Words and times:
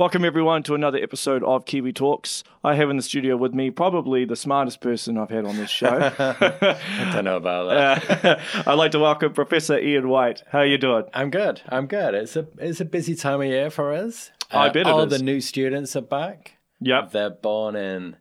Welcome, 0.00 0.24
everyone, 0.24 0.62
to 0.62 0.74
another 0.74 0.96
episode 0.96 1.44
of 1.44 1.66
Kiwi 1.66 1.92
Talks. 1.92 2.42
I 2.64 2.74
have 2.74 2.88
in 2.88 2.96
the 2.96 3.02
studio 3.02 3.36
with 3.36 3.52
me 3.52 3.70
probably 3.70 4.24
the 4.24 4.34
smartest 4.34 4.80
person 4.80 5.18
I've 5.18 5.28
had 5.28 5.44
on 5.44 5.58
this 5.58 5.68
show. 5.68 5.88
I 6.18 7.10
don't 7.12 7.26
know 7.26 7.36
about 7.36 7.68
that. 7.68 8.24
Uh, 8.24 8.40
I'd 8.66 8.76
like 8.76 8.92
to 8.92 8.98
welcome 8.98 9.34
Professor 9.34 9.74
Iain 9.74 10.08
White. 10.08 10.42
How 10.48 10.60
are 10.60 10.66
you 10.66 10.78
doing? 10.78 11.04
I'm 11.12 11.28
good. 11.28 11.60
I'm 11.68 11.86
good. 11.86 12.14
It's 12.14 12.34
a 12.34 12.46
it's 12.56 12.80
a 12.80 12.86
busy 12.86 13.14
time 13.14 13.42
of 13.42 13.48
year 13.48 13.68
for 13.68 13.92
us. 13.92 14.30
I 14.50 14.70
bet 14.70 14.86
it 14.86 14.86
all 14.86 15.02
is. 15.02 15.18
the 15.18 15.22
new 15.22 15.38
students 15.38 15.94
are 15.94 16.00
back. 16.00 16.56
Yep. 16.80 17.10
They're 17.10 17.28
born 17.28 17.76
in 17.76 18.16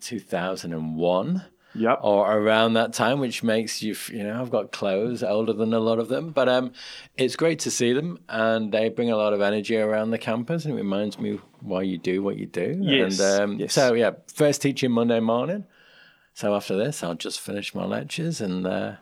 2001 0.00 1.44
Yep. 1.78 2.00
or 2.02 2.30
around 2.36 2.74
that 2.74 2.92
time, 2.92 3.20
which 3.20 3.42
makes 3.42 3.82
you, 3.82 3.94
you 4.12 4.24
know, 4.24 4.40
I've 4.40 4.50
got 4.50 4.72
clothes 4.72 5.22
older 5.22 5.52
than 5.52 5.72
a 5.72 5.78
lot 5.80 5.98
of 5.98 6.08
them, 6.08 6.30
but 6.30 6.48
um, 6.48 6.72
it's 7.16 7.36
great 7.36 7.58
to 7.60 7.70
see 7.70 7.92
them, 7.92 8.18
and 8.28 8.72
they 8.72 8.88
bring 8.88 9.10
a 9.10 9.16
lot 9.16 9.32
of 9.32 9.40
energy 9.40 9.76
around 9.76 10.10
the 10.10 10.18
campus, 10.18 10.64
and 10.64 10.74
it 10.74 10.76
reminds 10.76 11.18
me 11.18 11.38
why 11.60 11.82
you 11.82 11.98
do 11.98 12.22
what 12.22 12.36
you 12.36 12.46
do. 12.46 12.78
Yes, 12.82 13.18
And 13.20 13.40
um, 13.52 13.58
yes. 13.60 13.72
so 13.72 13.94
yeah, 13.94 14.10
first 14.32 14.60
teaching 14.62 14.90
Monday 14.90 15.20
morning. 15.20 15.64
So 16.34 16.54
after 16.54 16.76
this, 16.76 17.02
I'll 17.02 17.14
just 17.14 17.40
finish 17.40 17.74
my 17.74 17.84
lectures, 17.84 18.40
and 18.40 18.66
uh, 18.66 18.92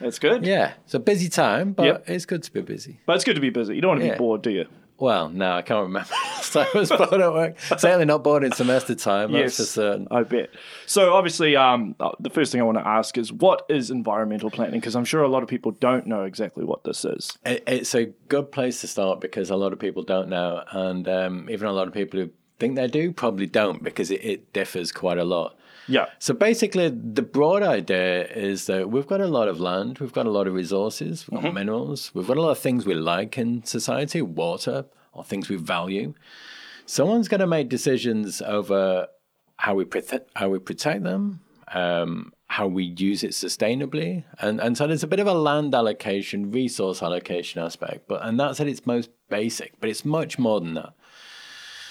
That's 0.00 0.18
good. 0.18 0.46
yeah, 0.46 0.72
it's 0.84 0.94
a 0.94 0.98
busy 1.00 1.28
time, 1.28 1.72
but 1.72 1.84
Yep. 1.84 2.04
it's 2.08 2.26
good 2.26 2.42
to 2.42 2.52
be 2.52 2.60
busy. 2.62 3.00
But 3.06 3.16
it's 3.16 3.24
good 3.24 3.34
to 3.34 3.40
be 3.40 3.50
busy. 3.50 3.74
You 3.74 3.80
don't 3.82 3.90
want 3.90 4.00
to 4.00 4.06
Yeah. 4.06 4.12
be 4.14 4.18
bored, 4.18 4.42
do 4.42 4.50
you? 4.50 4.66
Well, 5.00 5.30
no, 5.30 5.52
I 5.52 5.62
can't 5.62 5.82
remember 5.84 6.10
time 6.50 6.66
I 6.74 6.78
was 6.78 6.90
bored 6.90 7.12
at 7.14 7.32
work. 7.32 7.58
Certainly 7.60 8.04
not 8.04 8.22
bored 8.22 8.44
in 8.44 8.52
semester 8.52 8.94
time. 8.94 9.32
That's 9.32 9.42
Yes. 9.42 9.56
for 9.56 9.62
certain. 9.64 10.08
I 10.10 10.22
bet. 10.24 10.50
So, 10.86 11.14
obviously, 11.14 11.56
um, 11.56 11.94
uh, 12.00 12.10
the 12.20 12.30
first 12.30 12.52
thing 12.52 12.60
I 12.60 12.64
want 12.64 12.78
to 12.78 12.86
ask 12.86 13.16
is 13.16 13.32
what 13.32 13.64
is 13.68 13.90
environmental 13.90 14.50
planning? 14.50 14.80
Because 14.80 14.94
I'm 14.94 15.04
sure 15.04 15.22
a 15.22 15.28
lot 15.28 15.42
of 15.42 15.48
people 15.48 15.72
don't 15.72 16.06
know 16.06 16.24
exactly 16.24 16.64
what 16.64 16.84
this 16.84 17.04
is. 17.04 17.36
It, 17.46 17.64
it's 17.66 17.94
a 17.94 18.06
good 18.28 18.52
place 18.52 18.80
to 18.82 18.88
start 18.88 19.20
because 19.20 19.50
a 19.50 19.56
lot 19.56 19.72
of 19.72 19.78
people 19.78 20.02
don't 20.02 20.28
know, 20.28 20.62
and 20.70 21.08
um, 21.08 21.48
even 21.50 21.66
a 21.68 21.72
lot 21.72 21.88
of 21.88 21.94
people 21.94 22.20
who 22.20 22.30
think 22.58 22.76
they 22.76 22.86
do 22.88 23.12
probably 23.12 23.46
don't 23.46 23.82
because 23.82 24.10
it, 24.10 24.22
it 24.22 24.52
differs 24.52 24.92
quite 24.92 25.18
a 25.18 25.24
lot. 25.24 25.56
Yeah. 25.86 26.06
So 26.18 26.34
basically, 26.34 26.88
the 26.88 27.22
broad 27.22 27.62
idea 27.62 28.26
is 28.26 28.66
that 28.66 28.90
we've 28.90 29.06
got 29.06 29.20
a 29.20 29.26
lot 29.26 29.48
of 29.48 29.60
land, 29.60 29.98
we've 29.98 30.12
got 30.12 30.26
a 30.26 30.30
lot 30.30 30.46
of 30.46 30.54
resources, 30.54 31.26
we've 31.28 31.42
got 31.42 31.54
minerals, 31.54 32.12
we've 32.14 32.26
got 32.26 32.36
a 32.36 32.42
lot 32.42 32.50
of 32.50 32.58
things 32.58 32.86
we 32.86 32.94
like 32.94 33.36
in 33.38 33.64
society, 33.64 34.22
water, 34.22 34.86
or 35.12 35.24
things 35.24 35.48
we 35.48 35.56
value. 35.56 36.14
Someone's 36.86 37.28
going 37.28 37.40
to 37.40 37.46
make 37.46 37.68
decisions 37.68 38.40
over 38.42 39.08
how 39.56 39.74
we 39.74 39.84
protect 39.84 40.30
how 40.34 40.48
we 40.48 40.58
protect 40.58 41.02
them, 41.04 41.40
um, 41.72 42.32
how 42.46 42.66
we 42.66 42.84
use 42.84 43.22
it 43.22 43.30
sustainably, 43.32 44.24
and 44.40 44.60
and 44.60 44.76
so 44.76 44.86
there's 44.86 45.02
a 45.02 45.08
bit 45.08 45.20
of 45.20 45.26
a 45.26 45.34
land 45.34 45.74
allocation, 45.74 46.50
resource 46.50 47.02
allocation 47.02 47.62
aspect, 47.62 48.08
but 48.08 48.24
and 48.24 48.40
that's 48.40 48.60
at 48.60 48.68
its 48.68 48.86
most 48.86 49.10
basic, 49.28 49.78
but 49.80 49.88
it's 49.88 50.04
much 50.04 50.38
more 50.38 50.60
than 50.60 50.74
that. 50.74 50.94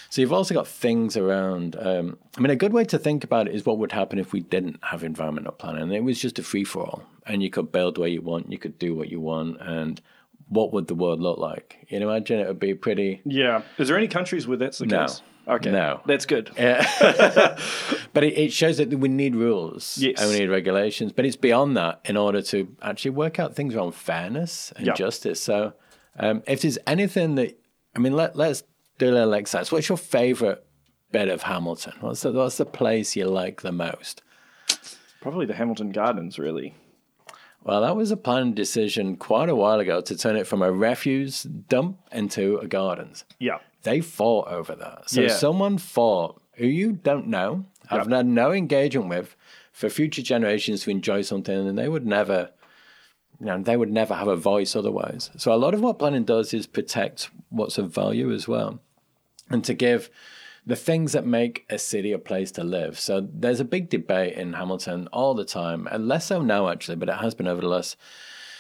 So 0.10 0.22
you've 0.22 0.34
also 0.34 0.54
got 0.56 0.68
things 0.68 1.16
around. 1.16 1.76
Um, 1.80 2.18
I 2.38 2.42
mean, 2.42 2.50
a 2.50 2.56
good 2.56 2.74
way 2.74 2.84
to 2.86 2.98
think 2.98 3.24
about 3.24 3.48
it 3.48 3.54
is 3.54 3.66
what 3.66 3.78
would 3.78 3.92
happen 3.92 4.18
if 4.20 4.34
we 4.34 4.40
didn't 4.40 4.80
have 4.84 5.04
environmental 5.04 5.52
planning, 5.52 5.84
and 5.84 5.94
it 5.94 6.04
was 6.04 6.20
just 6.20 6.40
a 6.40 6.44
free 6.44 6.64
for 6.64 6.82
all, 6.84 7.04
and 7.28 7.44
you 7.44 7.50
could 7.52 7.72
build 7.72 7.98
where 7.98 8.08
you 8.10 8.22
want, 8.22 8.52
you 8.52 8.58
could 8.58 8.80
do 8.80 8.96
what 8.96 9.10
you 9.10 9.20
want, 9.20 9.58
and 9.62 10.02
what 10.48 10.74
would 10.74 10.88
the 10.88 10.96
world 10.96 11.20
look 11.20 11.38
like? 11.38 11.86
You 11.90 12.00
know, 12.00 12.10
imagine 12.10 12.40
it 12.40 12.48
would 12.48 12.60
be 12.60 12.74
pretty. 12.74 13.22
Yeah. 13.24 13.62
Is 13.78 13.88
there 13.88 13.98
any 13.98 14.08
countries 14.08 14.48
where 14.48 14.58
that's 14.58 14.80
the 14.80 14.88
No. 14.88 15.02
case? 15.06 15.22
Okay. 15.48 15.72
No. 15.72 16.02
That's 16.08 16.26
good. 16.26 16.50
Yeah. 16.58 16.84
But 18.12 18.24
it, 18.24 18.36
it 18.40 18.52
shows 18.52 18.78
that 18.78 18.90
we 18.90 19.08
need 19.08 19.36
rules 19.36 20.00
Yes. 20.00 20.20
and 20.20 20.32
we 20.32 20.40
need 20.40 20.50
regulations, 20.50 21.12
but 21.12 21.26
it's 21.26 21.36
beyond 21.36 21.78
that 21.78 22.02
in 22.06 22.18
order 22.18 22.42
to 22.42 22.76
actually 22.82 23.12
work 23.12 23.38
out 23.38 23.56
things 23.56 23.76
around 23.76 23.94
fairness 23.94 24.74
and 24.76 24.88
Yeah. 24.88 24.94
justice. 24.96 25.40
So, 25.40 25.74
um, 26.18 26.42
if 26.48 26.64
there's 26.64 26.80
anything 26.88 27.36
that, 27.36 27.60
I 27.96 28.00
mean, 28.00 28.14
let, 28.14 28.36
let's 28.36 28.64
do 29.00 29.10
a 29.10 29.12
little 29.12 29.34
exercise. 29.34 29.72
What's 29.72 29.90
your 29.90 29.98
favorite 29.98 30.64
bit 31.12 31.28
of 31.30 31.42
Hamilton? 31.44 31.94
What's 32.02 32.22
the, 32.22 32.32
what's 32.32 32.58
the 32.58 32.66
place 32.66 33.16
you 33.16 33.26
like 33.26 33.62
the 33.64 33.72
most? 33.72 34.22
Probably 35.22 35.48
the 35.48 35.56
Hamilton 35.56 35.92
Gardens, 35.92 36.38
really. 36.38 36.76
Well, 37.64 37.82
that 37.82 37.96
was 37.96 38.12
a 38.12 38.18
planned 38.18 38.56
decision 38.56 39.18
quite 39.18 39.50
a 39.50 39.56
while 39.56 39.80
ago 39.80 40.00
to 40.02 40.18
turn 40.18 40.36
it 40.38 40.48
from 40.48 40.62
a 40.62 40.72
refuse 40.72 41.44
dump 41.44 41.98
into 42.12 42.58
a 42.60 42.68
gardens. 42.68 43.26
Yeah. 43.40 43.58
They 43.84 44.00
fought 44.02 44.48
over 44.48 44.76
that. 44.76 45.10
So 45.10 45.22
Yeah. 45.22 45.28
someone 45.30 45.78
fought 45.78 46.42
who 46.56 46.68
you 46.68 46.92
don't 46.94 47.28
know, 47.28 47.66
have 47.88 48.08
Yep. 48.08 48.12
had 48.18 48.28
no 48.28 48.52
engagement 48.52 49.10
with, 49.10 49.36
for 49.72 49.90
future 49.90 50.22
generations 50.22 50.84
to 50.84 50.92
enjoy 50.92 51.22
something, 51.22 51.68
and 51.68 51.78
they 51.78 51.88
would 51.90 52.06
never, 52.06 52.50
you 53.40 53.46
know, 53.46 53.62
they 53.62 53.78
would 53.78 53.92
never 53.92 54.14
have 54.14 54.28
a 54.28 54.36
voice 54.36 54.76
otherwise. 54.76 55.32
So 55.38 55.54
a 55.54 55.56
lot 55.56 55.74
of 55.74 55.82
what 55.82 56.00
planning 56.00 56.26
does 56.26 56.54
is 56.54 56.68
protect 56.68 57.30
what's 57.50 57.78
of 57.78 57.94
value 57.94 58.32
as 58.34 58.48
well, 58.48 58.80
and 59.50 59.64
to 59.66 59.74
give 59.74 60.10
the 60.66 60.76
things 60.76 61.14
that 61.14 61.26
make 61.26 61.66
a 61.70 61.80
city 61.80 62.12
a 62.12 62.20
place 62.20 62.52
to 62.52 62.64
live. 62.64 63.00
So 63.00 63.28
there's 63.34 63.60
a 63.60 63.66
big 63.66 63.90
debate 63.90 64.36
in 64.36 64.54
Hamilton 64.54 65.08
all 65.12 65.34
the 65.34 65.46
time, 65.46 65.88
and 65.92 66.08
less 66.08 66.28
so 66.28 66.42
now 66.42 66.70
actually, 66.70 66.98
but 66.98 67.10
it 67.10 67.18
has 67.18 67.34
been 67.34 67.48
over 67.48 67.62
the 67.62 67.68
last 67.68 67.98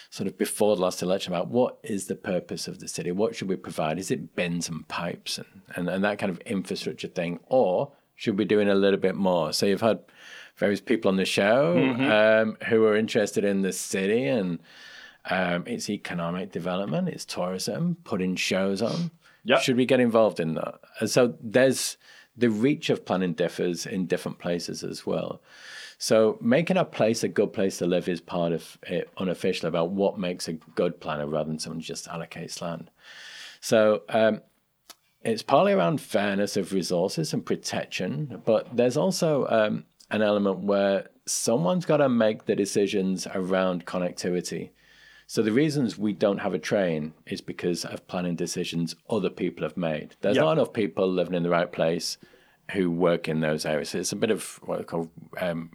sort 0.09 0.27
of 0.27 0.37
before 0.37 0.75
the 0.75 0.81
last 0.81 1.01
election 1.03 1.33
about 1.33 1.49
what 1.49 1.77
is 1.83 2.07
the 2.07 2.15
purpose 2.15 2.67
of 2.67 2.79
the 2.79 2.87
city? 2.87 3.11
What 3.11 3.35
should 3.35 3.47
we 3.47 3.55
provide? 3.55 3.99
Is 3.99 4.09
it 4.09 4.35
bins 4.35 4.67
and 4.67 4.87
pipes 4.87 5.37
and, 5.37 5.47
and, 5.75 5.87
and 5.87 6.03
that 6.03 6.17
kind 6.17 6.31
of 6.31 6.39
infrastructure 6.41 7.07
thing? 7.07 7.39
Or 7.45 7.91
should 8.15 8.37
we 8.37 8.43
be 8.43 8.47
doing 8.47 8.69
a 8.69 8.75
little 8.75 8.99
bit 8.99 9.15
more? 9.15 9.53
So 9.53 9.65
you've 9.67 9.81
had 9.81 9.99
various 10.57 10.81
people 10.81 11.09
on 11.09 11.17
the 11.17 11.25
show 11.25 11.77
um, 11.77 12.57
who 12.67 12.83
are 12.85 12.95
interested 12.95 13.43
in 13.43 13.61
the 13.61 13.71
city 13.71 14.25
and 14.25 14.59
um, 15.29 15.67
its 15.67 15.89
economic 15.89 16.51
development, 16.51 17.07
its 17.07 17.23
tourism, 17.23 17.97
putting 18.03 18.35
shows 18.35 18.81
on. 18.81 19.11
Yep. 19.49 19.61
Should 19.61 19.77
we 19.77 19.85
get 19.87 19.99
involved 19.99 20.39
in 20.39 20.53
that? 20.53 20.79
And 20.99 21.09
so 21.09 21.33
there's 21.41 21.97
the 22.37 22.51
reach 22.51 22.91
of 22.91 23.03
planning 23.03 23.33
differs 23.33 23.87
in 23.87 24.05
different 24.05 24.37
places 24.37 24.83
as 24.83 25.07
well. 25.07 25.41
So 25.97 26.37
making 26.39 26.77
a 26.77 26.85
place 26.85 27.23
a 27.23 27.27
good 27.27 27.51
place 27.51 27.79
to 27.79 27.87
live 27.87 28.07
is 28.07 28.21
part 28.21 28.53
of 28.53 28.77
it 28.83 29.09
unofficially 29.17 29.67
about 29.67 29.89
what 29.89 30.19
makes 30.19 30.47
a 30.47 30.53
good 30.53 31.01
planner 31.01 31.25
rather 31.25 31.49
than 31.49 31.57
someone 31.57 31.81
just 31.81 32.07
allocates 32.07 32.61
land. 32.61 32.91
So 33.59 34.03
um, 34.09 34.41
it's 35.23 35.41
partly 35.41 35.73
around 35.73 35.99
fairness 35.99 36.55
of 36.55 36.71
resources 36.71 37.33
and 37.33 37.43
protection, 37.43 38.43
but 38.45 38.77
there's 38.77 38.97
also 38.97 39.47
um, 39.47 39.83
an 40.11 40.21
element 40.21 40.59
where 40.59 41.09
someone's 41.25 41.85
got 41.87 41.97
to 41.97 42.07
make 42.07 42.45
the 42.45 42.55
decisions 42.55 43.27
around 43.33 43.87
connectivity. 43.87 44.69
So 45.29 45.43
the 45.43 45.51
reasons 45.51 45.95
we 45.95 46.13
don't 46.13 46.39
have 46.39 46.55
a 46.55 46.59
train 46.59 47.13
is 47.27 47.39
because 47.39 47.85
of 47.85 48.07
planning 48.07 48.35
decisions 48.35 48.95
other 49.07 49.29
people 49.29 49.61
have 49.61 49.77
made. 49.77 50.15
There's 50.21 50.37
Yep. 50.37 50.43
not 50.43 50.51
enough 50.53 50.73
people 50.73 51.07
living 51.07 51.35
in 51.35 51.43
the 51.43 51.51
right 51.51 51.71
place 51.71 52.17
who 52.71 52.89
work 52.89 53.27
in 53.27 53.39
those 53.39 53.63
areas. 53.63 53.93
It's 53.93 54.11
a 54.11 54.15
bit 54.15 54.31
of 54.31 54.59
what 54.63 54.79
I 54.79 54.83
call 54.83 55.11
um, 55.39 55.69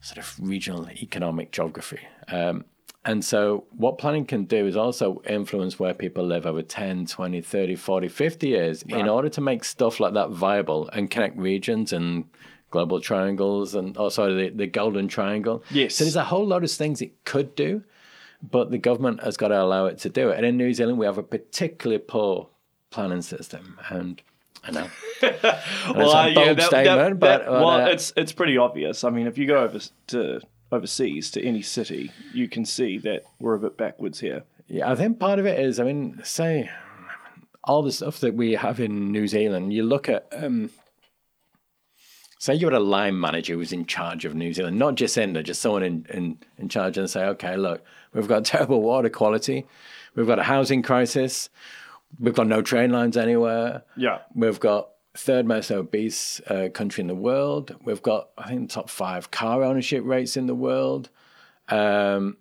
sort 0.00 0.18
of 0.18 0.36
regional 0.38 0.88
economic 0.88 1.50
geography. 1.50 1.98
Um, 2.28 2.64
and 3.04 3.24
so 3.24 3.64
what 3.72 3.98
planning 3.98 4.24
can 4.24 4.44
do 4.44 4.68
is 4.68 4.76
also 4.76 5.20
influence 5.28 5.80
where 5.80 5.92
people 5.92 6.24
live 6.24 6.46
over 6.46 6.62
10, 6.62 7.06
20, 7.06 7.40
30, 7.40 7.74
40, 7.74 8.06
50 8.06 8.46
years 8.46 8.82
in 8.84 9.08
order 9.08 9.28
to 9.30 9.40
make 9.40 9.64
stuff 9.64 9.98
like 9.98 10.14
that 10.14 10.30
viable 10.30 10.88
and 10.90 11.10
connect 11.10 11.36
regions 11.36 11.92
and 11.92 12.26
global 12.70 13.00
triangles 13.00 13.74
and 13.74 13.96
oh 13.98 14.08
sorry 14.10 14.48
the, 14.48 14.56
the 14.56 14.66
golden 14.68 15.08
triangle. 15.08 15.64
Yes. 15.72 15.96
So 15.96 16.04
there's 16.04 16.14
a 16.14 16.22
whole 16.22 16.46
lot 16.46 16.62
of 16.62 16.70
things 16.70 17.02
it 17.02 17.24
could 17.24 17.56
do, 17.56 17.82
but 18.50 18.70
the 18.70 18.78
government 18.78 19.22
has 19.22 19.36
got 19.36 19.48
to 19.48 19.60
allow 19.60 19.86
it 19.86 19.98
to 19.98 20.08
do 20.08 20.30
it. 20.30 20.36
And 20.36 20.46
in 20.46 20.56
New 20.56 20.72
Zealand 20.74 20.98
we 20.98 21.06
have 21.06 21.18
a 21.18 21.22
particularly 21.22 22.02
poor 22.06 22.48
planning 22.90 23.22
system 23.22 23.78
and 23.88 24.20
I 24.66 24.70
know. 24.70 24.86
well, 25.22 26.10
a 26.12 26.22
uh, 26.22 26.26
yeah, 26.26 26.52
that- 26.54 26.62
statement, 26.62 26.86
that- 26.86 27.18
but, 27.20 27.38
that- 27.44 27.50
well, 27.50 27.68
uh, 27.70 27.86
it's 27.86 28.12
it's 28.16 28.32
pretty 28.32 28.56
obvious. 28.56 29.04
I 29.04 29.10
mean, 29.10 29.26
if 29.26 29.36
you 29.36 29.46
go 29.46 29.58
over 29.58 29.78
to 30.08 30.40
overseas 30.72 31.30
to 31.32 31.42
any 31.44 31.62
city, 31.62 32.10
you 32.32 32.48
can 32.48 32.64
see 32.64 32.98
that 32.98 33.24
we're 33.38 33.54
a 33.54 33.58
bit 33.58 33.76
backwards 33.76 34.20
here. 34.20 34.44
Yeah, 34.66 34.90
I 34.90 34.94
think 34.94 35.18
part 35.18 35.38
of 35.38 35.46
it 35.46 35.58
is, 35.60 35.78
I 35.78 35.84
mean, 35.84 36.20
say 36.24 36.70
all 37.62 37.82
the 37.82 37.92
stuff 37.92 38.20
that 38.20 38.34
we 38.34 38.52
have 38.52 38.80
in 38.80 39.12
New 39.12 39.26
Zealand, 39.28 39.72
you 39.72 39.82
look 39.82 40.08
at, 40.08 40.26
um, 40.32 40.70
say 42.44 42.54
you're 42.54 42.74
a 42.74 42.78
line 42.80 43.18
manager 43.18 43.54
who 43.54 43.58
was 43.58 43.72
in 43.72 43.86
charge 43.86 44.24
of 44.26 44.34
New 44.34 44.52
Zealand, 44.52 44.78
not 44.78 44.96
Jacinda, 44.96 45.42
just 45.42 45.62
someone 45.62 45.82
in, 45.82 46.06
in, 46.10 46.38
in 46.58 46.68
charge 46.68 46.98
and 46.98 47.08
say, 47.08 47.24
okay, 47.24 47.56
look, 47.56 47.82
we've 48.12 48.28
got 48.28 48.44
terrible 48.54 48.82
water 48.82 49.08
quality, 49.08 49.66
we've 50.14 50.26
got 50.26 50.38
a 50.38 50.42
housing 50.42 50.82
crisis, 50.82 51.48
we've 52.20 52.34
got 52.34 52.46
no 52.46 52.60
train 52.60 52.90
lines 52.90 53.16
anywhere, 53.16 53.82
Yeah. 53.96 54.18
we've 54.34 54.60
got 54.60 54.90
third 55.16 55.46
most 55.46 55.70
obese 55.70 56.40
uh, 56.48 56.68
country 56.74 57.00
in 57.00 57.06
the 57.06 57.14
world. 57.14 57.74
We've 57.84 58.02
got, 58.02 58.30
I 58.36 58.48
think, 58.48 58.68
top 58.68 58.90
five 58.90 59.30
car 59.30 59.62
ownership 59.62 60.02
rates 60.04 60.36
in 60.36 60.46
the 60.46 60.54
world. 60.56 61.08
Um, 61.68 62.36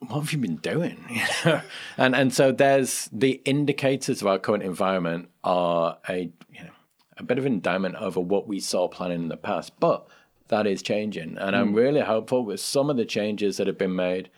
what 0.00 0.20
have 0.20 0.32
you 0.32 0.38
been 0.38 0.56
doing? 0.56 0.98
You 1.10 1.22
know? 1.44 1.60
and 1.98 2.16
and 2.16 2.32
so 2.34 2.52
there's 2.52 3.08
the 3.12 3.40
indicators 3.44 4.20
of 4.22 4.26
our 4.28 4.38
current 4.38 4.62
environment 4.62 5.28
are 5.44 5.98
a 6.08 6.30
you 6.52 6.62
know 6.64 6.70
a 7.16 7.22
bit 7.22 7.38
of 7.38 7.46
indictment 7.46 7.96
over 7.96 8.20
what 8.20 8.46
we 8.46 8.60
saw 8.60 8.88
planning 8.88 9.22
in 9.22 9.28
the 9.28 9.36
past, 9.36 9.72
but 9.80 10.06
that 10.48 10.66
is 10.66 10.82
changing, 10.82 11.38
and 11.38 11.56
I'm 11.56 11.74
really 11.74 12.00
hopeful 12.00 12.44
with 12.44 12.60
some 12.60 12.88
of 12.88 12.96
the 12.96 13.04
changes 13.04 13.56
that 13.56 13.66
have 13.66 13.78
been 13.78 13.96
made. 13.96 14.30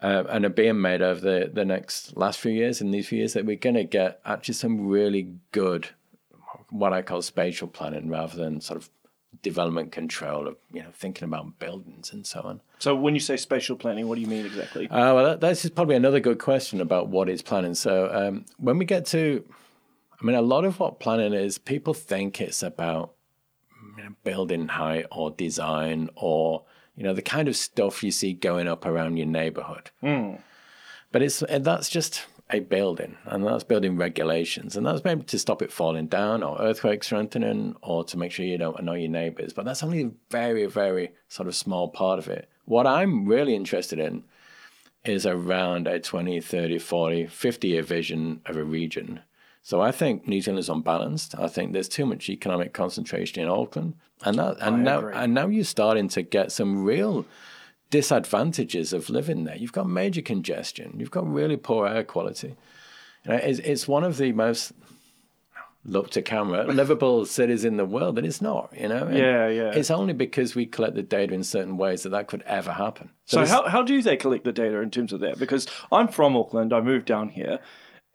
Uh, 0.00 0.22
and 0.28 0.44
are 0.44 0.48
being 0.48 0.80
made 0.80 1.02
over 1.02 1.20
the, 1.20 1.50
the 1.52 1.64
next 1.64 2.16
last 2.16 2.38
few 2.38 2.52
years 2.52 2.80
and 2.80 2.94
these 2.94 3.08
few 3.08 3.18
years 3.18 3.32
that 3.32 3.44
we're 3.44 3.56
going 3.56 3.74
to 3.74 3.82
get 3.82 4.20
actually 4.24 4.54
some 4.54 4.86
really 4.86 5.34
good 5.50 5.88
what 6.70 6.92
I 6.92 7.02
call 7.02 7.22
spatial 7.22 7.68
planning 7.68 8.08
rather 8.08 8.36
than 8.36 8.60
sort 8.60 8.80
of 8.80 8.90
development 9.42 9.92
control 9.92 10.48
of 10.48 10.56
you 10.72 10.82
know 10.82 10.88
thinking 10.92 11.24
about 11.24 11.58
buildings 11.58 12.12
and 12.12 12.26
so 12.26 12.40
on. 12.40 12.60
So 12.78 12.94
when 12.94 13.14
you 13.14 13.20
say 13.20 13.36
spatial 13.36 13.76
planning, 13.76 14.08
what 14.08 14.16
do 14.16 14.20
you 14.20 14.26
mean 14.26 14.46
exactly? 14.46 14.88
Uh, 14.88 15.14
well, 15.14 15.24
that, 15.24 15.40
this 15.40 15.64
is 15.64 15.70
probably 15.70 15.96
another 15.96 16.20
good 16.20 16.38
question 16.38 16.80
about 16.80 17.08
what 17.08 17.28
is 17.28 17.42
planning. 17.42 17.74
So 17.74 18.10
um, 18.12 18.46
when 18.56 18.78
we 18.78 18.84
get 18.84 19.06
to, 19.06 19.44
I 20.20 20.24
mean, 20.24 20.36
a 20.36 20.42
lot 20.42 20.64
of 20.64 20.80
what 20.80 21.00
planning 21.00 21.32
is, 21.32 21.58
people 21.58 21.94
think 21.94 22.40
it's 22.40 22.62
about 22.62 23.14
you 23.96 24.04
know, 24.04 24.10
building 24.24 24.68
height 24.68 25.06
or 25.12 25.30
design 25.30 26.10
or 26.16 26.64
you 26.96 27.04
know 27.04 27.14
the 27.14 27.22
kind 27.22 27.46
of 27.46 27.56
stuff 27.56 28.02
you 28.02 28.10
see 28.10 28.32
going 28.32 28.66
up 28.66 28.84
around 28.84 29.16
your 29.16 29.26
neighborhood. 29.26 29.90
Mm. 30.02 30.40
But 31.12 31.22
it's 31.22 31.42
that's 31.48 31.88
just 31.88 32.26
a 32.50 32.60
building, 32.60 33.16
and 33.24 33.46
that's 33.46 33.62
building 33.64 33.96
regulations, 33.96 34.76
and 34.76 34.84
that's 34.84 35.04
maybe 35.04 35.22
to 35.22 35.38
stop 35.38 35.62
it 35.62 35.72
falling 35.72 36.06
down 36.06 36.42
or 36.42 36.60
earthquake 36.60 37.04
strengthening 37.04 37.76
or 37.82 38.02
to 38.04 38.18
make 38.18 38.32
sure 38.32 38.44
you 38.44 38.58
don't 38.58 38.78
annoy 38.80 38.98
your 38.98 39.10
neighbors. 39.10 39.52
But 39.52 39.64
that's 39.64 39.82
only 39.82 40.02
a 40.02 40.10
very, 40.30 40.66
very 40.66 41.12
sort 41.28 41.48
of 41.48 41.54
small 41.54 41.88
part 41.88 42.18
of 42.18 42.28
it. 42.28 42.48
What 42.64 42.86
I'm 42.86 43.26
really 43.26 43.54
interested 43.54 43.98
in 43.98 44.24
is 45.04 45.24
around 45.24 45.86
a 45.86 46.00
20, 46.00 46.40
30, 46.40 46.78
40, 46.78 47.26
50 47.26 47.68
year 47.68 47.82
vision 47.82 48.40
of 48.46 48.56
a 48.56 48.64
region. 48.64 49.20
So 49.62 49.80
I 49.80 49.90
think 49.90 50.26
New 50.26 50.40
Zealand 50.40 50.60
is 50.60 50.68
unbalanced. 50.68 51.34
I 51.38 51.48
think 51.48 51.72
there's 51.72 51.88
too 51.88 52.06
much 52.06 52.30
economic 52.30 52.72
concentration 52.72 53.42
in 53.42 53.48
Auckland, 53.48 53.94
and 54.24 54.38
that, 54.38 54.56
and 54.60 54.82
now 54.84 54.98
agree. 55.00 55.14
and 55.14 55.34
now 55.34 55.46
you're 55.46 55.64
starting 55.64 56.08
to 56.10 56.22
get 56.22 56.52
some 56.52 56.84
real 56.84 57.26
disadvantages 57.90 58.92
of 58.92 59.10
living 59.10 59.44
there. 59.44 59.56
You've 59.56 59.72
got 59.72 59.88
major 59.88 60.22
congestion. 60.22 60.94
You've 60.98 61.10
got 61.10 61.30
really 61.30 61.56
poor 61.56 61.86
air 61.86 62.04
quality. 62.04 62.56
You 63.24 63.32
know, 63.32 63.36
it's, 63.36 63.58
it's 63.60 63.88
one 63.88 64.04
of 64.04 64.16
the 64.18 64.32
most 64.32 64.72
look 65.84 66.10
to 66.10 66.22
camera 66.22 66.64
livable 66.64 67.24
cities 67.38 67.64
in 67.64 67.76
the 67.76 67.84
world, 67.84 68.18
and 68.18 68.26
it's 68.26 68.42
not. 68.42 68.72
You 68.78 68.88
know, 68.88 69.06
And 69.06 69.16
Yeah, 69.16 69.48
yeah. 69.48 69.70
It's 69.74 69.90
only 69.90 70.12
because 70.12 70.54
we 70.54 70.66
collect 70.66 70.94
the 70.94 71.02
data 71.02 71.34
in 71.34 71.42
certain 71.44 71.76
ways 71.76 72.02
that 72.02 72.10
that 72.10 72.26
could 72.28 72.42
ever 72.42 72.72
happen. 72.72 73.10
So 73.24 73.40
this- 73.40 73.50
how 73.50 73.68
how 73.68 73.82
do 73.82 74.00
they 74.02 74.16
collect 74.16 74.44
the 74.44 74.52
data 74.52 74.80
in 74.80 74.90
terms 74.90 75.12
of 75.12 75.20
that? 75.20 75.38
Because 75.38 75.66
I'm 75.90 76.08
from 76.08 76.36
Auckland, 76.36 76.72
I 76.72 76.80
moved 76.80 77.06
down 77.06 77.30
here, 77.30 77.58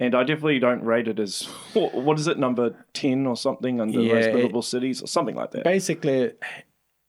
and 0.03 0.13
I 0.15 0.23
definitely 0.23 0.59
don't 0.59 0.83
rate 0.83 1.07
it 1.07 1.19
as 1.19 1.43
what, 1.73 2.19
is 2.19 2.27
it 2.27 2.37
number 2.37 2.75
ten 2.93 3.25
or 3.25 3.35
something 3.37 3.79
under 3.81 3.99
Yeah, 3.99 4.13
most 4.15 4.25
it- 4.27 4.35
livable 4.35 4.61
cities 4.61 5.01
or 5.01 5.07
something 5.07 5.35
like 5.35 5.51
that. 5.51 5.63
basically 5.63 6.31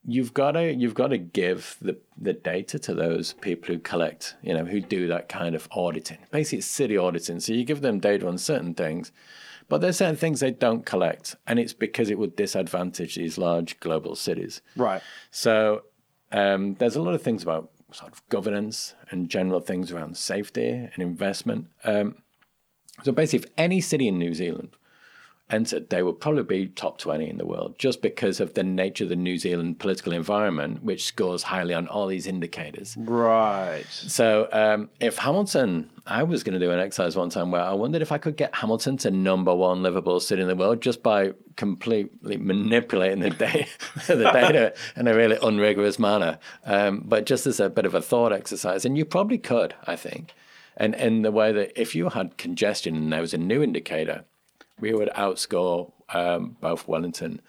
you've 0.06 0.34
got 0.34 0.52
to 0.52 0.72
you've 0.74 0.94
got 0.94 1.08
to 1.08 1.18
give 1.18 1.76
the 1.80 1.96
the 2.20 2.32
data 2.34 2.78
to 2.78 2.94
those 2.94 3.32
people 3.34 3.74
who 3.74 3.80
collect 3.80 4.36
you 4.42 4.52
know 4.52 4.64
who 4.64 4.80
do 4.80 5.08
that 5.08 5.28
kind 5.30 5.54
of 5.54 5.66
auditing 5.72 6.18
basically 6.30 6.58
it's 6.58 6.66
city 6.66 6.96
auditing 6.96 7.40
so 7.40 7.52
you 7.54 7.64
give 7.64 7.80
them 7.80 7.98
data 7.98 8.26
on 8.28 8.36
certain 8.36 8.74
things 8.74 9.12
but 9.70 9.80
there's 9.80 9.96
certain 9.96 10.16
things 10.16 10.40
they 10.40 10.50
don't 10.50 10.84
collect 10.84 11.36
and 11.46 11.58
it's 11.58 11.72
because 11.72 12.10
it 12.10 12.18
would 12.18 12.36
disadvantage 12.36 13.14
these 13.16 13.38
large 13.38 13.80
global 13.80 14.14
cities 14.14 14.60
Right. 14.76 15.00
so 15.30 15.84
um, 16.32 16.74
there's 16.74 16.96
a 16.96 17.02
lot 17.02 17.14
of 17.14 17.22
things 17.22 17.42
about 17.42 17.70
sort 17.92 18.12
of 18.12 18.28
governance 18.28 18.94
and 19.10 19.30
general 19.30 19.60
things 19.60 19.92
around 19.92 20.16
safety 20.16 20.68
and 20.68 20.98
investment. 20.98 21.68
Um, 21.84 22.16
so 23.02 23.12
basically, 23.12 23.46
if 23.46 23.52
any 23.58 23.80
city 23.80 24.08
in 24.08 24.18
New 24.18 24.34
Zealand 24.34 24.76
entered, 25.50 25.90
they 25.90 26.02
would 26.02 26.20
probably 26.20 26.42
be 26.42 26.66
top 26.68 26.98
20 26.98 27.28
in 27.28 27.36
the 27.36 27.44
world 27.44 27.78
just 27.78 28.00
because 28.00 28.40
of 28.40 28.54
the 28.54 28.62
nature 28.62 29.04
of 29.04 29.10
the 29.10 29.16
New 29.16 29.36
Zealand 29.36 29.78
political 29.78 30.12
environment, 30.12 30.82
which 30.82 31.04
scores 31.04 31.42
highly 31.42 31.74
on 31.74 31.86
all 31.86 32.06
these 32.06 32.26
indicators. 32.26 32.96
Right. 32.96 33.84
So 33.88 34.48
um, 34.52 34.88
if 35.00 35.18
Hamilton, 35.18 35.90
I 36.06 36.22
was 36.22 36.42
going 36.42 36.58
to 36.58 36.64
do 36.64 36.70
an 36.72 36.78
exercise 36.78 37.16
one 37.16 37.30
time 37.30 37.50
where 37.50 37.60
I 37.60 37.74
wondered 37.74 38.00
if 38.00 38.10
I 38.10 38.18
could 38.18 38.36
get 38.36 38.54
Hamilton 38.54 38.96
to 38.98 39.10
number 39.10 39.54
one 39.54 39.82
livable 39.82 40.18
city 40.20 40.40
in 40.40 40.48
the 40.48 40.56
world 40.56 40.80
just 40.80 41.02
by 41.02 41.32
completely 41.56 42.36
manipulating 42.38 43.20
the, 43.20 43.30
da- 43.30 43.68
the 44.06 44.30
data 44.32 44.74
in 44.96 45.06
a 45.08 45.14
really 45.14 45.36
unrigorous 45.42 45.98
manner, 45.98 46.38
um, 46.64 47.02
but 47.04 47.26
just 47.26 47.46
as 47.46 47.60
a 47.60 47.68
bit 47.68 47.84
of 47.84 47.94
a 47.94 48.00
thought 48.00 48.32
exercise. 48.32 48.84
And 48.84 48.96
you 48.96 49.04
probably 49.04 49.38
could, 49.38 49.74
I 49.86 49.96
think. 49.96 50.34
And 50.76 50.94
in 50.94 51.22
the 51.22 51.30
way 51.30 51.52
that 51.52 51.80
if 51.80 51.94
you 51.94 52.08
had 52.08 52.36
congestion 52.36 52.96
and 52.96 53.12
there 53.12 53.20
was 53.20 53.34
a 53.34 53.38
new 53.38 53.62
indicator, 53.62 54.24
we 54.80 54.92
would 54.92 55.08
outscore 55.10 55.92
um, 56.10 56.56
both 56.60 56.88
Wellington 56.88 57.40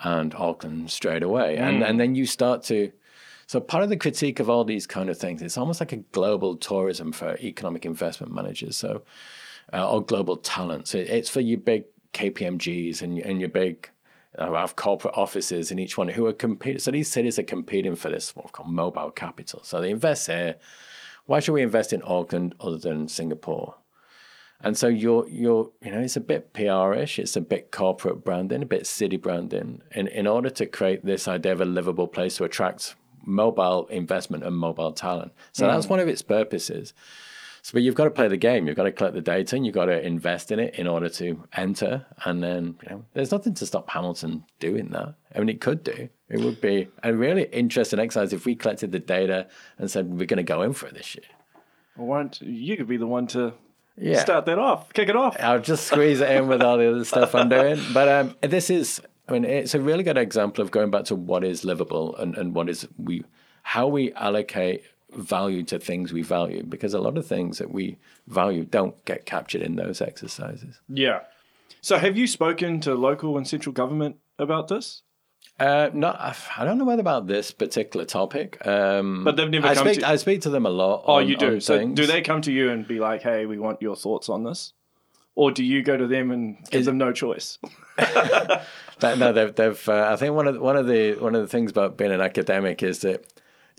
and 0.00 0.34
Auckland 0.34 0.90
straight 0.90 1.22
away. 1.22 1.56
And, 1.56 1.82
and 1.82 2.00
then 2.00 2.14
you 2.14 2.26
start 2.26 2.62
to. 2.64 2.92
So 3.46 3.60
part 3.60 3.82
of 3.82 3.90
the 3.90 3.96
critique 3.96 4.40
of 4.40 4.48
all 4.48 4.64
these 4.64 4.86
kind 4.86 5.10
of 5.10 5.18
things, 5.18 5.42
it's 5.42 5.58
almost 5.58 5.78
like 5.78 5.92
a 5.92 5.98
global 5.98 6.56
tourism 6.56 7.12
for 7.12 7.36
economic 7.38 7.84
investment 7.84 8.32
managers. 8.32 8.76
So, 8.76 9.02
uh, 9.72 9.90
or 9.90 10.02
global 10.02 10.36
talent. 10.36 10.88
So 10.88 10.98
it's 10.98 11.28
for 11.28 11.40
your 11.40 11.58
big 11.58 11.84
KPMGs 12.14 13.02
and, 13.02 13.18
and 13.18 13.40
your 13.40 13.50
big 13.50 13.90
uh, 14.38 14.52
have 14.52 14.76
corporate 14.76 15.16
offices 15.16 15.70
in 15.70 15.78
each 15.78 15.96
one 15.96 16.08
who 16.08 16.26
are 16.26 16.32
competing. 16.32 16.78
So 16.78 16.90
these 16.90 17.10
cities 17.10 17.38
are 17.38 17.44
competing 17.44 17.96
for 17.96 18.08
this 18.08 18.34
what 18.34 18.46
we 18.46 18.50
call 18.50 18.66
mobile 18.66 19.10
capital. 19.10 19.60
So 19.62 19.80
they 19.80 19.90
invest 19.90 20.26
here. 20.26 20.56
Why 21.26 21.40
should 21.40 21.52
we 21.52 21.62
invest 21.62 21.92
in 21.92 22.02
Auckland 22.04 22.54
other 22.60 22.78
than 22.78 23.08
Singapore? 23.08 23.76
And 24.60 24.76
so 24.76 24.88
you're 24.88 25.28
you're 25.28 25.70
you 25.82 25.90
know 25.90 26.00
it's 26.00 26.16
a 26.16 26.20
bit 26.20 26.52
PR-ish, 26.54 27.18
it's 27.18 27.36
a 27.36 27.40
bit 27.40 27.70
corporate 27.70 28.24
branding, 28.24 28.62
a 28.62 28.66
bit 28.66 28.86
city 28.86 29.16
branding, 29.16 29.82
in 29.92 30.08
in 30.08 30.26
order 30.26 30.50
to 30.50 30.66
create 30.66 31.04
this 31.04 31.28
idea 31.28 31.52
of 31.52 31.60
a 31.60 31.66
livable 31.66 32.06
place 32.06 32.36
to 32.38 32.44
attract 32.44 32.94
mobile 33.26 33.86
investment 33.88 34.44
and 34.44 34.56
mobile 34.56 34.92
talent. 34.92 35.32
So 35.52 35.66
mm. 35.66 35.70
that's 35.70 35.88
one 35.88 36.00
of 36.00 36.08
its 36.08 36.22
purposes. 36.22 36.94
So, 37.62 37.72
but 37.72 37.82
you've 37.82 37.94
got 37.94 38.04
to 38.04 38.10
play 38.10 38.28
the 38.28 38.36
game. 38.36 38.66
You've 38.66 38.76
got 38.76 38.84
to 38.84 38.92
collect 38.92 39.14
the 39.14 39.22
data, 39.22 39.56
and 39.56 39.64
you've 39.64 39.74
got 39.74 39.86
to 39.86 40.06
invest 40.06 40.52
in 40.52 40.58
it 40.58 40.74
in 40.74 40.86
order 40.86 41.08
to 41.08 41.42
enter. 41.54 42.06
And 42.24 42.42
then 42.42 42.76
you 42.82 42.90
know, 42.90 43.04
there's 43.14 43.32
nothing 43.32 43.54
to 43.54 43.66
stop 43.66 43.88
Hamilton 43.90 44.44
doing 44.60 44.90
that. 44.90 45.14
I 45.34 45.38
mean, 45.38 45.48
it 45.48 45.60
could 45.60 45.82
do. 45.82 46.08
It 46.28 46.40
would 46.40 46.60
be 46.60 46.88
a 47.02 47.12
really 47.12 47.44
interesting 47.52 47.98
exercise 47.98 48.32
if 48.32 48.46
we 48.46 48.54
collected 48.54 48.92
the 48.92 48.98
data 48.98 49.46
and 49.78 49.90
said 49.90 50.08
we're 50.08 50.26
going 50.26 50.38
to 50.38 50.42
go 50.42 50.62
in 50.62 50.72
for 50.72 50.86
it 50.86 50.94
this 50.94 51.14
year. 51.14 51.24
Well, 51.96 52.06
why 52.06 52.16
don't 52.18 52.40
you 52.42 52.76
could 52.76 52.88
be 52.88 52.96
the 52.96 53.06
one 53.06 53.26
to 53.28 53.52
Yeah. 53.96 54.18
start 54.20 54.46
that 54.46 54.58
off, 54.58 54.92
kick 54.92 55.08
it 55.08 55.16
off. 55.16 55.36
I'll 55.38 55.60
just 55.60 55.86
squeeze 55.86 56.20
it 56.20 56.30
in 56.30 56.48
with 56.48 56.62
all 56.62 56.78
the 56.78 56.90
other 56.90 57.04
stuff 57.04 57.34
I'm 57.34 57.48
doing. 57.48 57.78
But 57.92 58.08
um, 58.08 58.34
this 58.40 58.70
is, 58.70 59.00
I 59.28 59.32
mean, 59.32 59.44
it's 59.44 59.74
a 59.74 59.80
really 59.80 60.02
good 60.02 60.18
example 60.18 60.62
of 60.64 60.70
going 60.70 60.90
back 60.90 61.04
to 61.04 61.14
what 61.14 61.44
is 61.44 61.64
livable 61.64 62.16
and, 62.16 62.36
and 62.36 62.54
what 62.54 62.68
is 62.68 62.88
we, 62.98 63.22
how 63.62 63.86
we 63.86 64.12
allocate 64.14 64.82
value 65.14 65.62
to 65.62 65.78
things 65.78 66.12
we 66.12 66.22
value, 66.22 66.64
because 66.64 66.92
a 66.94 66.98
lot 66.98 67.16
of 67.16 67.24
things 67.26 67.58
that 67.58 67.70
we 67.70 67.96
value 68.26 68.64
don't 68.64 69.04
get 69.04 69.26
captured 69.26 69.62
in 69.62 69.76
those 69.76 70.00
exercises. 70.00 70.80
Yeah. 70.88 71.20
So 71.80 71.98
have 71.98 72.16
you 72.16 72.26
spoken 72.26 72.80
to 72.80 72.94
local 72.94 73.36
and 73.36 73.46
central 73.46 73.72
government 73.72 74.16
about 74.38 74.66
this? 74.66 75.02
Uh, 75.60 75.88
no, 75.94 76.08
I 76.08 76.64
don't 76.64 76.78
know 76.78 76.84
whether 76.84 77.00
about 77.00 77.26
this 77.28 77.52
particular 77.52 78.04
topic. 78.04 78.64
Um, 78.66 79.22
But 79.22 79.36
they've 79.36 79.48
never 79.48 79.68
I 79.68 79.74
come 79.74 79.86
speak. 79.86 80.00
to- 80.00 80.08
I 80.08 80.16
speak 80.16 80.40
to 80.42 80.50
them 80.50 80.66
a 80.66 80.70
lot. 80.70 81.04
Oh, 81.06 81.14
on- 81.14 81.28
you 81.28 81.36
do. 81.36 81.60
So 81.60 81.78
things. 81.78 81.94
do 81.96 82.06
they 82.06 82.22
come 82.22 82.40
to 82.42 82.52
you 82.52 82.70
and 82.70 82.86
be 82.88 82.98
like, 82.98 83.22
"Hey, 83.22 83.46
we 83.46 83.58
want 83.58 83.80
your 83.80 83.94
thoughts 83.94 84.28
on 84.28 84.42
this," 84.42 84.72
or 85.36 85.52
do 85.52 85.62
you 85.62 85.82
go 85.84 85.96
to 85.96 86.06
them 86.08 86.32
and 86.32 86.56
give 86.70 86.80
Is- 86.80 86.86
them 86.86 86.98
no 86.98 87.12
choice? 87.12 87.58
No, 89.02 89.32
they've. 89.32 89.54
they've 89.54 89.88
uh, 89.88 90.08
I 90.12 90.16
think 90.16 90.34
one 90.34 90.46
of 90.46 90.54
the, 90.54 90.60
one 90.60 90.76
of 90.76 90.86
the 90.86 91.14
one 91.14 91.34
of 91.34 91.42
the 91.42 91.48
things 91.48 91.70
about 91.70 91.96
being 91.98 92.12
an 92.12 92.20
academic 92.20 92.82
is 92.82 93.00
that 93.00 93.24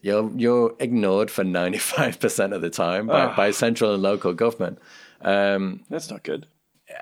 you're 0.01 0.29
you're 0.35 0.75
ignored 0.79 1.31
for 1.31 1.43
ninety 1.43 1.77
five 1.77 2.19
percent 2.19 2.53
of 2.53 2.61
the 2.61 2.69
time 2.69 3.07
by, 3.07 3.21
Ah. 3.25 3.35
by 3.35 3.51
central 3.51 3.93
and 3.93 4.03
local 4.03 4.33
government. 4.33 4.77
Um, 5.21 5.81
That's 5.89 6.11
not 6.11 6.23
good. 6.23 6.45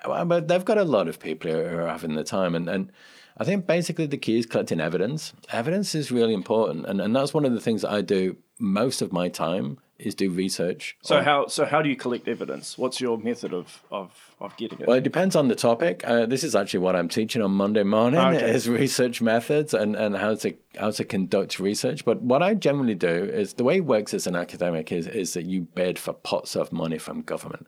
well, 0.08 0.24
but 0.25 0.48
they've 0.48 0.63
got 0.63 0.77
a 0.77 0.84
lot 0.86 1.08
of 1.08 1.20
people 1.20 1.51
who 1.51 1.60
are 1.60 1.88
having 1.88 2.13
the 2.15 2.24
time, 2.24 2.56
and, 2.56 2.70
and 2.70 2.92
I 3.38 3.44
think 3.44 3.66
basically 3.66 4.06
the 4.06 4.18
key 4.18 4.38
is 4.38 4.46
collecting 4.46 4.80
evidence. 4.80 5.34
Evidence 5.52 5.96
is 5.96 6.12
really 6.12 6.34
important, 6.34 6.86
and, 6.86 7.02
and 7.02 7.16
that's 7.16 7.34
one 7.34 7.46
of 7.46 7.54
the 7.54 7.60
things 7.62 7.82
that 7.82 7.92
I 7.92 8.02
do 8.02 8.38
most 8.60 9.02
of 9.02 9.12
my 9.12 9.28
time 9.30 9.80
is 10.00 10.16
do 10.16 10.30
research. 10.30 10.98
So 11.02 11.18
on- 11.18 11.24
how 11.24 11.48
so 11.48 11.66
how 11.66 11.82
do 11.82 11.90
you 11.90 11.96
collect 11.96 12.28
evidence? 12.28 12.78
What's 12.78 13.00
your 13.02 13.18
method 13.18 13.54
of 13.54 13.84
of, 13.90 14.12
of 14.40 14.56
getting 14.58 14.80
it? 14.80 14.88
Well, 14.88 14.98
it 14.98 15.04
depends 15.04 15.36
on 15.36 15.48
the 15.48 15.56
topic. 15.56 16.04
Uh, 16.06 16.25
this 16.25 16.44
is 16.44 16.56
actually 16.56 16.82
what 16.82 16.96
I'm 16.96 17.08
teaching 17.10 17.42
on 17.42 17.52
Monday 17.52 17.84
morning 17.84 18.20
Okay. 18.20 18.52
is 18.52 18.68
research 18.70 19.22
methods 19.22 19.74
and, 19.74 19.96
and 19.96 20.18
how 20.18 20.36
to 20.36 20.54
how 20.78 20.92
to 20.92 21.04
conduct 21.06 21.60
research. 21.60 22.06
But 22.06 22.22
what 22.22 22.44
I 22.44 22.54
generally 22.54 22.96
do 22.96 23.08
is 23.08 23.54
the 23.54 23.63
way 23.63 23.78
it 23.78 23.86
works 23.86 24.13
as 24.13 24.28
an 24.28 24.36
academic 24.36 24.92
is 24.92 25.08
is 25.08 25.34
that 25.34 25.46
you 25.46 25.62
bid 25.62 25.98
for 25.98 26.13
pots 26.13 26.56
of 26.56 26.72
money 26.72 26.98
from 26.98 27.22
government 27.22 27.68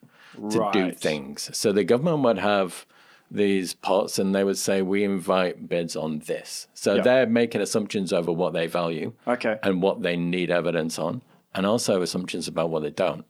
to 0.51 0.69
do 0.73 0.91
things. 0.91 1.49
So 1.57 1.71
the 1.71 1.83
government 1.83 2.19
would 2.23 2.39
have 2.39 2.85
these 3.31 3.73
pots 3.73 4.19
and 4.19 4.33
they 4.35 4.43
would 4.43 4.57
say 4.57 4.81
we 4.81 5.03
invite 5.03 5.67
bids 5.67 5.95
on 5.95 6.19
this. 6.19 6.67
So 6.73 6.95
Yeah. 6.95 7.01
they're 7.01 7.27
making 7.27 7.61
assumptions 7.61 8.13
over 8.13 8.31
what 8.31 8.53
they 8.53 8.67
value 8.67 9.13
Okay. 9.27 9.57
and 9.63 9.81
what 9.81 10.01
they 10.03 10.15
need 10.15 10.51
evidence 10.51 10.99
on, 10.99 11.21
and 11.53 11.65
also 11.65 12.01
assumptions 12.01 12.47
about 12.47 12.69
what 12.69 12.83
they 12.83 12.91
don't. 12.91 13.25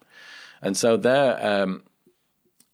And 0.62 0.76
so 0.76 0.98
there, 0.98 1.40
um, 1.46 1.84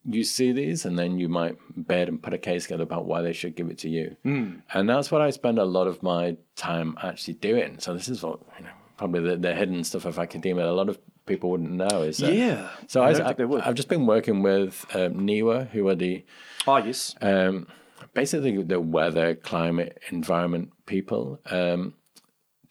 you 0.04 0.24
see 0.24 0.52
these, 0.52 0.84
and 0.86 0.98
then 0.98 1.20
you 1.20 1.30
might 1.30 1.58
bid 1.88 2.10
and 2.10 2.22
put 2.22 2.34
a 2.34 2.38
case 2.40 2.64
together 2.64 2.84
about 2.84 3.06
why 3.06 3.22
they 3.22 3.34
should 3.34 3.56
give 3.56 3.70
it 3.70 3.78
to 3.80 3.90
you. 3.90 4.16
Mm. 4.26 4.62
And 4.74 4.90
that's 4.90 5.12
what 5.12 5.22
I 5.22 5.30
spend 5.30 5.60
a 5.60 5.66
lot 5.66 5.86
of 5.88 6.02
my 6.02 6.38
time 6.56 6.98
actually 7.04 7.36
doing. 7.36 7.78
So 7.80 7.94
this 7.94 8.10
is 8.10 8.24
what 8.24 8.40
you 8.58 8.66
know, 8.66 8.72
probably 8.98 9.20
the, 9.22 9.38
the 9.38 9.54
hidden 9.54 9.84
stuff 9.84 10.06
of 10.06 10.18
academia. 10.18 10.66
A 10.68 10.72
lot 10.72 10.90
of 10.90 10.98
people 11.26 11.52
wouldn't 11.52 11.72
know 11.72 12.02
is 12.02 12.18
that. 12.18 12.34
Yeah. 12.34 12.70
So 12.88 13.02
I 13.02 13.10
I, 13.10 13.14
think 13.14 13.38
they 13.38 13.46
would. 13.46 13.62
i've 13.62 13.76
just 13.76 13.90
been 13.90 14.06
working 14.06 14.42
with 14.42 14.86
um, 14.94 15.14
NIWA, 15.28 15.70
who 15.70 15.88
are 15.88 15.96
the 15.96 16.24
Oh 16.68 16.78
yes. 16.78 17.16
um, 17.22 17.68
basically 18.14 18.62
the 18.64 18.80
weather, 18.80 19.36
climate, 19.36 20.00
environment 20.10 20.72
people 20.86 21.40
um, 21.48 21.94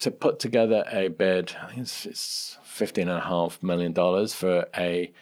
to 0.01 0.11
put 0.11 0.39
together 0.39 0.85
a 0.91 1.09
bid. 1.09 1.55
I 1.63 1.69
think 1.69 1.81
it's, 1.83 2.07
it's 2.07 2.59
fifteen 2.63 3.09
and 3.09 3.19
a 3.19 3.23
half 3.27 3.63
million 3.63 3.93
dollars 3.93 4.35
for 4.35 4.67
a 4.77 5.13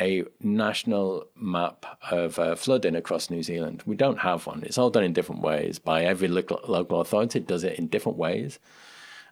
a 0.00 0.24
national 0.40 1.26
map 1.36 1.84
of 2.10 2.38
uh, 2.38 2.54
flooding 2.54 2.94
across 2.94 3.28
New 3.28 3.42
Zealand. 3.42 3.82
We 3.84 3.96
don't 3.96 4.20
have 4.20 4.46
one. 4.46 4.62
It's 4.62 4.78
all 4.78 4.88
done 4.88 5.04
in 5.04 5.12
different 5.12 5.42
ways 5.42 5.78
by 5.78 6.04
every 6.04 6.28
local, 6.28 6.60
local 6.66 7.00
authority. 7.00 7.40
Does 7.40 7.64
it 7.64 7.78
in 7.78 7.88
different 7.88 8.16
ways, 8.16 8.58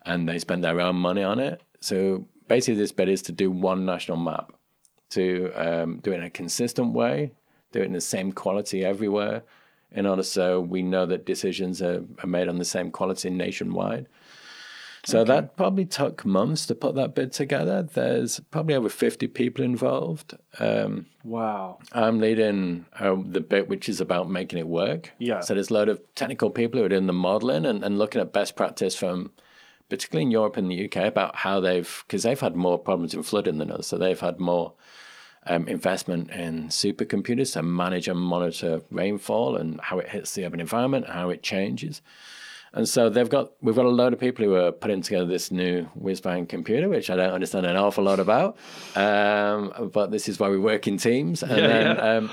and 0.04 0.28
they 0.28 0.38
spend 0.38 0.62
their 0.64 0.80
own 0.80 0.97
money 0.97 1.23
on 1.23 1.38
it. 1.38 1.62
So 1.80 2.26
basically, 2.48 2.80
this 2.80 2.92
bid 2.92 3.08
is 3.08 3.22
to 3.22 3.32
do 3.32 3.50
one 3.50 3.84
national 3.84 4.16
map, 4.16 4.52
to 5.10 5.52
um, 5.54 5.98
do 5.98 6.12
it 6.12 6.16
in 6.16 6.24
a 6.24 6.30
consistent 6.30 6.92
way, 6.92 7.32
do 7.72 7.80
it 7.80 7.84
in 7.84 7.92
the 7.92 8.00
same 8.00 8.32
quality 8.32 8.84
everywhere, 8.84 9.42
in 9.92 10.06
order 10.06 10.22
so 10.22 10.60
we 10.60 10.82
know 10.82 11.06
that 11.06 11.26
decisions 11.26 11.80
are, 11.80 12.04
are 12.22 12.26
made 12.26 12.48
on 12.48 12.58
the 12.58 12.64
same 12.64 12.90
quality 12.90 13.30
nationwide. 13.30 14.06
So 15.06 15.20
okay. 15.20 15.32
that 15.32 15.56
probably 15.56 15.86
took 15.86 16.26
months 16.26 16.66
to 16.66 16.74
put 16.74 16.94
that 16.96 17.14
bid 17.14 17.32
together. 17.32 17.82
There's 17.82 18.40
probably 18.50 18.74
over 18.74 18.88
50 18.88 19.26
people 19.28 19.64
involved. 19.64 20.36
Um, 20.58 21.06
wow. 21.24 21.78
I'm 21.92 22.20
leading 22.20 22.84
uh, 22.98 23.16
the 23.24 23.40
bit 23.40 23.68
which 23.68 23.88
is 23.88 24.00
about 24.00 24.28
making 24.28 24.58
it 24.58 24.66
work. 24.66 25.12
Yeah. 25.18 25.40
So 25.40 25.54
there's 25.54 25.70
a 25.70 25.74
lot 25.74 25.88
of 25.88 26.02
technical 26.14 26.50
people 26.50 26.80
who 26.80 26.84
are 26.84 26.90
doing 26.90 27.06
the 27.06 27.12
modeling 27.12 27.64
and, 27.64 27.82
and 27.84 27.98
looking 27.98 28.20
at 28.20 28.32
best 28.32 28.56
practice 28.56 28.94
from 28.94 29.30
particularly 29.88 30.25
in 30.25 30.30
Europe 30.30 30.57
and 30.57 30.71
the 30.71 30.85
UK 30.85 31.07
about 31.07 31.37
how 31.37 31.61
they've, 31.61 32.04
because 32.07 32.23
they've 32.23 32.40
had 32.40 32.57
more 32.57 32.78
problems 32.78 33.14
in 33.14 33.23
flooding 33.23 33.59
than 33.59 33.71
us. 33.71 33.87
So 33.87 33.99
they've 33.99 34.18
had 34.18 34.38
more 34.38 34.75
um, 35.47 35.66
investment 35.68 36.30
in 36.30 36.68
supercomputers 36.68 37.54
to 37.54 37.62
manage 37.62 38.09
and 38.09 38.18
monitor 38.18 38.83
rainfall 38.90 39.57
and 39.57 39.80
how 39.80 39.99
it 39.99 40.09
hits 40.09 40.35
the 40.35 40.45
urban 40.45 40.61
environment, 40.61 41.09
how 41.09 41.30
it 41.30 41.42
changes. 41.42 42.02
And 42.73 42.88
so 42.88 43.09
they've 43.09 43.28
got 43.28 43.52
we've 43.62 43.75
got 43.75 43.87
a 43.87 43.90
load 43.90 44.12
of 44.12 44.21
people 44.21 44.45
who 44.45 44.54
are 44.54 44.73
putting 44.73 45.00
together 45.00 45.25
this 45.25 45.50
new 45.50 45.85
whiz 45.95 46.21
bang 46.21 46.47
computer, 46.47 46.88
which 46.88 47.09
I 47.09 47.16
don't 47.16 47.33
understand 47.33 47.64
an 47.64 47.76
awful 47.76 48.04
lot 48.04 48.21
about. 48.21 48.59
Um, 48.95 49.90
but 49.92 50.11
this 50.11 50.28
is 50.28 50.38
why 50.38 50.50
we 50.50 50.59
work 50.59 50.87
in 50.87 50.99
teams. 50.99 51.42
And 51.42 51.59
yeah, 51.59 51.66
then 51.66 51.97
yeah. 51.97 52.16
Um, 52.16 52.30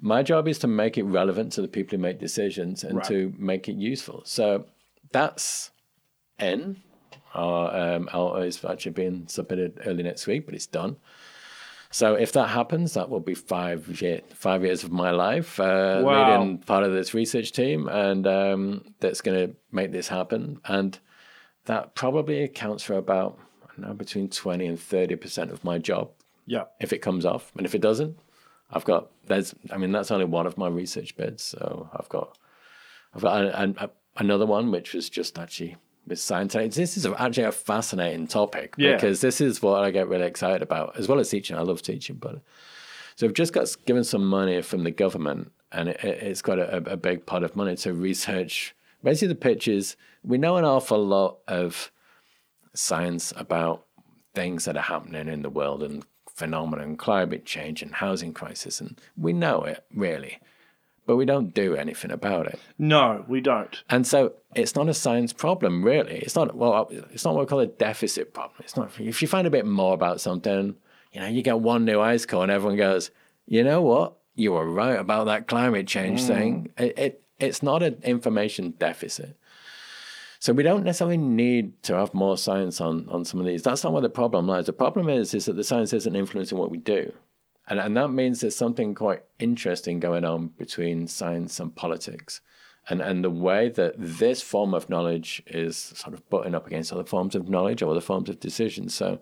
my 0.00 0.22
job 0.22 0.46
is 0.46 0.58
to 0.58 0.66
make 0.66 0.98
it 0.98 1.04
relevant 1.04 1.52
to 1.52 1.62
the 1.62 1.68
people 1.68 1.96
who 1.96 2.02
make 2.02 2.18
decisions 2.18 2.84
and 2.84 2.98
right. 2.98 3.06
to 3.06 3.32
make 3.38 3.68
it 3.68 3.76
useful. 3.76 4.22
So 4.26 4.66
that's 5.10 5.70
N. 6.38 6.82
Our 7.34 7.96
um, 7.96 8.08
is 8.42 8.64
actually 8.64 8.92
being 8.92 9.26
submitted 9.28 9.80
early 9.84 10.02
next 10.02 10.26
week, 10.26 10.46
but 10.46 10.54
it's 10.54 10.66
done. 10.66 10.96
So 11.90 12.14
if 12.14 12.32
that 12.32 12.48
happens, 12.48 12.94
that 12.94 13.08
will 13.08 13.20
be 13.20 13.34
five 13.34 14.00
year, 14.00 14.20
five 14.34 14.64
years 14.64 14.84
of 14.84 14.90
my 14.90 15.10
life 15.10 15.60
uh, 15.60 16.00
wow. 16.02 16.40
leading 16.40 16.58
part 16.58 16.84
of 16.84 16.92
this 16.92 17.14
research 17.14 17.52
team, 17.52 17.88
and 17.88 18.26
um, 18.26 18.94
that's 19.00 19.20
going 19.20 19.48
to 19.48 19.56
make 19.70 19.92
this 19.92 20.08
happen. 20.08 20.60
And 20.64 20.98
that 21.66 21.94
probably 21.94 22.42
accounts 22.42 22.82
for 22.82 22.94
about 22.94 23.38
know, 23.78 23.94
between 23.94 24.28
twenty 24.28 24.66
and 24.66 24.78
thirty 24.78 25.16
percent 25.16 25.50
of 25.50 25.64
my 25.64 25.78
job. 25.78 26.10
Yeah. 26.46 26.64
If 26.80 26.92
it 26.92 26.98
comes 26.98 27.24
off, 27.24 27.52
and 27.56 27.66
if 27.66 27.74
it 27.74 27.80
doesn't, 27.80 28.18
I've 28.70 28.84
got 28.84 29.10
there's. 29.26 29.54
I 29.70 29.76
mean, 29.76 29.92
that's 29.92 30.10
only 30.10 30.24
one 30.24 30.46
of 30.46 30.58
my 30.58 30.68
research 30.68 31.16
bids. 31.16 31.42
So 31.42 31.90
I've 31.92 32.08
got, 32.08 32.38
I've 33.14 33.22
got 33.22 33.90
another 34.16 34.46
one 34.46 34.70
which 34.70 34.94
was 34.94 35.10
just 35.10 35.38
actually 35.38 35.76
with 36.06 36.20
science. 36.20 36.54
This 36.54 36.96
is 36.96 37.06
actually 37.06 37.44
a 37.44 37.52
fascinating 37.52 38.26
topic 38.26 38.74
yeah. 38.76 38.94
because 38.94 39.20
this 39.20 39.40
is 39.40 39.62
what 39.62 39.82
I 39.82 39.90
get 39.90 40.08
really 40.08 40.26
excited 40.26 40.62
about, 40.62 40.96
as 40.98 41.08
well 41.08 41.18
as 41.18 41.28
teaching. 41.28 41.56
I 41.56 41.62
love 41.62 41.82
teaching, 41.82 42.16
but 42.16 42.42
so 43.16 43.26
I've 43.26 43.32
just 43.32 43.52
got 43.52 43.74
given 43.86 44.04
some 44.04 44.26
money 44.26 44.60
from 44.62 44.84
the 44.84 44.90
government, 44.90 45.52
and 45.72 45.88
it, 45.88 46.22
has 46.22 46.42
got 46.42 46.58
a, 46.58 46.76
a, 46.92 46.96
big 46.96 47.26
pot 47.26 47.42
of 47.42 47.56
money 47.56 47.76
to 47.76 47.92
research. 47.92 48.74
Basically, 49.02 49.28
the 49.28 49.34
pitch 49.34 49.68
is 49.68 49.96
we 50.22 50.38
know 50.38 50.56
an 50.56 50.64
awful 50.64 51.04
lot 51.04 51.38
of 51.48 51.90
science 52.74 53.32
about 53.36 53.86
things 54.34 54.66
that 54.66 54.76
are 54.76 54.82
happening 54.82 55.28
in 55.28 55.42
the 55.42 55.50
world 55.50 55.82
and 55.82 56.04
phenomena 56.28 56.82
and 56.82 56.98
climate 56.98 57.46
change 57.46 57.82
and 57.82 57.94
housing 57.94 58.32
crisis, 58.32 58.80
and 58.80 59.00
we 59.16 59.32
know 59.32 59.62
it 59.62 59.84
really 59.94 60.38
but 61.06 61.16
we 61.16 61.24
don't 61.24 61.54
do 61.54 61.76
anything 61.76 62.10
about 62.10 62.46
it. 62.46 62.58
No, 62.78 63.24
we 63.28 63.40
don't. 63.40 63.82
And 63.88 64.06
so 64.06 64.34
it's 64.54 64.74
not 64.74 64.88
a 64.88 64.94
science 64.94 65.32
problem, 65.32 65.84
really. 65.84 66.18
It's 66.18 66.34
not 66.34 66.54
well, 66.56 66.88
it's 67.12 67.24
not 67.24 67.34
what 67.34 67.46
we 67.46 67.48
call 67.48 67.60
a 67.60 67.66
deficit 67.66 68.34
problem. 68.34 68.60
It's 68.60 68.76
not 68.76 68.90
if 68.98 69.22
you 69.22 69.28
find 69.28 69.46
a 69.46 69.50
bit 69.50 69.66
more 69.66 69.94
about 69.94 70.20
something, 70.20 70.74
you 71.12 71.20
know, 71.20 71.28
you 71.28 71.42
get 71.42 71.60
one 71.60 71.84
new 71.84 72.00
ice 72.00 72.26
core 72.26 72.42
and 72.42 72.52
everyone 72.52 72.76
goes, 72.76 73.10
you 73.46 73.62
know 73.62 73.80
what, 73.80 74.16
you 74.34 74.52
were 74.52 74.68
right 74.68 74.98
about 74.98 75.26
that 75.26 75.46
climate 75.46 75.86
change 75.86 76.22
mm. 76.22 76.26
thing. 76.26 76.72
It, 76.76 76.98
it 76.98 77.22
it's 77.38 77.62
not 77.62 77.82
an 77.82 77.98
information 78.02 78.74
deficit. 78.78 79.36
So 80.38 80.52
we 80.52 80.62
don't 80.62 80.84
necessarily 80.84 81.16
need 81.16 81.82
to 81.84 81.94
have 81.94 82.12
more 82.12 82.36
science 82.36 82.80
on 82.80 83.08
on 83.08 83.24
some 83.24 83.40
of 83.40 83.46
these. 83.46 83.62
That's 83.62 83.84
not 83.84 83.92
where 83.92 84.02
the 84.02 84.10
problem 84.10 84.48
lies. 84.48 84.66
The 84.66 84.72
problem 84.72 85.08
is 85.08 85.34
is 85.34 85.44
that 85.44 85.56
the 85.56 85.64
science 85.64 85.92
isn't 85.92 86.16
influencing 86.16 86.58
what 86.58 86.70
we 86.70 86.78
do. 86.78 87.12
And, 87.68 87.80
and 87.80 87.96
that 87.96 88.08
means 88.08 88.40
there's 88.40 88.56
something 88.56 88.94
quite 88.94 89.24
interesting 89.38 89.98
going 89.98 90.24
on 90.24 90.48
between 90.48 91.08
science 91.08 91.58
and 91.58 91.74
politics. 91.74 92.40
And, 92.88 93.00
and 93.00 93.24
the 93.24 93.30
way 93.30 93.68
that 93.70 93.94
this 93.98 94.40
form 94.42 94.72
of 94.72 94.88
knowledge 94.88 95.42
is 95.48 95.76
sort 95.76 96.14
of 96.14 96.28
butting 96.30 96.54
up 96.54 96.66
against 96.66 96.92
other 96.92 97.04
forms 97.04 97.34
of 97.34 97.48
knowledge 97.48 97.82
or 97.82 97.90
other 97.90 98.00
forms 98.00 98.28
of 98.28 98.38
decisions. 98.38 98.94
So, 98.94 99.18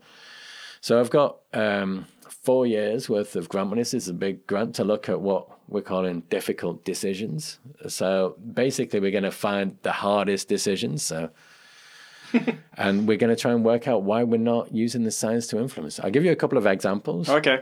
so 0.83 1.01
I've 1.01 1.09
got 1.09 1.39
um, 1.55 2.05
four 2.29 2.67
years 2.67 3.09
worth 3.09 3.37
of 3.37 3.49
grant 3.49 3.71
money. 3.71 3.81
This 3.81 3.95
is 3.95 4.09
a 4.09 4.13
big 4.13 4.47
grant 4.47 4.75
to 4.75 4.85
look 4.85 5.09
at 5.09 5.23
what 5.23 5.49
we're 5.67 5.81
calling 5.81 6.21
difficult 6.29 6.85
decisions. 6.85 7.59
So 7.89 8.37
basically, 8.53 9.01
we're 9.01 9.11
going 9.11 9.25
to 9.25 9.31
find 9.31 9.79
the 9.83 9.93
hardest 9.93 10.47
decisions. 10.47 11.03
So, 11.03 11.31
and 12.77 13.09
we're 13.09 13.17
going 13.17 13.35
to 13.35 13.41
try 13.41 13.53
and 13.53 13.65
work 13.65 13.89
out 13.89 14.03
why 14.03 14.25
we're 14.25 14.37
not 14.37 14.75
using 14.75 15.05
the 15.05 15.11
science 15.11 15.47
to 15.49 15.59
influence. 15.59 15.99
I'll 16.01 16.11
give 16.11 16.27
you 16.27 16.33
a 16.33 16.37
couple 16.37 16.59
of 16.59 16.67
examples. 16.67 17.31
Okay. 17.31 17.61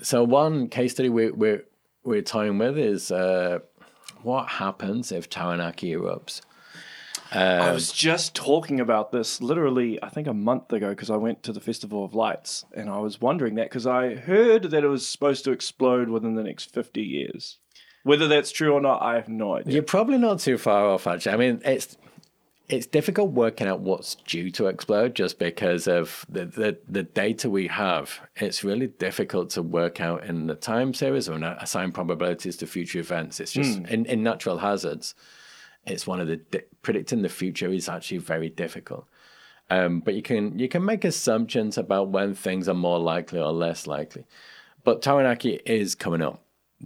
So 0.00 0.24
one 0.24 0.68
case 0.68 0.92
study 0.92 1.08
we're 1.08 1.34
we're 1.34 1.64
we're 2.04 2.22
toying 2.22 2.58
with 2.58 2.78
is 2.78 3.10
uh, 3.10 3.58
what 4.22 4.48
happens 4.48 5.12
if 5.12 5.28
Taranaki 5.28 5.92
erupts. 5.92 6.40
Um, 7.30 7.60
I 7.60 7.72
was 7.72 7.92
just 7.92 8.34
talking 8.34 8.80
about 8.80 9.12
this 9.12 9.42
literally, 9.42 10.02
I 10.02 10.08
think 10.08 10.26
a 10.26 10.32
month 10.32 10.72
ago, 10.72 10.88
because 10.90 11.10
I 11.10 11.16
went 11.16 11.42
to 11.42 11.52
the 11.52 11.60
Festival 11.60 12.02
of 12.02 12.14
Lights, 12.14 12.64
and 12.74 12.88
I 12.88 13.00
was 13.00 13.20
wondering 13.20 13.56
that 13.56 13.68
because 13.68 13.86
I 13.86 14.14
heard 14.14 14.70
that 14.70 14.82
it 14.82 14.88
was 14.88 15.06
supposed 15.06 15.44
to 15.44 15.52
explode 15.52 16.08
within 16.08 16.36
the 16.36 16.42
next 16.42 16.72
fifty 16.72 17.02
years. 17.02 17.58
Whether 18.04 18.28
that's 18.28 18.50
true 18.50 18.72
or 18.72 18.80
not, 18.80 19.02
I 19.02 19.16
have 19.16 19.28
no 19.28 19.56
idea. 19.56 19.74
You're 19.74 19.82
probably 19.82 20.16
not 20.16 20.38
too 20.40 20.56
far 20.56 20.86
off, 20.86 21.06
actually. 21.06 21.32
I 21.32 21.36
mean, 21.36 21.60
it's 21.64 21.98
it's 22.68 22.86
difficult 22.86 23.32
working 23.32 23.66
out 23.66 23.80
what's 23.80 24.14
due 24.14 24.50
to 24.50 24.66
explode 24.66 25.14
just 25.14 25.38
because 25.38 25.88
of 25.88 26.26
the, 26.28 26.44
the, 26.44 26.78
the, 26.86 27.02
data 27.02 27.48
we 27.48 27.66
have. 27.66 28.20
It's 28.36 28.62
really 28.62 28.88
difficult 28.88 29.50
to 29.50 29.62
work 29.62 30.02
out 30.02 30.24
in 30.24 30.46
the 30.48 30.54
time 30.54 30.92
series 30.92 31.30
or 31.30 31.36
assign 31.60 31.92
probabilities 31.92 32.58
to 32.58 32.66
future 32.66 32.98
events. 32.98 33.40
It's 33.40 33.52
just 33.52 33.82
mm. 33.82 33.88
in, 33.88 34.04
in 34.04 34.22
natural 34.22 34.58
hazards, 34.58 35.14
it's 35.86 36.06
one 36.06 36.20
of 36.20 36.26
the 36.26 36.36
di- 36.36 36.60
predicting 36.82 37.22
the 37.22 37.30
future 37.30 37.72
is 37.72 37.88
actually 37.88 38.18
very 38.18 38.50
difficult. 38.50 39.06
Um, 39.70 40.00
but 40.00 40.14
you 40.14 40.22
can 40.22 40.58
you 40.58 40.68
can 40.68 40.84
make 40.84 41.04
assumptions 41.04 41.76
about 41.76 42.08
when 42.08 42.34
things 42.34 42.68
are 42.68 42.74
more 42.74 42.98
likely 42.98 43.38
or 43.38 43.52
less 43.52 43.86
likely. 43.86 44.24
But 44.84 45.02
Taranaki 45.02 45.60
is 45.66 45.94
coming 45.94 46.22
up 46.22 46.42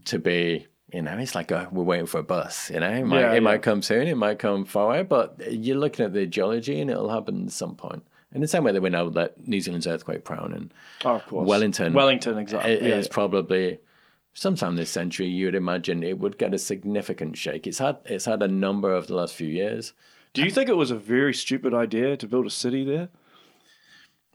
to 0.07 0.19
be 0.19 0.67
you 0.93 1.03
know, 1.03 1.17
it's 1.19 1.35
like 1.35 1.51
a, 1.51 1.69
we're 1.73 1.83
waiting 1.83 2.07
for 2.07 2.19
a 2.19 2.23
bus. 2.23 2.71
You 2.71 2.81
know, 2.81 2.91
it 2.91 3.05
might 3.05 3.21
yeah, 3.21 3.31
it 3.31 3.35
yeah. 3.35 3.41
might 3.41 3.63
come 3.63 3.83
soon, 3.83 4.09
it 4.09 4.17
might 4.17 4.39
come 4.39 4.65
far 4.65 4.89
away, 4.89 5.03
but 5.03 5.41
you're 5.51 5.77
looking 5.77 6.05
at 6.05 6.13
the 6.13 6.27
geology, 6.27 6.81
and 6.81 6.91
it'll 6.91 7.11
happen 7.11 7.47
at 7.47 7.53
some 7.53 7.75
point. 7.75 8.05
In 8.35 8.41
the 8.41 8.49
same 8.49 8.65
way 8.65 8.73
that 8.73 8.81
we 8.81 8.91
know 8.91 9.11
that 9.11 9.47
New 9.47 9.61
Zealand's 9.61 9.87
earthquake 9.87 10.25
prone 10.25 10.53
and 10.53 10.75
oh, 11.05 11.17
of 11.17 11.27
course. 11.27 11.49
Wellington, 11.49 11.93
Wellington, 11.93 12.39
exactly, 12.39 12.73
it, 12.73 12.83
yeah. 12.83 12.95
it's 12.97 13.09
probably 13.09 13.79
sometime 14.35 14.77
this 14.77 14.91
century. 14.91 15.27
You'd 15.27 15.55
imagine 15.55 16.03
it 16.03 16.19
would 16.19 16.39
get 16.39 16.55
a 16.55 16.59
significant 16.59 17.37
shake. 17.37 17.67
It's 17.67 17.79
had 17.79 17.99
it's 18.05 18.25
had 18.25 18.43
a 18.43 18.49
number 18.49 18.95
of 18.95 19.07
the 19.07 19.15
last 19.15 19.35
few 19.35 19.49
years. 19.49 19.93
Do 20.35 20.43
you 20.43 20.51
think 20.51 20.71
it 20.71 20.77
was 20.77 20.91
a 20.91 20.97
very 20.97 21.35
stupid 21.35 21.75
idea 21.75 22.17
to 22.17 22.27
build 22.27 22.47
a 22.47 22.51
city 22.51 22.85
there? 22.85 23.11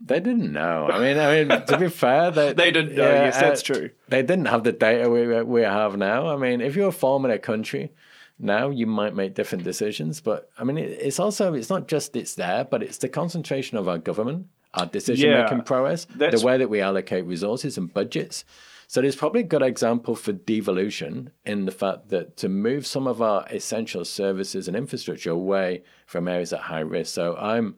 They 0.00 0.20
didn't 0.20 0.52
know. 0.52 0.88
I 0.88 1.00
mean, 1.00 1.18
I 1.18 1.44
mean, 1.44 1.66
to 1.66 1.78
be 1.78 1.88
fair, 1.88 2.30
they, 2.30 2.52
they 2.54 2.70
didn't 2.70 2.94
know. 2.94 3.02
Yeah, 3.02 3.24
yes, 3.24 3.40
that's 3.40 3.62
uh, 3.62 3.74
true. 3.74 3.90
They 4.08 4.22
didn't 4.22 4.46
have 4.46 4.62
the 4.62 4.72
data 4.72 5.10
we 5.10 5.42
we 5.42 5.62
have 5.62 5.96
now. 5.96 6.28
I 6.28 6.36
mean, 6.36 6.60
if 6.60 6.76
you're 6.76 6.92
forming 6.92 7.32
a 7.32 7.38
country 7.38 7.92
now, 8.38 8.70
you 8.70 8.86
might 8.86 9.14
make 9.14 9.34
different 9.34 9.64
decisions. 9.64 10.20
But 10.20 10.50
I 10.58 10.64
mean, 10.64 10.78
it, 10.78 10.90
it's 11.00 11.18
also 11.18 11.52
it's 11.54 11.70
not 11.70 11.88
just 11.88 12.14
it's 12.14 12.36
there, 12.36 12.64
but 12.64 12.82
it's 12.82 12.98
the 12.98 13.08
concentration 13.08 13.76
of 13.76 13.88
our 13.88 13.98
government, 13.98 14.46
our 14.74 14.86
decision 14.86 15.32
making 15.32 15.58
yeah, 15.58 15.64
prowess, 15.64 16.06
the 16.14 16.42
way 16.44 16.58
that 16.58 16.70
we 16.70 16.80
allocate 16.80 17.24
resources 17.24 17.76
and 17.76 17.92
budgets. 17.92 18.44
So 18.90 19.02
there's 19.02 19.16
probably 19.16 19.42
a 19.42 19.44
good 19.44 19.60
example 19.60 20.14
for 20.14 20.32
devolution 20.32 21.30
in 21.44 21.66
the 21.66 21.72
fact 21.72 22.08
that 22.08 22.38
to 22.38 22.48
move 22.48 22.86
some 22.86 23.06
of 23.06 23.20
our 23.20 23.46
essential 23.50 24.02
services 24.02 24.66
and 24.66 24.74
infrastructure 24.74 25.30
away 25.30 25.82
from 26.06 26.26
areas 26.26 26.54
at 26.54 26.60
high 26.60 26.80
risk. 26.80 27.14
So 27.14 27.36
I'm 27.36 27.76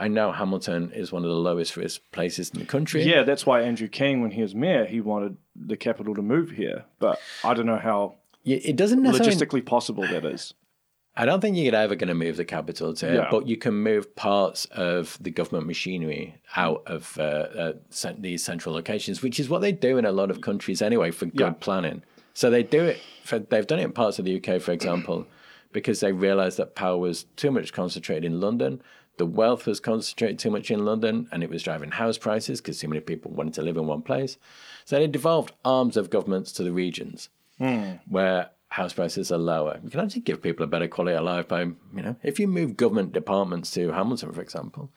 I 0.00 0.08
know 0.08 0.32
Hamilton 0.32 0.92
is 0.92 1.12
one 1.12 1.22
of 1.24 1.28
the 1.30 1.36
lowest 1.36 1.76
risk 1.76 2.00
places 2.10 2.50
in 2.50 2.58
the 2.58 2.64
country. 2.66 3.02
Yeah, 3.04 3.22
that's 3.22 3.44
why 3.44 3.60
Andrew 3.60 3.86
King, 3.86 4.22
when 4.22 4.30
he 4.30 4.42
was 4.42 4.54
mayor, 4.54 4.86
he 4.86 5.00
wanted 5.00 5.36
the 5.54 5.76
capital 5.76 6.14
to 6.14 6.22
move 6.22 6.50
here. 6.50 6.86
But 6.98 7.20
I 7.44 7.52
don't 7.54 7.66
know 7.66 7.76
how 7.78 8.14
it 8.44 8.76
doesn't 8.76 9.02
necessarily 9.02 9.36
logistically 9.36 9.66
possible. 9.66 10.04
That 10.08 10.24
is. 10.24 10.54
I 11.16 11.26
don't 11.26 11.40
think 11.40 11.56
you're 11.56 11.74
ever 11.74 11.96
going 11.96 12.08
to 12.08 12.14
move 12.14 12.36
the 12.38 12.44
capital 12.46 12.94
to 12.94 13.14
Yeah. 13.14 13.28
but 13.30 13.46
you 13.46 13.56
can 13.58 13.74
move 13.74 14.14
parts 14.16 14.64
of 14.66 15.18
the 15.20 15.30
government 15.30 15.66
machinery 15.66 16.40
out 16.56 16.82
of 16.86 17.18
uh, 17.18 17.22
uh, 17.22 17.72
these 18.18 18.42
central 18.42 18.74
locations, 18.74 19.20
which 19.20 19.38
is 19.38 19.48
what 19.50 19.60
they 19.60 19.72
do 19.72 19.98
in 19.98 20.04
a 20.06 20.12
lot 20.12 20.30
of 20.30 20.40
countries 20.40 20.80
anyway 20.80 21.10
for 21.10 21.26
good 21.26 21.40
Yeah. 21.40 21.50
planning. 21.60 22.02
So 22.32 22.48
they 22.48 22.62
do 22.62 22.82
it. 22.84 22.98
For, 23.24 23.38
they've 23.40 23.66
done 23.66 23.80
it 23.80 23.84
in 23.84 23.92
parts 23.92 24.18
of 24.18 24.24
the 24.24 24.36
UK, 24.40 24.60
for 24.62 24.72
example, 24.72 25.26
because 25.72 26.00
they 26.00 26.12
realised 26.12 26.56
that 26.58 26.74
power 26.74 26.96
was 26.96 27.24
too 27.36 27.50
much 27.50 27.72
concentrated 27.72 28.24
in 28.24 28.40
London. 28.40 28.80
The 29.20 29.26
wealth 29.26 29.66
was 29.66 29.80
concentrated 29.80 30.38
too 30.38 30.50
much 30.50 30.70
in 30.70 30.86
London, 30.86 31.28
and 31.30 31.42
it 31.42 31.50
was 31.50 31.62
driving 31.62 31.90
house 31.90 32.16
prices 32.16 32.62
because 32.62 32.78
too 32.78 32.88
many 32.88 33.02
people 33.02 33.30
wanted 33.30 33.52
to 33.52 33.60
live 33.60 33.76
in 33.76 33.86
one 33.86 34.00
place. 34.00 34.38
So 34.86 34.96
they 34.96 35.06
devolved 35.08 35.52
arms 35.62 35.98
of 35.98 36.08
governments 36.08 36.52
to 36.52 36.62
the 36.62 36.72
regions 36.72 37.28
hmm. 37.58 37.96
where 38.08 38.48
house 38.68 38.94
prices 38.94 39.30
are 39.30 39.36
lower. 39.36 39.78
You 39.84 39.90
can 39.90 40.00
actually 40.00 40.22
give 40.22 40.40
people 40.40 40.64
a 40.64 40.68
better 40.68 40.88
quality 40.88 41.18
of 41.18 41.24
life 41.24 41.48
by, 41.48 41.64
you 41.64 41.76
know, 42.02 42.16
if 42.22 42.40
you 42.40 42.48
move 42.48 42.78
government 42.78 43.12
departments 43.12 43.70
to 43.72 43.92
Hamilton, 43.92 44.32
for 44.32 44.40
example, 44.40 44.90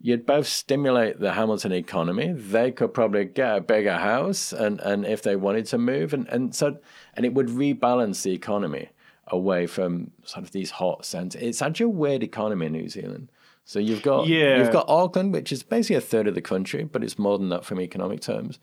you'd 0.00 0.26
both 0.26 0.46
stimulate 0.46 1.18
the 1.18 1.32
Hamilton 1.32 1.72
economy. 1.72 2.32
They 2.32 2.70
could 2.70 2.94
probably 2.94 3.24
get 3.24 3.56
a 3.56 3.60
bigger 3.60 3.98
house, 3.98 4.52
and, 4.52 4.78
and 4.78 5.04
if 5.04 5.24
they 5.24 5.34
wanted 5.34 5.66
to 5.66 5.78
move, 5.78 6.14
and, 6.14 6.28
and 6.28 6.54
so 6.54 6.78
and 7.14 7.26
it 7.26 7.34
would 7.34 7.48
rebalance 7.48 8.22
the 8.22 8.30
economy 8.30 8.90
away 9.26 9.66
from 9.66 10.12
sort 10.22 10.44
of 10.44 10.52
these 10.52 10.70
hot 10.70 11.04
centers. 11.04 11.42
It's 11.42 11.62
actually 11.62 11.86
a 11.86 11.88
weird 11.88 12.22
economy 12.22 12.66
in 12.66 12.72
New 12.74 12.88
Zealand. 12.88 13.28
So 13.70 13.78
you've 13.78 14.02
got 14.02 14.26
Yeah. 14.26 14.58
you've 14.58 14.72
got 14.72 14.88
Auckland, 14.88 15.32
which 15.32 15.52
is 15.52 15.62
basically 15.62 15.94
a 15.94 16.00
third 16.00 16.26
of 16.26 16.34
the 16.34 16.40
country, 16.42 16.82
but 16.82 17.04
it's 17.04 17.20
more 17.20 17.38
than 17.38 17.50
that 17.50 17.64
from 17.64 17.80
economic 17.80 18.20
terms. 18.20 18.58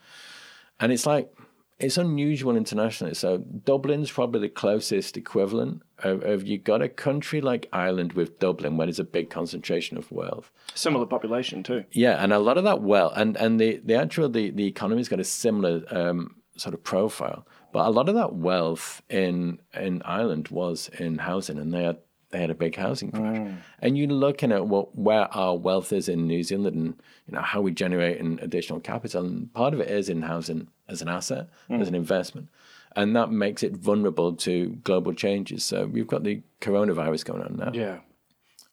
And 0.81 0.91
it's 0.91 1.05
like 1.05 1.33
it's 1.79 1.97
unusual 1.97 2.57
internationally. 2.57 3.13
So 3.13 3.37
Dublin's 3.37 4.11
probably 4.11 4.41
the 4.41 4.49
closest 4.49 5.15
equivalent 5.15 5.81
of, 5.99 6.23
of 6.23 6.45
you 6.45 6.57
got 6.57 6.81
a 6.81 6.89
country 6.89 7.39
like 7.39 7.69
Ireland 7.71 8.13
with 8.13 8.37
Dublin, 8.39 8.75
where 8.75 8.87
there's 8.87 8.99
a 8.99 9.05
big 9.05 9.29
concentration 9.29 9.97
of 9.97 10.11
wealth. 10.11 10.51
Similar 10.75 11.05
population 11.05 11.63
too. 11.63 11.85
Yeah, 11.93 12.21
and 12.21 12.33
a 12.33 12.39
lot 12.39 12.57
of 12.57 12.65
that 12.65 12.81
wealth, 12.81 13.13
and 13.15 13.37
and 13.37 13.61
the 13.61 13.79
the 13.85 13.95
actual 13.95 14.27
the 14.27 14.49
the 14.51 14.67
economy's 14.67 15.07
got 15.07 15.21
a 15.21 15.23
similar 15.23 15.83
um, 15.89 16.35
sort 16.57 16.73
of 16.73 16.83
profile, 16.83 17.47
but 17.71 17.85
a 17.85 17.91
lot 17.91 18.09
of 18.09 18.15
that 18.15 18.33
wealth 18.35 19.01
in 19.09 19.59
in 19.73 20.01
Ireland 20.03 20.49
was 20.49 20.89
in 20.99 21.19
housing, 21.19 21.59
and 21.59 21.73
they 21.73 21.83
had 21.83 21.99
they 22.29 22.39
had 22.39 22.49
a 22.49 22.55
big 22.55 22.75
housing 22.75 23.11
crash. 23.11 23.53
And 23.79 23.97
you're 23.97 24.07
looking 24.07 24.51
at 24.51 24.67
what 24.67 24.95
where 24.97 25.33
our 25.35 25.55
wealth 25.57 25.93
is 25.93 26.09
in 26.09 26.27
New 26.27 26.43
Zealand, 26.43 26.75
and 26.75 27.01
you 27.25 27.33
know 27.33 27.41
how 27.41 27.61
we 27.61 27.71
generate 27.71 28.19
an 28.19 28.39
additional 28.41 28.79
capital, 28.79 29.25
and 29.25 29.53
part 29.53 29.73
of 29.73 29.79
it 29.79 29.89
is 29.89 30.09
in 30.09 30.21
housing 30.23 30.67
as 30.89 31.01
an 31.01 31.07
asset, 31.07 31.47
as 31.69 31.87
an 31.87 31.95
investment. 31.95 32.49
And 32.95 33.15
that 33.15 33.31
makes 33.31 33.61
it 33.63 33.77
vulnerable 33.77 34.33
to 34.37 34.69
global 34.83 35.13
changes. 35.13 35.63
So 35.63 35.85
we've 35.85 36.07
got 36.07 36.23
the 36.23 36.41
coronavirus 36.61 37.25
going 37.25 37.43
on 37.43 37.55
now 37.57 37.71
Yeah. 37.73 37.99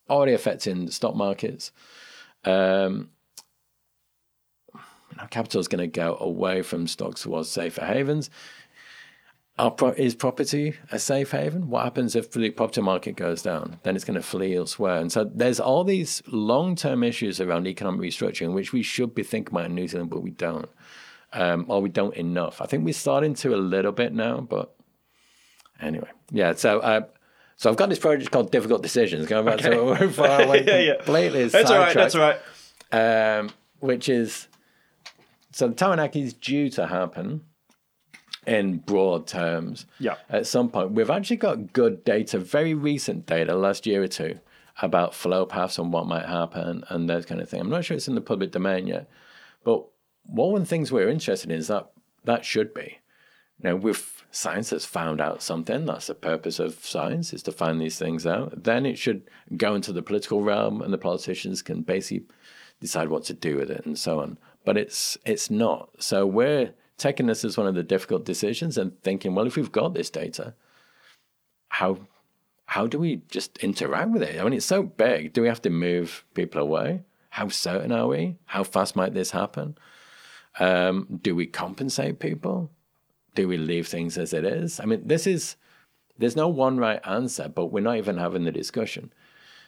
already 0.09 0.33
affecting 0.33 0.87
the 0.87 0.93
stock 0.93 1.15
markets. 1.15 1.71
Um, 2.45 3.11
you 4.75 5.17
know, 5.19 5.27
capital 5.31 5.61
is 5.61 5.69
going 5.69 5.81
to 5.81 5.87
go 5.87 6.17
away 6.19 6.63
from 6.63 6.87
stocks 6.87 7.23
towards 7.23 7.49
safer 7.51 7.85
havens. 7.85 8.31
Are 9.57 9.71
pro- 9.71 9.91
is 9.91 10.17
property 10.17 10.75
a 10.91 10.99
safe 10.99 11.31
haven? 11.31 11.69
What 11.71 11.85
happens 11.85 12.17
if 12.17 12.33
the 12.33 12.51
property 12.51 12.81
market 12.81 13.15
goes 13.15 13.41
down? 13.41 13.79
Then 13.85 13.95
it's 13.95 14.05
going 14.05 14.17
to 14.17 14.23
flee 14.23 14.57
elsewhere. 14.57 14.97
And 14.97 15.13
so 15.13 15.25
there's 15.33 15.61
all 15.61 15.85
these 15.85 16.23
long 16.27 16.75
term 16.75 17.05
issues 17.05 17.41
around 17.41 17.69
economic 17.69 18.01
restructuring, 18.01 18.53
which 18.53 18.73
we 18.73 18.83
should 18.83 19.15
be 19.15 19.23
thinking 19.23 19.55
about 19.55 19.67
in 19.67 19.75
New 19.77 19.87
Zealand, 19.87 20.11
but 20.11 20.23
we 20.23 20.31
don't. 20.31 20.69
Um, 21.33 21.67
or 21.69 21.81
we 21.81 21.89
don't 21.89 22.15
enough. 22.17 22.61
I 22.61 22.67
think 22.67 22.85
we're 22.85 22.95
starting 22.95 23.35
to 23.35 23.55
a 23.55 23.57
little 23.57 23.93
bit 23.93 24.13
now, 24.13 24.41
but 24.41 24.75
anyway, 25.81 26.09
yeah. 26.31 26.55
So, 26.55 26.81
uh, 26.81 27.03
so 27.57 27.71
I've 27.71 27.77
got 27.77 27.89
this 27.89 27.99
project 27.99 28.31
called 28.33 28.51
Difficult 28.51 28.83
Decisions. 28.83 29.27
Going 29.29 29.45
back 29.47 29.59
to 29.59 29.83
we're 29.85 30.09
far 30.11 30.43
away 30.43 30.65
Yeah, 30.65 30.79
yeah. 30.79 30.95
completely. 30.97 31.47
That's 31.49 31.71
all 31.71 31.79
right. 31.79 31.95
That's 31.95 32.15
all 32.17 32.21
right. 32.93 33.39
um, 33.39 33.51
which 33.81 34.09
is 34.09 34.49
so 35.53 35.69
the 35.69 35.75
Taranaki 35.75 36.23
is 36.23 36.35
due 36.35 36.69
to 36.71 36.87
happen 36.89 37.43
in 38.47 38.79
broad 38.79 39.27
terms. 39.27 39.87
Yeah. 39.99 40.17
At 40.29 40.47
some 40.47 40.69
point, 40.69 40.93
we've 40.93 41.11
actually 41.11 41.37
got 41.37 41.73
good 41.73 42.05
data, 42.05 42.39
very 42.39 42.75
recent 42.75 43.27
data, 43.27 43.55
last 43.55 43.87
year 43.87 44.03
or 44.03 44.09
two, 44.09 44.39
about 44.83 45.15
flow 45.15 45.47
paths 45.47 45.79
and 45.79 45.93
what 45.93 46.07
might 46.07 46.27
happen 46.27 46.85
and 46.89 47.09
those 47.09 47.27
kind 47.27 47.41
of 47.41 47.49
things. 47.49 47.63
I'm 47.63 47.71
not 47.71 47.85
sure 47.85 47.97
it's 47.97 48.09
in 48.09 48.15
the 48.15 48.21
public 48.21 48.53
domain 48.53 48.87
yet, 48.87 49.09
but 49.65 49.85
one 50.25 50.55
of 50.55 50.61
the 50.61 50.67
things 50.67 50.91
we're 50.91 51.09
interested 51.09 51.51
in 51.51 51.59
is 51.59 51.69
that 51.69 51.91
that 52.25 52.45
should 52.45 52.75
be. 52.75 52.99
Now, 53.63 53.77
with 53.77 54.25
science 54.35 54.71
has 54.71 54.85
found 54.85 55.21
out 55.21 55.43
something. 55.43 55.87
That's 55.87 56.09
the 56.09 56.15
purpose 56.15 56.59
of 56.59 56.85
science 56.85 57.33
is 57.33 57.43
to 57.45 57.53
find 57.53 57.81
these 57.81 57.99
things 57.99 58.27
out. 58.27 58.65
Then 58.65 58.85
it 58.85 58.99
should 58.99 59.23
go 59.57 59.75
into 59.75 59.93
the 59.93 60.03
political 60.03 60.43
realm, 60.43 60.83
and 60.83 60.93
the 60.93 60.99
politicians 60.99 61.63
can 61.63 61.83
basically 61.83 62.27
decide 62.81 63.09
what 63.09 63.25
to 63.25 63.35
do 63.35 63.57
with 63.57 63.71
it 63.71 63.87
and 63.87 63.99
so 63.99 64.21
on. 64.21 64.39
But 64.65 64.77
it's 64.77 65.17
it's 65.25 65.51
not. 65.51 65.91
So 65.99 66.27
we're 66.27 66.75
taking 66.97 67.27
this 67.27 67.45
as 67.45 67.57
one 67.57 67.67
of 67.67 67.75
the 67.75 67.83
difficult 67.83 68.25
decisions 68.25 68.79
and 68.79 69.01
thinking, 69.03 69.35
well, 69.35 69.47
if 69.47 69.57
we've 69.57 69.73
got 69.73 69.95
this 69.95 70.11
data, 70.11 70.55
how 71.69 71.99
how 72.67 72.87
do 72.87 72.99
we 72.99 73.23
just 73.31 73.59
interact 73.59 74.11
with 74.11 74.23
it? 74.23 74.41
I 74.41 74.45
mean, 74.45 74.55
it's 74.55 74.67
so 74.67 74.83
big. 74.83 75.33
Do 75.33 75.43
we 75.43 75.49
have 75.49 75.63
to 75.63 75.71
move 75.71 76.25
people 76.35 76.63
away? 76.63 77.03
How 77.31 77.49
certain 77.49 77.93
are 77.93 78.07
we? 78.07 78.37
How 78.47 78.65
fast 78.65 78.97
might 78.97 79.13
this 79.13 79.33
happen? 79.33 79.77
Um, 80.59 81.21
do 81.21 81.35
we 81.35 81.47
compensate 81.47 82.21
people? 82.21 82.71
Do 83.35 83.49
we 83.49 83.59
leave 83.59 83.89
things 83.89 84.17
as 84.17 84.33
it 84.33 84.45
is? 84.45 84.81
I 84.81 84.87
mean, 84.87 85.07
this 85.07 85.27
is 85.27 85.57
there's 86.17 86.37
no 86.37 86.49
one 86.49 86.79
right 86.79 87.01
answer, 87.05 87.49
but 87.49 87.67
we're 87.67 87.81
not 87.81 87.97
even 87.97 88.19
having 88.19 88.45
the 88.45 88.53
discussion. 88.53 89.13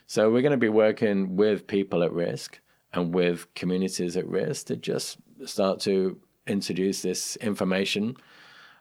So 0.06 0.30
we're 0.30 0.42
going 0.42 0.52
to 0.52 0.56
be 0.56 0.68
working 0.68 1.36
with 1.36 1.66
people 1.66 2.04
at 2.04 2.12
risk 2.12 2.60
and 2.92 3.12
with 3.12 3.52
communities 3.54 4.16
at 4.16 4.28
risk 4.28 4.66
to 4.66 4.76
just 4.76 5.18
start 5.44 5.80
to 5.80 6.20
introduce 6.46 7.02
this 7.02 7.36
information 7.36 8.16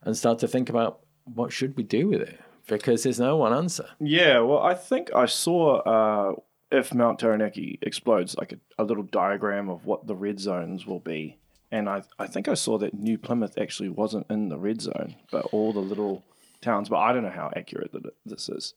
and 0.04 0.15
start 0.15 0.39
to 0.39 0.47
think 0.47 0.69
about 0.69 0.99
what 1.25 1.51
should 1.51 1.75
we 1.75 1.84
do 1.84 2.08
with 2.08 2.21
it 2.21 2.39
because 2.67 3.04
there's 3.04 3.19
no 3.19 3.38
one 3.38 3.54
answer. 3.54 3.88
Yeah, 3.99 4.39
well, 4.39 4.62
I 4.62 4.73
think 4.73 5.13
I 5.13 5.25
saw 5.25 5.80
uh, 5.82 6.36
if 6.71 6.93
Mount 6.93 7.19
Taranaki 7.19 7.80
explodes, 7.82 8.36
like 8.38 8.54
a, 8.54 8.58
a 8.78 8.84
little 8.84 9.04
diagram 9.04 9.69
of 9.69 9.86
what 9.86 10.08
the 10.08 10.15
red 10.15 10.39
zones 10.39 10.86
will 10.86 10.99
be. 10.99 11.38
And 11.71 11.89
I, 11.89 12.04
I 12.19 12.28
think 12.28 12.47
I 12.47 12.54
saw 12.54 12.78
that 12.78 12.93
New 12.93 13.17
Plymouth 13.17 13.58
actually 13.58 13.89
wasn't 13.89 14.28
in 14.30 14.49
the 14.49 14.58
red 14.58 14.82
zone, 14.82 15.15
but 15.32 15.45
all 15.51 15.73
the 15.73 15.80
little 15.80 16.23
towns. 16.62 16.89
But 16.89 16.99
I 16.99 17.13
don't 17.13 17.23
know 17.23 17.30
how 17.30 17.51
accurate 17.56 17.91
that 17.93 18.13
this 18.25 18.49
is. 18.49 18.73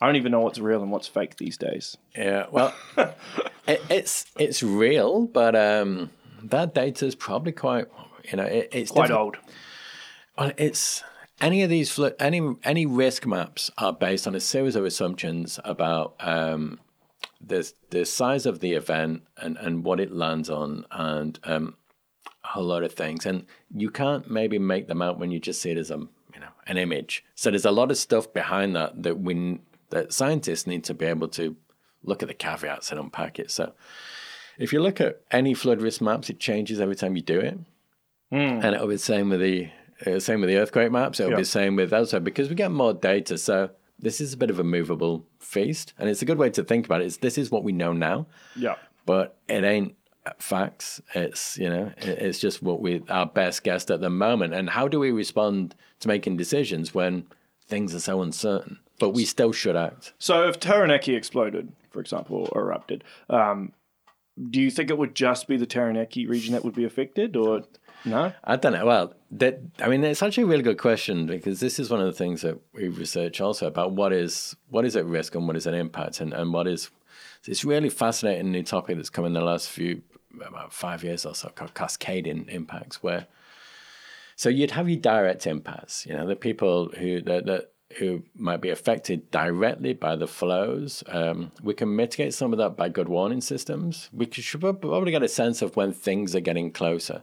I 0.00 0.06
don't 0.06 0.16
even 0.16 0.32
know 0.32 0.40
what's 0.40 0.58
real 0.58 0.82
and 0.82 0.90
what's 0.90 1.08
fake 1.08 1.36
these 1.36 1.56
days. 1.56 1.96
Yeah, 2.16 2.46
well, 2.50 2.74
it, 3.66 3.82
it's 3.90 4.26
it's 4.38 4.62
real, 4.62 5.26
but 5.26 5.54
um, 5.54 6.10
that 6.50 6.74
data 6.74 7.06
is 7.06 7.14
probably 7.14 7.52
quite 7.52 7.86
you 8.30 8.36
know 8.36 8.44
it, 8.44 8.68
it's 8.72 8.90
Quite 8.90 9.10
old. 9.10 9.36
Well, 10.38 10.52
it's 10.56 11.02
any 11.40 11.62
of 11.62 11.70
these 11.70 11.90
fl- 11.90 12.08
any 12.18 12.56
any 12.64 12.86
risk 12.86 13.26
maps 13.26 13.70
are 13.78 13.92
based 13.92 14.26
on 14.26 14.34
a 14.34 14.40
series 14.40 14.76
of 14.76 14.84
assumptions 14.84 15.60
about 15.64 16.14
um, 16.20 16.80
the 17.40 17.70
the 17.90 18.04
size 18.04 18.46
of 18.46 18.60
the 18.60 18.72
event 18.72 19.22
and, 19.36 19.56
and 19.58 19.84
what 19.84 20.00
it 20.00 20.12
lands 20.12 20.50
on 20.50 20.86
and 20.90 21.38
um, 21.44 21.76
a 22.44 22.48
whole 22.48 22.64
lot 22.64 22.82
of 22.82 22.92
things. 22.92 23.26
And 23.26 23.46
you 23.74 23.90
can't 23.90 24.30
maybe 24.30 24.58
make 24.58 24.88
them 24.88 25.02
out 25.02 25.18
when 25.18 25.30
you 25.30 25.40
just 25.40 25.60
see 25.60 25.70
it 25.70 25.78
as 25.78 25.90
a 25.90 25.96
you 25.96 26.40
know 26.40 26.50
an 26.66 26.76
image. 26.76 27.24
So 27.34 27.50
there's 27.50 27.64
a 27.64 27.70
lot 27.70 27.90
of 27.90 27.96
stuff 27.96 28.32
behind 28.32 28.74
that 28.76 29.02
that 29.02 29.20
we 29.20 29.60
that 29.90 30.12
scientists 30.12 30.66
need 30.66 30.84
to 30.84 30.94
be 30.94 31.06
able 31.06 31.28
to 31.28 31.56
look 32.02 32.22
at 32.22 32.28
the 32.28 32.34
caveats 32.34 32.90
and 32.90 33.00
unpack 33.00 33.38
it. 33.38 33.50
So 33.50 33.72
if 34.58 34.72
you 34.72 34.80
look 34.80 35.00
at 35.00 35.20
any 35.30 35.54
flood 35.54 35.80
risk 35.80 36.00
maps, 36.00 36.30
it 36.30 36.38
changes 36.40 36.80
every 36.80 36.96
time 36.96 37.16
you 37.16 37.22
do 37.22 37.40
it 37.40 37.58
and 38.30 38.64
it'll 38.64 38.88
be 38.88 38.94
the 38.94 38.98
same 38.98 39.28
with 39.30 39.40
the 39.40 39.68
uh, 40.06 40.18
same 40.18 40.40
with 40.40 40.48
the 40.50 40.56
earthquake 40.56 40.90
maps. 40.90 41.20
It'll 41.20 41.30
Yeah. 41.30 41.36
be 41.36 41.42
the 41.42 41.46
same 41.48 41.76
with 41.76 41.92
also 41.92 42.18
because 42.18 42.48
we 42.48 42.54
get 42.56 42.70
more 42.72 42.92
data. 42.92 43.38
So 43.38 43.70
this 43.98 44.20
is 44.20 44.32
a 44.32 44.36
bit 44.36 44.50
of 44.50 44.58
a 44.58 44.64
movable 44.64 45.24
feast, 45.38 45.92
and 45.98 46.08
it's 46.10 46.20
a 46.20 46.24
good 46.24 46.36
way 46.38 46.50
to 46.50 46.64
think 46.64 46.84
about 46.84 47.00
it. 47.00 47.06
Is 47.06 47.18
this 47.18 47.38
is 47.38 47.50
what 47.52 47.62
we 47.62 47.70
know 47.72 47.92
now, 47.92 48.26
Yeah. 48.56 48.74
but 49.06 49.36
it 49.48 49.62
ain't 49.62 49.94
facts. 50.38 51.00
It's 51.14 51.56
you 51.58 51.68
know 51.70 51.92
it's 51.98 52.40
just 52.40 52.60
what 52.62 52.80
we 52.80 53.02
our 53.08 53.26
best 53.26 53.62
guess 53.62 53.88
at 53.90 54.00
the 54.00 54.10
moment. 54.10 54.52
And 54.52 54.70
how 54.70 54.88
do 54.88 54.98
we 54.98 55.12
respond 55.12 55.74
to 56.00 56.08
making 56.08 56.36
decisions 56.36 56.92
when 56.92 57.26
things 57.68 57.94
are 57.94 58.00
so 58.00 58.20
uncertain? 58.20 58.78
But 58.98 59.10
we 59.10 59.24
still 59.24 59.52
should 59.52 59.76
act. 59.76 60.12
So 60.18 60.48
if 60.48 60.58
Taranaki 60.58 61.14
exploded, 61.14 61.72
for 61.90 62.00
example, 62.00 62.48
or 62.52 62.62
erupted, 62.62 63.04
um, 63.30 63.72
do 64.50 64.60
you 64.60 64.70
think 64.70 64.90
it 64.90 64.98
would 64.98 65.14
just 65.14 65.46
be 65.46 65.56
the 65.56 65.66
Taranaki 65.66 66.26
region 66.26 66.52
that 66.54 66.64
would 66.64 66.74
be 66.74 66.84
affected, 66.84 67.36
or 67.36 67.62
no? 68.04 68.32
I 68.42 68.56
don't 68.56 68.72
know. 68.72 68.84
Well, 68.84 69.14
that 69.32 69.60
I 69.78 69.88
mean, 69.88 70.02
it's 70.04 70.22
actually 70.22 70.44
a 70.44 70.46
really 70.46 70.62
good 70.62 70.78
question 70.78 71.26
because 71.26 71.60
this 71.60 71.78
is 71.78 71.90
one 71.90 72.00
of 72.00 72.06
the 72.06 72.12
things 72.12 72.42
that 72.42 72.58
we 72.72 72.88
research 72.88 73.40
also 73.40 73.66
about 73.66 73.92
what 73.92 74.12
is 74.12 74.56
what 74.70 74.84
is 74.84 74.96
at 74.96 75.06
risk 75.06 75.34
and 75.34 75.46
what 75.46 75.56
is 75.56 75.66
an 75.66 75.74
impact, 75.74 76.20
and, 76.20 76.32
and 76.32 76.52
what 76.52 76.66
is 76.66 76.90
it's 77.46 77.64
really 77.64 77.90
fascinating 77.90 78.50
new 78.50 78.62
topic 78.62 78.96
that's 78.96 79.10
come 79.10 79.24
in 79.24 79.34
the 79.34 79.40
last 79.40 79.68
few 79.68 80.02
about 80.44 80.72
five 80.72 81.04
years 81.04 81.24
or 81.24 81.34
so 81.34 81.48
called 81.50 81.74
cascading 81.74 82.46
impacts, 82.48 83.02
where 83.02 83.26
So 84.36 84.48
you'd 84.48 84.72
have 84.72 84.88
your 84.88 85.00
direct 85.00 85.46
impacts, 85.46 86.06
you 86.06 86.14
know, 86.14 86.26
the 86.26 86.36
people 86.36 86.90
who 86.98 87.20
that, 87.22 87.46
that 87.46 87.73
who 87.98 88.22
might 88.34 88.60
be 88.60 88.70
affected 88.70 89.30
directly 89.30 89.92
by 89.92 90.16
the 90.16 90.26
flows. 90.26 91.04
Um, 91.08 91.52
we 91.62 91.74
can 91.74 91.94
mitigate 91.94 92.34
some 92.34 92.52
of 92.52 92.58
that 92.58 92.76
by 92.76 92.88
good 92.88 93.08
warning 93.08 93.40
systems. 93.40 94.10
We 94.12 94.28
should 94.30 94.60
probably 94.60 95.12
get 95.12 95.22
a 95.22 95.28
sense 95.28 95.62
of 95.62 95.76
when 95.76 95.92
things 95.92 96.34
are 96.34 96.40
getting 96.40 96.72
closer. 96.72 97.22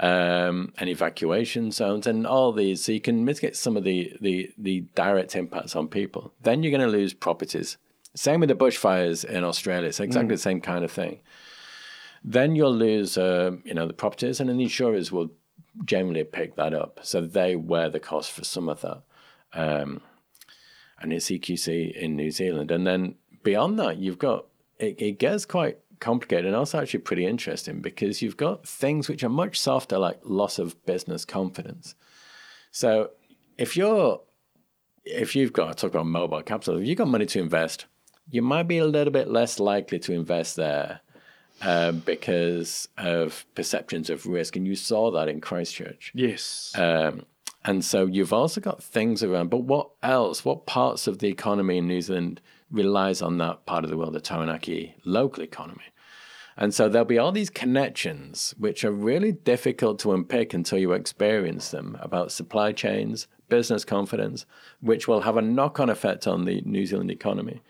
Um, 0.00 0.72
and 0.78 0.88
evacuation 0.88 1.72
zones 1.72 2.06
and 2.06 2.24
all 2.24 2.52
these, 2.52 2.84
so 2.84 2.92
you 2.92 3.00
can 3.00 3.24
mitigate 3.24 3.56
some 3.56 3.76
of 3.76 3.82
the, 3.82 4.16
the, 4.20 4.48
the 4.56 4.82
direct 4.94 5.34
impacts 5.34 5.74
on 5.74 5.88
people. 5.88 6.32
Then 6.40 6.62
you're 6.62 6.70
going 6.70 6.88
to 6.88 6.96
lose 6.96 7.12
properties. 7.12 7.78
Same 8.14 8.38
with 8.38 8.48
the 8.48 8.54
bushfires 8.54 9.24
in 9.24 9.42
Australia. 9.42 9.88
It's 9.88 9.98
exactly 9.98 10.34
mm. 10.34 10.36
the 10.36 10.42
same 10.42 10.60
kind 10.60 10.84
of 10.84 10.92
thing. 10.92 11.18
Then 12.22 12.54
you'll 12.54 12.76
lose, 12.76 13.18
uh, 13.18 13.56
you 13.64 13.74
know, 13.74 13.88
the 13.88 13.92
properties, 13.92 14.38
and 14.38 14.48
then 14.48 14.58
the 14.58 14.64
insurers 14.64 15.10
will 15.10 15.30
generally 15.84 16.22
pick 16.22 16.54
that 16.54 16.74
up. 16.74 17.00
So 17.02 17.20
they 17.20 17.56
wear 17.56 17.90
the 17.90 18.00
cost 18.00 18.30
for 18.30 18.44
some 18.44 18.68
of 18.68 18.80
that 18.82 19.02
um, 19.52 20.00
and 21.00 21.12
it's 21.12 21.26
EQC 21.26 21.92
in 21.92 22.16
New 22.16 22.30
Zealand. 22.30 22.70
And 22.70 22.86
then 22.86 23.14
beyond 23.42 23.78
that, 23.78 23.98
you've 23.98 24.18
got 24.18 24.46
it, 24.78 25.00
it 25.00 25.18
gets 25.18 25.44
quite 25.44 25.78
complicated 26.00 26.46
and 26.46 26.54
also 26.54 26.80
actually 26.80 27.00
pretty 27.00 27.26
interesting 27.26 27.80
because 27.80 28.22
you've 28.22 28.36
got 28.36 28.66
things 28.66 29.08
which 29.08 29.24
are 29.24 29.28
much 29.28 29.58
softer, 29.58 29.98
like 29.98 30.20
loss 30.22 30.58
of 30.58 30.84
business 30.86 31.24
confidence. 31.24 31.94
So 32.70 33.10
if 33.56 33.76
you're 33.76 34.20
if 35.04 35.34
you've 35.34 35.52
got 35.52 35.70
I 35.70 35.72
talk 35.72 35.90
about 35.90 36.06
mobile 36.06 36.42
capital, 36.42 36.78
if 36.78 36.86
you've 36.86 36.98
got 36.98 37.08
money 37.08 37.26
to 37.26 37.40
invest, 37.40 37.86
you 38.30 38.42
might 38.42 38.68
be 38.68 38.78
a 38.78 38.86
little 38.86 39.12
bit 39.12 39.28
less 39.28 39.58
likely 39.58 39.98
to 40.00 40.12
invest 40.12 40.56
there 40.56 41.00
uh, 41.62 41.92
because 41.92 42.88
of 42.96 43.44
perceptions 43.54 44.10
of 44.10 44.26
risk, 44.26 44.56
and 44.56 44.66
you 44.66 44.76
saw 44.76 45.10
that 45.12 45.28
in 45.28 45.40
Christchurch. 45.40 46.12
Yes. 46.14 46.72
Um, 46.76 47.24
and 47.68 47.84
so 47.84 48.06
you've 48.06 48.32
also 48.32 48.62
got 48.62 48.82
things 48.82 49.22
around, 49.22 49.50
but 49.50 49.64
what 49.64 49.90
else? 50.02 50.42
What 50.42 50.64
parts 50.64 51.06
of 51.06 51.18
the 51.18 51.28
economy 51.28 51.76
in 51.76 51.86
New 51.86 52.00
Zealand 52.00 52.40
relies 52.70 53.20
on 53.20 53.36
that 53.38 53.66
part 53.66 53.84
of 53.84 53.90
the 53.90 53.96
world, 53.98 54.14
the 54.14 54.22
Taranaki 54.22 54.94
local 55.04 55.42
economy? 55.42 55.84
And 56.56 56.72
so 56.72 56.88
there'll 56.88 57.04
be 57.04 57.18
all 57.18 57.30
these 57.30 57.50
connections 57.50 58.54
which 58.56 58.84
are 58.84 58.90
really 58.90 59.32
difficult 59.32 59.98
to 59.98 60.14
unpick 60.14 60.54
until 60.54 60.78
you 60.78 60.92
experience 60.92 61.70
them 61.70 61.98
about 62.00 62.32
supply 62.32 62.72
chains, 62.72 63.28
business 63.50 63.84
confidence, 63.84 64.46
which 64.80 65.06
will 65.06 65.20
have 65.20 65.36
a 65.36 65.42
knock 65.42 65.78
on 65.78 65.90
effect 65.90 66.26
on 66.26 66.46
the 66.46 66.62
New 66.62 66.86
Zealand 66.86 67.10
economy. 67.10 67.60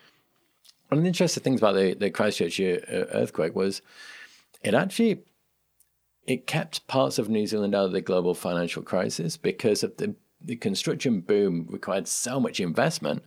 One 0.91 0.99
of 0.99 1.03
the 1.03 1.09
interesting 1.09 1.43
things 1.43 1.61
about 1.61 1.75
the, 1.75 1.95
the 1.95 2.11
Christchurch 2.11 2.61
uh, 2.61 2.79
earthquake 3.13 3.57
was 3.57 3.83
it 4.63 4.75
actually 4.75 5.23
it 6.29 6.47
kept 6.47 6.87
parts 6.87 7.19
of 7.19 7.31
New 7.31 7.47
Zealand 7.47 7.75
out 7.75 7.87
of 7.87 7.93
the 7.93 8.03
global 8.03 8.35
financial 8.35 8.83
crisis 8.83 9.39
because 9.39 9.83
of 9.83 9.97
the, 9.97 10.15
the 10.43 10.57
construction 10.57 11.21
boom 11.21 11.67
required 11.71 12.07
so 12.07 12.39
much 12.39 12.61
investment 12.61 13.25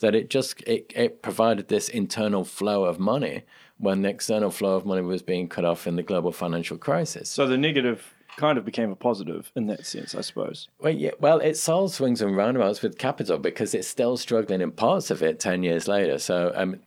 that 0.00 0.14
it 0.14 0.30
just 0.30 0.62
it, 0.62 0.90
it 0.96 1.20
provided 1.22 1.68
this 1.68 1.90
internal 1.90 2.44
flow 2.44 2.84
of 2.84 2.98
money 2.98 3.42
when 3.76 4.00
the 4.00 4.08
external 4.08 4.50
flow 4.50 4.76
of 4.76 4.86
money 4.86 5.02
was 5.02 5.22
being 5.22 5.46
cut 5.46 5.66
off 5.66 5.86
in 5.86 5.96
the 5.96 6.02
global 6.02 6.32
financial 6.32 6.78
crisis. 6.78 7.28
So 7.28 7.46
the 7.46 7.58
negative 7.58 8.14
kind 8.36 8.56
of 8.56 8.64
became 8.64 8.90
a 8.90 8.96
positive 8.96 9.52
in 9.54 9.66
that 9.66 9.84
sense, 9.84 10.14
I 10.14 10.22
suppose. 10.22 10.68
Well, 10.80 10.94
yeah, 10.94 11.10
well, 11.20 11.40
it 11.40 11.56
solves 11.56 11.94
swings 11.94 12.22
and 12.22 12.36
roundabouts 12.36 12.80
with 12.80 12.96
capital 12.96 13.36
because 13.36 13.74
it's 13.74 13.88
still 13.88 14.16
struggling 14.16 14.62
in 14.62 14.72
parts 14.72 15.10
of 15.10 15.22
it 15.22 15.38
ten 15.38 15.62
years 15.62 15.86
later. 15.86 16.18
So 16.18 16.52
um, 16.54 16.80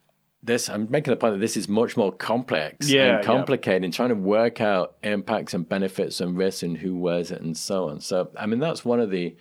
this 0.43 0.69
I'm 0.69 0.89
making 0.89 1.12
the 1.12 1.17
point 1.17 1.36
that 1.36 1.39
this 1.39 1.56
is 1.56 1.67
much 1.67 1.95
more 1.95 2.12
complex 2.12 2.89
yeah, 2.89 3.17
and 3.17 3.25
complicated 3.25 3.84
yeah. 3.84 3.95
trying 3.95 4.10
to 4.10 4.15
work 4.15 4.60
out 4.60 4.95
impacts 5.04 5.54
and 5.54 5.67
benefits 5.67 6.19
and 6.19 6.38
risks 6.38 6.63
and 6.63 6.77
who 6.77 6.95
wears 6.95 7.32
it 7.32 7.41
and 7.41 7.56
so 7.56 7.89
on. 7.89 8.01
So 8.01 8.32
I 8.38 8.45
mean 8.45 8.60
that's 8.60 8.84
one 8.84 8.99
of 8.99 9.12
the 9.12 9.36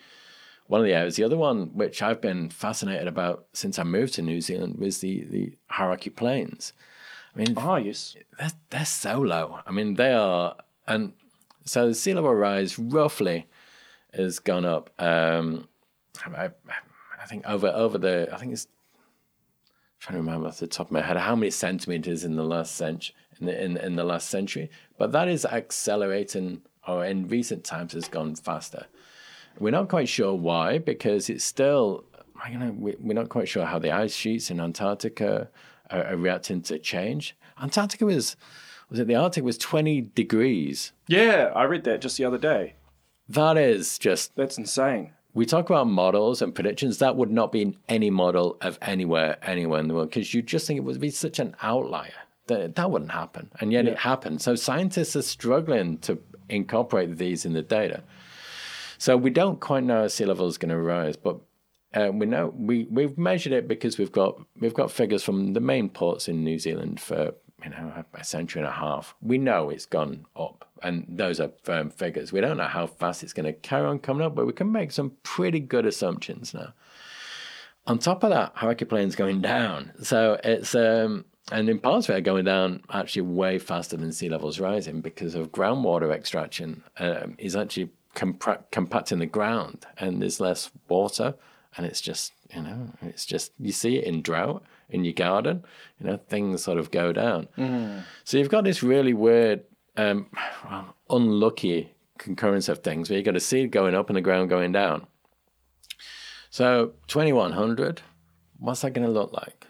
one 0.66 0.80
of 0.80 0.86
the 0.86 0.94
areas. 0.94 1.16
The 1.16 1.24
other 1.24 1.38
one 1.38 1.74
which 1.74 2.02
I've 2.02 2.20
been 2.20 2.50
fascinated 2.50 3.08
about 3.08 3.46
since 3.52 3.78
I 3.78 3.82
moved 3.82 4.14
to 4.14 4.22
New 4.22 4.40
Zealand 4.40 4.76
was 4.78 4.98
the 4.98 5.24
the 5.24 5.52
Hauraki 5.70 6.10
Plains. 6.10 6.72
I 7.34 7.38
mean, 7.38 7.54
oh 7.56 7.76
yes, 7.76 8.16
they're, 8.38 8.50
they're 8.70 8.84
so 8.84 9.20
low. 9.20 9.60
I 9.66 9.70
mean, 9.70 9.94
they 9.94 10.12
are, 10.12 10.56
and 10.86 11.12
so 11.64 11.86
the 11.86 11.94
sea 11.94 12.12
level 12.12 12.34
rise 12.34 12.78
roughly 12.78 13.46
has 14.12 14.40
gone 14.40 14.64
up. 14.64 14.90
Um, 14.98 15.68
I, 16.36 16.50
I 17.20 17.26
think 17.26 17.48
over 17.48 17.68
over 17.68 17.98
the 17.98 18.28
I 18.32 18.36
think 18.36 18.52
it's 18.52 18.66
trying 20.00 20.14
to 20.14 20.22
remember 20.22 20.48
off 20.48 20.58
the 20.58 20.66
top 20.66 20.86
of 20.86 20.92
my 20.92 21.02
head 21.02 21.16
how 21.18 21.36
many 21.36 21.50
centimeters 21.50 22.24
in 22.24 22.34
the 22.34 22.42
last 22.42 22.74
century 22.74 23.14
in 23.38 23.46
the, 23.46 23.64
in, 23.64 23.76
in 23.76 23.96
the 23.96 24.04
last 24.04 24.28
century, 24.28 24.70
but 24.98 25.12
that 25.12 25.28
is 25.28 25.44
accelerating 25.44 26.62
or 26.86 27.04
in 27.04 27.28
recent 27.28 27.64
times 27.64 27.92
has 27.92 28.08
gone 28.08 28.34
faster. 28.34 28.86
We're 29.58 29.70
not 29.70 29.88
quite 29.88 30.08
sure 30.08 30.34
why 30.34 30.78
because 30.78 31.28
it's 31.28 31.44
still 31.44 32.04
you 32.50 32.58
know 32.58 32.74
we're 32.78 33.14
not 33.14 33.28
quite 33.28 33.48
sure 33.48 33.66
how 33.66 33.78
the 33.78 33.90
ice 33.90 34.14
sheets 34.14 34.50
in 34.50 34.60
Antarctica 34.60 35.48
are, 35.90 36.04
are 36.04 36.16
reacting 36.16 36.62
to 36.62 36.78
change. 36.78 37.36
Antarctica 37.60 38.06
was 38.06 38.36
was 38.88 38.98
it 38.98 39.06
the 39.06 39.14
Arctic 39.14 39.44
was 39.44 39.58
20 39.58 40.00
degrees. 40.14 40.92
Yeah, 41.06 41.52
I 41.54 41.64
read 41.64 41.84
that 41.84 42.00
just 42.00 42.16
the 42.16 42.24
other 42.24 42.38
day. 42.38 42.74
That 43.28 43.58
is 43.58 43.98
just 43.98 44.34
that's 44.36 44.56
insane 44.56 45.12
we 45.34 45.46
talk 45.46 45.70
about 45.70 45.86
models 45.86 46.42
and 46.42 46.54
predictions. 46.54 46.98
That 46.98 47.16
would 47.16 47.30
not 47.30 47.52
be 47.52 47.62
in 47.62 47.76
any 47.88 48.10
model 48.10 48.56
of 48.60 48.78
anywhere, 48.82 49.38
anywhere 49.42 49.80
in 49.80 49.88
the 49.88 49.94
world, 49.94 50.10
because 50.10 50.34
you 50.34 50.42
just 50.42 50.66
think 50.66 50.78
it 50.78 50.84
would 50.84 51.00
be 51.00 51.10
such 51.10 51.38
an 51.38 51.54
outlier 51.62 52.12
that 52.46 52.74
that 52.74 52.90
wouldn't 52.90 53.12
happen, 53.12 53.50
and 53.60 53.72
yet 53.72 53.84
yeah. 53.84 53.92
it 53.92 53.98
happened. 53.98 54.42
So 54.42 54.54
scientists 54.54 55.14
are 55.16 55.22
struggling 55.22 55.98
to 55.98 56.18
incorporate 56.48 57.16
these 57.16 57.44
in 57.44 57.52
the 57.52 57.62
data. 57.62 58.02
So 58.98 59.16
we 59.16 59.30
don't 59.30 59.60
quite 59.60 59.84
know 59.84 60.02
how 60.02 60.08
sea 60.08 60.26
level 60.26 60.46
is 60.48 60.58
going 60.58 60.70
to 60.70 60.76
rise, 60.76 61.16
but 61.16 61.40
uh, 61.94 62.10
we 62.12 62.26
know 62.26 62.52
we 62.56 62.84
we've 62.90 63.16
measured 63.16 63.52
it 63.52 63.66
because 63.66 63.98
we've 63.98 64.12
got 64.12 64.40
we've 64.60 64.74
got 64.74 64.90
figures 64.90 65.22
from 65.22 65.54
the 65.54 65.60
main 65.60 65.88
ports 65.88 66.28
in 66.28 66.44
New 66.44 66.58
Zealand 66.58 67.00
for 67.00 67.34
you 67.64 67.70
know 67.70 68.04
a 68.14 68.24
century 68.24 68.62
and 68.62 68.68
a 68.68 68.72
half. 68.72 69.14
We 69.22 69.38
know 69.38 69.70
it's 69.70 69.86
gone 69.86 70.26
up 70.36 70.68
and 70.82 71.04
those 71.08 71.40
are 71.40 71.50
firm 71.62 71.90
figures. 71.90 72.32
We 72.32 72.40
don't 72.40 72.56
know 72.56 72.64
how 72.64 72.86
fast 72.86 73.22
it's 73.22 73.32
going 73.32 73.46
to 73.46 73.52
carry 73.52 73.86
on 73.86 73.98
coming 73.98 74.26
up, 74.26 74.34
but 74.34 74.46
we 74.46 74.52
can 74.52 74.72
make 74.72 74.92
some 74.92 75.12
pretty 75.22 75.60
good 75.60 75.86
assumptions 75.86 76.54
now. 76.54 76.72
On 77.86 77.98
top 77.98 78.22
of 78.22 78.30
that, 78.30 78.54
Hauraki 78.56 78.88
Plains 78.88 79.16
going 79.16 79.40
down. 79.40 79.92
So 80.02 80.38
it's 80.44 80.74
um, 80.74 81.24
and 81.50 81.68
in 81.68 81.78
parts 81.78 82.08
of 82.08 82.16
it 82.16 82.22
going 82.22 82.44
down 82.44 82.82
actually 82.90 83.22
way 83.22 83.58
faster 83.58 83.96
than 83.96 84.12
sea 84.12 84.28
levels 84.28 84.60
rising 84.60 85.00
because 85.00 85.34
of 85.34 85.52
groundwater 85.52 86.12
extraction 86.12 86.82
um, 86.98 87.34
is 87.38 87.56
actually 87.56 87.90
compacting 88.14 89.20
the 89.20 89.26
ground 89.26 89.86
and 89.98 90.20
there's 90.20 90.40
less 90.40 90.70
water 90.88 91.34
and 91.76 91.86
it's 91.86 92.00
just 92.00 92.32
you 92.54 92.60
know 92.60 92.88
it's 93.02 93.24
just 93.24 93.52
you 93.58 93.72
see 93.72 93.96
it 93.96 94.04
in 94.04 94.20
drought 94.20 94.62
in 94.90 95.04
your 95.04 95.14
garden 95.14 95.64
you 95.98 96.06
know 96.06 96.18
things 96.28 96.62
sort 96.62 96.78
of 96.78 96.90
go 96.90 97.12
down 97.12 97.48
mm. 97.56 98.02
so 98.24 98.36
you've 98.38 98.48
got 98.48 98.64
this 98.64 98.82
really 98.82 99.14
weird 99.14 99.64
um, 99.96 100.26
well, 100.64 100.96
unlucky 101.10 101.92
concurrence 102.18 102.68
of 102.68 102.78
things 102.78 103.08
where 103.08 103.18
you've 103.18 103.26
got 103.26 103.36
a 103.36 103.40
seed 103.40 103.72
going 103.72 103.94
up 103.94 104.08
and 104.08 104.16
the 104.16 104.20
ground 104.20 104.48
going 104.48 104.72
down. 104.72 105.06
So 106.50 106.92
2100, 107.08 108.02
what's 108.58 108.82
that 108.82 108.92
going 108.92 109.06
to 109.06 109.12
look 109.12 109.32
like? 109.32 109.66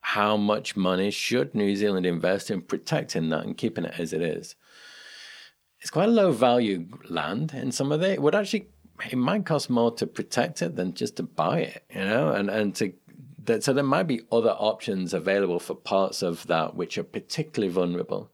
How 0.00 0.36
much 0.36 0.76
money 0.76 1.10
should 1.10 1.54
New 1.54 1.76
Zealand 1.76 2.06
invest 2.06 2.50
in 2.50 2.62
protecting 2.62 3.28
that 3.28 3.44
and 3.44 3.56
keeping 3.56 3.84
it 3.84 3.94
as 3.98 4.12
it 4.12 4.22
is? 4.22 4.54
It's 5.80 5.90
quite 5.90 6.08
a 6.08 6.12
low 6.12 6.32
value 6.32 6.86
land 7.08 7.52
in 7.54 7.70
some 7.70 7.92
of 7.92 8.02
it. 8.02 8.12
It 8.12 8.22
would 8.22 8.34
actually, 8.34 8.68
it 9.10 9.16
might 9.16 9.44
cost 9.44 9.70
more 9.70 9.92
to 9.92 10.06
protect 10.06 10.62
it 10.62 10.76
than 10.76 10.94
just 10.94 11.16
to 11.16 11.22
buy 11.22 11.60
it, 11.60 11.84
you 11.94 12.04
know, 12.04 12.32
and, 12.32 12.48
and 12.48 12.74
to 12.76 12.92
that, 13.48 13.64
so 13.64 13.72
there 13.72 13.82
might 13.84 14.06
be 14.06 14.22
other 14.30 14.52
options 14.52 15.12
available 15.12 15.58
for 15.58 15.74
parts 15.74 16.22
of 16.22 16.46
that 16.46 16.76
which 16.76 16.96
are 16.96 17.02
particularly 17.02 17.72
vulnerable. 17.72 18.30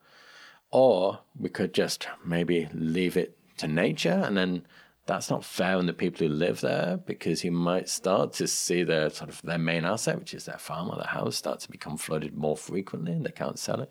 Or 0.70 1.20
we 1.38 1.48
could 1.48 1.72
just 1.72 2.06
maybe 2.24 2.68
leave 2.74 3.16
it 3.16 3.36
to 3.58 3.66
nature 3.66 4.22
and 4.24 4.36
then 4.36 4.66
that's 5.06 5.30
not 5.30 5.44
fair 5.44 5.76
on 5.76 5.86
the 5.86 5.92
people 5.92 6.26
who 6.26 6.32
live 6.32 6.60
there 6.60 6.98
because 7.06 7.44
you 7.44 7.52
might 7.52 7.88
start 7.88 8.32
to 8.34 8.48
see 8.48 8.82
their 8.82 9.10
sort 9.10 9.30
of 9.30 9.42
their 9.42 9.58
main 9.58 9.84
asset, 9.84 10.18
which 10.18 10.34
is 10.34 10.46
their 10.46 10.58
farm 10.58 10.90
or 10.90 10.96
their 10.96 11.06
house, 11.06 11.36
start 11.36 11.60
to 11.60 11.70
become 11.70 11.96
flooded 11.96 12.34
more 12.34 12.56
frequently 12.56 13.12
and 13.12 13.24
they 13.24 13.30
can't 13.30 13.58
sell 13.58 13.80
it. 13.80 13.90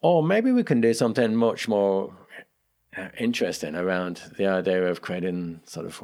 Or 0.00 0.22
maybe 0.22 0.50
we 0.50 0.64
can 0.64 0.80
do 0.80 0.92
something 0.92 1.36
much 1.36 1.68
more 1.68 2.12
uh, 2.96 3.08
interesting 3.18 3.76
around 3.76 4.20
the 4.36 4.46
idea 4.46 4.84
of 4.84 5.00
creating 5.00 5.60
sort 5.64 5.86
of 5.86 6.02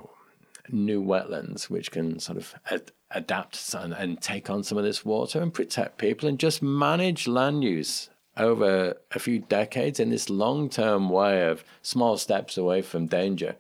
new 0.72 1.02
wetlands 1.02 1.70
which 1.70 1.90
can 1.90 2.18
sort 2.18 2.38
of 2.38 2.54
ad- 2.70 2.92
adapt 3.11 3.74
and, 3.74 3.92
and 3.94 4.20
take 4.20 4.50
on 4.50 4.62
some 4.62 4.78
of 4.78 4.85
this 4.85 5.04
water 5.04 5.40
and 5.40 5.54
protect 5.54 5.98
people 5.98 6.28
and 6.28 6.38
just 6.38 6.62
manage 6.62 7.26
land 7.26 7.64
use 7.64 8.11
over 8.37 8.96
a 9.12 9.18
few 9.18 9.40
decades 9.40 9.98
in 9.98 10.11
this 10.11 10.31
long 10.31 10.68
term 10.68 11.11
way 11.11 11.46
of 11.48 11.64
small 11.83 12.16
steps 12.16 12.57
away 12.57 12.83
from 12.83 13.07
danger. 13.07 13.57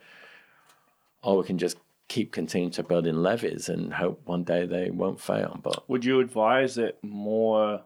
Or 1.22 1.38
we 1.38 1.44
can 1.44 1.58
just 1.58 1.76
keep 2.06 2.32
continuing 2.32 2.70
to 2.72 2.82
build 2.82 3.06
in 3.06 3.22
levees 3.22 3.68
and 3.68 3.92
hope 3.92 4.20
one 4.24 4.44
day 4.44 4.66
they 4.66 4.90
won't 4.90 5.20
fail. 5.20 5.58
But 5.62 5.88
would 5.88 6.04
you 6.04 6.20
advise 6.20 6.76
that 6.76 7.02
more 7.02 7.82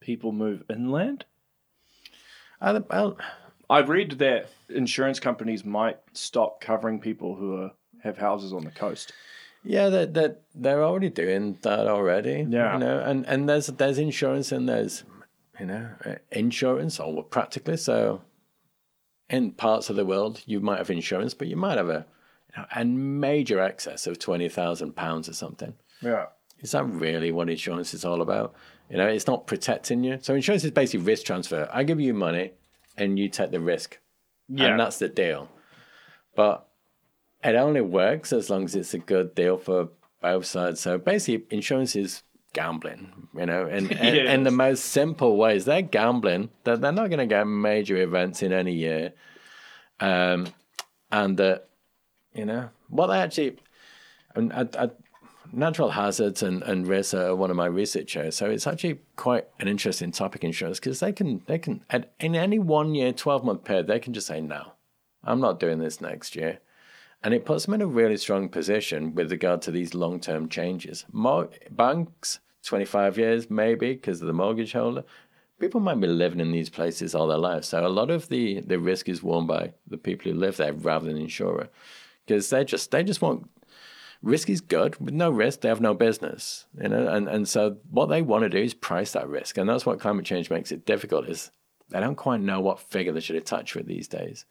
people 0.00 0.32
move 0.32 0.64
inland? 0.68 1.24
Uh, 2.60 2.80
well, 2.90 3.18
I 3.68 3.80
read 3.80 4.12
that 4.18 4.48
insurance 4.68 5.20
companies 5.20 5.64
might 5.64 5.98
stop 6.12 6.60
covering 6.60 6.98
people 6.98 7.36
who 7.36 7.56
are, 7.56 7.70
have 8.02 8.18
houses 8.18 8.52
on 8.52 8.64
the 8.64 8.70
coast. 8.70 9.12
Yeah, 9.62 9.88
that 9.90 10.14
that 10.14 10.42
they're 10.54 10.82
already 10.82 11.10
doing 11.10 11.58
that 11.62 11.86
already. 11.86 12.46
Yeah. 12.48 12.74
you 12.74 12.78
know, 12.80 13.00
and 13.00 13.26
and 13.26 13.48
there's 13.48 13.66
there's 13.66 13.98
insurance 13.98 14.52
and 14.52 14.68
there's 14.68 15.04
you 15.58 15.66
know 15.66 15.90
uh, 16.04 16.14
insurance 16.32 16.98
or 16.98 17.22
practically 17.24 17.76
so. 17.76 18.22
In 19.28 19.52
parts 19.52 19.88
of 19.90 19.94
the 19.94 20.04
world, 20.04 20.42
you 20.46 20.58
might 20.58 20.78
have 20.78 20.90
insurance, 20.90 21.34
but 21.34 21.46
you 21.46 21.54
might 21.56 21.76
have 21.78 21.88
a 21.88 22.04
you 22.56 22.60
know, 22.62 22.66
a 22.74 22.84
major 22.84 23.60
excess 23.60 24.06
of 24.08 24.18
twenty 24.18 24.48
thousand 24.48 24.96
pounds 24.96 25.28
or 25.28 25.34
something. 25.34 25.74
Yeah. 26.02 26.26
Is 26.58 26.72
that 26.72 26.84
really 26.84 27.30
what 27.30 27.48
insurance 27.48 27.94
is 27.94 28.04
all 28.04 28.22
about? 28.22 28.54
You 28.90 28.96
know, 28.96 29.06
it's 29.06 29.28
not 29.28 29.46
protecting 29.46 30.02
you. 30.02 30.18
So 30.20 30.34
insurance 30.34 30.64
is 30.64 30.72
basically 30.72 31.06
risk 31.06 31.26
transfer. 31.26 31.68
I 31.72 31.84
give 31.84 32.00
you 32.00 32.12
money, 32.12 32.52
and 32.96 33.18
you 33.18 33.28
take 33.28 33.52
the 33.52 33.60
risk, 33.60 33.98
Yeah. 34.48 34.66
and 34.66 34.80
that's 34.80 34.98
the 34.98 35.08
deal. 35.08 35.48
But 36.34 36.66
it 37.42 37.54
only 37.54 37.80
works 37.80 38.32
as 38.32 38.50
long 38.50 38.64
as 38.64 38.74
it's 38.74 38.94
a 38.94 38.98
good 38.98 39.34
deal 39.34 39.56
for 39.56 39.88
both 40.20 40.44
sides. 40.46 40.80
So 40.80 40.98
basically, 40.98 41.46
insurance 41.56 41.96
is 41.96 42.22
gambling, 42.52 43.28
you 43.34 43.46
know, 43.46 43.66
and 43.66 43.90
in, 43.92 44.14
Yes. 44.14 44.34
in 44.34 44.42
the 44.44 44.50
most 44.50 44.84
simple 44.86 45.36
ways. 45.36 45.64
They're 45.64 45.82
gambling 45.82 46.50
that 46.64 46.80
they're 46.80 46.92
not 46.92 47.08
going 47.08 47.18
to 47.20 47.26
get 47.26 47.46
major 47.46 47.96
events 47.96 48.42
in 48.42 48.52
any 48.52 48.72
year, 48.74 49.12
um, 50.00 50.48
and 51.10 51.36
that 51.38 51.68
you 52.34 52.44
know 52.44 52.70
what 52.88 53.06
they 53.08 53.18
actually. 53.20 53.56
And 54.34 54.52
I, 54.52 54.68
I, 54.78 54.90
natural 55.52 55.90
hazards 55.90 56.42
and, 56.44 56.62
and 56.62 56.86
risks 56.86 57.12
are 57.14 57.34
one 57.34 57.50
of 57.50 57.56
my 57.56 57.66
research 57.66 58.16
areas. 58.16 58.36
So 58.36 58.48
it's 58.48 58.68
actually 58.68 59.00
quite 59.16 59.48
an 59.58 59.66
interesting 59.66 60.12
topic 60.12 60.44
insurance 60.44 60.78
because 60.78 61.00
they 61.00 61.12
can 61.12 61.42
they 61.46 61.58
can 61.58 61.82
at, 61.90 62.12
in 62.20 62.36
any 62.36 62.58
one 62.58 62.94
year, 62.94 63.12
twelve 63.12 63.44
month 63.44 63.64
period, 63.64 63.86
they 63.86 63.98
can 63.98 64.12
just 64.12 64.26
say 64.28 64.40
no, 64.40 64.72
I'm 65.24 65.40
not 65.40 65.58
doing 65.58 65.78
this 65.78 66.00
next 66.00 66.36
year, 66.36 66.60
and 67.22 67.34
it 67.34 67.44
puts 67.44 67.64
them 67.64 67.74
in 67.74 67.82
a 67.82 67.86
really 67.86 68.16
strong 68.16 68.48
position 68.48 69.14
with 69.14 69.30
regard 69.30 69.62
to 69.62 69.70
these 69.70 69.94
long 69.94 70.20
term 70.20 70.48
changes. 70.48 71.04
Mor- 71.12 71.50
banks, 71.70 72.40
twenty 72.64 72.84
five 72.84 73.18
years 73.18 73.50
maybe 73.50 73.94
because 73.94 74.20
of 74.20 74.26
the 74.26 74.32
mortgage 74.32 74.72
holder. 74.72 75.04
People 75.58 75.80
might 75.80 76.00
be 76.00 76.06
living 76.06 76.40
in 76.40 76.52
these 76.52 76.70
places 76.70 77.14
all 77.14 77.28
their 77.28 77.36
lives, 77.36 77.68
so 77.68 77.86
a 77.86 77.88
lot 77.88 78.10
of 78.10 78.28
the, 78.28 78.60
the 78.60 78.78
risk 78.78 79.08
is 79.10 79.22
worn 79.22 79.46
by 79.46 79.74
the 79.86 79.98
people 79.98 80.32
who 80.32 80.38
live 80.38 80.56
there 80.56 80.72
rather 80.72 81.04
than 81.04 81.16
the 81.16 81.22
insurer, 81.22 81.68
because 82.24 82.48
they 82.48 82.64
just 82.64 82.90
they 82.90 83.02
just 83.02 83.20
want 83.20 83.50
risk 84.22 84.48
is 84.48 84.60
good. 84.60 84.96
With 85.00 85.14
no 85.14 85.30
risk, 85.30 85.60
they 85.60 85.68
have 85.68 85.80
no 85.80 85.94
business. 85.94 86.66
You 86.80 86.88
know, 86.88 87.08
and, 87.08 87.28
and 87.28 87.48
so 87.48 87.76
what 87.90 88.06
they 88.06 88.22
want 88.22 88.42
to 88.42 88.48
do 88.48 88.58
is 88.58 88.74
price 88.74 89.12
that 89.12 89.28
risk. 89.28 89.58
And 89.58 89.68
that's 89.68 89.86
what 89.86 90.00
climate 90.00 90.26
change 90.26 90.50
makes 90.50 90.72
it 90.72 90.86
difficult 90.86 91.28
is 91.28 91.50
they 91.88 92.00
don't 92.00 92.16
quite 92.16 92.40
know 92.40 92.60
what 92.60 92.80
figure 92.80 93.12
they 93.12 93.20
should 93.20 93.36
attach 93.36 93.74
with 93.74 93.86
these 93.86 94.08
days. 94.08 94.44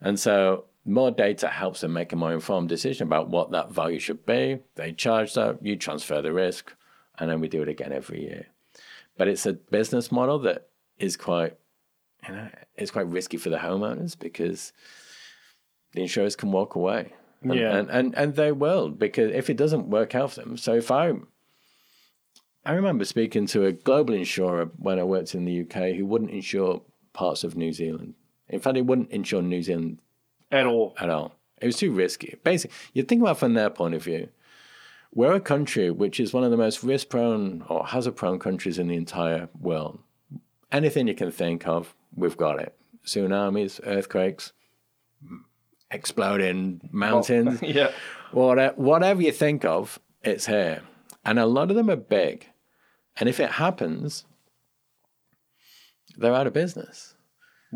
And 0.00 0.18
so 0.18 0.64
more 0.90 1.10
data 1.10 1.48
helps 1.48 1.80
them 1.80 1.92
make 1.92 2.12
a 2.12 2.16
more 2.16 2.32
informed 2.32 2.68
decision 2.68 3.06
about 3.06 3.28
what 3.28 3.50
that 3.52 3.70
value 3.70 3.98
should 3.98 4.24
be. 4.26 4.60
They 4.76 4.92
charge 4.92 5.34
that, 5.34 5.64
you 5.64 5.76
transfer 5.76 6.20
the 6.22 6.32
risk, 6.32 6.74
and 7.18 7.30
then 7.30 7.40
we 7.40 7.48
do 7.48 7.62
it 7.62 7.68
again 7.68 7.92
every 7.92 8.22
year. 8.22 8.46
But 9.16 9.28
it's 9.28 9.46
a 9.46 9.52
business 9.54 10.10
model 10.10 10.38
that 10.40 10.68
is 10.98 11.16
quite, 11.16 11.56
you 12.26 12.34
know, 12.34 12.48
it's 12.76 12.90
quite 12.90 13.06
risky 13.08 13.36
for 13.36 13.50
the 13.50 13.58
homeowners 13.58 14.18
because 14.18 14.72
the 15.92 16.02
insurers 16.02 16.36
can 16.36 16.52
walk 16.52 16.74
away. 16.74 17.12
And, 17.42 17.54
Yeah. 17.54 17.76
and, 17.76 17.90
and 17.90 18.14
and 18.16 18.34
they 18.36 18.52
will 18.52 18.90
because 18.90 19.32
if 19.32 19.48
it 19.48 19.56
doesn't 19.56 19.88
work 19.88 20.14
out 20.14 20.32
for 20.32 20.40
them. 20.40 20.56
So 20.58 20.74
if 20.74 20.90
I, 20.90 21.12
I 22.64 22.72
remember 22.72 23.04
speaking 23.06 23.46
to 23.48 23.64
a 23.64 23.72
global 23.72 24.14
insurer 24.14 24.70
when 24.76 24.98
I 24.98 25.04
worked 25.04 25.34
in 25.34 25.44
the 25.46 25.62
UK 25.62 25.96
who 25.96 26.04
wouldn't 26.06 26.30
insure 26.30 26.82
parts 27.12 27.42
of 27.44 27.56
New 27.56 27.72
Zealand. 27.72 28.14
In 28.48 28.60
fact, 28.60 28.76
he 28.76 28.82
wouldn't 28.82 29.10
insure 29.10 29.40
New 29.42 29.62
Zealand 29.62 29.98
At 30.50 30.66
all. 30.66 30.94
at 30.98 31.10
all. 31.10 31.34
It 31.60 31.66
was 31.66 31.76
too 31.76 31.92
risky. 31.92 32.36
Basically, 32.42 32.74
you 32.94 33.02
think 33.02 33.20
about 33.20 33.36
it 33.36 33.40
from 33.40 33.54
their 33.54 33.70
point 33.70 33.94
of 33.94 34.02
view. 34.02 34.28
We're 35.14 35.32
a 35.34 35.40
country 35.40 35.90
which 35.90 36.18
is 36.20 36.32
one 36.32 36.44
of 36.44 36.50
the 36.50 36.56
most 36.56 36.82
risk 36.82 37.08
prone 37.08 37.64
or 37.68 37.86
hazard 37.86 38.16
prone 38.16 38.38
countries 38.38 38.78
in 38.78 38.88
the 38.88 38.96
entire 38.96 39.48
world. 39.60 40.00
Anything 40.72 41.08
you 41.08 41.14
can 41.14 41.30
think 41.30 41.66
of, 41.66 41.94
we've 42.14 42.36
got 42.36 42.60
it. 42.60 42.74
Tsunamis, 43.04 43.80
earthquakes, 43.84 44.52
exploding 45.90 46.80
mountains, 46.92 47.60
oh, 47.62 47.66
yeah. 47.66 47.90
whatever, 48.32 48.74
whatever 48.76 49.22
you 49.22 49.32
think 49.32 49.64
of, 49.64 49.98
it's 50.22 50.46
here. 50.46 50.82
And 51.24 51.38
a 51.38 51.46
lot 51.46 51.70
of 51.70 51.76
them 51.76 51.90
are 51.90 51.96
big. 51.96 52.46
And 53.16 53.28
if 53.28 53.40
it 53.40 53.50
happens, 53.52 54.24
they're 56.16 56.34
out 56.34 56.46
of 56.46 56.52
business 56.52 57.14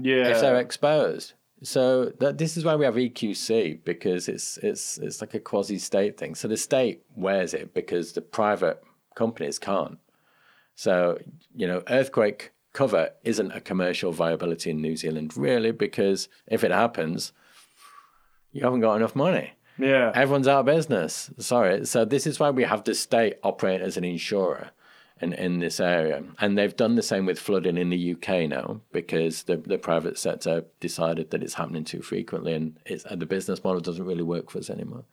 Yeah. 0.00 0.28
if 0.28 0.40
they're 0.40 0.60
exposed. 0.60 1.34
So 1.64 2.12
that 2.20 2.36
this 2.36 2.58
is 2.58 2.64
why 2.64 2.76
we 2.76 2.84
have 2.84 2.94
EQC 2.94 3.84
because 3.84 4.28
it's 4.28 4.58
it's 4.58 4.98
it's 4.98 5.22
like 5.22 5.32
a 5.32 5.40
quasi 5.40 5.78
state 5.78 6.18
thing. 6.18 6.34
So 6.34 6.46
the 6.46 6.58
state 6.58 7.02
wears 7.16 7.54
it 7.54 7.72
because 7.72 8.12
the 8.12 8.20
private 8.20 8.82
companies 9.14 9.58
can't. 9.58 9.98
So 10.74 11.18
you 11.56 11.66
know, 11.66 11.82
earthquake 11.88 12.52
cover 12.74 13.10
isn't 13.22 13.52
a 13.52 13.60
commercial 13.62 14.12
viability 14.12 14.70
in 14.70 14.82
New 14.82 14.96
Zealand 14.96 15.36
really 15.36 15.72
because 15.72 16.28
if 16.46 16.64
it 16.64 16.70
happens, 16.70 17.32
you 18.52 18.62
haven't 18.62 18.80
got 18.80 18.96
enough 18.96 19.16
money. 19.16 19.52
yeah. 19.78 20.12
Everyone's 20.14 20.48
out 20.48 20.60
of 20.60 20.66
business. 20.66 21.30
Sorry. 21.38 21.86
So 21.86 22.04
this 22.04 22.26
is 22.26 22.38
why 22.38 22.50
we 22.50 22.64
have 22.64 22.84
the 22.84 22.94
state 22.94 23.36
operate 23.42 23.80
as 23.80 23.96
an 23.96 24.04
insurer 24.04 24.70
in, 25.20 25.32
in 25.32 25.60
this 25.60 25.80
area. 25.80 26.22
And 26.40 26.58
they've 26.58 26.74
done 26.74 26.96
the 26.96 27.02
same 27.02 27.26
with 27.26 27.38
flooding 27.38 27.76
in 27.76 27.90
the 27.90 28.12
UK 28.12 28.48
now 28.48 28.80
because 28.92 29.44
the, 29.44 29.56
the 29.56 29.78
private 29.78 30.18
sector 30.18 30.64
decided 30.80 31.30
that 31.30 31.42
it's 31.42 31.54
happening 31.54 31.84
too 31.84 32.02
frequently 32.02 32.52
and 32.54 32.78
and 32.86 33.20
the 33.20 33.26
business 33.26 33.62
model 33.62 33.80
doesn't 33.80 34.04
really 34.04 34.22
work 34.22 34.50
for 34.50 34.58
us 34.58 34.70
anymore. 34.70 35.04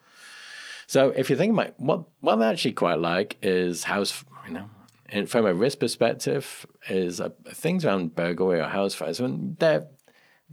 So 0.87 1.09
if 1.09 1.29
you 1.29 1.35
think 1.35 1.53
about 1.53 1.79
what 1.79 2.03
what 2.19 2.41
I 2.41 2.51
actually 2.51 2.73
quite 2.73 2.99
like 2.99 3.37
is 3.41 3.85
house, 3.85 4.23
you 4.47 4.53
know, 4.53 4.69
and 5.07 5.29
from 5.29 5.45
a 5.45 5.53
risk 5.53 5.79
perspective, 5.79 6.65
is 6.89 7.21
uh, 7.21 7.29
things 7.47 7.85
around 7.85 8.15
burglary 8.15 8.59
or 8.59 8.67
house 8.67 8.93
fires. 8.93 9.21
When 9.21 9.55
they're 9.59 9.87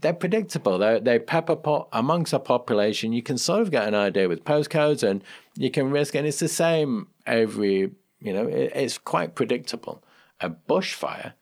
they're 0.01 0.15
predictable. 0.15 0.79
They 0.79 1.01
they 1.01 1.19
pepper 1.19 1.57
pot 1.57 1.89
amongst 1.93 2.33
a 2.33 2.39
population. 2.39 3.13
You 3.13 3.23
can 3.23 3.39
sort 3.39 3.63
of 3.63 3.71
get 3.71 3.87
an 3.87 3.95
idea 3.95 4.29
with 4.29 4.45
postcodes, 4.45 5.03
and 5.03 5.23
you 5.57 5.71
can 5.71 5.91
risk. 5.91 6.15
And 6.15 6.27
it's 6.27 6.41
the 6.41 6.49
same 6.49 7.09
every. 7.27 7.93
You 8.21 8.33
know, 8.33 8.47
it, 8.49 8.73
it's 8.75 8.99
quite 8.99 9.35
predictable. 9.35 10.03
A 10.41 10.51
bushfire, 10.51 11.33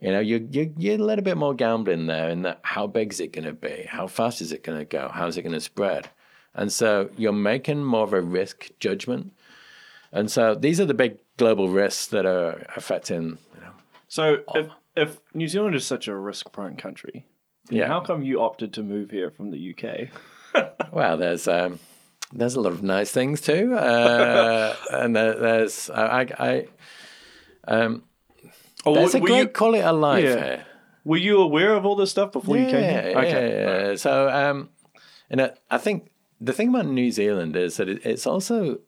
you 0.00 0.12
know, 0.12 0.20
you 0.20 0.48
you 0.50 0.72
you're 0.76 0.94
a 0.96 0.98
little 0.98 1.24
bit 1.24 1.36
more 1.36 1.54
gambling 1.54 2.06
there. 2.06 2.28
In 2.30 2.42
that, 2.42 2.60
how 2.62 2.86
big 2.86 3.12
is 3.12 3.20
it 3.20 3.32
going 3.32 3.44
to 3.46 3.52
be? 3.52 3.84
How 3.88 4.06
fast 4.06 4.40
is 4.40 4.52
it 4.52 4.62
going 4.64 4.78
to 4.78 4.84
go? 4.84 5.08
How 5.08 5.26
is 5.26 5.36
it 5.36 5.42
going 5.42 5.52
to 5.54 5.60
spread? 5.60 6.08
And 6.54 6.72
so 6.72 7.10
you're 7.16 7.32
making 7.32 7.84
more 7.84 8.04
of 8.04 8.12
a 8.12 8.20
risk 8.20 8.70
judgment. 8.80 9.32
And 10.12 10.30
so 10.30 10.54
these 10.54 10.80
are 10.80 10.86
the 10.86 10.94
big 10.94 11.18
global 11.36 11.68
risks 11.68 12.06
that 12.08 12.26
are 12.26 12.64
affecting. 12.76 13.38
You 13.54 13.60
know, 13.60 13.72
So 14.08 14.38
if, 14.54 14.68
if 14.96 15.20
New 15.34 15.46
Zealand 15.48 15.74
is 15.74 15.84
such 15.86 16.08
a 16.08 16.16
risk 16.16 16.50
prone 16.50 16.76
country, 16.76 17.26
Yeah. 17.68 17.86
how 17.88 18.00
come 18.00 18.22
you 18.22 18.40
opted 18.40 18.72
to 18.74 18.82
move 18.82 19.10
here 19.10 19.30
from 19.30 19.50
the 19.50 19.74
UK? 19.74 20.08
Well, 20.92 21.18
there's 21.18 21.46
um, 21.46 21.78
there's 22.32 22.54
a 22.54 22.60
lot 22.60 22.72
of 22.72 22.82
nice 22.82 23.10
things 23.10 23.40
too, 23.40 23.74
uh, 23.74 24.74
and 24.90 25.14
there, 25.16 25.34
there's 25.38 25.90
I, 25.90 26.26
I 26.38 26.66
um, 27.66 28.02
Or 28.84 28.96
there's 28.96 29.14
a 29.14 29.20
great 29.20 29.38
you, 29.38 29.48
quality 29.48 29.82
of 29.82 29.96
life 29.96 30.24
Yeah. 30.24 30.44
here. 30.44 30.66
were 31.04 31.16
you 31.16 31.40
aware 31.40 31.74
of 31.74 31.84
all 31.86 31.96
this 31.96 32.10
stuff 32.10 32.32
before 32.32 32.56
you 32.56 32.66
came 32.66 32.82
Yeah, 32.82 33.02
here? 33.02 33.10
yeah, 33.22 33.38
yeah, 33.48 33.88
yeah. 33.88 33.96
So, 33.96 34.28
um, 34.28 34.68
and 35.30 35.40
I, 35.42 35.50
I 35.70 35.78
think 35.78 36.10
the 36.40 36.52
thing 36.52 36.68
about 36.68 36.86
New 36.86 37.10
Zealand 37.10 37.56
is 37.56 37.76
that 37.78 37.88
it, 37.88 38.04
it's 38.04 38.26
also, 38.26 38.78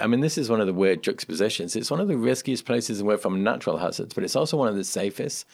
I 0.00 0.06
mean, 0.06 0.20
this 0.20 0.36
is 0.36 0.50
one 0.50 0.60
of 0.60 0.66
the 0.66 0.74
weird 0.74 1.02
juxtapositions. 1.02 1.76
It's 1.76 1.90
one 1.90 2.00
of 2.00 2.08
the 2.08 2.16
riskiest 2.16 2.64
places 2.66 3.00
in 3.00 3.06
the 3.06 3.16
from 3.18 3.42
natural 3.42 3.78
hazards, 3.78 4.14
but 4.14 4.24
it's 4.24 4.36
also 4.36 4.56
one 4.56 4.68
of 4.68 4.76
the 4.76 4.84
safest 4.84 5.46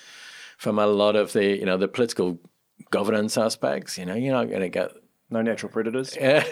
from 0.57 0.79
a 0.79 0.87
lot 0.87 1.15
of 1.17 1.33
the, 1.33 1.45
you 1.45 1.65
know, 1.67 1.77
the 1.77 1.89
political 1.89 2.39
governance 2.91 3.37
aspects. 3.37 3.99
You 3.99 4.07
know, 4.07 4.15
you're 4.15 4.33
not 4.35 4.49
going 4.49 4.61
to 4.63 4.69
get 4.69 4.93
No 5.35 5.43
natural 5.43 5.73
predators. 5.73 6.17
yeah, 6.21 6.45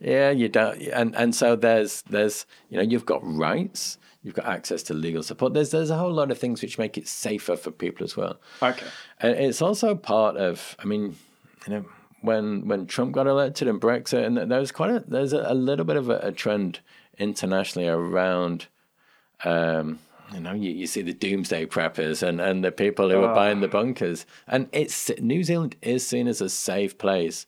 yeah, 0.00 0.30
you 0.30 0.48
don't, 0.48 0.80
and 0.80 1.14
and 1.14 1.34
so 1.34 1.56
there's 1.56 2.00
there's 2.08 2.46
you 2.70 2.78
know 2.78 2.82
you've 2.82 3.04
got 3.04 3.20
rights, 3.22 3.98
you've 4.22 4.34
got 4.34 4.46
access 4.46 4.82
to 4.84 4.94
legal 4.94 5.22
support. 5.22 5.52
There's 5.52 5.72
there's 5.72 5.90
a 5.90 5.98
whole 5.98 6.10
lot 6.10 6.30
of 6.30 6.38
things 6.38 6.62
which 6.62 6.78
make 6.78 6.96
it 6.96 7.06
safer 7.06 7.54
for 7.54 7.70
people 7.70 8.02
as 8.02 8.16
well. 8.16 8.40
Okay. 8.62 8.86
And 9.20 9.36
it's 9.36 9.60
also 9.60 9.94
part 9.94 10.38
of, 10.38 10.74
I 10.78 10.86
mean, 10.86 11.18
you 11.66 11.74
know, 11.74 11.84
when 12.22 12.66
when 12.66 12.86
Trump 12.86 13.12
got 13.12 13.26
elected 13.26 13.68
and 13.68 13.78
Brexit, 13.78 14.24
and 14.24 14.50
there 14.50 14.58
was 14.58 14.72
quite 14.72 14.90
a 14.90 15.00
there's 15.06 15.34
a, 15.34 15.44
a 15.46 15.54
little 15.54 15.84
bit 15.84 15.96
of 15.96 16.08
a, 16.08 16.18
a 16.20 16.32
trend 16.32 16.80
internationally 17.18 17.88
around. 17.88 18.68
Um, 19.44 19.98
you 20.32 20.40
know, 20.40 20.54
you, 20.54 20.70
you 20.70 20.86
see 20.86 21.02
the 21.02 21.12
doomsday 21.12 21.66
preppers 21.66 22.22
and, 22.22 22.40
and 22.40 22.64
the 22.64 22.70
people 22.70 23.10
who 23.10 23.20
are 23.24 23.34
buying 23.34 23.60
the 23.60 23.68
bunkers, 23.68 24.24
and 24.46 24.68
it's 24.72 25.10
New 25.18 25.42
Zealand 25.42 25.76
is 25.82 26.06
seen 26.06 26.28
as 26.28 26.40
a 26.40 26.48
safe 26.48 26.96
place 26.96 27.46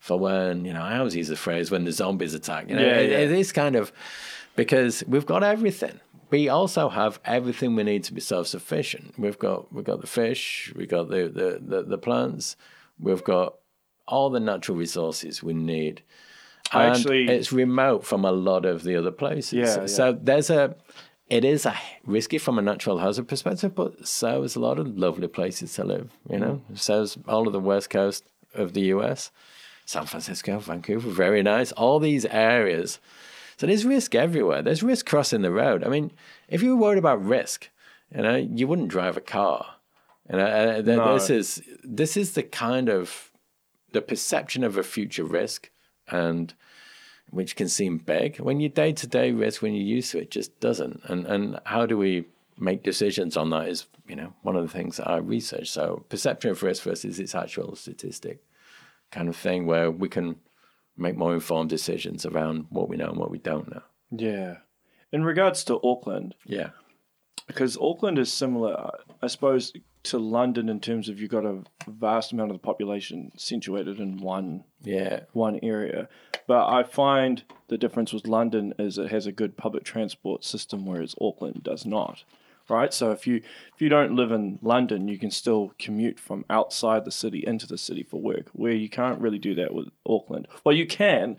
for 0.00 0.18
when 0.18 0.64
you 0.64 0.72
know 0.72 0.82
I 0.82 0.98
always 0.98 1.14
use 1.14 1.28
the 1.28 1.36
phrase 1.36 1.70
when 1.70 1.84
the 1.84 1.92
zombies 1.92 2.34
attack. 2.34 2.68
You 2.68 2.74
know, 2.76 2.82
Yeah, 2.82 2.96
it, 2.96 3.10
yeah. 3.10 3.18
it 3.18 3.30
is 3.30 3.52
kind 3.52 3.76
of 3.76 3.92
because 4.56 5.04
we've 5.06 5.26
got 5.26 5.42
everything. 5.44 6.00
We 6.30 6.48
also 6.48 6.88
have 6.88 7.18
everything 7.24 7.74
we 7.76 7.82
need 7.82 8.04
to 8.04 8.14
be 8.14 8.20
self 8.20 8.46
sufficient. 8.48 9.18
We've 9.18 9.38
got 9.38 9.72
we've 9.72 9.84
got 9.84 10.00
the 10.00 10.06
fish, 10.06 10.72
we've 10.76 10.88
got 10.88 11.08
the, 11.10 11.28
the, 11.28 11.60
the, 11.76 11.82
the 11.82 11.98
plants, 11.98 12.56
We've 12.98 13.24
got 13.24 13.54
all 14.06 14.28
the 14.30 14.40
natural 14.40 14.76
resources 14.76 15.42
we 15.42 15.54
need. 15.54 16.02
And 16.72 16.92
actually- 16.96 17.26
it's 17.28 17.52
remote 17.52 18.04
from 18.04 18.24
a 18.24 18.32
lot 18.32 18.64
of 18.64 18.82
the 18.84 18.94
other 18.96 19.10
places. 19.10 19.52
Yeah, 19.54 19.86
So 19.86 20.12
there's 20.12 20.50
a, 20.50 20.76
it 21.28 21.44
is 21.44 21.64
a 21.66 21.74
risky 22.04 22.38
from 22.38 22.58
a 22.58 22.62
natural 22.62 22.98
hazard 22.98 23.26
perspective, 23.28 23.74
but 23.74 24.06
so 24.06 24.42
is 24.42 24.54
a 24.56 24.60
lot 24.60 24.78
of 24.78 24.98
lovely 24.98 25.28
places 25.28 25.72
to 25.74 25.84
live. 25.84 26.10
You 26.28 26.38
know, 26.38 26.60
Mm. 26.70 26.78
so 26.78 27.02
is 27.02 27.18
all 27.26 27.46
of 27.46 27.52
the 27.52 27.60
west 27.60 27.88
coast 27.90 28.24
of 28.54 28.72
the 28.74 28.82
US, 28.96 29.30
San 29.90 30.06
Francisco, 30.06 30.60
Vancouver, 30.60 31.10
very 31.10 31.42
nice. 31.42 31.72
All 31.72 31.98
these 31.98 32.24
areas. 32.26 33.00
So 33.56 33.66
there's 33.66 33.84
risk 33.84 34.14
everywhere. 34.14 34.62
There's 34.62 34.84
risk 34.84 35.04
crossing 35.04 35.42
the 35.42 35.50
road. 35.50 35.82
I 35.82 35.88
mean, 35.88 36.12
if 36.48 36.62
you 36.62 36.76
were 36.76 36.82
worried 36.82 36.98
about 36.98 37.24
risk, 37.24 37.68
you 38.14 38.22
know, 38.22 38.36
you 38.36 38.68
wouldn't 38.68 38.86
drive 38.86 39.16
a 39.16 39.20
car. 39.20 39.66
You 40.30 40.36
know, 40.36 40.44
uh, 40.44 40.74
th- 40.74 40.84
No. 40.84 41.14
this 41.14 41.28
is 41.28 41.62
this 41.82 42.16
is 42.16 42.34
the 42.34 42.44
kind 42.44 42.88
of 42.88 43.32
the 43.90 44.00
perception 44.00 44.62
of 44.62 44.76
a 44.76 44.84
future 44.84 45.24
risk, 45.24 45.70
and 46.08 46.54
which 47.30 47.56
can 47.56 47.68
seem 47.68 47.98
big 47.98 48.38
when 48.38 48.60
your 48.60 48.70
day 48.70 48.92
to 48.92 49.06
day 49.08 49.32
risk 49.32 49.60
when 49.60 49.74
you're 49.74 49.96
used 49.96 50.12
to 50.12 50.18
it 50.20 50.30
just 50.30 50.60
doesn't. 50.60 51.00
And 51.10 51.26
and 51.26 51.58
how 51.64 51.84
do 51.84 51.98
we 51.98 52.26
make 52.56 52.84
decisions 52.84 53.36
on 53.36 53.50
that 53.50 53.66
is 53.66 53.86
you 54.06 54.14
know 54.14 54.34
one 54.42 54.54
of 54.54 54.62
the 54.62 54.72
things 54.78 54.98
that 54.98 55.08
I 55.10 55.16
research. 55.16 55.68
So 55.68 56.04
perception 56.08 56.50
of 56.52 56.62
risk 56.62 56.84
versus 56.84 57.18
its 57.18 57.34
actual 57.34 57.74
statistic, 57.74 58.38
kind 59.10 59.28
of 59.28 59.36
thing 59.36 59.66
where 59.66 59.90
we 59.90 60.08
can 60.08 60.36
make 60.96 61.16
more 61.16 61.34
informed 61.34 61.70
decisions 61.70 62.26
around 62.26 62.66
what 62.70 62.88
we 62.88 62.96
know 62.96 63.08
and 63.08 63.18
what 63.18 63.30
we 63.30 63.38
don't 63.38 63.70
know. 63.70 63.82
Yeah. 64.10 64.58
In 65.12 65.24
regards 65.24 65.64
to 65.64 65.80
Auckland, 65.82 66.34
Yeah. 66.44 66.70
because 67.46 67.76
Auckland 67.78 68.18
is 68.18 68.32
similar, 68.32 68.90
I 69.22 69.26
suppose, 69.26 69.72
to 70.04 70.18
London 70.18 70.68
in 70.68 70.80
terms 70.80 71.08
of 71.08 71.20
you've 71.20 71.30
got 71.30 71.44
a 71.44 71.62
vast 71.88 72.32
amount 72.32 72.50
of 72.50 72.56
the 72.56 72.62
population 72.62 73.32
situated 73.36 73.98
in 73.98 74.18
one 74.18 74.64
Yeah. 74.82 75.24
one 75.32 75.58
area. 75.62 76.08
But 76.46 76.68
I 76.68 76.82
find 76.84 77.42
the 77.68 77.76
difference 77.78 78.12
with 78.12 78.26
London 78.26 78.72
is 78.78 78.98
it 78.98 79.10
has 79.10 79.26
a 79.26 79.32
good 79.32 79.56
public 79.56 79.84
transport 79.84 80.44
system, 80.44 80.86
whereas 80.86 81.14
Auckland 81.20 81.62
does 81.62 81.84
not. 81.84 82.24
Right, 82.70 82.94
so 82.94 83.10
if 83.10 83.26
you 83.26 83.36
if 83.74 83.80
you 83.82 83.88
don't 83.88 84.14
live 84.14 84.30
in 84.30 84.58
London, 84.62 85.08
you 85.08 85.18
can 85.18 85.30
still 85.30 85.74
commute 85.78 86.20
from 86.20 86.44
outside 86.48 87.04
the 87.04 87.10
city 87.10 87.42
into 87.46 87.66
the 87.66 87.76
city 87.76 88.02
for 88.04 88.20
work, 88.20 88.46
where 88.52 88.72
you 88.72 88.88
can't 88.88 89.20
really 89.20 89.38
do 89.38 89.54
that 89.56 89.74
with 89.74 89.88
Auckland. 90.06 90.46
Well, 90.64 90.74
you 90.76 90.86
can, 90.86 91.36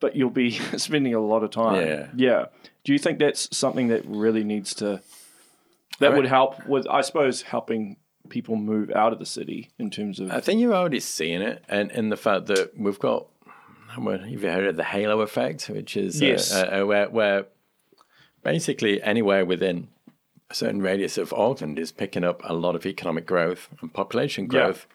but 0.00 0.16
you'll 0.16 0.30
be 0.30 0.50
spending 0.76 1.14
a 1.14 1.20
lot 1.20 1.44
of 1.44 1.50
time. 1.50 1.86
Yeah. 1.86 2.08
yeah. 2.16 2.44
Do 2.82 2.92
you 2.92 2.98
think 2.98 3.18
that's 3.20 3.56
something 3.56 3.88
that 3.88 4.04
really 4.04 4.42
needs 4.44 4.74
to 4.74 5.00
that 6.00 6.12
I- 6.12 6.16
would 6.16 6.26
help 6.26 6.66
with, 6.66 6.86
I 6.88 7.02
suppose, 7.02 7.42
helping 7.42 7.96
people 8.28 8.56
move 8.56 8.90
out 8.90 9.12
of 9.12 9.18
the 9.18 9.26
city 9.26 9.70
in 9.78 9.90
terms 9.90 10.18
of 10.18 10.30
I 10.32 10.40
think 10.40 10.60
you're 10.60 10.74
already 10.74 10.98
seeing 11.00 11.40
it, 11.42 11.62
and 11.68 11.92
in 11.92 12.08
the 12.08 12.16
fact 12.16 12.46
that 12.46 12.72
we've 12.76 12.98
got, 12.98 13.26
well, 13.98 14.26
you've 14.26 14.42
heard 14.42 14.66
of 14.66 14.76
the 14.76 14.82
halo 14.84 15.20
effect, 15.20 15.68
which 15.68 15.96
is 15.96 16.20
Yes. 16.20 16.52
uh, 16.52 16.80
uh, 16.82 16.86
where, 16.86 17.08
where 17.10 17.46
basically 18.42 19.00
anywhere 19.02 19.44
within 19.44 19.88
a 20.50 20.54
certain 20.54 20.82
radius 20.82 21.18
of 21.18 21.32
Auckland 21.32 21.78
is 21.78 21.92
picking 21.92 22.24
up 22.24 22.40
a 22.44 22.52
lot 22.52 22.76
of 22.76 22.86
economic 22.86 23.26
growth 23.26 23.68
and 23.80 23.92
population 23.92 24.46
growth 24.46 24.86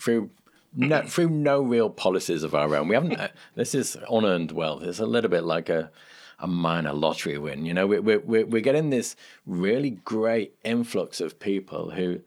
through. 0.00 0.30
No, 0.76 1.02
through 1.02 1.28
no 1.28 1.62
real 1.62 1.88
policies 1.88 2.42
of 2.42 2.52
our 2.52 2.74
own, 2.74 2.88
we 2.88 2.96
haven't. 2.96 3.20
Uh, 3.20 3.28
this 3.54 3.76
is 3.76 3.96
unearned 4.10 4.50
wealth. 4.50 4.82
It's 4.82 4.98
a 4.98 5.06
little 5.06 5.30
bit 5.30 5.44
like 5.44 5.68
a 5.68 5.92
a 6.40 6.48
minor 6.48 6.92
lottery 6.92 7.38
win. 7.38 7.64
You 7.64 7.74
know, 7.74 7.86
we're 7.86 8.02
we're 8.02 8.44
we're 8.44 8.60
getting 8.60 8.90
this 8.90 9.14
really 9.46 9.90
great 9.90 10.56
influx 10.64 11.20
of 11.20 11.38
people 11.38 11.90
who 11.90 12.22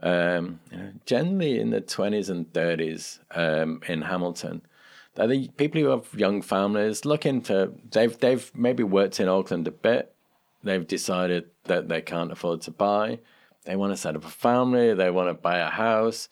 um, 0.00 0.60
you 0.70 0.78
know, 0.78 0.92
generally 1.04 1.58
in 1.58 1.70
the 1.70 1.80
20s 1.80 2.28
and 2.28 2.52
30s 2.52 3.18
um, 3.30 3.80
in 3.88 4.02
Hamilton. 4.02 4.62
They're 5.14 5.26
the 5.26 5.48
people 5.56 5.80
who 5.80 5.88
have 5.88 6.08
young 6.14 6.42
families 6.42 7.04
looking 7.04 7.40
to, 7.42 7.72
they've, 7.90 8.16
they've 8.18 8.50
maybe 8.54 8.82
worked 8.82 9.18
in 9.20 9.28
Auckland 9.28 9.66
a 9.66 9.70
bit. 9.70 10.14
They've 10.66 10.86
decided 10.86 11.44
that 11.64 11.88
they 11.88 12.00
can't 12.00 12.32
afford 12.32 12.60
to 12.62 12.70
buy. 12.70 13.20
They 13.64 13.76
want 13.76 13.92
to 13.92 13.96
set 13.96 14.16
up 14.16 14.24
a 14.24 14.30
family. 14.30 14.94
They 14.94 15.10
want 15.10 15.28
to 15.28 15.34
buy 15.34 15.58
a 15.58 15.70
house. 15.70 16.28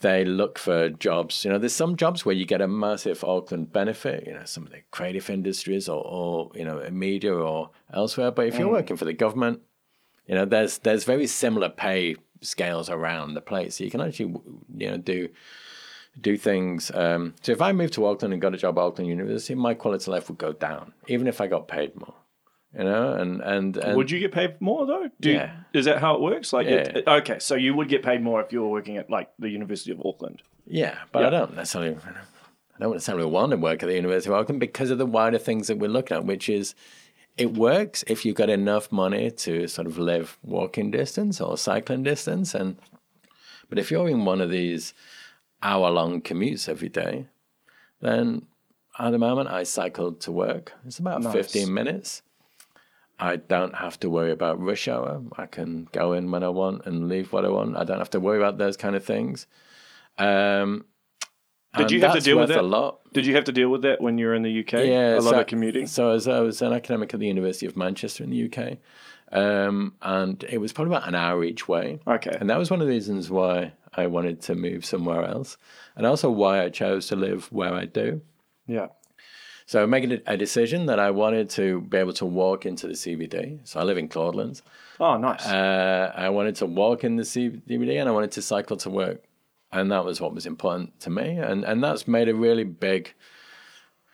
They 0.00 0.24
look 0.24 0.58
for 0.58 0.90
jobs. 0.90 1.44
You 1.44 1.50
know, 1.50 1.58
there's 1.58 1.74
some 1.74 1.96
jobs 1.96 2.24
where 2.24 2.34
you 2.34 2.44
get 2.44 2.60
a 2.60 2.68
massive 2.68 3.24
Auckland 3.24 3.72
benefit, 3.72 4.26
you 4.26 4.34
know, 4.34 4.44
some 4.44 4.64
of 4.64 4.70
the 4.70 4.82
creative 4.90 5.28
industries 5.30 5.88
or, 5.88 6.04
or 6.04 6.50
you 6.54 6.64
know, 6.64 6.88
media 6.90 7.34
or 7.34 7.70
elsewhere. 7.92 8.30
But 8.30 8.46
if 8.46 8.58
you're 8.58 8.70
working 8.70 8.96
for 8.96 9.06
the 9.06 9.12
government, 9.12 9.60
you 10.26 10.34
know, 10.34 10.44
there's 10.44 10.78
there's 10.78 11.04
very 11.04 11.26
similar 11.26 11.68
pay 11.68 12.16
scales 12.42 12.88
around 12.88 13.34
the 13.34 13.40
place. 13.40 13.76
So 13.76 13.84
you 13.84 13.90
can 13.90 14.02
actually, 14.02 14.34
you 14.76 14.90
know, 14.90 14.98
do 14.98 15.30
do 16.20 16.36
things. 16.36 16.90
Um, 16.94 17.34
so 17.42 17.52
if 17.52 17.62
I 17.62 17.72
moved 17.72 17.94
to 17.94 18.06
Auckland 18.06 18.32
and 18.34 18.42
got 18.42 18.54
a 18.54 18.58
job 18.58 18.78
at 18.78 18.82
Auckland 18.82 19.08
University, 19.08 19.54
my 19.54 19.74
quality 19.74 20.04
of 20.04 20.08
life 20.08 20.28
would 20.28 20.38
go 20.38 20.52
down, 20.52 20.92
even 21.06 21.26
if 21.26 21.40
I 21.40 21.46
got 21.46 21.66
paid 21.66 21.96
more. 21.96 22.14
You 22.76 22.84
know, 22.84 23.14
and 23.14 23.40
and, 23.40 23.76
and 23.78 23.96
Would 23.96 24.10
you 24.10 24.20
get 24.20 24.32
paid 24.32 24.60
more 24.60 24.86
though? 24.86 25.08
Do 25.20 25.32
Yeah. 25.32 25.52
is 25.72 25.86
that 25.86 25.98
how 26.00 26.14
it 26.16 26.20
works? 26.20 26.52
Like, 26.52 26.66
it- 26.66 27.06
okay, 27.08 27.38
so 27.38 27.54
you 27.54 27.74
would 27.74 27.88
get 27.88 28.02
paid 28.02 28.22
more 28.22 28.42
if 28.42 28.52
you 28.52 28.60
were 28.62 28.68
working 28.68 28.98
at 28.98 29.08
like 29.10 29.30
the 29.38 29.48
University 29.48 29.90
of 29.90 30.00
Auckland. 30.04 30.42
Yeah, 30.66 30.98
but 31.12 31.20
Yeah. 31.20 31.26
I 31.28 31.30
don't 31.30 31.56
necessarily. 31.56 31.96
I 31.96 32.78
don't 32.80 32.92
necessarily 32.92 33.24
want 33.26 33.50
to 33.52 33.56
work 33.56 33.82
at 33.82 33.86
the 33.86 33.94
University 33.94 34.30
of 34.30 34.38
Auckland 34.38 34.60
because 34.60 34.90
of 34.90 34.98
the 34.98 35.06
wider 35.06 35.38
things 35.38 35.66
that 35.66 35.78
we're 35.78 35.88
looking 35.90 36.16
at, 36.18 36.24
which 36.26 36.48
is 36.48 36.74
it 37.38 37.54
works 37.54 38.04
if 38.06 38.24
you've 38.24 38.36
got 38.36 38.50
enough 38.50 38.92
money 38.92 39.30
to 39.30 39.66
sort 39.66 39.86
of 39.86 39.96
live 39.98 40.38
walking 40.44 40.90
distance 40.90 41.40
or 41.40 41.56
cycling 41.56 42.02
distance, 42.02 42.54
and 42.54 42.76
but 43.70 43.78
if 43.78 43.90
you're 43.90 44.08
in 44.08 44.24
one 44.26 44.40
of 44.42 44.50
these 44.50 44.92
hour-long 45.62 46.20
commutes 46.20 46.68
every 46.68 46.88
day, 46.88 47.26
then 48.00 48.46
at 48.98 49.10
the 49.10 49.18
moment 49.18 49.48
I 49.48 49.62
cycle 49.64 50.12
to 50.12 50.30
work. 50.32 50.72
It's 50.86 50.98
about 50.98 51.22
Nice. 51.22 51.32
fifteen 51.32 51.72
minutes. 51.72 52.22
I 53.18 53.36
don't 53.36 53.74
have 53.74 53.98
to 54.00 54.10
worry 54.10 54.30
about 54.30 54.60
rush 54.60 54.86
hour. 54.86 55.22
I 55.36 55.46
can 55.46 55.88
go 55.92 56.12
in 56.12 56.30
when 56.30 56.44
I 56.44 56.48
want 56.50 56.86
and 56.86 57.08
leave 57.08 57.32
what 57.32 57.44
I 57.44 57.48
want. 57.48 57.76
I 57.76 57.84
don't 57.84 57.98
have 57.98 58.10
to 58.10 58.20
worry 58.20 58.38
about 58.38 58.58
those 58.58 58.76
kind 58.76 58.94
of 58.94 59.04
things. 59.04 59.46
Um, 60.18 60.84
Did 61.76 61.90
you 61.90 62.00
have 62.02 62.14
to 62.14 62.20
deal 62.20 62.38
with 62.38 62.48
that? 62.48 62.58
a 62.58 62.62
lot? 62.62 63.00
Did 63.12 63.26
you 63.26 63.34
have 63.34 63.44
to 63.44 63.52
deal 63.52 63.70
with 63.70 63.82
that 63.82 64.00
when 64.00 64.18
you 64.18 64.26
were 64.26 64.34
in 64.34 64.42
the 64.42 64.60
UK? 64.60 64.72
Yeah, 64.84 65.14
a 65.14 65.20
lot 65.20 65.30
so, 65.30 65.40
of 65.40 65.46
commuting. 65.46 65.86
So 65.86 66.10
as 66.10 66.28
I 66.28 66.40
was 66.40 66.62
an 66.62 66.72
academic 66.72 67.12
at 67.12 67.20
the 67.20 67.26
University 67.26 67.66
of 67.66 67.76
Manchester 67.76 68.22
in 68.22 68.30
the 68.30 68.44
UK, 68.44 68.78
um, 69.32 69.94
and 70.00 70.42
it 70.44 70.58
was 70.58 70.72
probably 70.72 70.94
about 70.94 71.08
an 71.08 71.14
hour 71.14 71.42
each 71.44 71.68
way. 71.68 72.00
Okay. 72.06 72.36
And 72.38 72.48
that 72.50 72.58
was 72.58 72.70
one 72.70 72.80
of 72.80 72.86
the 72.86 72.92
reasons 72.92 73.30
why 73.30 73.72
I 73.94 74.06
wanted 74.06 74.40
to 74.42 74.54
move 74.54 74.84
somewhere 74.84 75.24
else, 75.24 75.56
and 75.96 76.06
also 76.06 76.30
why 76.30 76.62
I 76.62 76.68
chose 76.68 77.08
to 77.08 77.16
live 77.16 77.50
where 77.50 77.74
I 77.74 77.84
do. 77.84 78.22
Yeah. 78.66 78.88
So 79.68 79.86
making 79.86 80.12
a- 80.12 80.22
a 80.34 80.36
decision 80.38 80.86
that 80.86 80.98
I 80.98 81.10
wanted 81.10 81.50
to 81.50 81.82
be 81.82 81.98
able 81.98 82.14
to 82.14 82.24
walk 82.24 82.64
into 82.64 82.86
the 82.86 82.94
CBD. 82.96 83.60
So 83.64 83.78
I 83.78 83.82
live 83.82 83.98
in 83.98 84.08
Claudelands. 84.08 84.62
Oh, 84.98 85.18
nice. 85.18 85.44
Uh, 85.46 86.10
I 86.16 86.30
wanted 86.30 86.56
to 86.56 86.66
walk 86.66 87.04
in 87.04 87.16
the 87.16 87.22
CBD 87.24 87.98
and 88.00 88.08
I 88.08 88.12
wanted 88.12 88.30
to 88.32 88.40
cycle 88.40 88.78
to 88.78 88.88
work. 88.88 89.24
And 89.70 89.92
that 89.92 90.06
was 90.06 90.22
what 90.22 90.34
was 90.34 90.46
important 90.46 90.98
to 91.00 91.10
me. 91.10 91.36
And, 91.36 91.64
and 91.64 91.84
that's 91.84 92.08
made 92.08 92.30
a 92.30 92.34
really 92.34 92.64
big 92.64 93.12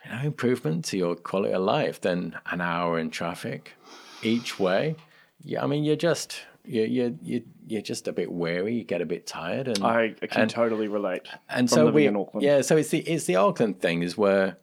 you 0.04 0.10
know, 0.10 0.22
improvement 0.24 0.86
to 0.86 0.98
your 0.98 1.14
quality 1.14 1.54
of 1.54 1.62
life 1.62 2.00
than 2.00 2.36
an 2.50 2.60
hour 2.60 2.98
in 2.98 3.10
traffic 3.10 3.74
each 4.24 4.58
way. 4.58 4.96
Yeah, 5.40 5.62
I 5.62 5.68
mean, 5.68 5.84
you're 5.84 5.94
just, 5.94 6.40
you're, 6.64 6.86
you're, 6.86 7.12
you're, 7.22 7.42
you're 7.68 7.80
just 7.92 8.08
a 8.08 8.12
bit 8.12 8.32
weary. 8.32 8.74
You 8.74 8.82
get 8.82 9.00
a 9.00 9.06
bit 9.06 9.24
tired. 9.24 9.68
And, 9.68 9.84
I 9.84 10.14
can 10.20 10.42
and- 10.42 10.50
totally 10.50 10.88
relate. 10.88 11.28
and 11.48 11.70
so 11.70 11.92
we, 11.92 12.08
in 12.08 12.16
Auckland. 12.16 12.42
yeah, 12.44 12.60
so 12.62 12.76
it's 12.76 12.88
the 12.88 12.98
it's 13.02 13.26
the 13.26 13.36
Auckland 13.36 13.80
thing 13.80 14.02
is 14.02 14.18
where 14.18 14.56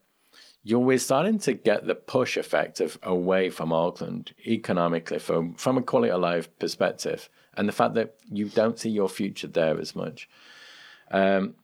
you're 0.64 0.80
we're 0.80 1.00
starting 1.00 1.40
to 1.40 1.54
get 1.54 1.88
the 1.88 1.96
push 1.96 2.38
effect 2.38 2.80
of 2.80 2.98
away 3.04 3.50
from 3.50 3.74
Auckland 3.74 4.34
economically 4.46 5.20
from 5.20 5.54
from 5.56 5.78
a 5.78 5.82
quality 5.82 6.12
of 6.12 6.22
life 6.22 6.48
perspective, 6.60 7.30
and 7.58 7.68
the 7.68 7.74
fact 7.74 7.96
that 7.96 8.16
you 8.32 8.50
don't 8.50 8.80
see 8.80 8.90
your 8.90 9.10
future 9.10 9.48
there 9.48 9.80
as 9.80 9.96
much. 9.96 10.30
Um, 11.10 11.56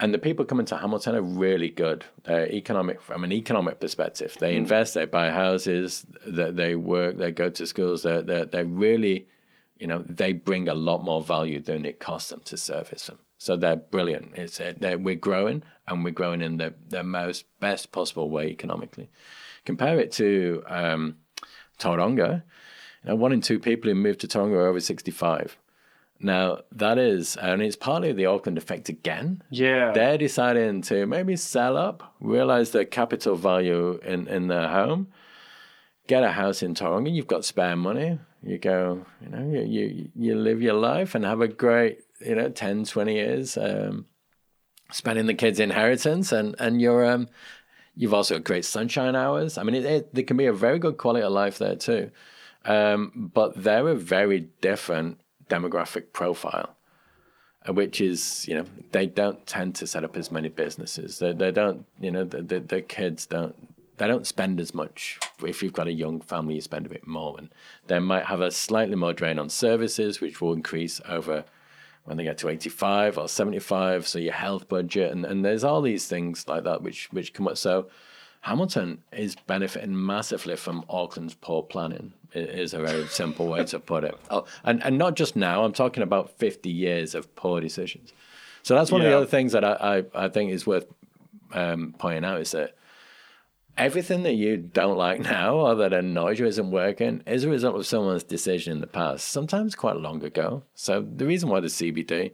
and 0.00 0.14
the 0.14 0.18
people 0.18 0.44
coming 0.44 0.66
to 0.66 0.76
Hamilton 0.76 1.16
are 1.16 1.22
really 1.22 1.70
good. 1.70 2.04
They're 2.22 2.50
economic 2.52 3.02
from 3.02 3.24
an 3.24 3.32
economic 3.32 3.80
perspective. 3.80 4.36
They 4.38 4.54
invest, 4.54 4.94
they 4.94 5.06
buy 5.06 5.30
houses, 5.30 6.06
they, 6.24 6.52
they 6.52 6.74
work, 6.76 7.16
they 7.16 7.32
go 7.32 7.50
to 7.50 7.66
schools. 7.66 8.04
They're, 8.04 8.22
they're, 8.22 8.44
they're 8.44 8.64
really, 8.64 9.26
you 9.76 9.88
know, 9.88 10.04
they 10.06 10.32
bring 10.32 10.68
a 10.68 10.74
lot 10.74 11.02
more 11.02 11.20
value 11.20 11.60
than 11.60 11.84
it 11.84 11.98
costs 11.98 12.30
them 12.30 12.42
to 12.44 12.56
service 12.56 13.08
them. 13.08 13.18
So 13.38 13.56
they're 13.56 13.76
brilliant. 13.76 14.32
It's 14.34 14.60
uh, 14.60 14.74
they're, 14.76 14.98
we're 14.98 15.14
growing, 15.14 15.62
and 15.86 16.04
we're 16.04 16.10
growing 16.10 16.42
in 16.42 16.56
the, 16.56 16.74
the 16.88 17.04
most 17.04 17.44
best 17.60 17.92
possible 17.92 18.28
way 18.28 18.48
economically. 18.48 19.08
Compare 19.64 20.00
it 20.00 20.12
to 20.12 20.62
um, 20.66 21.16
Tauranga. 21.78 22.42
You 23.04 23.10
know, 23.10 23.14
one 23.14 23.32
in 23.32 23.40
two 23.40 23.60
people 23.60 23.88
who 23.88 23.94
move 23.94 24.18
to 24.18 24.26
Tauranga 24.26 24.54
are 24.54 24.66
over 24.66 24.80
sixty-five. 24.80 25.56
Now 26.20 26.62
that 26.72 26.98
is, 26.98 27.36
and 27.36 27.62
it's 27.62 27.76
partly 27.76 28.12
the 28.12 28.26
Auckland 28.26 28.58
effect 28.58 28.88
again. 28.88 29.40
Yeah. 29.50 29.92
They're 29.92 30.18
deciding 30.18 30.82
to 30.82 31.06
maybe 31.06 31.36
sell 31.36 31.76
up, 31.76 32.14
realize 32.18 32.72
the 32.72 32.84
capital 32.84 33.36
value 33.36 34.00
in, 34.04 34.26
in 34.26 34.48
their 34.48 34.66
home, 34.66 35.06
get 36.08 36.24
a 36.24 36.32
house 36.32 36.60
in 36.60 36.74
Tauranga. 36.74 37.14
You've 37.14 37.28
got 37.28 37.44
spare 37.44 37.76
money. 37.76 38.18
You 38.42 38.58
go, 38.58 39.06
you 39.20 39.28
know, 39.28 39.48
you, 39.48 39.60
you, 39.60 40.10
you 40.16 40.34
live 40.34 40.60
your 40.60 40.74
life 40.74 41.14
and 41.14 41.24
have 41.24 41.40
a 41.40 41.48
great, 41.48 42.00
you 42.20 42.34
know, 42.34 42.48
10, 42.48 42.84
20 42.84 43.14
years. 43.14 43.56
Um, 43.56 44.06
spending 44.90 45.26
the 45.26 45.34
kids' 45.34 45.60
inheritance, 45.60 46.32
and 46.32 46.54
and 46.58 46.80
you're 46.80 47.04
um, 47.04 47.28
you've 47.94 48.14
also 48.14 48.36
got 48.36 48.44
great 48.44 48.64
sunshine 48.64 49.16
hours. 49.16 49.58
I 49.58 49.62
mean, 49.62 49.74
it, 49.74 49.84
it, 49.84 50.14
there 50.14 50.24
can 50.24 50.36
be 50.36 50.46
a 50.46 50.52
very 50.52 50.78
good 50.78 50.96
quality 50.96 51.24
of 51.24 51.32
life 51.32 51.58
there 51.58 51.76
too, 51.76 52.10
um, 52.64 53.30
but 53.34 53.62
they're 53.62 53.88
a 53.88 53.94
very 53.94 54.48
different 54.60 55.20
demographic 55.48 56.12
profile, 56.12 56.76
uh, 57.68 57.72
which 57.72 58.00
is 58.00 58.46
you 58.48 58.54
know 58.54 58.64
they 58.92 59.06
don't 59.06 59.46
tend 59.46 59.74
to 59.76 59.86
set 59.86 60.04
up 60.04 60.16
as 60.16 60.30
many 60.30 60.48
businesses. 60.48 61.18
They 61.18 61.32
they 61.32 61.50
don't 61.50 61.86
you 62.00 62.10
know 62.10 62.24
the 62.24 62.42
the, 62.42 62.60
the 62.60 62.82
kids 62.82 63.26
don't 63.26 63.54
they 63.98 64.06
don't 64.06 64.26
spend 64.26 64.60
as 64.60 64.74
much. 64.74 65.18
If 65.44 65.62
you've 65.62 65.72
got 65.72 65.88
a 65.88 65.92
young 65.92 66.20
family, 66.20 66.54
you 66.54 66.60
spend 66.60 66.86
a 66.86 66.90
bit 66.90 67.06
more, 67.06 67.36
and 67.36 67.50
they 67.88 67.98
might 67.98 68.26
have 68.26 68.40
a 68.40 68.50
slightly 68.50 68.94
more 68.94 69.12
drain 69.12 69.38
on 69.38 69.48
services, 69.48 70.20
which 70.20 70.40
will 70.40 70.52
increase 70.52 71.00
over 71.08 71.44
when 72.08 72.16
they 72.16 72.24
get 72.24 72.38
to 72.38 72.48
85 72.48 73.18
or 73.18 73.28
75 73.28 74.08
so 74.08 74.18
your 74.18 74.32
health 74.32 74.68
budget 74.68 75.12
and, 75.12 75.24
and 75.24 75.44
there's 75.44 75.62
all 75.62 75.82
these 75.82 76.06
things 76.06 76.48
like 76.48 76.64
that 76.64 76.82
which 76.82 77.12
which 77.12 77.32
come 77.32 77.46
up. 77.46 77.56
So 77.56 77.88
hamilton 78.40 79.02
is 79.12 79.36
benefiting 79.46 80.06
massively 80.06 80.56
from 80.56 80.84
auckland's 80.88 81.34
poor 81.34 81.62
planning 81.62 82.12
it 82.32 82.48
is 82.50 82.74
a 82.74 82.78
very 82.78 83.06
simple 83.06 83.46
way 83.46 83.64
to 83.64 83.78
put 83.78 84.04
it. 84.04 84.16
Oh, 84.30 84.44
and, 84.64 84.82
and 84.84 84.98
not 84.98 85.16
just 85.16 85.36
now 85.36 85.64
i'm 85.64 85.72
talking 85.72 86.02
about 86.02 86.30
50 86.38 86.70
years 86.70 87.14
of 87.14 87.34
poor 87.36 87.60
decisions. 87.60 88.12
So 88.62 88.74
that's 88.74 88.90
one 88.90 89.00
yeah. 89.00 89.08
of 89.08 89.12
the 89.12 89.16
other 89.18 89.26
things 89.26 89.52
that 89.52 89.64
I, 89.64 90.04
I, 90.14 90.24
I 90.24 90.28
think 90.28 90.50
is 90.50 90.66
worth 90.66 90.86
um, 91.52 91.94
pointing 91.98 92.24
out 92.24 92.40
is 92.40 92.50
that 92.52 92.74
everything 93.78 94.24
that 94.24 94.34
you 94.34 94.56
don't 94.56 94.98
like 94.98 95.20
now 95.38 95.54
or 95.56 95.74
that 95.76 95.92
annoys 95.94 96.38
you 96.38 96.46
isn't 96.46 96.70
working 96.70 97.22
is 97.26 97.44
a 97.44 97.48
result 97.48 97.76
of 97.76 97.86
someone's 97.86 98.24
decision 98.24 98.72
in 98.74 98.80
the 98.80 98.86
past, 98.86 99.28
sometimes 99.28 99.74
quite 99.74 99.96
long 99.96 100.22
ago. 100.22 100.64
So 100.74 101.00
the 101.00 101.24
reason 101.24 101.48
why 101.48 101.60
the 101.60 101.68
CBD 101.68 102.32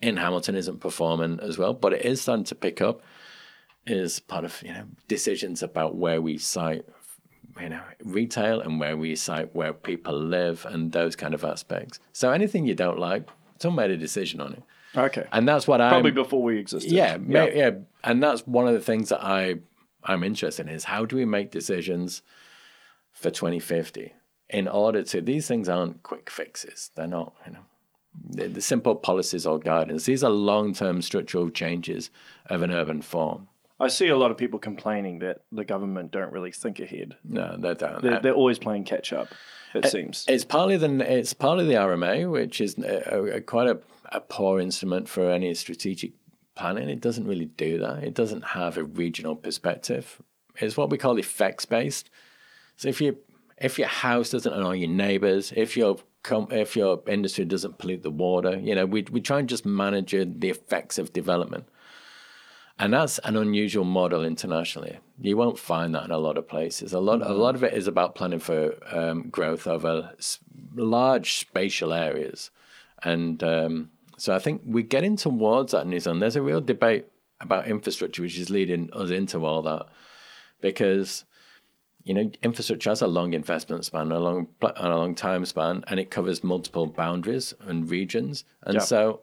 in 0.00 0.18
Hamilton 0.18 0.54
isn't 0.54 0.80
performing 0.80 1.40
as 1.40 1.58
well, 1.58 1.72
but 1.72 1.94
it 1.94 2.04
is 2.04 2.20
starting 2.20 2.44
to 2.44 2.54
pick 2.54 2.80
up, 2.80 3.02
is 3.86 4.20
part 4.20 4.44
of 4.44 4.62
you 4.62 4.72
know 4.72 4.84
decisions 5.08 5.62
about 5.62 5.94
where 5.94 6.20
we 6.20 6.38
site 6.38 6.86
you 7.60 7.68
know 7.68 7.82
retail 8.02 8.60
and 8.60 8.80
where 8.80 8.96
we 8.96 9.14
site 9.14 9.54
where 9.54 9.74
people 9.74 10.18
live 10.18 10.64
and 10.66 10.92
those 10.92 11.16
kind 11.16 11.34
of 11.34 11.44
aspects. 11.44 12.00
So 12.12 12.30
anything 12.30 12.66
you 12.66 12.74
don't 12.74 12.98
like, 12.98 13.28
someone 13.58 13.88
made 13.88 13.94
a 13.94 13.98
decision 13.98 14.40
on 14.40 14.54
it. 14.54 14.62
Okay. 14.96 15.26
And 15.32 15.48
that's 15.48 15.66
what 15.66 15.80
I 15.80 15.90
probably 15.90 16.12
before 16.12 16.42
we 16.42 16.58
existed. 16.58 16.92
Yeah, 16.92 17.18
yeah, 17.26 17.46
yeah, 17.46 17.70
and 18.04 18.22
that's 18.22 18.46
one 18.46 18.68
of 18.68 18.74
the 18.74 18.80
things 18.80 19.08
that 19.08 19.22
I 19.22 19.56
I'm 20.04 20.22
interested 20.22 20.66
in 20.66 20.74
is 20.74 20.84
how 20.84 21.04
do 21.04 21.16
we 21.16 21.24
make 21.24 21.50
decisions 21.50 22.22
for 23.12 23.30
2050 23.30 24.12
in 24.50 24.68
order 24.68 25.02
to, 25.02 25.20
these 25.20 25.46
things 25.46 25.68
aren't 25.68 26.02
quick 26.02 26.30
fixes. 26.30 26.90
They're 26.94 27.06
not, 27.06 27.34
you 27.46 27.52
know, 27.52 27.64
the, 28.30 28.48
the 28.48 28.60
simple 28.60 28.94
policies 28.94 29.46
or 29.46 29.58
guidance. 29.58 30.04
These 30.04 30.22
are 30.22 30.30
long 30.30 30.74
term 30.74 31.02
structural 31.02 31.50
changes 31.50 32.10
of 32.46 32.62
an 32.62 32.70
urban 32.70 33.02
form. 33.02 33.48
I 33.80 33.88
see 33.88 34.08
a 34.08 34.16
lot 34.16 34.30
of 34.30 34.36
people 34.36 34.58
complaining 34.58 35.18
that 35.18 35.40
the 35.50 35.64
government 35.64 36.12
don't 36.12 36.32
really 36.32 36.52
think 36.52 36.78
ahead. 36.78 37.16
No, 37.24 37.56
they 37.58 37.74
don't. 37.74 38.02
They're, 38.02 38.20
they're 38.20 38.34
always 38.34 38.58
playing 38.58 38.84
catch 38.84 39.12
up. 39.12 39.28
It, 39.74 39.86
it, 39.86 39.90
seems 39.90 40.24
it's 40.28 40.44
partly 40.44 40.76
the 40.76 41.00
it's 41.00 41.34
partly 41.34 41.66
the 41.66 41.74
RMA, 41.74 42.30
which 42.30 42.60
is 42.60 42.78
a, 42.78 43.36
a, 43.36 43.40
quite 43.40 43.66
a, 43.68 43.80
a 44.12 44.20
poor 44.20 44.60
instrument 44.60 45.08
for 45.08 45.28
any 45.28 45.52
strategic 45.54 46.12
planning. 46.54 46.88
It 46.88 47.00
doesn't 47.00 47.26
really 47.26 47.46
do 47.46 47.78
that. 47.78 48.02
It 48.02 48.14
doesn't 48.14 48.42
have 48.42 48.76
a 48.76 48.84
regional 48.84 49.36
perspective. 49.36 50.20
It's 50.56 50.76
what 50.76 50.90
we 50.90 50.98
call 50.98 51.18
effects 51.18 51.64
based. 51.64 52.10
So 52.76 52.88
if 52.88 53.00
you 53.00 53.18
if 53.58 53.78
your 53.78 53.88
house 53.88 54.30
doesn't 54.30 54.52
annoy 54.52 54.72
your 54.72 54.90
neighbors, 54.90 55.52
if 55.56 55.76
your 55.76 55.98
if 56.50 56.76
your 56.76 57.02
industry 57.06 57.44
doesn't 57.44 57.78
pollute 57.78 58.02
the 58.02 58.10
water, 58.10 58.58
you 58.58 58.74
know, 58.74 58.86
we 58.86 59.04
we 59.10 59.20
try 59.20 59.38
and 59.38 59.48
just 59.48 59.66
manage 59.66 60.12
the 60.12 60.50
effects 60.50 60.98
of 60.98 61.12
development. 61.12 61.66
And 62.76 62.92
that's 62.92 63.18
an 63.20 63.36
unusual 63.36 63.84
model 63.84 64.24
internationally. 64.24 64.98
You 65.20 65.36
won't 65.36 65.60
find 65.60 65.94
that 65.94 66.06
in 66.06 66.10
a 66.10 66.18
lot 66.18 66.36
of 66.36 66.48
places. 66.48 66.92
A 66.92 66.98
lot, 66.98 67.22
a 67.22 67.32
lot 67.32 67.54
of 67.54 67.62
it 67.62 67.72
is 67.72 67.86
about 67.86 68.16
planning 68.16 68.40
for 68.40 68.74
um, 68.92 69.28
growth 69.28 69.68
over 69.68 70.12
large 70.74 71.34
spatial 71.34 71.92
areas, 71.92 72.50
and 73.04 73.42
um, 73.44 73.90
so 74.16 74.34
I 74.34 74.38
think 74.38 74.62
we're 74.64 74.82
getting 74.82 75.16
towards 75.16 75.72
that 75.72 75.88
Zealand. 76.00 76.22
There's 76.22 76.36
a 76.36 76.42
real 76.42 76.60
debate 76.60 77.06
about 77.40 77.66
infrastructure, 77.66 78.22
which 78.22 78.38
is 78.38 78.50
leading 78.50 78.92
us 78.92 79.10
into 79.10 79.44
all 79.44 79.62
that, 79.62 79.86
because 80.60 81.24
you 82.04 82.14
know 82.14 82.30
infrastructure 82.42 82.90
has 82.90 83.02
a 83.02 83.06
long 83.06 83.32
investment 83.32 83.84
span, 83.84 84.12
a 84.12 84.18
long 84.18 84.48
a 84.62 84.88
long 84.88 85.14
time 85.14 85.44
span, 85.44 85.84
and 85.88 85.98
it 85.98 86.10
covers 86.10 86.44
multiple 86.44 86.86
boundaries 86.86 87.54
and 87.60 87.90
regions, 87.90 88.44
and 88.62 88.82
so 88.82 89.20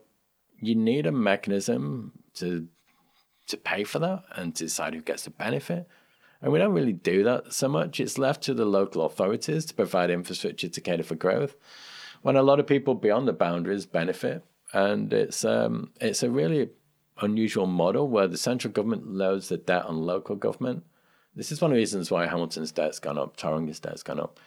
you 0.59 0.75
need 0.75 1.05
a 1.05 1.11
mechanism 1.11 2.11
to 2.35 2.67
to 3.47 3.57
pay 3.57 3.83
for 3.83 3.99
that 3.99 4.23
and 4.35 4.55
to 4.55 4.65
decide 4.65 4.93
who 4.93 5.01
gets 5.01 5.23
the 5.23 5.29
benefit. 5.29 5.87
And 6.41 6.51
we 6.51 6.57
don't 6.57 6.73
really 6.73 6.93
do 6.93 7.23
that 7.23 7.53
so 7.53 7.67
much. 7.67 7.99
It's 7.99 8.17
left 8.17 8.41
to 8.43 8.55
the 8.55 8.65
local 8.65 9.05
authorities 9.05 9.65
to 9.65 9.75
provide 9.75 10.09
infrastructure 10.09 10.69
to 10.69 10.81
cater 10.81 11.03
for 11.03 11.15
growth, 11.15 11.55
when 12.23 12.35
a 12.35 12.41
lot 12.41 12.59
of 12.59 12.65
people 12.65 12.95
beyond 12.95 13.27
the 13.27 13.33
boundaries 13.33 13.85
benefit 13.85 14.43
and 14.73 15.11
it's 15.13 15.43
um, 15.45 15.91
it's 15.99 16.23
a 16.23 16.29
really 16.29 16.69
unusual 17.21 17.67
model 17.67 18.07
where 18.07 18.27
the 18.27 18.37
central 18.37 18.73
government 18.73 19.07
loads 19.07 19.49
the 19.49 19.57
debt 19.57 19.85
on 19.85 20.05
local 20.05 20.35
government. 20.35 20.83
This 21.35 21.51
is 21.51 21.61
one 21.61 21.71
of 21.71 21.75
the 21.75 21.79
reasons 21.79 22.11
why 22.11 22.27
Hamilton's 22.27 22.71
debt's 22.71 22.99
gone 22.99 23.17
up, 23.17 23.37
Tauranga's 23.37 23.79
debt's 23.79 24.03
gone 24.03 24.19
up, 24.19 24.39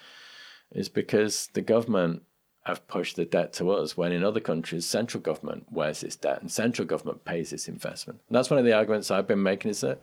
is 0.71 0.89
because 0.89 1.49
the 1.55 1.63
government 1.63 2.23
have 2.65 2.87
pushed 2.89 3.17
the 3.17 3.25
debt 3.25 3.53
to 3.53 3.71
us 3.71 3.97
when 3.97 4.13
in 4.13 4.25
other 4.25 4.41
countries 4.41 4.87
central 4.87 5.23
government 5.23 5.67
wears 5.71 6.01
this 6.01 6.17
debt 6.17 6.41
and 6.41 6.51
central 6.51 6.87
government 6.87 7.25
pays 7.25 7.51
this 7.51 7.69
investment. 7.69 8.21
And 8.29 8.37
that's 8.37 8.51
one 8.51 8.59
of 8.59 8.65
the 8.65 8.73
arguments 8.73 9.11
I've 9.11 9.29
been 9.29 9.43
making 9.43 9.71
is 9.71 9.83
that 9.83 10.01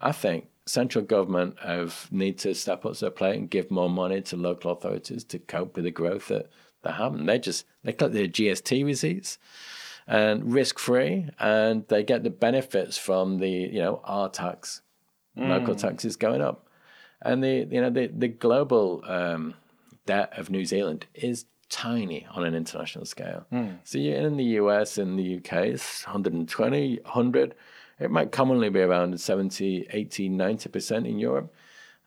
I 0.00 0.12
think 0.12 0.46
central 0.64 1.04
government 1.04 1.56
have 1.60 2.08
need 2.12 2.38
to 2.38 2.54
step 2.54 2.84
up 2.84 2.94
to 2.94 3.00
their 3.00 3.10
plate 3.10 3.36
and 3.36 3.50
give 3.50 3.70
more 3.70 3.90
money 3.90 4.20
to 4.22 4.36
local 4.36 4.70
authorities 4.70 5.24
to 5.24 5.38
cope 5.38 5.74
with 5.74 5.84
the 5.84 5.90
growth 5.90 6.28
that 6.28 6.48
they 6.88 6.94
haven't. 6.94 7.26
They 7.26 7.38
just 7.38 7.66
they 7.84 7.92
collect 7.92 8.14
their 8.14 8.26
GST 8.26 8.84
receipts 8.84 9.38
and 10.06 10.52
risk 10.52 10.78
free, 10.78 11.28
and 11.38 11.86
they 11.88 12.02
get 12.02 12.24
the 12.24 12.30
benefits 12.30 12.96
from 12.96 13.38
the 13.38 13.50
you 13.50 13.80
know 13.80 14.00
our 14.04 14.28
tax, 14.28 14.80
mm. 15.36 15.48
local 15.48 15.74
taxes 15.74 16.16
going 16.16 16.40
up, 16.40 16.66
and 17.22 17.44
the 17.44 17.68
you 17.70 17.80
know 17.80 17.90
the 17.90 18.06
the 18.06 18.28
global 18.28 19.02
um, 19.06 19.54
debt 20.06 20.32
of 20.36 20.50
New 20.50 20.64
Zealand 20.64 21.06
is 21.14 21.44
tiny 21.68 22.26
on 22.34 22.44
an 22.44 22.54
international 22.54 23.04
scale. 23.04 23.44
Mm. 23.52 23.78
So 23.84 23.98
you're 23.98 24.16
in 24.16 24.38
the 24.38 24.56
US 24.62 24.96
and 24.96 25.18
the 25.18 25.36
UK, 25.36 25.52
it's 25.66 26.06
120, 26.06 27.00
100. 27.02 27.54
It 28.00 28.10
might 28.10 28.32
commonly 28.32 28.70
be 28.70 28.80
around 28.80 29.20
70, 29.20 29.88
80, 29.90 30.30
90% 30.30 31.06
in 31.06 31.18
Europe. 31.18 31.52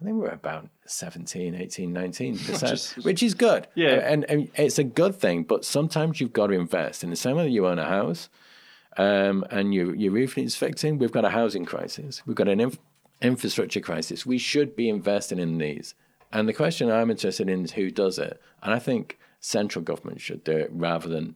I 0.01 0.05
think 0.05 0.17
we're 0.17 0.29
about 0.29 0.67
17, 0.87 1.53
18, 1.53 1.93
19%, 1.93 3.03
which 3.05 3.21
is 3.21 3.35
good. 3.35 3.67
Yeah. 3.75 3.89
And, 3.89 4.25
and, 4.25 4.49
it's 4.55 4.79
a 4.79 4.83
good 4.83 5.15
thing, 5.15 5.43
but 5.43 5.63
sometimes 5.63 6.19
you've 6.19 6.33
got 6.33 6.47
to 6.47 6.53
invest. 6.53 7.03
In 7.03 7.11
the 7.11 7.15
same 7.15 7.35
way 7.35 7.43
that 7.43 7.51
you 7.51 7.67
own 7.67 7.77
a 7.77 7.85
house 7.85 8.27
um, 8.97 9.45
and 9.51 9.75
you, 9.75 9.93
your 9.93 10.11
roof 10.11 10.37
needs 10.37 10.55
fixing, 10.55 10.97
we've 10.97 11.11
got 11.11 11.23
a 11.23 11.29
housing 11.29 11.65
crisis. 11.65 12.23
We've 12.25 12.35
got 12.35 12.47
an 12.47 12.59
inf- 12.59 12.79
infrastructure 13.21 13.79
crisis. 13.79 14.25
We 14.25 14.39
should 14.39 14.75
be 14.75 14.89
investing 14.89 15.37
in 15.37 15.59
these. 15.59 15.93
And 16.31 16.49
the 16.49 16.53
question 16.53 16.89
I'm 16.89 17.11
interested 17.11 17.47
in 17.47 17.63
is 17.63 17.73
who 17.73 17.91
does 17.91 18.17
it. 18.17 18.41
And 18.63 18.73
I 18.73 18.79
think 18.79 19.19
central 19.39 19.83
government 19.83 20.19
should 20.19 20.43
do 20.43 20.57
it 20.57 20.71
rather 20.73 21.09
than 21.09 21.35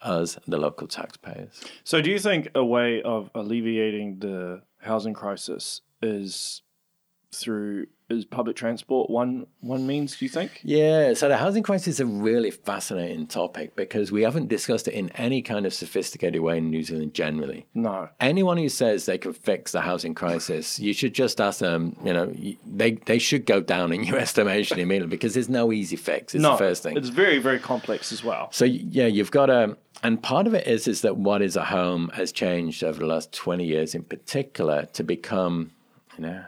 us, 0.00 0.38
the 0.46 0.56
local 0.56 0.86
taxpayers. 0.86 1.60
So, 1.84 2.00
do 2.00 2.10
you 2.10 2.18
think 2.18 2.48
a 2.54 2.64
way 2.64 3.02
of 3.02 3.30
alleviating 3.34 4.20
the 4.20 4.62
housing 4.78 5.14
crisis 5.14 5.80
is 6.02 6.62
through 7.32 7.86
is 8.08 8.24
public 8.24 8.56
transport 8.56 9.10
one 9.10 9.46
one 9.60 9.86
means 9.86 10.16
do 10.16 10.24
you 10.24 10.28
think? 10.28 10.60
Yeah 10.62 11.14
so 11.14 11.28
the 11.28 11.36
housing 11.36 11.62
crisis 11.62 11.94
is 11.94 12.00
a 12.00 12.06
really 12.06 12.50
fascinating 12.50 13.26
topic 13.26 13.74
because 13.76 14.12
we 14.12 14.22
haven't 14.22 14.48
discussed 14.48 14.88
it 14.88 14.94
in 14.94 15.10
any 15.10 15.42
kind 15.42 15.66
of 15.66 15.74
sophisticated 15.74 16.40
way 16.40 16.58
in 16.58 16.70
new 16.70 16.82
zealand 16.82 17.14
generally. 17.14 17.66
No. 17.74 18.08
Anyone 18.20 18.58
who 18.58 18.68
says 18.68 19.06
they 19.06 19.18
can 19.18 19.32
fix 19.32 19.72
the 19.72 19.80
housing 19.80 20.14
crisis 20.14 20.78
you 20.78 20.92
should 20.92 21.14
just 21.14 21.40
ask 21.40 21.60
them 21.60 21.96
you 22.04 22.12
know 22.12 22.32
they 22.66 22.92
they 22.92 23.18
should 23.18 23.46
go 23.46 23.60
down 23.60 23.92
in 23.92 24.04
your 24.04 24.18
estimation 24.26 24.78
immediately 24.78 25.10
because 25.10 25.34
there's 25.34 25.48
no 25.48 25.72
easy 25.72 25.96
fix. 25.96 26.34
It's 26.34 26.42
no, 26.42 26.52
the 26.52 26.58
first 26.58 26.82
thing. 26.82 26.96
it's 26.96 27.08
very 27.08 27.38
very 27.38 27.58
complex 27.58 28.12
as 28.12 28.22
well. 28.22 28.48
So 28.52 28.64
yeah 28.64 29.06
you've 29.06 29.30
got 29.30 29.50
a 29.50 29.76
and 30.02 30.22
part 30.22 30.46
of 30.46 30.54
it 30.54 30.66
is 30.66 30.86
is 30.86 31.00
that 31.02 31.16
what 31.16 31.42
is 31.42 31.56
a 31.56 31.64
home 31.64 32.10
has 32.14 32.30
changed 32.32 32.84
over 32.84 32.98
the 32.98 33.06
last 33.06 33.32
20 33.32 33.64
years 33.64 33.94
in 33.94 34.02
particular 34.02 34.86
to 34.92 35.02
become 35.02 35.72
you 36.16 36.24
know 36.24 36.44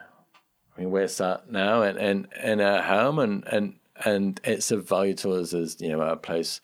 I 0.79 0.83
mean, 0.83 0.91
we're 0.93 1.09
sat 1.09 1.51
now 1.51 1.83
in, 1.83 1.99
in, 1.99 2.29
in 2.41 2.61
our 2.61 2.83
home, 2.83 3.19
and, 3.19 3.45
and 3.49 3.75
and 4.05 4.41
it's 4.45 4.71
of 4.71 4.89
value 4.89 5.15
to 5.15 5.33
us 5.33 5.53
as 5.53 5.81
you 5.81 5.89
know 5.89 6.01
a 6.03 6.17
place 6.17 6.61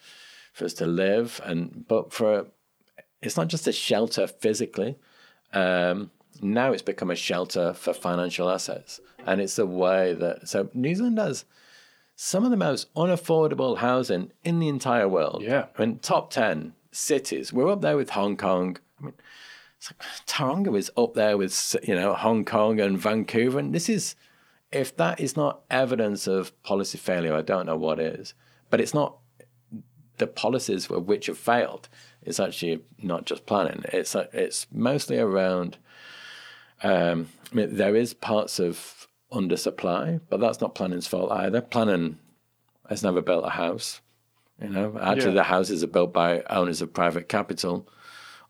for 0.53 0.67
us 0.67 0.75
to 0.75 0.87
live, 0.87 1.41
and 1.45 1.85
but 1.89 2.13
for 2.13 2.47
it's 3.21 3.37
not 3.37 3.49
just 3.49 3.67
a 3.67 3.73
shelter 3.73 4.29
physically. 4.29 4.97
Um, 5.53 6.13
now 6.41 6.73
it's 6.73 6.83
become 6.83 7.11
a 7.11 7.17
shelter 7.17 7.73
for 7.75 7.93
financial 7.93 8.49
assets, 8.49 9.01
and 9.27 9.41
it's 9.41 9.59
a 9.59 9.67
way 9.67 10.15
that 10.15 10.49
so 10.49 10.69
New 10.75 10.95
Zealand 10.95 11.19
has 11.19 11.45
some 12.15 12.45
of 12.45 12.53
the 12.53 12.57
most 12.57 12.95
unaffordable 12.95 13.79
housing 13.79 14.31
in 14.45 14.61
the 14.61 14.69
entire 14.69 15.09
world. 15.09 15.43
Yeah, 15.43 15.67
I 15.77 15.81
mean, 15.81 15.99
top 15.99 16.31
ten 16.31 16.75
cities. 16.93 17.53
We're 17.53 17.73
up 17.73 17.81
there 17.81 17.97
with 17.97 18.11
Hong 18.11 18.37
Kong. 18.37 18.77
Tauranga 20.27 20.77
is 20.77 20.91
up 20.97 21.15
there 21.15 21.37
with 21.37 21.77
you 21.83 21.95
know 21.95 22.15
Hong 22.15 22.45
Kong 22.45 22.81
and 22.81 22.99
Vancouver, 22.99 23.59
and 23.59 23.75
this 23.75 23.89
is 23.89 24.15
if 24.73 24.97
that 24.97 25.21
is 25.21 25.37
not 25.37 25.63
evidence 25.71 26.27
of 26.27 26.61
policy 26.63 26.99
failure, 26.99 27.35
I 27.35 27.43
don't 27.43 27.67
know 27.67 27.77
what 27.77 28.01
is. 28.01 28.35
But 28.71 28.81
it's 28.81 28.95
not 28.95 29.19
the 30.19 30.27
policies 30.27 30.91
of 30.91 31.07
which 31.07 31.27
have 31.27 31.39
failed. 31.39 31.89
It's 32.23 32.41
actually 32.41 32.83
not 33.01 33.27
just 33.27 33.47
planning. 33.47 33.85
It's 33.93 34.15
it's 34.33 34.67
mostly 34.73 35.19
around. 35.19 35.79
Um, 36.83 37.29
I 37.53 37.55
mean, 37.55 37.77
there 37.77 37.97
is 37.97 38.15
parts 38.15 38.59
of 38.59 39.07
undersupply, 39.33 40.21
but 40.29 40.41
that's 40.41 40.61
not 40.61 40.75
planning's 40.75 41.07
fault 41.07 41.31
either. 41.31 41.61
Planning 41.61 42.19
has 42.89 43.03
never 43.03 43.23
built 43.23 43.45
a 43.47 43.51
house. 43.51 44.01
You 44.61 44.69
know, 44.69 44.99
actually, 45.01 45.29
yeah. 45.29 45.35
the 45.35 45.43
houses 45.45 45.83
are 45.83 45.89
built 45.89 46.13
by 46.13 46.43
owners 46.51 46.81
of 46.81 46.93
private 46.93 47.29
capital 47.29 47.89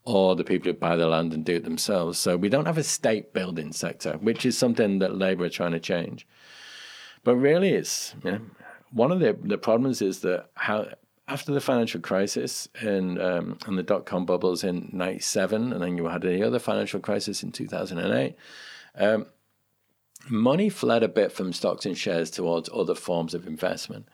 or 0.05 0.37
the 0.37 0.45
people 0.45 0.71
who 0.71 0.79
buy 0.79 0.97
the 0.97 1.07
land 1.07 1.33
and 1.33 1.45
do 1.45 1.57
it 1.57 1.65
themselves. 1.65 2.19
So 2.19 2.37
we 2.37 2.49
don't 2.49 2.67
have 2.67 2.79
a 2.79 2.83
state 2.83 3.33
building 3.33 3.73
sector, 3.73 4.15
which 4.15 4.45
is 4.45 4.57
something 4.57 4.99
that 4.99 5.17
Labour 5.17 5.45
are 5.45 5.51
trying 5.51 5.73
to 5.73 5.81
change. 5.81 6.27
But 7.23 7.37
really, 7.37 7.71
it's 7.71 8.15
you 8.23 8.33
know, 8.33 8.41
one 8.93 9.11
of 9.11 9.21
the 9.21 9.37
the 9.43 9.59
problems 9.59 10.03
is 10.03 10.21
that 10.21 10.47
how 10.55 10.89
after 11.27 11.53
the 11.53 11.61
financial 11.61 12.01
crisis 12.01 12.69
and 12.81 13.21
um, 13.21 13.59
and 13.67 13.79
the 13.79 13.83
dot 13.83 14.05
com 14.05 14.27
bubbles 14.27 14.63
in 14.63 14.91
'97, 14.93 15.73
and 15.73 15.83
then 15.83 15.97
you 15.97 16.07
had 16.07 16.23
the 16.23 16.47
other 16.47 16.59
financial 16.59 17.01
crisis 17.01 17.43
in 17.43 17.51
2008. 17.51 18.37
Um, 18.97 19.27
money 20.29 20.69
fled 20.69 21.03
a 21.03 21.09
bit 21.09 21.33
from 21.33 21.53
stocks 21.53 21.87
and 21.87 21.97
shares 21.97 22.31
towards 22.31 22.69
other 22.73 22.95
forms 22.95 23.33
of 23.33 23.47
investment, 23.47 24.07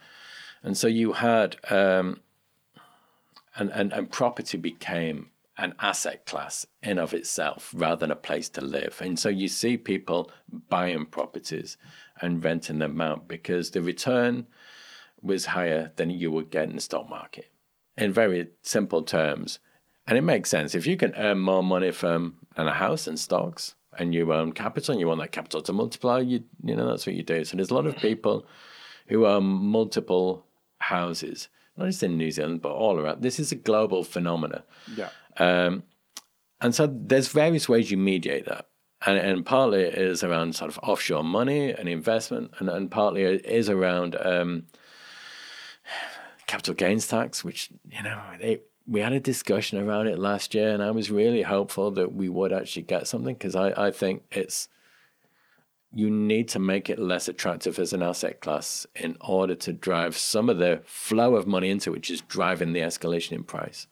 and 0.63 0.77
so 0.77 0.87
you 0.87 1.15
had 1.15 1.57
um, 1.69 2.21
and, 3.57 3.71
and 3.73 3.93
and 3.93 4.11
property 4.13 4.57
became 4.57 5.30
an 5.61 5.75
asset 5.79 6.25
class 6.27 6.67
in 6.83 6.99
of 6.99 7.13
itself 7.13 7.73
rather 7.77 8.01
than 8.01 8.11
a 8.11 8.17
place 8.17 8.49
to 8.49 8.61
live. 8.61 9.01
And 9.01 9.19
so 9.19 9.29
you 9.29 9.47
see 9.47 9.77
people 9.77 10.31
buying 10.69 11.07
properties 11.07 11.77
and 12.21 12.43
renting 12.43 12.79
them 12.79 13.01
out 13.01 13.29
because 13.29 13.71
the 13.71 13.83
return 13.83 14.47
was 15.23 15.47
higher 15.47 15.93
than 15.97 16.11
you 16.11 16.31
would 16.31 16.51
get 16.51 16.69
in 16.69 16.77
the 16.77 16.81
stock 16.81 17.09
market. 17.09 17.51
In 17.97 18.13
very 18.13 18.49
simple 18.63 19.03
terms. 19.03 19.59
And 20.07 20.17
it 20.17 20.23
makes 20.23 20.49
sense. 20.49 20.75
If 20.75 20.87
you 20.87 20.97
can 20.97 21.15
earn 21.15 21.39
more 21.39 21.63
money 21.63 21.91
from 21.91 22.37
a 22.57 22.71
house 22.73 23.07
and 23.07 23.19
stocks 23.19 23.75
and 23.99 24.15
you 24.15 24.33
own 24.33 24.53
capital 24.53 24.93
and 24.93 25.01
you 25.01 25.07
want 25.07 25.21
that 25.21 25.33
capital 25.33 25.61
to 25.63 25.73
multiply, 25.73 26.21
you 26.21 26.43
you 26.65 26.75
know 26.75 26.89
that's 26.89 27.07
what 27.07 27.15
you 27.15 27.23
do. 27.23 27.45
So 27.45 27.57
there's 27.57 27.71
a 27.71 27.75
lot 27.75 27.87
of 27.87 27.97
people 27.97 28.47
who 29.09 29.27
own 29.27 29.45
multiple 29.45 30.47
houses, 30.79 31.49
not 31.77 31.87
just 31.87 32.03
in 32.03 32.17
New 32.17 32.31
Zealand, 32.31 32.63
but 32.63 32.73
all 32.73 32.99
around. 32.99 33.23
This 33.23 33.39
is 33.39 33.53
a 33.53 33.57
global 33.57 34.03
phenomenon. 34.03 34.63
Yeah. 34.97 35.11
Um, 35.41 35.85
and 36.61 36.75
so 36.75 36.87
there's 36.87 37.29
various 37.29 37.69
ways 37.69 37.91
you 37.91 37.97
mediate 37.97 38.45
that. 38.47 38.67
And, 39.07 39.17
and 39.17 39.47
partly 39.47 39.81
it 39.81 39.95
is 39.95 40.23
around 40.23 40.55
sort 40.55 40.71
of 40.71 40.79
offshore 40.83 41.25
money 41.25 41.73
and 41.73 41.89
investment, 41.89 42.53
and, 42.59 42.69
and 42.69 42.91
partly 42.91 43.23
it 43.23 43.47
is 43.47 43.71
around 43.71 44.15
um, 44.21 44.67
capital 46.47 46.75
gains 46.75 47.09
tax, 47.09 47.43
which, 47.43 47.71
you 47.91 48.03
know, 48.03 48.21
they, 48.39 48.61
we 48.87 49.01
had 49.01 49.15
a 49.15 49.21
discussion 49.21 49.79
around 49.79 50.07
it 50.07 50.19
last 50.19 50.55
year, 50.55 50.75
and 50.75 50.83
I 50.83 50.91
was 50.91 51.11
really 51.11 51.43
hopeful 51.43 51.91
that 51.93 52.13
we 52.13 52.29
would 52.29 52.53
actually 52.53 52.83
get 52.83 53.07
something 53.07 53.35
because 53.35 53.57
I, 53.57 53.87
I 53.87 53.91
think 53.91 54.25
it's 54.31 54.69
you 55.93 56.11
need 56.11 56.49
to 56.49 56.59
make 56.59 56.89
it 56.91 56.99
less 56.99 57.27
attractive 57.27 57.79
as 57.79 57.93
an 57.93 58.03
asset 58.03 58.41
class 58.41 58.87
in 58.95 59.17
order 59.21 59.55
to 59.57 59.73
drive 59.73 60.17
some 60.17 60.49
of 60.49 60.59
the 60.59 60.83
flow 60.85 61.35
of 61.35 61.47
money 61.47 61.71
into 61.71 61.91
it, 61.91 61.95
which 61.95 62.11
is 62.11 62.21
driving 62.21 62.73
the 62.73 62.81
escalation 62.81 63.33
in 63.33 63.45
price. 63.45 63.87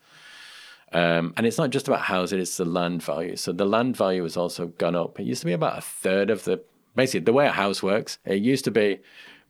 Um, 0.92 1.34
and 1.36 1.46
it's 1.46 1.58
not 1.58 1.70
just 1.70 1.88
about 1.88 2.02
housing, 2.02 2.40
it's 2.40 2.56
the 2.56 2.64
land 2.64 3.02
value. 3.02 3.36
So 3.36 3.52
the 3.52 3.66
land 3.66 3.96
value 3.96 4.22
has 4.22 4.36
also 4.36 4.68
gone 4.68 4.94
up. 4.94 5.20
It 5.20 5.24
used 5.24 5.40
to 5.40 5.46
be 5.46 5.52
about 5.52 5.78
a 5.78 5.82
third 5.82 6.30
of 6.30 6.44
the, 6.44 6.62
basically, 6.96 7.24
the 7.24 7.32
way 7.32 7.46
a 7.46 7.52
house 7.52 7.82
works, 7.82 8.18
it 8.24 8.42
used 8.42 8.64
to 8.64 8.70
be 8.70 9.00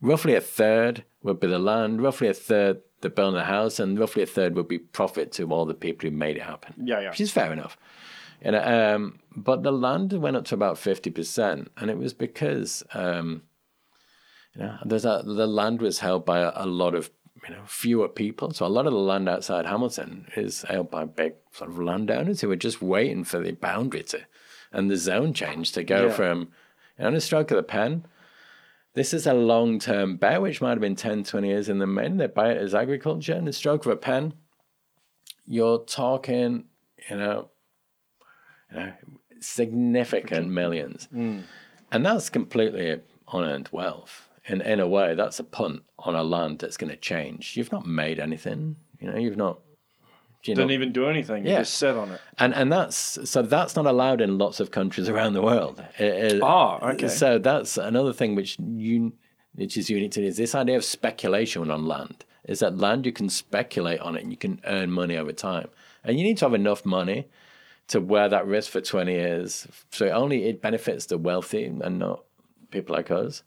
roughly 0.01 0.35
a 0.35 0.41
third 0.41 1.05
would 1.23 1.39
be 1.39 1.47
the 1.47 1.59
land, 1.59 2.01
roughly 2.01 2.27
a 2.27 2.33
third 2.33 2.81
the 3.01 3.09
building 3.09 3.39
of 3.39 3.45
the 3.45 3.51
house, 3.51 3.79
and 3.79 3.97
roughly 3.97 4.23
a 4.23 4.25
third 4.25 4.55
would 4.55 4.67
be 4.67 4.77
profit 4.79 5.31
to 5.31 5.49
all 5.51 5.65
the 5.65 5.73
people 5.73 6.09
who 6.09 6.15
made 6.15 6.35
it 6.35 6.43
happen. 6.43 6.73
Yeah, 6.83 6.99
yeah. 6.99 7.09
Which 7.09 7.21
is 7.21 7.31
fair 7.31 7.53
enough. 7.53 7.77
You 8.43 8.51
know, 8.51 8.95
um, 8.95 9.19
but 9.35 9.63
the 9.63 9.71
land 9.71 10.13
went 10.13 10.35
up 10.35 10.45
to 10.45 10.55
about 10.55 10.75
50%, 10.75 11.67
and 11.77 11.89
it 11.89 11.97
was 11.97 12.13
because. 12.13 12.83
Um, 12.93 13.43
you 14.55 14.63
know, 14.63 14.77
there's 14.83 15.05
a, 15.05 15.21
the 15.23 15.45
land 15.45 15.79
was 15.79 15.99
held 15.99 16.25
by 16.25 16.39
a, 16.39 16.51
a 16.55 16.65
lot 16.65 16.95
of 16.95 17.11
you 17.47 17.55
know, 17.55 17.61
fewer 17.65 18.07
people. 18.07 18.51
So 18.51 18.65
a 18.65 18.67
lot 18.67 18.87
of 18.87 18.93
the 18.93 18.99
land 18.99 19.29
outside 19.29 19.65
Hamilton 19.65 20.27
is 20.35 20.63
held 20.63 20.91
by 20.91 21.05
big 21.05 21.33
sort 21.51 21.69
of 21.69 21.79
landowners 21.79 22.41
who 22.41 22.51
are 22.51 22.55
just 22.55 22.81
waiting 22.81 23.23
for 23.23 23.39
the 23.39 23.51
boundary 23.51 24.03
to 24.03 24.21
and 24.71 24.89
the 24.89 24.97
zone 24.97 25.33
change 25.33 25.71
to 25.73 25.83
go 25.83 26.07
yeah. 26.07 26.11
from 26.11 26.39
you 26.39 26.47
know, 26.99 27.07
on 27.07 27.15
a 27.15 27.21
stroke 27.21 27.51
of 27.51 27.57
the 27.57 27.63
pen. 27.63 28.05
This 28.93 29.13
is 29.13 29.27
a 29.27 29.33
long 29.33 29.79
term 29.79 30.17
bet, 30.17 30.41
which 30.41 30.61
might 30.61 30.71
have 30.71 30.81
been 30.81 30.95
10, 30.95 31.23
20 31.23 31.47
years 31.47 31.69
in 31.69 31.79
the 31.79 31.87
main. 31.87 32.17
They 32.17 32.27
buy 32.27 32.51
it 32.51 32.57
as 32.57 32.75
agriculture 32.75 33.33
and 33.33 33.47
a 33.47 33.53
stroke 33.53 33.85
of 33.85 33.91
a 33.91 33.95
pen. 33.95 34.33
You're 35.45 35.79
talking, 35.79 36.65
you 37.09 37.17
know, 37.17 37.49
you 38.71 38.77
know 38.77 38.93
significant 39.39 40.49
millions. 40.49 41.07
Mm. 41.13 41.43
And 41.91 42.05
that's 42.05 42.29
completely 42.29 42.99
unearned 43.31 43.69
wealth 43.71 44.28
in 44.49 44.61
in 44.61 44.79
a 44.79 44.87
way, 44.87 45.15
that's 45.15 45.39
a 45.39 45.43
punt 45.43 45.83
on 45.99 46.15
a 46.15 46.23
land 46.23 46.59
that's 46.59 46.77
going 46.77 46.89
to 46.89 46.97
change. 46.97 47.55
You've 47.55 47.71
not 47.71 47.85
made 47.85 48.19
anything. 48.19 48.75
You 48.99 49.11
know, 49.11 49.17
you've 49.17 49.37
not. 49.37 49.59
You 50.43 50.55
Didn't 50.55 50.69
know, 50.69 50.73
even 50.73 50.93
do 50.93 51.09
anything. 51.09 51.45
You 51.45 51.51
yeah. 51.51 51.59
just 51.59 51.75
sit 51.75 51.95
on 51.95 52.11
it. 52.11 52.21
And 52.37 52.53
and 52.55 52.71
that's 52.71 53.19
so 53.29 53.41
that's 53.41 53.75
not 53.75 53.85
allowed 53.85 54.21
in 54.21 54.37
lots 54.37 54.59
of 54.59 54.71
countries 54.71 55.09
around 55.09 55.33
the 55.33 55.41
world. 55.41 55.83
It, 55.97 56.39
oh, 56.41 56.79
okay. 56.81 57.09
So 57.09 57.39
that's 57.39 57.77
another 57.77 58.13
thing 58.13 58.35
which 58.35 58.57
you 58.59 59.13
which 59.53 59.75
is 59.75 59.89
unique 59.89 60.11
to 60.13 60.25
is 60.25 60.37
this 60.37 60.55
idea 60.55 60.77
of 60.77 60.85
speculation 60.85 61.69
on 61.69 61.85
land. 61.85 62.25
Is 62.45 62.59
that 62.59 62.77
land 62.77 63.05
you 63.05 63.11
can 63.11 63.29
speculate 63.29 63.99
on 63.99 64.15
it 64.15 64.23
and 64.23 64.31
you 64.31 64.37
can 64.37 64.61
earn 64.65 64.91
money 64.91 65.17
over 65.17 65.33
time. 65.33 65.67
And 66.03 66.17
you 66.17 66.23
need 66.23 66.37
to 66.37 66.45
have 66.45 66.53
enough 66.53 66.85
money 66.85 67.27
to 67.89 67.99
wear 67.99 68.29
that 68.29 68.47
risk 68.47 68.71
for 68.71 68.81
20 68.81 69.11
years. 69.11 69.67
So 69.91 70.05
it 70.05 70.11
only 70.11 70.45
it 70.45 70.61
benefits 70.61 71.05
the 71.07 71.17
wealthy 71.17 71.65
and 71.65 71.99
not 71.99 72.23
people 72.71 72.95
like 72.95 73.11
us. 73.11 73.43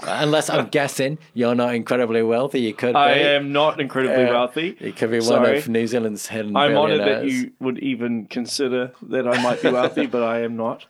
Unless 0.00 0.50
I'm 0.50 0.68
guessing 0.68 1.18
you're 1.34 1.54
not 1.54 1.74
incredibly 1.74 2.22
wealthy, 2.22 2.60
you 2.60 2.74
could. 2.74 2.92
Be. 2.92 2.98
I 2.98 3.12
am 3.12 3.52
not 3.52 3.80
incredibly 3.80 4.24
uh, 4.24 4.32
wealthy. 4.32 4.76
You 4.80 4.92
could 4.92 5.10
be 5.10 5.20
Sorry. 5.20 5.50
one 5.50 5.58
of 5.58 5.68
New 5.68 5.86
Zealand's 5.86 6.26
hidden. 6.26 6.56
I'm 6.56 6.76
honoured 6.76 7.00
that 7.00 7.24
you 7.26 7.52
would 7.60 7.78
even 7.78 8.26
consider 8.26 8.92
that 9.02 9.28
I 9.28 9.40
might 9.42 9.62
be 9.62 9.70
wealthy, 9.70 10.06
but 10.06 10.22
I 10.22 10.40
am 10.40 10.56
not. 10.56 10.86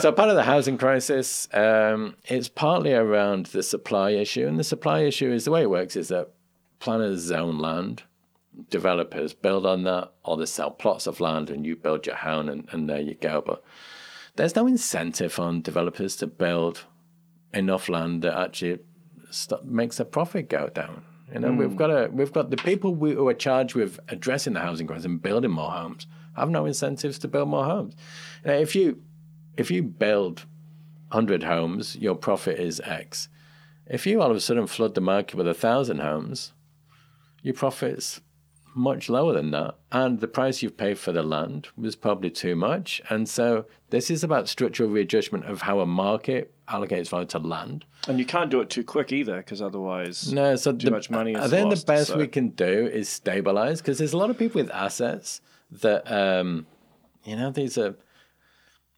so 0.00 0.12
part 0.12 0.30
of 0.30 0.36
the 0.36 0.44
housing 0.44 0.78
crisis, 0.78 1.48
um, 1.52 2.16
it's 2.24 2.48
partly 2.48 2.94
around 2.94 3.46
the 3.46 3.62
supply 3.62 4.10
issue, 4.10 4.46
and 4.46 4.58
the 4.58 4.64
supply 4.64 5.00
issue 5.00 5.30
is 5.30 5.44
the 5.44 5.50
way 5.50 5.62
it 5.62 5.70
works 5.70 5.96
is 5.96 6.08
that 6.08 6.30
planners 6.78 7.20
zone 7.20 7.58
land, 7.58 8.02
developers 8.70 9.34
build 9.34 9.66
on 9.66 9.84
that, 9.84 10.12
or 10.24 10.36
they 10.36 10.46
sell 10.46 10.70
plots 10.70 11.06
of 11.06 11.20
land, 11.20 11.50
and 11.50 11.66
you 11.66 11.76
build 11.76 12.06
your 12.06 12.16
home, 12.16 12.48
and, 12.48 12.68
and 12.72 12.88
there 12.88 13.00
you 13.00 13.14
go. 13.14 13.42
But 13.44 13.62
there's 14.36 14.56
no 14.56 14.66
incentive 14.66 15.38
on 15.38 15.60
developers 15.60 16.16
to 16.16 16.26
build 16.26 16.84
enough 17.52 17.88
land 17.88 18.22
that 18.22 18.36
actually 18.36 18.78
st- 19.30 19.64
makes 19.64 20.00
a 20.00 20.04
profit 20.04 20.48
go 20.48 20.68
down. 20.68 21.02
You 21.32 21.40
know, 21.40 21.50
mm. 21.50 21.58
we've 21.58 21.76
got 21.76 21.90
a, 21.90 22.08
we've 22.12 22.32
got 22.32 22.50
the 22.50 22.56
people 22.56 22.94
we, 22.94 23.12
who 23.12 23.28
are 23.28 23.34
charged 23.34 23.74
with 23.74 24.00
addressing 24.08 24.54
the 24.54 24.60
housing 24.60 24.86
crisis 24.86 25.04
and 25.04 25.22
building 25.22 25.52
more 25.52 25.70
homes 25.70 26.06
have 26.36 26.50
no 26.50 26.66
incentives 26.66 27.18
to 27.20 27.28
build 27.28 27.48
more 27.48 27.64
homes. 27.64 27.94
Know, 28.44 28.54
if 28.54 28.74
you 28.74 29.02
if 29.56 29.70
you 29.70 29.82
build 29.82 30.46
hundred 31.12 31.42
homes, 31.42 31.96
your 31.96 32.14
profit 32.14 32.58
is 32.58 32.80
X. 32.84 33.28
If 33.86 34.06
you 34.06 34.22
all 34.22 34.30
of 34.30 34.36
a 34.36 34.40
sudden 34.40 34.66
flood 34.66 34.94
the 34.94 35.00
market 35.00 35.34
with 35.34 35.48
a 35.48 35.54
thousand 35.54 35.98
homes, 35.98 36.52
your 37.42 37.54
profit's 37.54 38.20
much 38.74 39.08
lower 39.08 39.32
than 39.32 39.50
that. 39.50 39.74
And 39.90 40.20
the 40.20 40.28
price 40.28 40.62
you've 40.62 40.76
paid 40.76 40.98
for 40.98 41.12
the 41.12 41.22
land 41.22 41.68
was 41.76 41.96
probably 41.96 42.30
too 42.30 42.54
much. 42.54 43.00
And 43.10 43.28
so 43.28 43.66
this 43.90 44.10
is 44.10 44.22
about 44.22 44.48
structural 44.48 44.88
readjustment 44.90 45.44
of 45.46 45.62
how 45.62 45.80
a 45.80 45.86
market 45.86 46.54
allocates 46.68 47.08
value 47.08 47.26
to 47.26 47.38
land. 47.38 47.84
And 48.06 48.18
you 48.18 48.24
can't 48.24 48.50
do 48.50 48.60
it 48.60 48.70
too 48.70 48.84
quick 48.84 49.12
either, 49.12 49.38
because 49.38 49.60
otherwise, 49.60 50.32
no. 50.32 50.56
So 50.56 50.72
too 50.72 50.86
the, 50.86 50.90
much 50.90 51.10
money. 51.10 51.36
I 51.36 51.48
think 51.48 51.70
lost, 51.70 51.86
the 51.86 51.92
best 51.92 52.08
so. 52.08 52.16
we 52.16 52.28
can 52.28 52.50
do 52.50 52.86
is 52.86 53.08
stabilize, 53.08 53.80
because 53.80 53.98
there's 53.98 54.12
a 54.12 54.18
lot 54.18 54.30
of 54.30 54.38
people 54.38 54.60
with 54.60 54.70
assets 54.70 55.40
that, 55.70 56.10
um, 56.10 56.66
you 57.24 57.36
know, 57.36 57.50
these 57.50 57.76
are 57.76 57.96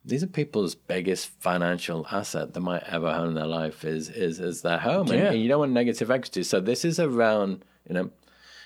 these 0.05 0.23
are 0.23 0.27
people's 0.27 0.75
biggest 0.75 1.29
financial 1.41 2.07
asset 2.11 2.55
they 2.55 2.61
might 2.61 2.83
ever 2.85 3.07
own 3.07 3.29
in 3.29 3.35
their 3.35 3.47
life 3.47 3.85
is 3.85 4.09
is 4.09 4.39
is 4.39 4.63
their 4.63 4.79
home, 4.79 5.07
yeah. 5.09 5.15
and, 5.15 5.23
and 5.29 5.43
you 5.43 5.49
don't 5.49 5.61
want 5.61 5.73
negative 5.73 6.11
equity. 6.11 6.43
So 6.43 6.61
this 6.61 6.85
is 6.85 7.01
around, 7.01 7.65
you 7.89 7.95
know 7.95 8.11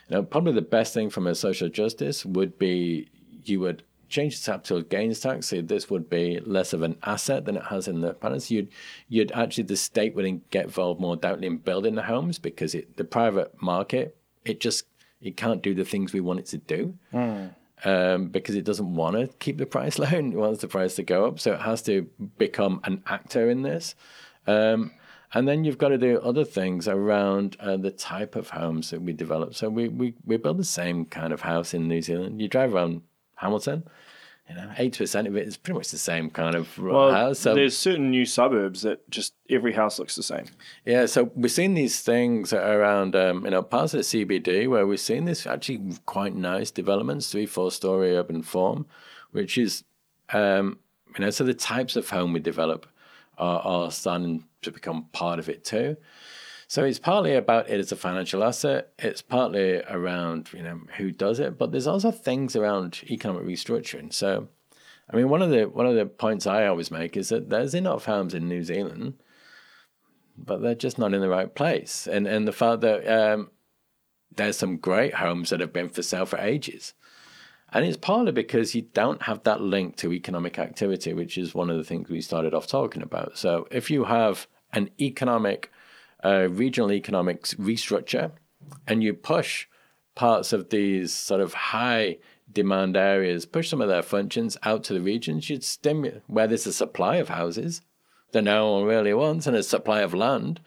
you 0.09 0.17
know, 0.17 0.23
probably 0.23 0.53
the 0.53 0.63
best 0.63 0.95
thing 0.95 1.11
from 1.11 1.27
a 1.27 1.35
social 1.35 1.69
justice 1.69 2.25
would 2.25 2.59
be 2.59 3.09
you 3.45 3.61
would 3.61 3.83
change 4.09 4.41
the 4.41 4.53
capital 4.53 4.83
gains 4.83 5.21
tax. 5.21 5.47
So 5.47 5.61
this 5.61 5.91
would 5.91 6.09
be 6.09 6.41
less 6.45 6.73
of 6.73 6.83
an 6.83 6.97
asset 7.03 7.45
than 7.45 7.57
it 7.57 7.65
has 7.65 7.89
in 7.89 8.01
the 8.01 8.15
past. 8.15 8.51
You'd 8.51 8.69
you'd 9.09 9.33
actually 9.33 9.65
the 9.65 9.77
state 9.77 10.15
would 10.15 10.51
get 10.51 10.67
involved 10.67 11.01
more 11.01 11.17
directly 11.17 11.47
in 11.47 11.59
building 11.59 11.95
the 11.95 12.03
homes 12.03 12.39
because 12.39 12.75
it, 12.75 12.97
the 12.97 13.05
private 13.05 13.61
market 13.61 14.17
it 14.45 14.61
just 14.61 14.85
it 15.21 15.37
can't 15.37 15.63
do 15.63 15.75
the 15.75 15.85
things 15.85 16.13
we 16.13 16.21
want 16.21 16.41
it 16.41 16.47
to 16.47 16.59
do. 16.59 16.95
Mm. 17.13 17.55
um, 17.85 18.29
because 18.29 18.55
it 18.55 18.65
doesn't 18.65 18.95
want 18.95 19.17
to 19.17 19.27
keep 19.39 19.59
the 19.59 19.67
price 19.67 19.99
low 20.03 20.07
and 20.07 20.33
it 20.33 20.37
wants 20.37 20.61
the 20.61 20.69
price 20.69 20.95
to 20.97 21.03
go 21.03 21.27
up. 21.27 21.41
So 21.41 21.53
it 21.53 21.61
has 21.61 21.83
to 21.83 22.09
become 22.39 22.81
an 22.85 23.03
actor 23.07 23.51
in 23.51 23.63
this. 23.63 23.95
Um, 24.47 24.93
and 25.35 25.47
then 25.47 25.64
you've 25.64 25.79
got 25.79 25.89
to 25.89 25.99
do 25.99 26.18
other 26.20 26.45
things 26.45 26.89
around 26.89 27.57
uh, 27.61 27.77
the 27.77 27.91
type 27.91 28.37
of 28.37 28.51
homes 28.51 28.91
that 28.91 29.03
we 29.03 29.12
develop. 29.12 29.55
So 29.55 29.68
we, 29.68 29.89
we, 29.89 30.14
we 30.24 30.37
build 30.37 30.59
the 30.59 30.64
same 30.64 31.05
kind 31.05 31.33
of 31.33 31.43
house 31.43 31.74
in 31.74 31.89
New 31.89 32.03
Zealand. 32.03 32.41
You 32.41 32.49
drive 32.49 32.74
around 32.74 33.03
Hamilton, 33.37 33.85
you 34.49 34.55
know, 34.55 34.70
eighty 34.79 34.99
percent 34.99 35.27
of 35.27 35.37
it 35.37 35.47
is 35.47 35.57
pretty 35.57 35.79
much 35.79 35.91
the 35.91 35.99
same 35.99 36.31
kind 36.31 36.55
of 36.55 36.79
well, 36.79 37.11
house. 37.11 37.41
So 37.41 37.55
there's 37.55 37.77
certain 37.77 38.11
new 38.11 38.24
suburbs 38.24 38.83
that 38.83 39.09
just 39.11 39.35
every 39.51 39.72
house 39.72 39.99
looks 39.99 40.14
the 40.14 40.22
same. 40.22 40.47
Yeah, 40.85 41.07
so 41.07 41.33
we've 41.35 41.51
seen 41.51 41.74
these 41.74 42.01
things 42.01 42.53
around, 42.53 43.16
um, 43.16 43.45
you 43.45 43.51
know, 43.51 43.62
parts 43.62 43.95
of 43.95 43.99
the 43.99 44.05
CBD 44.05 44.68
where 44.68 44.87
we've 44.87 45.01
seen 45.01 45.24
this 45.24 45.47
actually 45.47 45.81
quite 46.07 46.37
nice 46.37 46.70
developments, 46.70 47.31
three, 47.31 47.47
four 47.47 47.72
story 47.72 48.16
urban 48.16 48.43
form, 48.43 48.87
which 49.33 49.59
is, 49.59 49.83
um, 50.33 50.79
you 51.18 51.24
know, 51.24 51.31
so 51.31 51.43
the 51.43 51.55
types 51.55 51.97
of 51.97 52.09
home 52.09 52.33
we 52.33 52.39
develop 52.39 52.87
are, 53.39 53.61
are 53.61 53.91
starting 53.91 54.45
to 54.62 54.70
become 54.70 55.07
part 55.12 55.39
of 55.39 55.49
it 55.49 55.64
too. 55.64 55.97
So 56.68 56.84
it's 56.84 56.99
partly 56.99 57.34
about 57.34 57.68
it 57.68 57.78
as 57.78 57.93
a 57.93 57.97
financial 57.97 58.43
asset. 58.43 58.93
It's 58.99 59.22
partly 59.22 59.82
around 59.82 60.51
you 60.53 60.62
know 60.62 60.80
who 60.97 61.12
does 61.12 61.39
it, 61.39 61.59
but 61.59 61.70
there's 61.70 61.87
also 61.87 62.11
things 62.11 62.57
around 62.57 63.01
economic 63.09 63.45
restructuring. 63.45 64.12
So, 64.12 64.49
I 65.11 65.16
mean, 65.16 65.28
one 65.28 65.43
of 65.43 65.51
the 65.51 65.64
one 65.64 65.87
of 65.87 65.95
the 65.95 66.07
points 66.07 66.47
I 66.47 66.66
always 66.66 66.91
make 66.91 67.16
is 67.16 67.28
that 67.28 67.51
there's 67.51 67.74
enough 67.74 68.07
homes 68.07 68.34
in 68.34 68.49
New 68.49 68.64
Zealand, 68.64 69.14
but 70.37 70.61
they're 70.61 70.74
just 70.74 70.99
not 70.99 71.14
in 71.14 71.20
the 71.20 71.28
right 71.28 71.55
place. 71.55 72.09
And 72.09 72.26
and 72.26 72.49
the 72.49 72.53
fact 72.53 72.80
that 72.80 73.07
um, 73.07 73.51
there's 74.34 74.59
some 74.59 74.76
great 74.76 75.14
homes 75.14 75.51
that 75.51 75.61
have 75.61 75.72
been 75.72 75.89
for 75.89 76.03
sale 76.03 76.26
for 76.26 76.39
ages. 76.39 76.95
And 77.77 77.85
it's 77.85 77.99
partly 77.99 78.33
because 78.33 78.74
you 78.74 78.87
don't 78.95 79.20
have 79.24 79.43
that 79.43 79.61
link 79.61 79.97
to 79.97 80.14
economic 80.14 80.59
activity, 80.59 81.12
which 81.12 81.37
is 81.37 81.55
one 81.55 81.68
of 81.68 81.77
the 81.77 81.85
things 81.85 82.09
we 82.09 82.22
started 82.22 82.55
off 82.55 82.66
talking 82.66 83.03
about. 83.03 83.37
So 83.37 83.68
if 83.70 83.91
you 83.91 84.05
have 84.05 84.47
an 84.72 84.89
economic 84.99 85.70
uh, 86.24 86.49
regional 86.51 86.91
economics 86.91 87.53
restructure, 87.53 88.33
and 88.87 89.03
you 89.03 89.12
push 89.12 89.66
parts 90.14 90.55
of 90.55 90.70
these 90.70 91.12
sort 91.12 91.43
of 91.43 91.53
high 91.53 92.16
demand 92.51 92.97
areas, 92.97 93.45
push 93.45 93.68
some 93.68 93.83
of 93.83 93.89
their 93.89 94.03
functions 94.03 94.57
out 94.62 94.83
to 94.85 94.95
the 94.95 95.03
regions, 95.03 95.51
you'd 95.51 95.62
stimulate 95.62 96.22
where 96.29 96.47
there's 96.47 96.66
a 96.66 96.72
supply 96.72 97.16
of 97.16 97.29
houses 97.29 97.83
that 98.33 98.41
no 98.41 98.72
one 98.72 98.85
really 98.85 99.12
wants 99.12 99.47
and 99.47 99.55
a 99.55 99.62
supply 99.62 100.01
of 100.01 100.14
land, 100.14 100.61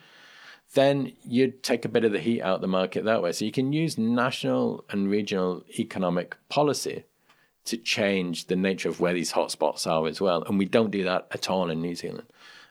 then 0.73 1.13
you'd 1.23 1.63
take 1.63 1.85
a 1.85 1.89
bit 1.89 2.03
of 2.03 2.11
the 2.11 2.19
heat 2.19 2.41
out 2.41 2.55
of 2.55 2.61
the 2.61 2.67
market 2.67 3.05
that 3.05 3.23
way. 3.23 3.31
So 3.31 3.45
you 3.45 3.51
can 3.51 3.73
use 3.73 3.97
national 3.97 4.85
and 4.89 5.09
regional 5.09 5.63
economic 5.79 6.37
policy 6.49 7.05
to 7.65 7.77
change 7.77 8.45
the 8.45 8.55
nature 8.55 8.89
of 8.89 8.99
where 8.99 9.13
these 9.13 9.33
hotspots 9.33 9.87
are 9.87 10.07
as 10.07 10.21
well. 10.21 10.43
And 10.43 10.57
we 10.57 10.65
don't 10.65 10.91
do 10.91 11.03
that 11.03 11.27
at 11.31 11.49
all 11.49 11.69
in 11.69 11.81
New 11.81 11.95
Zealand. 11.95 12.27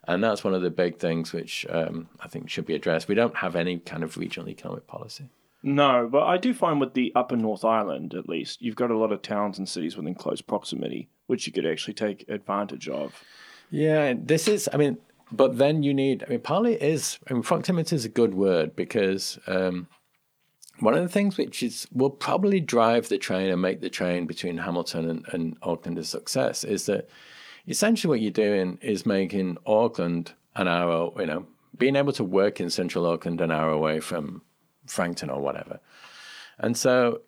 And 0.07 0.25
that's 0.25 0.43
one 0.43 0.55
of 0.55 0.63
the 0.63 0.71
big 0.71 0.99
things 0.99 1.33
which 1.33 1.67
um, 1.69 2.09
I 2.21 2.29
think 2.29 2.49
should 2.49 2.67
be 2.67 2.75
addressed. 2.75 3.09
We 3.09 3.15
don't 3.15 3.37
have 3.37 3.57
any 3.57 3.79
kind 3.79 4.03
of 4.03 4.17
regional 4.17 4.49
economic 4.49 4.87
policy. 4.87 5.29
No, 5.63 6.09
but 6.11 6.23
I 6.23 6.39
do 6.39 6.55
find 6.55 6.81
with 6.81 6.95
the 6.95 7.13
upper 7.15 7.37
North 7.37 7.65
Island, 7.65 8.15
at 8.15 8.29
least, 8.29 8.63
you've 8.63 8.77
got 8.77 8.91
a 8.91 8.97
lot 8.97 9.13
of 9.13 9.23
towns 9.23 9.59
and 9.59 9.69
cities 9.69 9.97
within 9.97 10.15
close 10.15 10.41
proximity, 10.41 11.09
which 11.27 11.47
you 11.47 11.53
could 11.53 11.67
actually 11.67 11.95
take 11.95 12.29
advantage 12.29 12.89
of. 12.89 13.23
Yeah, 13.71 14.15
this 14.17 14.49
is, 14.49 14.69
I 14.73 14.77
mean, 14.79 14.99
but 15.31 15.59
then 15.59 15.83
you 15.83 15.93
need, 15.93 16.25
I 16.25 16.31
mean, 16.31 16.41
partly 16.41 16.75
is, 16.75 17.19
I 17.29 17.35
mean, 17.35 17.43
proximity 17.43 17.95
is 17.97 18.05
a 18.05 18.11
good 18.11 18.35
word 18.35 18.75
because 18.75 19.39
um, 19.47 19.89
one 20.81 20.95
of 20.95 21.03
the 21.03 21.09
things 21.09 21.37
which 21.37 21.63
is 21.63 21.87
will 21.93 22.11
probably 22.11 22.61
drive 22.61 23.09
the 23.09 23.19
train 23.19 23.51
and 23.51 23.61
make 23.61 23.81
the 23.81 23.91
train 23.91 24.27
between 24.27 24.59
Hamilton 24.59 25.09
and, 25.11 25.27
and 25.33 25.57
Auckland 25.63 25.99
a 25.99 26.05
success 26.05 26.65
is 26.65 26.87
that 26.87 27.09
essentially 27.67 28.09
what 28.11 28.21
you're 28.21 28.31
doing 28.31 28.79
is 28.81 29.05
making 29.05 29.59
Auckland 29.67 30.33
an 30.55 30.69
hour, 30.69 31.13
you 31.19 31.27
know, 31.27 31.47
being 31.77 31.97
able 31.97 32.13
to 32.13 32.25
work 32.25 32.61
in 32.61 32.71
central 32.71 33.07
Auckland 33.07 33.41
an 33.41 33.51
hour 33.51 33.71
away 33.71 34.01
from 34.01 34.43
Frankton 34.87 35.31
or 35.31 35.41
whatever. 35.41 35.81
And 36.59 36.77
so 36.77 37.23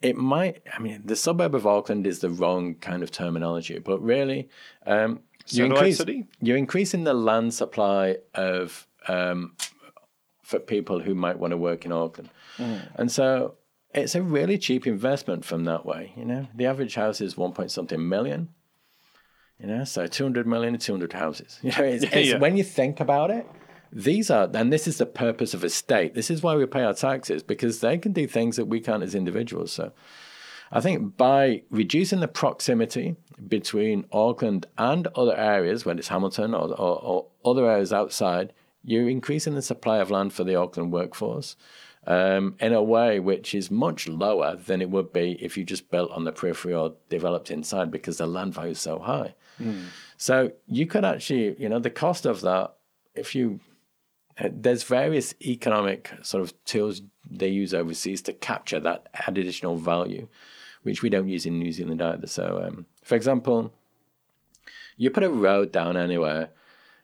it 0.00 0.16
might, 0.16 0.62
I 0.72 0.78
mean, 0.78 1.02
the 1.04 1.16
suburb 1.16 1.54
of 1.54 1.66
Auckland 1.66 2.06
is 2.06 2.20
the 2.20 2.30
wrong 2.30 2.76
kind 2.76 3.02
of 3.02 3.10
terminology, 3.10 3.78
but 3.78 4.00
really, 4.00 4.48
um, 4.86 5.20
you 5.52 5.64
increase, 5.64 6.00
you're 6.40 6.56
increasing 6.56 7.04
the 7.04 7.14
land 7.14 7.54
supply 7.54 8.16
of 8.34 8.86
um, 9.08 9.56
for 10.42 10.58
people 10.58 11.00
who 11.00 11.14
might 11.14 11.38
want 11.38 11.52
to 11.52 11.56
work 11.56 11.84
in 11.84 11.92
Auckland. 11.92 12.30
Mm. 12.58 12.88
And 12.96 13.12
so 13.12 13.54
it's 13.94 14.14
a 14.14 14.22
really 14.22 14.58
cheap 14.58 14.86
investment 14.86 15.44
from 15.44 15.64
that 15.64 15.86
way. 15.86 16.12
You 16.16 16.24
know, 16.24 16.48
the 16.54 16.66
average 16.66 16.94
house 16.94 17.20
is 17.20 17.36
one 17.36 17.52
point 17.52 17.70
something 17.70 18.08
million. 18.08 18.48
You 19.58 19.66
know, 19.66 19.84
so 19.84 20.06
200 20.06 20.46
million 20.46 20.74
and 20.74 20.82
200 20.82 21.12
houses. 21.12 21.58
You 21.62 21.70
know, 21.72 21.84
it's, 21.84 22.04
it's, 22.04 22.28
yeah. 22.30 22.38
when 22.38 22.56
you 22.56 22.64
think 22.64 22.98
about 22.98 23.30
it, 23.30 23.46
these 23.92 24.30
are, 24.30 24.48
and 24.54 24.72
this 24.72 24.86
is 24.86 24.98
the 24.98 25.06
purpose 25.06 25.52
of 25.52 25.64
a 25.64 25.68
state. 25.68 26.14
This 26.14 26.30
is 26.30 26.42
why 26.42 26.54
we 26.54 26.64
pay 26.66 26.82
our 26.82 26.94
taxes 26.94 27.42
because 27.42 27.80
they 27.80 27.98
can 27.98 28.12
do 28.12 28.26
things 28.26 28.56
that 28.56 28.66
we 28.66 28.80
can't 28.80 29.02
as 29.02 29.14
individuals. 29.14 29.72
So 29.72 29.92
I 30.72 30.80
think 30.80 31.16
by 31.16 31.62
reducing 31.70 32.20
the 32.20 32.28
proximity 32.28 33.16
between 33.48 34.06
Auckland 34.12 34.66
and 34.78 35.06
other 35.08 35.36
areas, 35.36 35.84
whether 35.84 35.98
it's 35.98 36.08
Hamilton 36.08 36.54
or, 36.54 36.68
or, 36.68 37.02
or 37.02 37.26
other 37.44 37.68
areas 37.68 37.92
outside, 37.92 38.52
you're 38.84 39.08
increasing 39.08 39.54
the 39.54 39.62
supply 39.62 39.98
of 39.98 40.10
land 40.10 40.32
for 40.32 40.44
the 40.44 40.54
Auckland 40.54 40.92
workforce 40.92 41.56
um, 42.06 42.56
in 42.60 42.72
a 42.72 42.82
way 42.82 43.20
which 43.20 43.54
is 43.54 43.70
much 43.70 44.08
lower 44.08 44.56
than 44.56 44.80
it 44.80 44.90
would 44.90 45.12
be 45.12 45.32
if 45.40 45.56
you 45.56 45.64
just 45.64 45.90
built 45.90 46.10
on 46.12 46.24
the 46.24 46.32
periphery 46.32 46.74
or 46.74 46.94
developed 47.08 47.50
inside 47.50 47.90
because 47.90 48.18
the 48.18 48.26
land 48.26 48.54
value 48.54 48.72
is 48.72 48.80
so 48.80 48.98
high. 48.98 49.34
Mm. 49.60 49.86
So 50.16 50.52
you 50.66 50.86
could 50.86 51.04
actually, 51.04 51.60
you 51.60 51.68
know, 51.68 51.78
the 51.78 51.90
cost 51.90 52.26
of 52.26 52.40
that, 52.42 52.74
if 53.14 53.34
you, 53.34 53.60
uh, 54.38 54.48
there's 54.52 54.82
various 54.82 55.34
economic 55.42 56.10
sort 56.22 56.42
of 56.42 56.64
tools 56.64 57.02
they 57.30 57.48
use 57.48 57.74
overseas 57.74 58.22
to 58.22 58.32
capture 58.32 58.80
that 58.80 59.08
additional 59.26 59.76
value, 59.76 60.28
which 60.82 61.02
we 61.02 61.10
don't 61.10 61.28
use 61.28 61.46
in 61.46 61.58
New 61.58 61.72
Zealand 61.72 62.02
either. 62.02 62.26
So, 62.26 62.62
um, 62.64 62.86
for 63.02 63.14
example, 63.14 63.72
you 64.96 65.10
put 65.10 65.24
a 65.24 65.30
road 65.30 65.72
down 65.72 65.96
anywhere, 65.96 66.50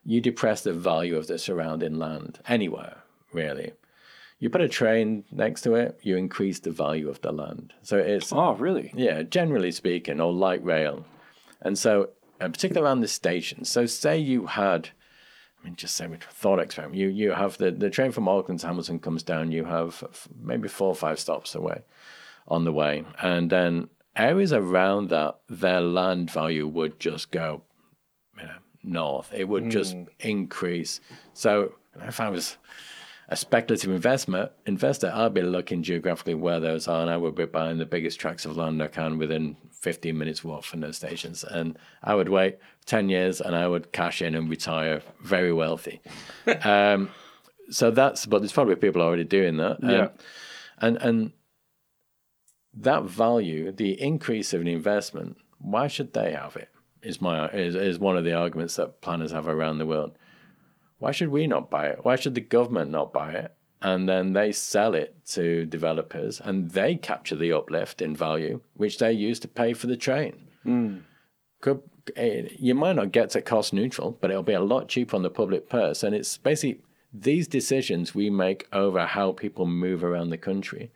you 0.05 0.21
depress 0.21 0.63
the 0.63 0.73
value 0.73 1.17
of 1.17 1.27
the 1.27 1.39
surrounding 1.39 1.99
land 1.99 2.41
anywhere, 2.47 2.99
really. 3.33 3.73
You 4.39 4.51
put 4.51 4.61
a 4.61 4.69
train 4.69 5.25
next 5.33 5.63
to 5.63 5.75
it, 5.75 5.99
you 6.03 6.17
increase 6.17 6.61
the 6.61 6.71
value 6.71 7.09
of 7.09 7.23
the 7.23 7.33
land. 7.33 7.73
So 7.83 7.97
it's 7.97 8.33
oh, 8.33 8.55
really? 8.55 8.93
Yeah, 8.95 9.23
generally 9.23 9.73
speaking, 9.73 10.21
or 10.21 10.33
light 10.33 10.63
rail, 10.63 11.07
and 11.63 11.79
so 11.79 12.11
uh, 12.41 12.49
particularly 12.49 12.87
around 12.87 13.01
the 13.01 13.09
stations. 13.09 13.71
So 13.71 13.87
say 13.87 14.19
you 14.19 14.45
had, 14.45 14.91
I 15.59 15.65
mean, 15.65 15.77
just 15.77 15.97
say 15.97 16.07
with 16.07 16.23
thought 16.23 16.59
experiment, 16.59 16.99
you 16.99 17.09
you 17.09 17.33
have 17.33 17.57
the 17.57 17.71
the 17.71 17.89
train 17.89 18.13
from 18.13 18.29
Auckland 18.29 18.61
to 18.61 18.67
Hamilton 18.67 18.99
comes 18.99 19.23
down. 19.23 19.53
You 19.53 19.65
have 19.65 20.05
maybe 20.39 20.69
four 20.69 20.89
or 20.89 20.95
five 20.95 21.19
stops 21.19 21.55
away 21.55 21.83
on 22.49 22.65
the 22.65 22.73
way, 22.73 23.05
and 23.21 23.51
then 23.51 23.89
areas 24.17 24.53
around 24.53 25.11
that, 25.11 25.39
their 25.49 25.81
land 25.81 26.31
value 26.31 26.67
would 26.67 26.99
just 26.99 27.31
go, 27.31 27.63
you 28.39 28.45
know, 28.45 28.59
north. 28.83 29.31
It 29.33 29.49
would 29.49 29.65
mm. 29.65 29.71
just 29.71 29.95
hmm. 29.95 30.05
increase. 30.21 31.01
So 31.35 31.75
if 32.03 32.21
I 32.21 32.31
was 32.31 32.57
a 33.29 33.37
speculative 33.37 33.91
investment 33.91 34.53
investor, 34.67 35.11
I'd 35.15 35.35
be 35.35 35.43
looking 35.43 35.83
geographically 35.83 36.35
where 36.35 36.61
those 36.61 36.89
are, 36.89 37.03
and 37.03 37.11
I 37.11 37.17
would 37.17 37.35
be 37.35 37.45
buying 37.45 37.79
the 37.79 37.87
biggest 37.87 38.19
tracts 38.21 38.45
of 38.45 38.57
land 38.57 38.83
I 38.83 38.89
can 38.89 39.19
within 39.19 39.57
15 39.73 40.17
minutes 40.17 40.45
walk 40.45 40.65
from 40.65 40.81
those 40.81 40.97
stations. 40.97 41.45
And 41.45 41.79
I 42.03 42.15
would 42.15 42.29
wait 42.29 42.59
10 42.87 43.09
years, 43.09 43.41
and 43.41 43.55
I 43.55 43.69
would 43.69 43.93
cash 43.93 44.23
in 44.23 44.35
and 44.35 44.49
retire 44.49 45.03
very 45.23 45.53
wealthy. 45.53 46.01
um, 46.65 47.11
so 47.69 47.91
that's, 47.91 48.27
but 48.27 48.39
there's 48.39 48.53
probably 48.53 48.77
people 48.77 49.03
already 49.03 49.25
doing 49.25 49.57
that. 49.57 49.83
Um, 49.83 49.91
yeah. 49.91 50.09
And 50.79 50.97
and 50.99 51.33
that 52.77 53.05
value, 53.05 53.73
the 53.73 54.01
increase 54.01 54.53
of 54.53 54.61
an 54.61 54.69
investment, 54.69 55.39
why 55.59 55.87
should 55.89 56.13
they 56.13 56.33
have 56.33 56.57
it? 56.57 56.69
Is 57.03 57.21
my 57.21 57.49
is, 57.49 57.75
is 57.75 57.99
one 57.99 58.17
of 58.17 58.25
the 58.25 58.35
arguments 58.35 58.77
that 58.77 59.01
planners 59.01 59.33
have 59.33 59.49
around 59.49 59.79
the 59.79 59.87
world 59.87 60.17
why 60.99 61.13
should 61.13 61.29
we 61.29 61.47
not 61.47 61.71
buy 61.71 61.89
it? 61.89 62.05
Why 62.05 62.17
should 62.17 62.35
the 62.35 62.41
government 62.41 62.91
not 62.91 63.13
buy 63.13 63.33
it? 63.33 63.55
And 63.83 64.09
then 64.09 64.33
they 64.33 64.53
sell 64.53 64.95
it 64.95 65.15
to 65.27 65.67
developers 65.67 66.41
and 66.41 66.71
they 66.71 66.97
capture 66.97 67.37
the 67.37 67.53
uplift 67.53 68.01
in 68.01 68.17
value, 68.17 68.61
which 68.75 68.99
they 68.99 69.13
use 69.13 69.39
to 69.41 69.49
pay 69.49 69.75
for 69.75 69.87
the 69.87 69.97
train. 69.97 70.49
Mm. 70.65 71.03
Could, 71.61 71.83
eh, 72.17 72.49
you 72.59 72.75
might 72.75 72.97
not 72.97 73.13
get 73.13 73.31
to 73.31 73.43
cost 73.43 73.73
neutral, 73.73 74.17
but 74.21 74.31
it'll 74.31 74.43
be 74.43 74.55
a 74.55 74.61
lot 74.61 74.89
cheaper 74.89 75.15
on 75.15 75.23
the 75.23 75.31
public 75.31 75.69
purse. 75.69 76.03
And 76.03 76.15
it's 76.15 76.39
basically 76.39 76.83
these 77.13 77.47
decisions 77.47 78.15
we 78.15 78.31
make 78.31 78.67
over 78.73 79.05
how 79.07 79.33
people 79.33 79.67
move 79.67 80.03
around 80.03 80.31
the 80.31 80.39
country 80.39 80.91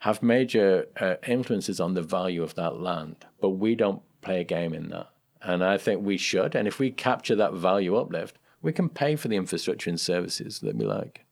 have 0.00 0.22
major 0.22 0.86
uh, 1.00 1.16
influences 1.26 1.80
on 1.80 1.94
the 1.94 2.02
value 2.02 2.42
of 2.42 2.54
that 2.54 2.80
land, 2.80 3.16
but 3.40 3.50
we 3.50 3.74
don't 3.74 4.02
play 4.20 4.40
a 4.40 4.44
game 4.44 4.72
in 4.72 4.88
that. 4.90 5.08
And 5.42 5.64
I 5.64 5.78
think 5.78 6.04
we 6.04 6.16
should. 6.16 6.54
And 6.54 6.68
if 6.68 6.78
we 6.78 6.90
capture 6.90 7.36
that 7.36 7.54
value 7.54 7.96
uplift, 7.96 8.38
we 8.62 8.72
can 8.72 8.88
pay 8.88 9.16
for 9.16 9.28
the 9.28 9.36
infrastructure 9.36 9.90
and 9.90 10.00
services 10.00 10.60
that 10.60 10.76
we 10.76 10.84
like. 10.84 11.24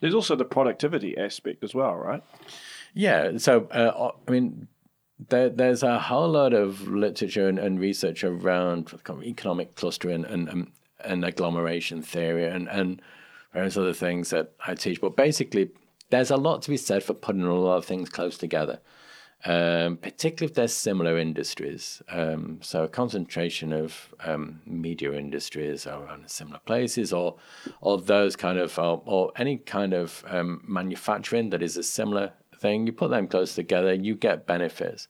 There's 0.00 0.14
also 0.14 0.34
the 0.34 0.44
productivity 0.44 1.16
aspect 1.16 1.62
as 1.62 1.74
well, 1.74 1.94
right? 1.94 2.22
Yeah. 2.94 3.38
So, 3.38 3.68
uh, 3.70 4.10
I 4.26 4.30
mean, 4.30 4.66
there, 5.28 5.48
there's 5.48 5.82
a 5.84 5.98
whole 5.98 6.30
lot 6.30 6.52
of 6.52 6.88
literature 6.88 7.48
and, 7.48 7.58
and 7.58 7.78
research 7.78 8.24
around 8.24 8.92
economic 9.24 9.76
clustering 9.76 10.24
and, 10.24 10.48
and, 10.48 10.72
and 11.04 11.24
agglomeration 11.24 12.02
theory 12.02 12.46
and, 12.46 12.68
and 12.68 13.00
various 13.52 13.76
other 13.76 13.92
things 13.92 14.30
that 14.30 14.52
I 14.66 14.74
teach. 14.74 15.00
But 15.00 15.16
basically, 15.16 15.70
there's 16.12 16.30
a 16.30 16.36
lot 16.36 16.60
to 16.60 16.68
be 16.68 16.76
said 16.76 17.02
for 17.02 17.14
putting 17.14 17.42
a 17.42 17.54
lot 17.54 17.78
of 17.78 17.86
things 17.86 18.10
close 18.10 18.36
together, 18.36 18.80
um, 19.46 19.96
particularly 19.96 20.50
if 20.50 20.54
they're 20.54 20.68
similar 20.68 21.16
industries. 21.16 22.02
Um, 22.10 22.58
so 22.60 22.84
a 22.84 22.88
concentration 22.88 23.72
of 23.72 24.14
um, 24.22 24.60
media 24.66 25.14
industries 25.14 25.86
around 25.86 26.30
similar 26.30 26.60
places, 26.66 27.14
or 27.14 27.36
or 27.80 27.98
those 27.98 28.36
kind 28.36 28.58
of, 28.58 28.78
or, 28.78 29.02
or 29.06 29.32
any 29.36 29.56
kind 29.56 29.94
of 29.94 30.22
um, 30.28 30.62
manufacturing 30.68 31.48
that 31.48 31.62
is 31.62 31.78
a 31.78 31.82
similar 31.82 32.34
thing. 32.58 32.86
You 32.86 32.92
put 32.92 33.10
them 33.10 33.26
close 33.26 33.54
together, 33.54 33.94
you 33.94 34.14
get 34.14 34.46
benefits. 34.46 35.08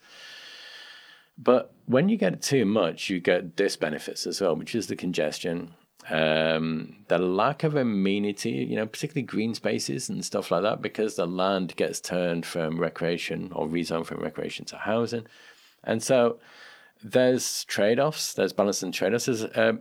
But 1.36 1.74
when 1.86 2.09
you 2.09 2.16
get 2.16 2.42
too 2.42 2.64
much, 2.64 3.11
you 3.11 3.18
get 3.18 3.57
disbenefits 3.57 4.24
as 4.28 4.40
well, 4.40 4.55
which 4.55 4.76
is 4.76 4.86
the 4.86 4.94
congestion, 4.94 5.74
um, 6.11 6.96
the 7.09 7.18
lack 7.18 7.62
of 7.64 7.76
amenity, 7.76 8.50
you 8.50 8.76
know, 8.76 8.86
particularly 8.86 9.26
green 9.26 9.55
spaces 9.55 10.09
and 10.09 10.24
stuff 10.24 10.50
like 10.50 10.62
that, 10.62 10.82
because 10.82 11.16
the 11.16 11.26
land 11.26 11.76
gets 11.76 12.00
turned 12.00 12.44
from 12.44 12.80
recreation 12.80 13.50
or 13.53 13.66
rezoned 13.66 14.07
from 14.07 14.20
recreation 14.20 14.64
to 14.66 14.76
housing. 14.76 15.26
And 15.84 16.03
so 16.03 16.38
there's 17.03 17.64
trade 17.64 17.98
offs, 17.98 18.34
there's 18.34 18.53
balance 18.53 18.82
and 18.82 18.92
trade 18.92 19.14
offs. 19.14 19.28
Uh, 19.28 19.74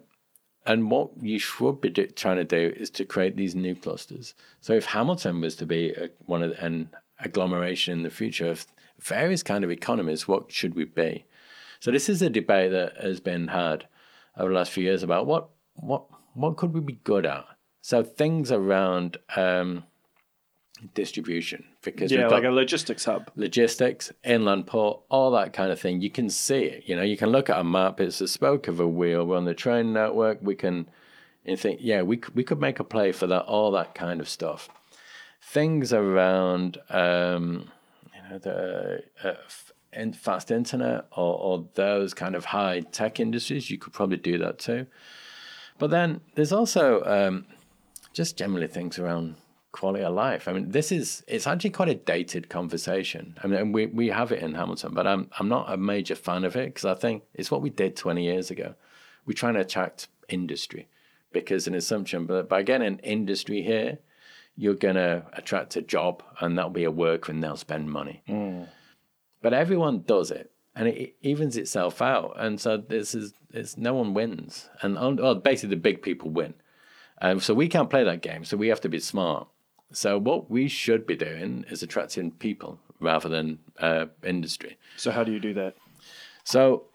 and 0.66 0.92
what 0.92 1.10
you 1.22 1.40
should 1.40 1.82
be 1.82 1.90
do, 1.90 2.06
trying 2.08 2.38
to 2.38 2.44
do 2.44 2.74
is 2.76 2.90
to 2.92 3.06
create 3.06 3.36
these 3.36 3.56
new 3.56 3.76
clusters. 3.76 4.36
So 4.60 4.74
if 4.74 4.86
Hamilton 4.86 5.42
was 5.42 5.56
to 5.56 5.66
be 5.66 5.92
a, 5.92 6.10
one 6.26 6.44
of 6.44 6.52
an 6.60 6.90
agglomeration 7.20 7.94
in 7.94 8.04
the 8.04 8.10
future 8.12 8.50
of 8.50 8.68
various 9.00 9.42
kind 9.42 9.64
of 9.64 9.72
economies, 9.72 10.28
what 10.28 10.52
should 10.52 10.76
we 10.76 10.86
be? 10.86 11.26
So 11.80 11.90
this 11.90 12.10
is 12.10 12.22
a 12.22 12.30
debate 12.30 12.72
that 12.72 12.98
has 12.98 13.20
been 13.20 13.48
had 13.48 13.88
over 14.38 14.50
the 14.50 14.56
last 14.56 14.72
few 14.72 14.84
years 14.84 15.02
about 15.02 15.26
what 15.26 15.50
what 15.82 16.04
what 16.34 16.58
could 16.58 16.74
we 16.74 16.80
be 16.80 17.00
good 17.04 17.26
at? 17.26 17.46
So 17.82 18.04
things 18.04 18.52
around 18.52 19.18
um, 19.36 19.84
distribution 20.94 21.66
because 21.82 22.12
yeah, 22.12 22.28
like 22.28 22.44
a 22.44 22.52
logistics 22.52 23.06
hub, 23.06 23.32
logistics, 23.36 24.12
inland 24.24 24.68
port, 24.68 25.02
all 25.10 25.32
that 25.32 25.54
kind 25.54 25.72
of 25.72 25.80
thing. 25.80 26.02
You 26.02 26.10
can 26.10 26.30
see 26.30 26.64
it. 26.64 26.84
You 26.86 26.96
know, 26.96 27.02
you 27.02 27.18
can 27.18 27.30
look 27.30 27.50
at 27.50 27.60
a 27.60 27.64
map. 27.64 28.00
It's 28.00 28.22
a 28.22 28.28
spoke 28.28 28.68
of 28.68 28.80
a 28.80 28.88
wheel. 28.88 29.26
We're 29.26 29.38
on 29.38 29.46
the 29.46 29.54
train 29.54 29.94
network. 29.94 30.40
We 30.42 30.56
can 30.56 30.88
and 31.46 31.60
think, 31.60 31.80
yeah, 31.82 32.02
we 32.02 32.22
we 32.34 32.44
could 32.44 32.60
make 32.60 32.80
a 32.80 32.84
play 32.84 33.12
for 33.12 33.28
that. 33.28 33.44
All 33.44 33.72
that 33.72 33.96
kind 33.96 34.22
of 34.22 34.30
stuff. 34.30 34.70
Things 35.42 35.92
around, 35.92 36.78
um, 36.90 37.72
you 38.16 38.30
know, 38.30 38.38
the 38.38 39.04
uh, 39.24 39.34
in 39.94 40.14
fast 40.14 40.52
internet 40.52 41.08
or, 41.12 41.38
or 41.38 41.68
those 41.74 42.14
kind 42.14 42.36
of 42.36 42.46
high 42.46 42.82
tech 42.92 43.20
industries. 43.20 43.70
You 43.70 43.78
could 43.78 43.94
probably 43.94 44.18
do 44.18 44.38
that 44.38 44.60
too. 44.60 44.86
But 45.82 45.90
then 45.90 46.22
there's 46.36 46.52
also 46.52 47.04
um, 47.06 47.48
just 48.14 48.38
generally 48.38 48.68
things 48.68 49.00
around 49.00 49.36
quality 49.72 50.04
of 50.04 50.14
life. 50.14 50.48
I 50.48 50.54
mean, 50.54 50.70
this 50.70 50.92
is 50.92 51.24
it's 51.28 51.48
actually 51.48 51.72
quite 51.72 51.90
a 51.90 51.96
dated 51.96 52.50
conversation. 52.50 53.36
I 53.44 53.48
mean, 53.48 53.72
we 53.72 53.88
we 53.88 54.10
have 54.10 54.32
it 54.32 54.44
in 54.44 54.54
Hamilton, 54.54 54.94
but 54.94 55.08
I'm 55.08 55.32
I'm 55.40 55.50
not 55.50 55.74
a 55.74 55.78
major 55.78 56.14
fan 56.14 56.44
of 56.44 56.56
it 56.56 56.68
because 56.68 56.86
I 56.86 56.94
think 56.94 57.24
it's 57.34 57.50
what 57.50 57.64
we 57.64 57.72
did 57.72 57.96
20 57.96 58.24
years 58.24 58.52
ago. 58.52 58.76
We're 59.26 59.34
trying 59.34 59.56
to 59.56 59.62
attract 59.62 60.08
industry 60.30 60.88
because 61.32 61.66
an 61.66 61.74
assumption, 61.74 62.28
but 62.28 62.48
by 62.48 62.62
getting 62.62 62.86
an 62.86 63.00
industry 63.00 63.64
here, 63.64 63.98
you're 64.56 64.76
gonna 64.76 65.26
attract 65.34 65.76
a 65.78 65.82
job 65.82 66.22
and 66.40 66.60
that'll 66.60 66.70
be 66.70 66.84
a 66.84 66.92
worker 66.92 67.32
and 67.32 67.44
they'll 67.44 67.58
spend 67.58 67.90
money. 67.90 68.22
Mm. 68.30 68.68
But 69.42 69.56
everyone 69.56 70.04
does 70.06 70.30
it 70.30 70.51
and 70.76 70.88
it 70.88 71.16
evens 71.22 71.58
itself 71.58 72.02
out. 72.02 72.36
And 72.38 72.60
so 72.60 72.78
this 72.78 73.14
is 73.14 73.34
it's 73.54 73.78
no 73.78 73.94
one 73.94 74.14
wins, 74.14 74.70
and 74.82 74.96
well, 75.20 75.36
basically 75.36 75.76
the 75.76 75.82
big 75.82 76.02
people 76.02 76.30
win. 76.30 76.54
Um, 77.22 77.40
so 77.40 77.54
we 77.54 77.68
can't 77.68 77.90
play 77.90 78.04
that 78.04 78.22
game. 78.22 78.46
So 78.46 78.58
we 78.58 78.70
have 78.70 78.82
to 78.82 78.90
be 78.90 79.00
smart. 79.00 79.48
So 79.92 80.18
what 80.18 80.50
we 80.50 80.68
should 80.68 81.06
be 81.06 81.16
doing 81.16 81.66
is 81.70 81.84
attracting 81.84 82.32
people 82.32 82.80
rather 83.00 83.30
than 83.30 83.60
uh, 83.80 84.06
industry. 84.24 84.78
So 84.96 85.12
how 85.12 85.24
do 85.24 85.32
you 85.32 85.40
do 85.40 85.54
that? 85.56 85.76
So 86.44 86.86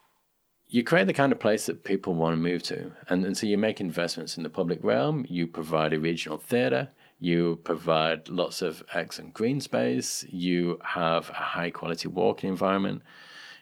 you 0.68 0.82
create 0.82 1.06
the 1.06 1.12
kind 1.12 1.30
of 1.30 1.38
place 1.38 1.66
that 1.66 1.84
people 1.84 2.14
want 2.14 2.32
to 2.32 2.38
move 2.38 2.62
to, 2.64 2.92
and, 3.08 3.24
and 3.24 3.36
so 3.36 3.46
you 3.46 3.58
make 3.58 3.80
investments 3.80 4.36
in 4.36 4.42
the 4.42 4.50
public 4.50 4.80
realm. 4.82 5.26
You 5.28 5.46
provide 5.46 5.92
a 5.92 6.00
regional 6.00 6.38
theatre. 6.38 6.88
You 7.18 7.60
provide 7.64 8.28
lots 8.28 8.60
of 8.62 8.82
excellent 8.92 9.32
green 9.32 9.60
space. 9.60 10.24
You 10.28 10.78
have 10.84 11.30
a 11.30 11.34
high 11.34 11.70
quality 11.70 12.08
walking 12.08 12.50
environment 12.50 13.02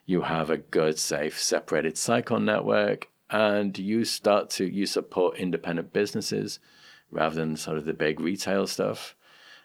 you 0.07 0.23
have 0.23 0.51
a 0.51 0.59
good, 0.59 0.99
safe, 0.99 1.41
separated 1.41 1.97
cycle 1.97 2.39
network, 2.39 3.09
and 3.31 3.79
you 3.79 4.05
start 4.05 4.51
to 4.51 4.65
you 4.67 4.87
support 4.87 5.39
independent 5.39 5.93
businesses 5.93 6.61
rather 7.11 7.37
than 7.37 7.57
sort 7.57 7.79
of 7.79 7.85
the 7.85 7.95
big 7.95 8.21
retail 8.21 8.67
stuff. 8.67 9.17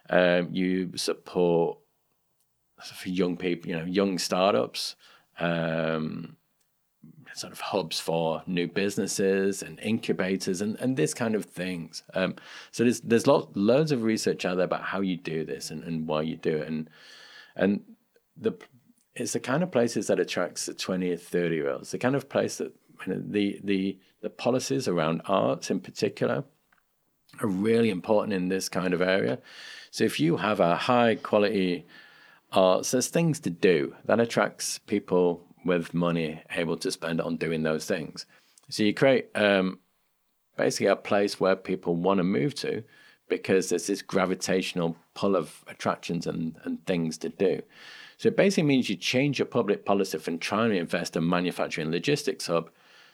Um, 0.09 0.49
you 0.51 0.91
support 0.95 1.77
for 2.81 3.09
young 3.09 3.37
people, 3.37 3.69
you 3.69 3.77
know, 3.77 3.85
young 3.85 4.17
startups, 4.17 4.95
um, 5.39 6.37
sort 7.33 7.53
of 7.53 7.59
hubs 7.59 7.99
for 7.99 8.41
new 8.47 8.67
businesses 8.67 9.61
and 9.61 9.79
incubators 9.79 10.61
and, 10.61 10.77
and 10.79 10.97
this 10.97 11.13
kind 11.13 11.35
of 11.35 11.45
things. 11.45 12.03
Um, 12.13 12.35
so 12.71 12.83
there's 12.83 13.01
there's 13.01 13.27
lots 13.27 13.47
loads 13.55 13.91
of 13.91 14.03
research 14.03 14.45
out 14.45 14.55
there 14.55 14.65
about 14.65 14.83
how 14.83 15.01
you 15.01 15.17
do 15.17 15.45
this 15.45 15.69
and, 15.69 15.83
and 15.83 16.07
why 16.07 16.21
you 16.21 16.37
do 16.37 16.57
it 16.57 16.67
and 16.67 16.89
and 17.55 17.81
the 18.37 18.53
it's 19.19 19.33
the 19.33 19.39
kind 19.39 19.63
of 19.63 19.71
places 19.71 20.07
that 20.07 20.19
attracts 20.19 20.65
the 20.65 20.73
20 20.73 21.11
or 21.11 21.17
30 21.17 21.55
year 21.55 21.69
olds, 21.69 21.91
the 21.91 21.97
kind 21.97 22.15
of 22.15 22.29
place 22.29 22.57
that 22.57 22.73
you 23.05 23.13
know, 23.13 23.23
the, 23.25 23.59
the, 23.63 23.97
the 24.21 24.29
policies 24.29 24.87
around 24.87 25.21
arts 25.25 25.69
in 25.69 25.79
particular 25.79 26.43
are 27.41 27.47
really 27.47 27.89
important 27.89 28.33
in 28.33 28.49
this 28.49 28.69
kind 28.69 28.93
of 28.93 29.01
area. 29.01 29.39
So 29.91 30.03
if 30.03 30.19
you 30.19 30.37
have 30.37 30.59
a 30.59 30.75
high 30.75 31.15
quality 31.15 31.85
arts, 32.51 32.91
there's 32.91 33.07
things 33.07 33.39
to 33.41 33.49
do 33.49 33.95
that 34.05 34.19
attracts 34.19 34.79
people 34.79 35.45
with 35.65 35.93
money 35.93 36.41
able 36.55 36.77
to 36.77 36.91
spend 36.91 37.21
on 37.21 37.37
doing 37.37 37.63
those 37.63 37.85
things. 37.85 38.25
So 38.69 38.83
you 38.83 38.93
create 38.93 39.29
um, 39.35 39.79
basically 40.57 40.87
a 40.87 40.95
place 40.95 41.39
where 41.39 41.55
people 41.55 41.95
want 41.95 42.19
to 42.19 42.23
move 42.23 42.55
to 42.55 42.83
because 43.27 43.69
there's 43.69 43.87
this 43.87 44.01
gravitational 44.01 44.95
pull 45.13 45.35
of 45.35 45.63
attractions 45.67 46.25
and, 46.25 46.55
and 46.63 46.83
things 46.85 47.17
to 47.19 47.29
do. 47.29 47.61
So 48.19 48.27
it 48.27 48.35
basically 48.35 48.63
means 48.63 48.89
you 48.89 48.97
change 48.97 49.39
your 49.39 49.45
public 49.45 49.85
policy 49.85 50.17
from 50.17 50.39
trying 50.39 50.71
to 50.71 50.77
invest 50.77 51.15
in 51.15 51.27
manufacturing 51.27 51.89
logistics 51.89 52.47
hub 52.47 52.69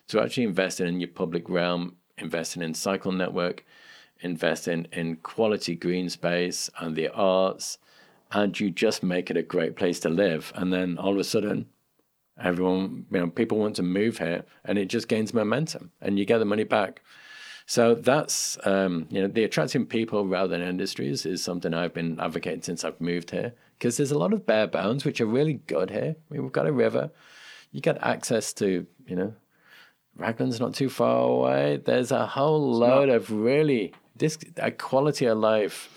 to 0.07 0.19
actually 0.19 0.45
investing 0.45 0.87
in 0.87 0.99
your 0.99 1.09
public 1.09 1.47
realm, 1.47 1.97
investing 2.17 2.63
in 2.63 2.73
cycle 2.73 3.11
network, 3.11 3.63
investing 4.21 4.87
in 4.91 5.17
quality 5.17 5.75
green 5.75 6.09
space 6.09 6.71
and 6.79 6.95
the 6.95 7.09
arts, 7.09 7.77
and 8.31 8.59
you 8.59 8.71
just 8.71 9.03
make 9.03 9.29
it 9.29 9.37
a 9.37 9.43
great 9.43 9.75
place 9.75 9.99
to 9.99 10.09
live. 10.09 10.51
And 10.55 10.73
then 10.73 10.97
all 10.97 11.13
of 11.13 11.19
a 11.19 11.23
sudden, 11.23 11.67
everyone, 12.41 13.05
you 13.11 13.19
know, 13.19 13.27
people 13.27 13.59
want 13.59 13.75
to 13.75 13.83
move 13.83 14.17
here, 14.17 14.43
and 14.63 14.79
it 14.79 14.87
just 14.87 15.07
gains 15.07 15.35
momentum, 15.35 15.91
and 16.01 16.17
you 16.17 16.25
get 16.25 16.39
the 16.39 16.45
money 16.45 16.63
back. 16.63 17.03
So 17.67 17.95
that's 17.95 18.57
um, 18.65 19.07
you 19.09 19.21
know 19.21 19.27
the 19.27 19.43
attracting 19.43 19.87
people 19.87 20.25
rather 20.25 20.49
than 20.49 20.61
industries 20.61 21.25
is 21.25 21.43
something 21.43 21.73
I've 21.73 21.93
been 21.93 22.19
advocating 22.19 22.61
since 22.61 22.83
I've 22.83 23.01
moved 23.01 23.31
here 23.31 23.53
because 23.77 23.97
there's 23.97 24.11
a 24.11 24.17
lot 24.17 24.33
of 24.33 24.45
bare 24.45 24.67
bones 24.67 25.03
which 25.03 25.19
are 25.19 25.25
really 25.25 25.55
good 25.67 25.89
here. 25.89 26.15
I 26.15 26.33
mean, 26.33 26.43
we've 26.43 26.51
got 26.51 26.67
a 26.67 26.71
river, 26.71 27.11
you 27.71 27.81
get 27.81 27.97
access 28.01 28.53
to, 28.53 28.85
you 29.07 29.15
know, 29.15 29.33
Raglan's 30.17 30.59
not 30.59 30.75
too 30.75 30.89
far 30.89 31.21
away. 31.21 31.81
There's 31.83 32.11
a 32.11 32.25
whole 32.25 32.71
load 32.71 33.09
of 33.09 33.31
really 33.31 33.93
this 34.15 34.37
a 34.57 34.71
quality 34.71 35.25
of 35.25 35.37
life 35.37 35.89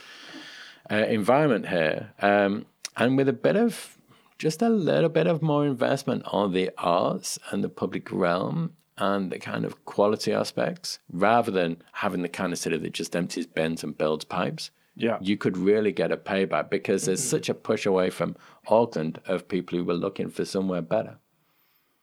uh, 0.91 0.97
environment 0.97 1.69
here, 1.69 2.13
um, 2.21 2.67
and 2.97 3.17
with 3.17 3.29
a 3.29 3.33
bit 3.33 3.57
of 3.57 3.99
just 4.39 4.63
a 4.63 4.69
little 4.69 5.09
bit 5.11 5.27
of 5.27 5.43
more 5.43 5.67
investment 5.67 6.23
on 6.27 6.53
the 6.53 6.71
arts 6.79 7.39
and 7.51 7.63
the 7.63 7.69
public 7.69 8.11
realm 8.11 8.73
and 8.99 9.31
the 9.31 9.39
kind 9.39 9.65
of 9.65 9.85
quality 9.85 10.33
aspects, 10.33 10.99
rather 11.11 11.51
than 11.51 11.83
having 11.93 12.23
the 12.23 12.29
kind 12.29 12.53
of 12.53 12.59
city 12.59 12.77
that 12.77 12.93
just 12.93 13.17
empties 13.17 13.47
bins 13.47 13.83
and 13.83 13.97
builds 13.97 14.25
pipes 14.25 14.71
yeah. 14.99 15.19
you 15.21 15.37
could 15.37 15.57
really 15.57 15.93
get 15.93 16.13
a 16.13 16.17
payback 16.17 16.69
because 16.69 17.05
there's 17.07 17.21
mm-hmm. 17.21 17.31
such 17.31 17.49
a 17.49 17.55
push 17.55 17.87
away 17.87 18.11
from 18.11 18.37
Auckland 18.67 19.21
of 19.27 19.49
people 19.49 19.79
who 19.79 19.85
were 19.85 19.95
looking 19.95 20.29
for 20.29 20.45
somewhere 20.45 20.83
better. 20.83 21.17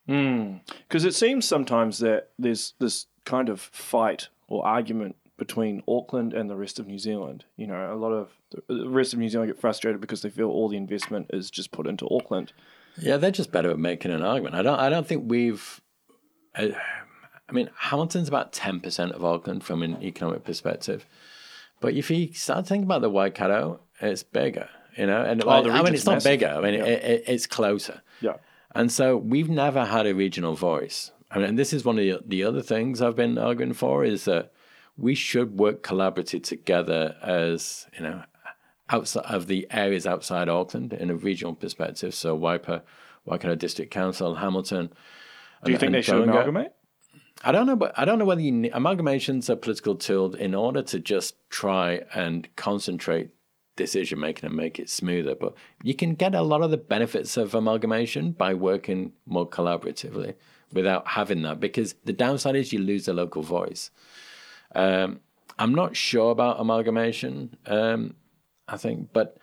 Because 0.08 1.04
mm. 1.04 1.06
it 1.06 1.14
seems 1.14 1.46
sometimes 1.46 2.00
that 2.00 2.30
there's 2.40 2.74
this 2.80 3.08
kind 3.26 3.50
of 3.50 3.60
fight 3.60 4.30
or 4.48 4.66
argument 4.66 5.16
between 5.38 5.84
Auckland 5.88 6.34
and 6.34 6.50
the 6.50 6.56
rest 6.56 6.80
of 6.80 6.88
New 6.88 7.00
Zealand. 7.00 7.44
You 7.58 7.68
know, 7.68 7.94
a 7.94 7.98
lot 7.98 8.12
of 8.12 8.32
the 8.68 8.88
rest 8.88 9.14
of 9.14 9.20
New 9.20 9.28
Zealand 9.28 9.52
get 9.52 9.60
frustrated 9.60 10.00
because 10.00 10.22
they 10.22 10.30
feel 10.30 10.50
all 10.50 10.70
the 10.70 10.78
investment 10.78 11.32
is 11.34 11.52
just 11.52 11.72
put 11.72 11.88
into 11.88 12.08
Auckland. 12.10 12.54
Yeah, 12.98 13.18
they're 13.18 13.32
just 13.32 13.52
better 13.52 13.72
at 13.72 13.80
making 13.80 14.12
an 14.12 14.22
argument. 14.22 14.56
I 14.56 14.62
don't. 14.62 14.80
I 14.80 14.90
don't 14.90 15.06
think 15.06 15.30
we've. 15.30 15.82
I, 16.56 16.76
I 17.48 17.52
mean, 17.52 17.70
Hamilton's 17.78 18.28
about 18.28 18.54
ten 18.54 18.80
percent 18.80 19.12
of 19.12 19.24
Auckland 19.24 19.64
from 19.64 19.84
an 19.84 20.02
economic 20.02 20.44
perspective. 20.44 21.06
But 21.80 21.94
if 21.94 22.10
you 22.10 22.34
start 22.34 22.68
thinking 22.68 22.86
about 22.86 23.02
the 23.02 23.10
Waikato, 23.10 23.82
it's 24.00 24.24
bigger, 24.24 24.70
you 24.98 25.06
know. 25.06 25.22
And 25.22 25.44
oh, 25.44 25.50
I 25.50 25.84
mean, 25.84 25.94
it's 25.94 26.06
not 26.06 26.16
massive. 26.16 26.32
bigger. 26.32 26.48
I 26.48 26.62
mean, 26.62 26.74
yeah. 26.76 26.86
it, 26.86 27.04
it, 27.04 27.24
it's 27.28 27.46
closer. 27.46 28.02
Yeah. 28.22 28.38
And 28.74 28.92
so 28.92 29.18
we've 29.18 29.50
never 29.50 29.86
had 29.86 30.08
a 30.08 30.16
regional 30.16 30.56
voice. 30.56 31.12
I 31.32 31.38
mean, 31.40 31.50
and 31.50 31.60
this 31.60 31.74
is 31.74 31.84
one 31.86 32.00
of 32.00 32.06
the, 32.06 32.20
the 32.26 32.44
other 32.44 32.62
things 32.62 33.02
I've 33.02 33.16
been 33.16 33.38
arguing 33.38 33.74
for 33.74 34.04
is 34.06 34.26
that 34.26 34.52
we 34.98 35.16
should 35.16 35.58
work 35.58 35.84
collaboratively 35.84 36.44
together 36.44 37.16
as, 37.22 37.88
you 37.98 38.04
know, 38.04 38.24
outside 38.90 39.26
of 39.26 39.48
the 39.48 39.68
areas 39.72 40.06
outside 40.08 40.48
Auckland 40.48 40.94
in 40.94 41.10
a 41.10 41.16
regional 41.16 41.56
perspective. 41.56 42.14
So 42.14 42.38
Waipa, 42.38 42.82
Waikato 43.26 43.56
District 43.56 43.92
Council, 43.92 44.36
Hamilton. 44.36 44.94
Do 45.66 45.72
you 45.72 45.78
think 45.78 45.92
they 45.92 46.02
should 46.02 46.24
amalgamate? 46.24 46.70
I 47.44 47.52
don't 47.52 47.68
know, 47.68 47.76
but 47.76 47.94
I 47.98 48.06
don't 48.06 48.18
know 48.18 48.26
whether 48.26 48.42
you 48.42 48.52
need, 48.52 48.72
amalgamation's 48.74 49.50
a 49.50 49.56
political 49.56 49.96
tool 49.96 50.34
in 50.36 50.56
order 50.56 50.82
to 50.84 51.00
just 51.00 51.36
try 51.50 52.02
and 52.14 52.48
concentrate 52.56 53.32
decision 53.76 54.20
making 54.20 54.48
and 54.48 54.56
make 54.56 54.80
it 54.80 54.90
smoother. 54.90 55.36
But 55.36 55.54
you 55.84 55.94
can 55.94 56.16
get 56.16 56.34
a 56.34 56.42
lot 56.42 56.62
of 56.62 56.72
the 56.72 56.78
benefits 56.78 57.36
of 57.36 57.54
amalgamation 57.54 58.32
by 58.32 58.54
working 58.54 59.12
more 59.26 59.48
collaboratively 59.48 60.36
without 60.72 61.10
having 61.10 61.42
that, 61.44 61.60
because 61.60 61.94
the 62.06 62.14
downside 62.14 62.56
is 62.56 62.72
you 62.72 62.80
lose 62.80 63.06
the 63.06 63.14
local 63.14 63.42
voice. 63.42 63.92
Um, 64.74 65.20
I'm 65.60 65.76
not 65.76 65.96
sure 65.96 66.32
about 66.32 66.60
amalgamation. 66.60 67.58
Um, 67.66 68.16
I 68.68 68.78
think, 68.78 69.10
but 69.14 69.38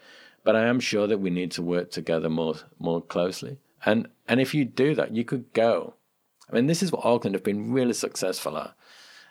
but 0.44 0.56
I 0.56 0.64
am 0.66 0.80
sure 0.80 1.06
that 1.06 1.18
we 1.18 1.30
need 1.30 1.52
to 1.52 1.62
work 1.62 1.90
together 1.90 2.28
more 2.28 2.56
more 2.78 3.00
closely. 3.00 3.58
And 3.84 4.08
and 4.26 4.40
if 4.40 4.54
you 4.54 4.64
do 4.64 4.94
that, 4.94 5.14
you 5.14 5.24
could 5.24 5.52
go. 5.52 5.94
I 6.52 6.56
mean, 6.56 6.66
this 6.66 6.82
is 6.82 6.92
what 6.92 7.04
Auckland 7.04 7.34
have 7.34 7.44
been 7.44 7.72
really 7.72 7.94
successful 7.94 8.58
at. 8.58 8.74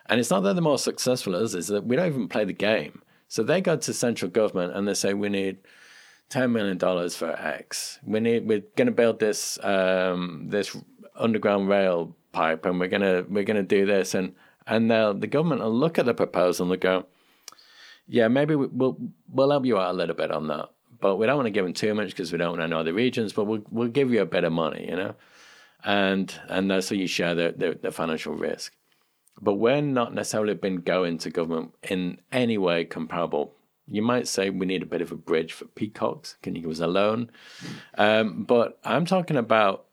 And 0.08 0.20
it's 0.20 0.32
not 0.32 0.42
that 0.42 0.54
they're 0.54 0.62
more 0.62 0.80
successful 0.80 1.36
as 1.36 1.56
is 1.56 1.68
that 1.68 1.86
we 1.86 1.96
don't 1.96 2.08
even 2.08 2.28
play 2.28 2.44
the 2.44 2.54
game. 2.54 3.02
So 3.28 3.44
they 3.44 3.62
go 3.62 3.78
to 3.78 3.94
central 3.94 4.30
government 4.30 4.76
and 4.76 4.88
they 4.88 4.94
say 4.94 5.14
we 5.14 5.30
need 5.30 5.60
ten 6.30 6.52
million 6.52 6.78
dollars 6.78 7.16
for 7.16 7.32
X. 7.32 8.00
We 8.04 8.20
need 8.20 8.48
we're 8.48 8.64
going 8.76 8.88
to 8.88 8.92
build 8.92 9.20
this 9.20 9.64
um, 9.64 10.48
this 10.50 10.76
underground 11.16 11.70
rail 11.70 12.16
pipe, 12.32 12.66
and 12.66 12.80
we're 12.80 12.88
gonna 12.88 13.24
we're 13.30 13.44
gonna 13.44 13.64
do 13.64 13.86
this, 13.86 14.14
and 14.16 14.34
and 14.68 14.90
the 14.90 15.28
government 15.28 15.62
will 15.62 15.74
look 15.74 16.00
at 16.00 16.06
the 16.06 16.14
proposal 16.14 16.64
and 16.64 16.72
they'll 16.72 17.02
go, 17.02 17.06
yeah, 18.08 18.28
maybe 18.28 18.56
we'll 18.56 18.98
we'll 19.32 19.52
help 19.52 19.66
you 19.66 19.78
out 19.78 19.92
a 19.92 19.98
little 19.98 20.16
bit 20.16 20.32
on 20.32 20.48
that, 20.48 20.70
but 21.00 21.18
we 21.18 21.26
don't 21.26 21.36
want 21.38 21.48
to 21.48 21.52
give 21.52 21.64
them 21.64 21.74
too 21.74 21.94
much 21.94 22.10
because 22.10 22.32
we 22.32 22.38
don't 22.38 22.58
want 22.58 22.62
to 22.62 22.68
know 22.68 22.84
the 22.84 22.94
regions, 22.94 23.34
but 23.34 23.46
we'll 23.46 23.64
we'll 23.70 23.88
give 23.88 24.12
you 24.12 24.22
a 24.22 24.26
bit 24.26 24.44
of 24.44 24.54
money, 24.54 24.88
you 24.90 24.96
know, 24.96 25.16
and 25.84 26.34
and 26.48 26.70
that's 26.70 26.88
so 26.88 26.96
you 26.96 27.08
share 27.08 27.36
the, 27.36 27.54
the, 27.56 27.80
the 27.82 27.92
financial 27.92 28.34
risk. 28.34 28.74
But 29.42 29.56
we're 29.56 29.82
not 29.82 30.14
necessarily 30.14 30.54
been 30.54 30.78
going 30.78 31.18
to 31.20 31.30
government 31.30 31.74
in 31.84 32.20
any 32.32 32.58
way 32.58 32.86
comparable. 32.86 33.56
You 33.88 34.02
might 34.02 34.28
say 34.28 34.50
we 34.50 34.66
need 34.66 34.84
a 34.84 34.88
bit 34.88 35.02
of 35.02 35.12
a 35.12 35.16
bridge 35.16 35.54
for 35.54 35.66
peacocks. 35.66 36.38
Can 36.44 36.56
you 36.56 36.62
give 36.62 36.72
us 36.72 36.80
a 36.80 36.88
loan? 36.88 37.32
Um, 37.98 38.44
but 38.44 38.80
I'm 38.84 39.06
talking 39.06 39.38
about 39.38 39.86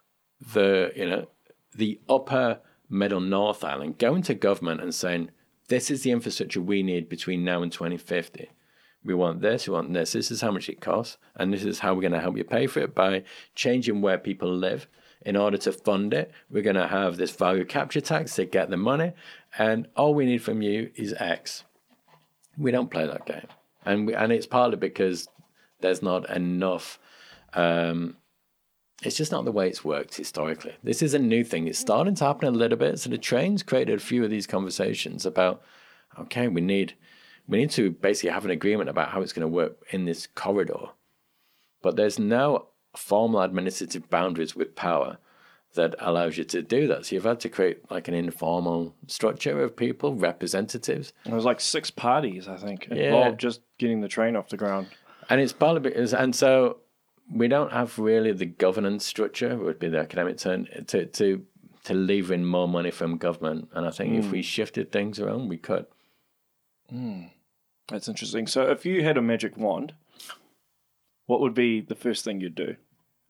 the 0.53 0.93
you 0.95 1.09
know 1.09 1.28
the 1.74 2.01
upper 2.09 2.61
middle 2.91 3.20
North 3.20 3.64
Island 3.64 3.99
going 3.99 4.22
to 4.22 4.34
government 4.34 4.80
and 4.80 4.95
saying 4.95 5.30
this 5.68 5.91
is 5.91 6.03
the 6.03 6.11
infrastructure 6.11 6.61
we 6.61 6.82
need 6.82 7.09
between 7.09 7.45
now 7.45 7.62
and 7.62 7.70
2050. 7.70 8.51
We 9.05 9.14
want 9.14 9.41
this, 9.41 9.68
we 9.68 9.74
want 9.74 9.93
this, 9.93 10.12
this 10.12 10.30
is 10.30 10.41
how 10.41 10.51
much 10.51 10.68
it 10.68 10.80
costs, 10.80 11.18
and 11.36 11.53
this 11.53 11.64
is 11.64 11.78
how 11.78 11.95
we're 11.95 12.01
going 12.01 12.12
to 12.12 12.20
help 12.20 12.36
you 12.36 12.45
pay 12.45 12.66
for 12.66 12.80
it 12.80 12.95
by 12.95 13.22
changing 13.55 14.01
where 14.01 14.18
people 14.18 14.53
live. 14.53 14.89
In 15.27 15.37
order 15.37 15.59
to 15.59 15.73
fund 15.73 16.14
it, 16.14 16.31
we're 16.49 16.62
going 16.62 16.77
to 16.77 16.87
have 16.87 17.16
this 17.16 17.33
value 17.33 17.64
capture 17.64 18.01
tax 18.01 18.37
to 18.37 18.45
get 18.45 18.71
the 18.71 18.77
money, 18.77 19.12
and 19.59 19.89
all 19.97 20.14
we 20.14 20.27
need 20.27 20.43
from 20.43 20.62
you 20.62 20.91
is 20.95 21.12
X. 21.19 21.64
We 22.57 22.71
don't 22.71 22.91
play 22.91 23.07
that 23.07 23.27
game, 23.27 23.47
and 23.85 24.07
we, 24.07 24.14
and 24.14 24.33
it's 24.33 24.47
partly 24.47 24.77
because 24.77 25.29
there's 25.81 26.03
not 26.03 26.29
enough 26.31 26.99
um, 27.55 28.16
it's 29.03 29.16
just 29.16 29.31
not 29.31 29.45
the 29.45 29.53
way 29.53 29.69
it's 29.69 29.85
worked 29.85 30.16
historically. 30.16 30.75
This 30.83 31.03
is 31.03 31.14
a 31.14 31.19
new 31.19 31.45
thing. 31.45 31.69
It's 31.69 31.79
starting 31.79 32.16
to 32.16 32.25
happen 32.25 32.49
a 32.49 32.57
little 32.57 32.79
bit. 32.79 32.99
So 32.99 33.11
the 33.11 33.19
trains 33.19 33.62
created 33.62 34.01
a 34.01 34.03
few 34.03 34.25
of 34.25 34.31
these 34.31 34.47
conversations 34.47 35.25
about, 35.25 35.62
okay, 36.19 36.49
we 36.49 36.61
need 36.61 36.95
we 37.47 37.59
need 37.59 37.71
to 37.71 37.91
basically 37.91 38.31
have 38.31 38.45
an 38.45 38.51
agreement 38.51 38.91
about 38.91 39.09
how 39.11 39.23
it's 39.23 39.33
going 39.33 39.43
to 39.43 39.49
work 39.49 39.79
in 39.91 40.05
this 40.05 40.27
corridor. 40.27 40.89
But 41.81 41.97
there's 41.97 42.19
no 42.19 42.66
formal 42.99 43.40
administrative 43.40 44.11
boundaries 44.11 44.57
with 44.57 44.74
power 44.74 45.18
that 45.74 45.94
allows 45.99 46.36
you 46.36 46.44
to 46.44 46.62
do 46.62 46.88
that. 46.88 47.07
So 47.07 47.14
you've 47.14 47.24
had 47.24 47.40
to 47.40 47.49
create 47.49 47.90
like 47.90 48.09
an 48.09 48.14
informal 48.14 48.94
structure 49.07 49.62
of 49.62 49.76
people, 49.76 50.14
representatives. 50.14 51.12
There 51.24 51.34
was 51.34 51.44
like 51.44 51.61
six 51.61 51.90
parties, 51.90 52.49
I 52.49 52.57
think, 52.57 52.88
involved 52.88 53.42
yeah. 53.42 53.49
just 53.49 53.61
getting 53.78 54.01
the 54.01 54.09
train 54.09 54.34
off 54.34 54.49
the 54.49 54.57
ground. 54.57 54.88
And 55.30 55.40
it's 55.40 55.53
partly 55.53 55.80
because, 55.80 56.12
and 56.12 56.34
so 56.34 56.78
we 57.32 57.49
don't 57.49 57.72
have 57.72 57.99
really 57.99 58.32
the 58.32 58.46
governance 58.46 59.05
structure 59.05 59.57
would 59.57 59.78
be 59.78 59.88
the 59.88 59.99
academic 59.99 60.38
term 60.38 60.66
to 60.86 61.07
to 61.07 61.44
to 61.84 61.94
lever 61.94 62.34
in 62.34 62.44
more 62.44 62.66
money 62.66 62.90
from 62.90 63.16
government. 63.18 63.68
And 63.72 63.86
I 63.86 63.90
think 63.90 64.14
mm. 64.14 64.18
if 64.18 64.30
we 64.30 64.38
hmm. 64.38 64.42
shifted 64.42 64.90
things 64.90 65.20
around, 65.20 65.49
we 65.49 65.59
could. 65.59 65.86
Mm. 66.92 67.30
That's 67.88 68.09
interesting. 68.09 68.46
So, 68.46 68.70
if 68.70 68.84
you 68.84 69.05
had 69.05 69.16
a 69.16 69.22
magic 69.22 69.57
wand, 69.57 69.94
what 71.26 71.40
would 71.40 71.55
be 71.55 71.80
the 71.80 71.94
first 71.94 72.24
thing 72.24 72.40
you'd 72.40 72.55
do? 72.55 72.76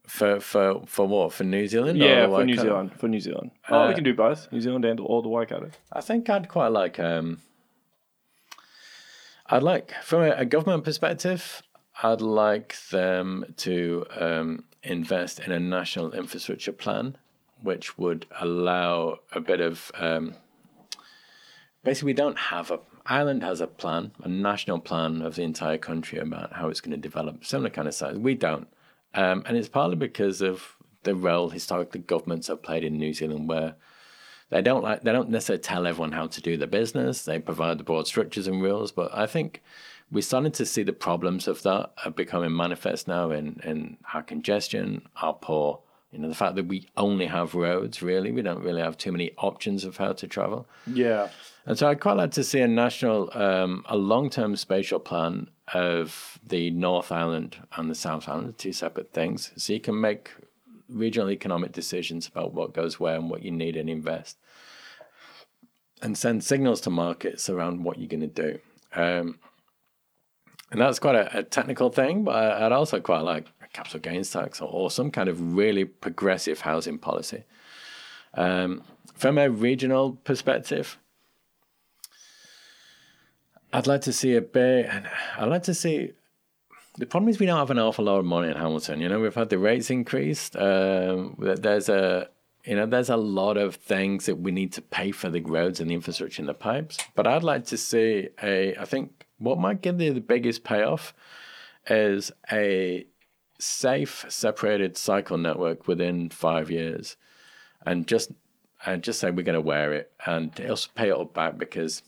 For 0.08 0.40
for 0.40 0.82
for 0.86 1.06
what? 1.06 1.34
For 1.34 1.44
New 1.44 1.66
Zealand? 1.66 1.98
Yeah, 1.98 2.26
for 2.26 2.44
New 2.44 2.56
Zealand. 2.56 2.98
For 2.98 3.08
New 3.08 3.20
Zealand. 3.20 3.50
Oh, 3.68 3.80
uh, 3.80 3.88
we 3.88 3.94
can 3.94 4.04
do 4.04 4.14
both, 4.14 4.50
New 4.50 4.60
Zealand 4.60 4.84
and 4.86 4.98
all 5.00 5.20
the 5.20 5.28
Waikato. 5.28 5.70
I 5.92 6.00
think 6.00 6.30
I'd 6.30 6.48
quite 6.48 6.68
like. 6.68 6.98
Um, 6.98 7.42
I'd 9.46 9.62
like, 9.62 9.92
from 10.02 10.22
a, 10.22 10.30
a 10.30 10.44
government 10.44 10.84
perspective, 10.84 11.62
I'd 12.02 12.22
like 12.22 12.76
them 12.90 13.54
to 13.58 14.06
um, 14.18 14.64
invest 14.82 15.40
in 15.40 15.52
a 15.52 15.60
national 15.60 16.12
infrastructure 16.12 16.72
plan, 16.72 17.16
which 17.62 17.98
would 17.98 18.24
allow 18.40 19.18
a 19.32 19.40
bit 19.40 19.60
of. 19.60 19.92
Um, 19.94 20.34
basically, 21.84 22.06
we 22.06 22.14
don't 22.14 22.38
have 22.38 22.70
a. 22.70 22.80
Ireland 23.04 23.42
has 23.42 23.60
a 23.60 23.66
plan, 23.66 24.12
a 24.22 24.28
national 24.28 24.78
plan 24.78 25.20
of 25.20 25.34
the 25.34 25.42
entire 25.42 25.78
country 25.78 26.18
about 26.18 26.54
how 26.54 26.68
it's 26.68 26.80
going 26.80 26.92
to 26.92 27.08
develop, 27.08 27.44
similar 27.44 27.70
kind 27.70 27.88
of 27.88 27.94
size. 27.94 28.16
We 28.16 28.34
don't. 28.34 28.68
Um, 29.14 29.42
and 29.46 29.56
it's 29.56 29.68
partly 29.68 29.96
because 29.96 30.42
of 30.42 30.76
the 31.02 31.14
role 31.14 31.50
historically 31.50 32.00
governments 32.00 32.48
have 32.48 32.62
played 32.62 32.84
in 32.84 32.98
New 32.98 33.14
Zealand, 33.14 33.48
where 33.48 33.76
they 34.50 34.62
don't 34.62 34.82
like 34.82 35.02
they 35.02 35.12
don't 35.12 35.30
necessarily 35.30 35.62
tell 35.62 35.86
everyone 35.86 36.12
how 36.12 36.26
to 36.26 36.40
do 36.40 36.56
their 36.56 36.68
business. 36.68 37.24
They 37.24 37.38
provide 37.38 37.78
the 37.78 37.84
broad 37.84 38.06
structures 38.06 38.46
and 38.46 38.62
rules, 38.62 38.92
but 38.92 39.10
I 39.16 39.26
think 39.26 39.62
we're 40.10 40.22
starting 40.22 40.52
to 40.52 40.66
see 40.66 40.82
the 40.82 40.92
problems 40.92 41.46
of 41.48 41.62
that 41.62 41.92
are 42.04 42.10
becoming 42.10 42.56
manifest 42.56 43.08
now 43.08 43.30
in, 43.30 43.60
in 43.62 43.98
our 44.14 44.22
congestion, 44.22 45.06
our 45.20 45.34
poor, 45.34 45.80
you 46.10 46.18
know, 46.18 46.28
the 46.28 46.34
fact 46.34 46.54
that 46.56 46.66
we 46.66 46.88
only 46.96 47.26
have 47.26 47.54
roads, 47.54 48.02
really. 48.02 48.32
We 48.32 48.42
don't 48.42 48.62
really 48.62 48.80
have 48.80 48.96
too 48.96 49.12
many 49.12 49.32
options 49.36 49.84
of 49.84 49.98
how 49.98 50.14
to 50.14 50.26
travel. 50.26 50.66
Yeah. 50.86 51.28
And 51.66 51.78
so 51.78 51.88
I'd 51.88 52.00
quite 52.00 52.16
like 52.16 52.30
to 52.32 52.44
see 52.44 52.60
a 52.60 52.68
national, 52.68 53.30
um, 53.36 53.84
a 53.86 53.96
long 53.96 54.30
term 54.30 54.56
spatial 54.56 55.00
plan 55.00 55.50
of 55.74 56.38
the 56.46 56.70
North 56.70 57.12
Island 57.12 57.58
and 57.76 57.90
the 57.90 57.94
South 57.94 58.26
Island, 58.26 58.56
two 58.56 58.72
separate 58.72 59.12
things. 59.12 59.52
So 59.56 59.74
you 59.74 59.80
can 59.80 60.00
make 60.00 60.30
regional 60.88 61.30
economic 61.30 61.72
decisions 61.72 62.26
about 62.26 62.54
what 62.54 62.72
goes 62.72 62.98
where 62.98 63.16
and 63.16 63.28
what 63.28 63.42
you 63.42 63.50
need 63.50 63.76
and 63.76 63.90
invest. 63.90 64.38
And 66.00 66.16
send 66.16 66.42
signals 66.42 66.80
to 66.82 66.90
markets 66.90 67.50
around 67.50 67.84
what 67.84 67.98
you're 67.98 68.08
going 68.08 68.20
to 68.20 68.26
do. 68.28 68.58
Um, 68.94 69.38
and 70.70 70.80
that's 70.80 70.98
quite 70.98 71.16
a, 71.16 71.38
a 71.40 71.42
technical 71.42 71.90
thing, 71.90 72.24
but 72.24 72.34
I'd 72.34 72.72
also 72.72 73.00
quite 73.00 73.20
like 73.20 73.46
capital 73.78 74.00
gains 74.00 74.30
tax 74.30 74.60
or, 74.60 74.68
or 74.68 74.90
some 74.90 75.10
kind 75.10 75.28
of 75.28 75.54
really 75.54 75.84
progressive 75.84 76.60
housing 76.60 76.98
policy. 76.98 77.44
Um, 78.34 78.82
from 79.14 79.38
a 79.38 79.48
regional 79.48 80.12
perspective, 80.30 80.98
I'd 83.72 83.86
like 83.86 84.02
to 84.02 84.12
see 84.12 84.34
a 84.34 84.40
bit. 84.40 84.90
I'd 85.38 85.48
like 85.48 85.64
to 85.64 85.74
see. 85.74 86.12
The 86.96 87.06
problem 87.06 87.28
is 87.28 87.38
we 87.38 87.46
don't 87.46 87.58
have 87.58 87.70
an 87.70 87.78
awful 87.78 88.04
lot 88.06 88.18
of 88.18 88.24
money 88.24 88.48
in 88.48 88.56
Hamilton. 88.56 89.00
You 89.00 89.08
know, 89.08 89.20
we've 89.20 89.34
had 89.34 89.50
the 89.50 89.58
rates 89.58 89.90
increased. 89.90 90.56
Um, 90.56 91.36
there's 91.38 91.88
a 91.88 92.28
you 92.64 92.74
know, 92.74 92.86
there's 92.86 93.10
a 93.10 93.16
lot 93.16 93.56
of 93.56 93.76
things 93.76 94.26
that 94.26 94.36
we 94.36 94.50
need 94.50 94.72
to 94.72 94.82
pay 94.82 95.12
for 95.12 95.30
the 95.30 95.40
roads 95.40 95.80
and 95.80 95.88
the 95.90 95.94
infrastructure 95.94 96.42
and 96.42 96.48
the 96.48 96.54
pipes. 96.54 96.98
But 97.14 97.26
I'd 97.26 97.44
like 97.44 97.64
to 97.66 97.76
see 97.76 98.28
a. 98.42 98.76
I 98.76 98.84
think 98.84 99.26
what 99.38 99.58
might 99.58 99.80
give 99.82 100.00
you 100.00 100.12
the 100.12 100.20
biggest 100.20 100.64
payoff 100.64 101.14
is 101.88 102.32
a 102.50 103.06
safe 103.58 104.24
separated 104.28 104.96
cycle 104.96 105.36
network 105.36 105.88
within 105.88 106.30
five 106.30 106.70
years. 106.70 107.16
And 107.84 108.06
just 108.06 108.32
and 108.86 109.02
just 109.02 109.20
say 109.20 109.30
we're 109.30 109.42
going 109.42 109.54
to 109.54 109.60
wear 109.60 109.92
it 109.92 110.12
and 110.24 110.58
it'll 110.58 110.78
pay 110.94 111.08
it 111.08 111.12
all 111.12 111.24
back 111.24 111.58
because 111.58 112.02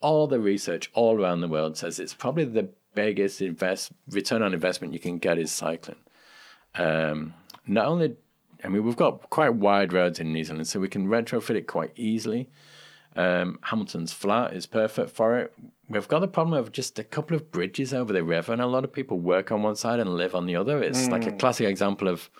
all 0.00 0.26
the 0.26 0.40
research 0.40 0.90
all 0.94 1.20
around 1.20 1.40
the 1.40 1.48
world 1.48 1.76
says 1.76 1.98
it's 1.98 2.14
probably 2.14 2.44
the 2.44 2.70
biggest 2.94 3.42
invest 3.42 3.92
return 4.10 4.42
on 4.42 4.54
investment 4.54 4.92
you 4.92 4.98
can 4.98 5.18
get 5.18 5.38
is 5.38 5.52
cycling. 5.52 5.98
Um, 6.74 7.34
not 7.66 7.86
only 7.86 8.16
i 8.64 8.68
mean 8.68 8.84
we've 8.84 8.96
got 8.96 9.28
quite 9.30 9.54
wide 9.54 9.92
roads 9.92 10.18
in 10.18 10.32
new 10.32 10.42
zealand 10.42 10.66
so 10.66 10.80
we 10.80 10.88
can 10.88 11.06
retrofit 11.06 11.56
it 11.56 11.66
quite 11.66 11.92
easily. 11.96 12.48
Um, 13.16 13.58
hamilton's 13.62 14.12
flat 14.12 14.54
is 14.54 14.66
perfect 14.66 15.10
for 15.10 15.38
it 15.38 15.52
we've 15.88 16.08
got 16.08 16.20
the 16.20 16.28
problem 16.28 16.58
of 16.58 16.72
just 16.72 16.98
a 16.98 17.04
couple 17.04 17.36
of 17.36 17.50
bridges 17.50 17.94
over 17.94 18.12
the 18.12 18.24
river, 18.24 18.52
and 18.52 18.62
a 18.62 18.66
lot 18.66 18.84
of 18.84 18.92
people 18.92 19.18
work 19.18 19.50
on 19.50 19.62
one 19.62 19.76
side 19.76 20.00
and 20.00 20.14
live 20.14 20.34
on 20.34 20.46
the 20.46 20.56
other. 20.56 20.82
It's 20.82 21.06
mm. 21.06 21.10
like 21.10 21.26
a 21.26 21.32
mm. 21.32 21.38
classic 21.38 21.66
example 21.68 22.08
of 22.08 22.30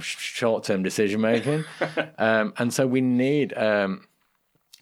short 0.00 0.64
term 0.64 0.82
decision 0.82 1.20
making. 1.20 1.64
um, 2.18 2.54
and 2.58 2.72
so 2.72 2.86
we 2.86 3.00
need, 3.00 3.56
um, 3.56 4.06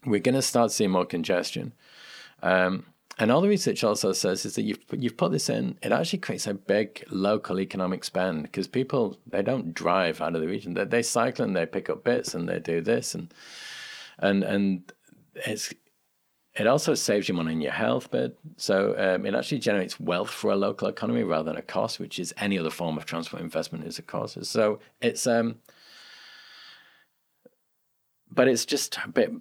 we're 0.05 0.19
going 0.19 0.35
to 0.35 0.41
start 0.41 0.71
seeing 0.71 0.91
more 0.91 1.05
congestion. 1.05 1.73
Um, 2.41 2.85
and 3.19 3.31
all 3.31 3.41
the 3.41 3.49
research 3.49 3.83
also 3.83 4.13
says 4.13 4.45
is 4.45 4.55
that 4.55 4.63
you've 4.63 4.79
you've 4.93 5.17
put 5.17 5.31
this 5.31 5.49
in, 5.49 5.77
it 5.83 5.91
actually 5.91 6.19
creates 6.19 6.47
a 6.47 6.55
big 6.55 7.03
local 7.11 7.59
economic 7.59 8.03
spend 8.03 8.43
because 8.43 8.67
people 8.67 9.19
they 9.27 9.43
don't 9.43 9.73
drive 9.73 10.21
out 10.21 10.33
of 10.33 10.41
the 10.41 10.47
region. 10.47 10.73
They, 10.73 10.85
they 10.85 11.03
cycle 11.03 11.45
and 11.45 11.55
they 11.55 11.65
pick 11.65 11.89
up 11.89 12.03
bits 12.03 12.33
and 12.33 12.49
they 12.49 12.59
do 12.59 12.81
this 12.81 13.13
and 13.13 13.31
and 14.17 14.43
and 14.43 14.91
it's 15.35 15.73
it 16.55 16.67
also 16.67 16.93
saves 16.95 17.29
you 17.29 17.33
money 17.33 17.53
in 17.53 17.61
your 17.61 17.71
health 17.71 18.09
but 18.11 18.37
So 18.57 18.95
um, 18.97 19.25
it 19.25 19.33
actually 19.35 19.59
generates 19.59 19.99
wealth 19.99 20.29
for 20.29 20.51
a 20.51 20.55
local 20.55 20.87
economy 20.87 21.23
rather 21.23 21.51
than 21.51 21.57
a 21.57 21.61
cost, 21.61 21.99
which 21.99 22.19
is 22.19 22.33
any 22.37 22.57
other 22.59 22.69
form 22.69 22.97
of 22.97 23.05
transport 23.05 23.41
investment 23.41 23.85
is 23.85 23.99
a 23.99 24.01
cost. 24.01 24.43
So 24.45 24.79
it's 25.01 25.25
um, 25.27 25.57
but 28.29 28.47
it's 28.47 28.65
just 28.65 28.97
a 29.03 29.09
bit. 29.09 29.31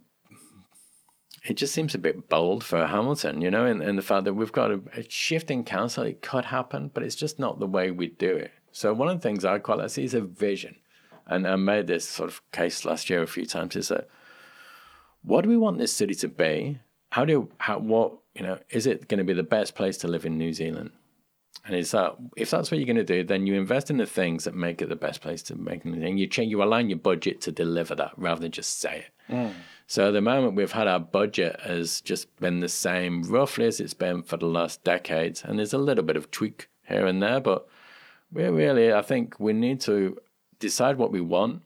It 1.45 1.55
just 1.55 1.73
seems 1.73 1.95
a 1.95 1.99
bit 1.99 2.29
bold 2.29 2.63
for 2.63 2.87
Hamilton, 2.87 3.41
you 3.41 3.51
know, 3.51 3.65
in, 3.65 3.81
in 3.81 3.97
the 3.97 4.03
fact 4.03 4.25
that 4.25 4.35
we've 4.35 4.53
got 4.53 4.71
a, 4.71 4.81
a 4.95 5.09
shift 5.09 5.51
in 5.51 5.65
council. 5.65 6.05
It 6.05 6.21
could 6.21 6.45
happen, 6.45 6.91
but 6.93 7.03
it's 7.03 7.15
just 7.15 7.39
not 7.39 7.59
the 7.59 7.67
way 7.67 7.91
we 7.91 8.09
do 8.09 8.37
it. 8.37 8.51
So 8.73 8.93
one 8.93 9.09
of 9.09 9.17
the 9.17 9.23
things 9.23 9.45
I 9.45 9.59
quite 9.59 9.79
like 9.79 9.97
is 9.97 10.13
a 10.13 10.21
vision, 10.21 10.77
and 11.27 11.49
I 11.49 11.57
made 11.57 11.87
this 11.87 12.07
sort 12.07 12.29
of 12.29 12.43
case 12.53 12.85
last 12.85 13.09
year 13.09 13.23
a 13.23 13.27
few 13.27 13.47
times. 13.47 13.75
Is 13.75 13.89
that 13.89 14.09
what 15.23 15.43
do 15.43 15.49
we 15.49 15.57
want 15.57 15.79
this 15.79 15.95
city 15.95 16.15
to 16.17 16.29
be? 16.29 16.81
How 17.11 17.25
do 17.25 17.49
how 17.59 17.79
what 17.79 18.15
you 18.35 18.43
know 18.43 18.59
is 18.71 18.87
it 18.87 19.09
going 19.09 19.19
to 19.19 19.25
be 19.25 19.33
the 19.33 19.43
best 19.43 19.75
place 19.75 19.99
to 19.99 20.09
live 20.09 20.25
in 20.25 20.39
New 20.39 20.53
Zealand? 20.53 20.91
And 21.67 21.77
is 21.77 21.91
that 21.91 22.17
if 22.37 22.51
that's 22.51 22.71
what 22.71 22.79
you're 22.79 22.87
going 22.87 22.97
to 22.97 23.05
do, 23.05 23.23
then 23.23 23.47
you 23.47 23.55
invest 23.55 23.91
in 23.91 23.99
the 23.99 24.07
things 24.07 24.45
that 24.45 24.55
make 24.55 24.81
it 24.81 24.89
the 24.89 24.97
best 24.97 25.21
place 25.21 25.43
to 25.45 25.57
make 25.57 25.85
anything. 25.85 26.17
You 26.17 26.27
change, 26.27 26.51
you 26.51 26.63
align 26.63 26.89
your 26.89 26.99
budget 26.99 27.41
to 27.43 27.53
deliver 27.53 27.95
that 27.97 28.13
rather 28.17 28.41
than 28.41 28.51
just 28.51 28.81
say 28.81 29.05
it. 29.07 29.33
Mm. 29.33 29.53
So 29.87 30.09
at 30.09 30.13
the 30.13 30.21
moment, 30.21 30.55
we've 30.55 30.73
had 30.73 30.87
our 30.87 31.01
budget 31.01 31.61
has 31.61 32.01
just 32.01 32.35
been 32.37 32.61
the 32.61 32.69
same 32.69 33.25
roughly 33.25 33.67
as 33.67 33.81
it's 33.81 33.93
been 33.93 34.23
for 34.23 34.37
the 34.37 34.47
last 34.47 34.85
decades, 34.85 35.43
and 35.45 35.59
there's 35.59 35.75
a 35.75 35.79
little 35.79 36.05
bit 36.05 36.17
of 36.17 36.31
tweak 36.31 36.69
here 36.89 37.07
and 37.07 37.23
there, 37.23 37.41
but 37.41 37.67
we 38.33 38.45
really, 38.45 38.93
I 38.93 39.03
think, 39.03 39.39
we 39.39 39.53
need 39.53 39.81
to 39.83 40.17
decide 40.61 40.97
what 40.97 41.13
we 41.13 41.21
want 41.21 41.63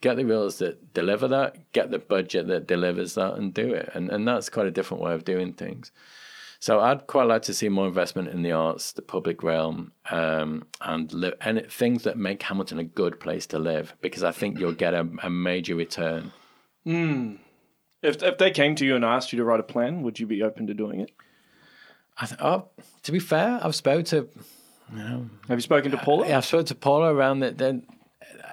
get 0.00 0.16
the 0.16 0.24
rules 0.24 0.58
that 0.58 0.92
deliver 0.92 1.28
that, 1.28 1.72
get 1.72 1.90
the 1.90 1.98
budget 1.98 2.46
that 2.48 2.66
delivers 2.66 3.14
that, 3.14 3.34
and 3.34 3.52
do 3.52 3.72
it. 3.72 3.90
And 3.94 4.10
and 4.10 4.26
that's 4.26 4.48
quite 4.48 4.66
a 4.66 4.70
different 4.70 5.02
way 5.02 5.14
of 5.14 5.24
doing 5.24 5.52
things. 5.52 5.92
So 6.58 6.80
I'd 6.80 7.06
quite 7.06 7.24
like 7.28 7.42
to 7.42 7.54
see 7.54 7.68
more 7.68 7.86
investment 7.86 8.28
in 8.28 8.42
the 8.42 8.52
arts, 8.52 8.92
the 8.92 9.02
public 9.02 9.42
realm, 9.42 9.92
um, 10.10 10.66
and 10.80 11.12
li- 11.12 11.34
and 11.40 11.64
things 11.70 12.02
that 12.04 12.16
make 12.16 12.42
Hamilton 12.42 12.78
a 12.78 12.84
good 12.84 13.20
place 13.20 13.46
to 13.48 13.58
live, 13.58 13.94
because 14.00 14.24
I 14.24 14.32
think 14.32 14.58
you'll 14.58 14.72
get 14.72 14.94
a, 14.94 15.06
a 15.22 15.30
major 15.30 15.74
return. 15.74 16.32
Mm. 16.86 17.38
If 18.02 18.22
if 18.22 18.38
they 18.38 18.50
came 18.50 18.74
to 18.76 18.86
you 18.86 18.96
and 18.96 19.04
asked 19.04 19.32
you 19.32 19.38
to 19.38 19.44
write 19.44 19.60
a 19.60 19.64
plan, 19.64 20.02
would 20.02 20.18
you 20.18 20.26
be 20.26 20.42
open 20.42 20.66
to 20.66 20.74
doing 20.74 21.00
it? 21.00 21.10
I 22.18 22.26
th- 22.26 22.40
oh, 22.40 22.68
to 23.02 23.12
be 23.12 23.18
fair, 23.18 23.60
I've 23.62 23.74
spoken 23.74 24.04
to. 24.06 24.28
You 24.92 24.98
know, 24.98 25.30
Have 25.48 25.58
you 25.58 25.62
spoken 25.62 25.90
to 25.90 25.98
Paula? 25.98 26.28
Yeah, 26.28 26.38
I've 26.38 26.46
spoken 26.46 26.66
to 26.66 26.74
Paula 26.74 27.12
around 27.12 27.40
that 27.40 27.56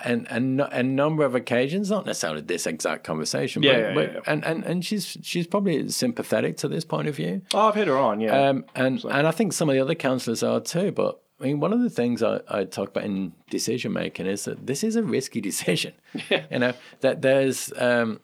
and 0.03 0.28
and 0.30 0.61
a 0.61 0.84
number 0.84 1.24
of 1.24 1.36
occasions, 1.36 1.89
not 1.89 2.05
necessarily 2.05 2.41
this 2.41 2.67
exact 2.67 3.03
conversation, 3.03 3.63
yeah, 3.63 3.93
but, 3.93 4.07
yeah, 4.07 4.13
yeah, 4.13 4.19
and, 4.28 4.45
and 4.45 4.63
and 4.63 4.86
she's 4.86 5.17
she's 5.21 5.47
probably 5.47 5.89
sympathetic 5.89 6.57
to 6.57 6.67
this 6.67 6.86
point 6.86 7.07
of 7.07 7.15
view. 7.15 7.41
Oh, 7.53 7.69
I've 7.69 7.76
had 7.76 7.88
her 7.88 7.97
on, 7.97 8.19
yeah, 8.19 8.49
um, 8.49 8.65
and 8.76 9.01
so. 9.01 9.09
and 9.09 9.28
I 9.28 9.32
think 9.32 9.53
some 9.53 9.69
of 9.69 9.76
the 9.76 9.82
other 9.82 9.95
councillors 9.95 10.43
are 10.43 10.59
too. 10.59 10.91
But 10.91 11.21
I 11.39 11.45
mean, 11.45 11.59
one 11.59 11.74
of 11.74 11.82
the 11.82 11.89
things 11.89 12.21
I, 12.21 12.41
I 12.47 12.65
talk 12.65 12.89
about 12.89 13.05
in 13.05 13.34
decision 13.49 13.93
making 13.93 14.26
is 14.26 14.45
that 14.45 14.67
this 14.67 14.84
is 14.84 14.95
a 14.95 15.03
risky 15.03 15.41
decision. 15.49 15.93
You 16.30 16.59
know 16.59 16.74
that 17.01 17.21
there's 17.21 17.71
um, 17.78 18.19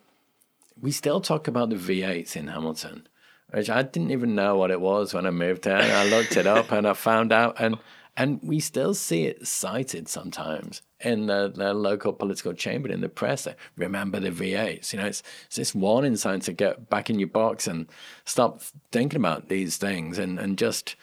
we 0.81 0.91
still 0.91 1.21
talk 1.21 1.47
about 1.47 1.69
the 1.69 1.75
V8s 1.75 2.35
in 2.35 2.47
Hamilton, 2.47 3.07
which 3.51 3.69
I 3.69 3.83
didn't 3.83 4.11
even 4.11 4.35
know 4.35 4.57
what 4.57 4.71
it 4.71 4.81
was 4.81 5.13
when 5.13 5.25
I 5.25 5.31
moved 5.31 5.65
here. 5.65 5.75
I 5.75 6.07
looked 6.09 6.35
it 6.37 6.47
up 6.47 6.71
and 6.71 6.87
I 6.87 6.93
found 6.93 7.31
out 7.31 7.55
and 7.59 7.77
and 8.17 8.39
we 8.43 8.59
still 8.59 8.93
see 8.93 9.25
it 9.25 9.47
cited 9.47 10.07
sometimes 10.07 10.81
in 10.99 11.27
the, 11.27 11.51
the 11.53 11.73
local 11.73 12.11
political 12.11 12.53
chamber 12.53 12.89
in 12.89 13.01
the 13.01 13.09
press. 13.09 13.47
Remember 13.77 14.19
the 14.19 14.31
V8s. 14.31 14.91
You 14.91 14.99
know, 14.99 15.05
it's, 15.05 15.23
it's 15.45 15.55
this 15.55 15.73
warning 15.73 16.17
sign 16.17 16.41
to 16.41 16.53
get 16.53 16.89
back 16.89 17.09
in 17.09 17.19
your 17.19 17.29
box 17.29 17.67
and 17.67 17.87
stop 18.25 18.61
thinking 18.91 19.19
about 19.19 19.47
these 19.47 19.77
things 19.77 20.17
and, 20.17 20.37
and 20.39 20.57
just, 20.57 20.95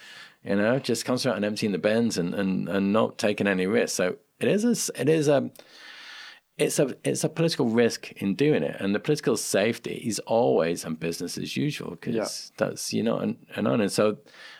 you 0.43 0.55
know, 0.55 0.77
just 0.79 1.05
concentrate 1.05 1.37
on 1.37 1.43
emptying 1.43 1.71
the 1.71 1.79
bins 1.79 2.17
and, 2.17 2.35
and, 2.35 2.69
and 2.69 2.93
not 2.93 3.17
taking 3.17 3.47
any 3.47 3.65
risks. 3.65 3.95
So 3.95 4.17
it 4.39 4.47
is 4.47 4.63
a, 4.63 5.01
it 5.01 5.09
is 5.09 5.27
a, 5.27 5.49
it's 6.57 6.79
a 6.79 6.95
it's 7.03 7.23
a 7.23 7.29
political 7.29 7.67
risk 7.67 8.11
in 8.13 8.33
doing 8.33 8.63
it, 8.63 8.75
and 8.79 8.95
the 8.95 8.99
political 8.99 9.37
safety 9.37 10.01
is 10.03 10.17
always 10.19 10.85
on 10.85 10.95
business 10.95 11.37
as 11.37 11.55
usual 11.55 11.91
because 11.91 12.15
yeah. 12.15 12.25
that's 12.57 12.91
you 12.91 13.03
know 13.03 13.19
and, 13.19 13.37
and 13.55 13.67
on 13.67 13.79
and 13.79 13.91
so 13.91 14.17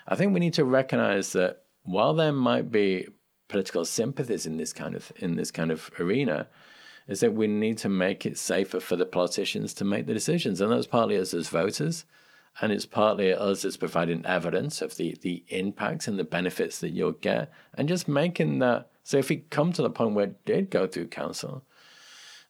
I 0.08 0.16
think 0.16 0.32
we 0.32 0.40
need 0.40 0.54
to 0.54 0.66
recognize 0.66 1.34
that 1.34 1.64
while 1.88 2.14
there 2.14 2.34
might 2.34 2.70
be 2.70 3.08
political 3.48 3.86
sympathies 3.86 4.46
in 4.46 4.58
this 4.58 4.74
kind 4.74 4.94
of 4.94 5.12
in 5.16 5.36
this 5.36 5.52
kind 5.52 5.72
of 5.72 5.90
arena, 6.00 6.48
is 7.08 7.22
that 7.22 7.34
we 7.34 7.48
need 7.48 7.78
to 7.80 7.90
make 7.90 8.26
it 8.26 8.38
safer 8.38 8.80
for 8.80 8.98
the 8.98 9.06
politicians 9.06 9.74
to 9.76 9.86
make 9.86 10.06
the 10.06 10.14
decisions, 10.14 10.60
and 10.60 10.72
that's 10.72 10.86
partly 10.86 11.18
us 11.18 11.34
as 11.34 11.48
voters, 11.48 12.04
and 12.60 12.74
it's 12.74 12.86
partly 12.86 13.34
us 13.34 13.64
as 13.64 13.78
providing 13.78 14.26
evidence 14.26 14.82
of 14.82 14.98
the 14.98 15.18
the 15.22 15.46
impacts 15.48 16.08
and 16.08 16.20
the 16.20 16.26
benefits 16.26 16.80
that 16.80 16.90
you'll 16.90 17.14
get, 17.14 17.52
and 17.74 17.88
just 17.88 18.08
making 18.08 18.60
that. 18.60 18.90
So 19.04 19.18
if 19.18 19.30
we 19.30 19.38
come 19.50 19.72
to 19.74 19.82
the 19.82 19.90
point 19.90 20.14
where 20.14 20.26
it 20.26 20.46
did 20.46 20.70
go 20.70 20.86
through 20.88 21.08
council, 21.08 21.64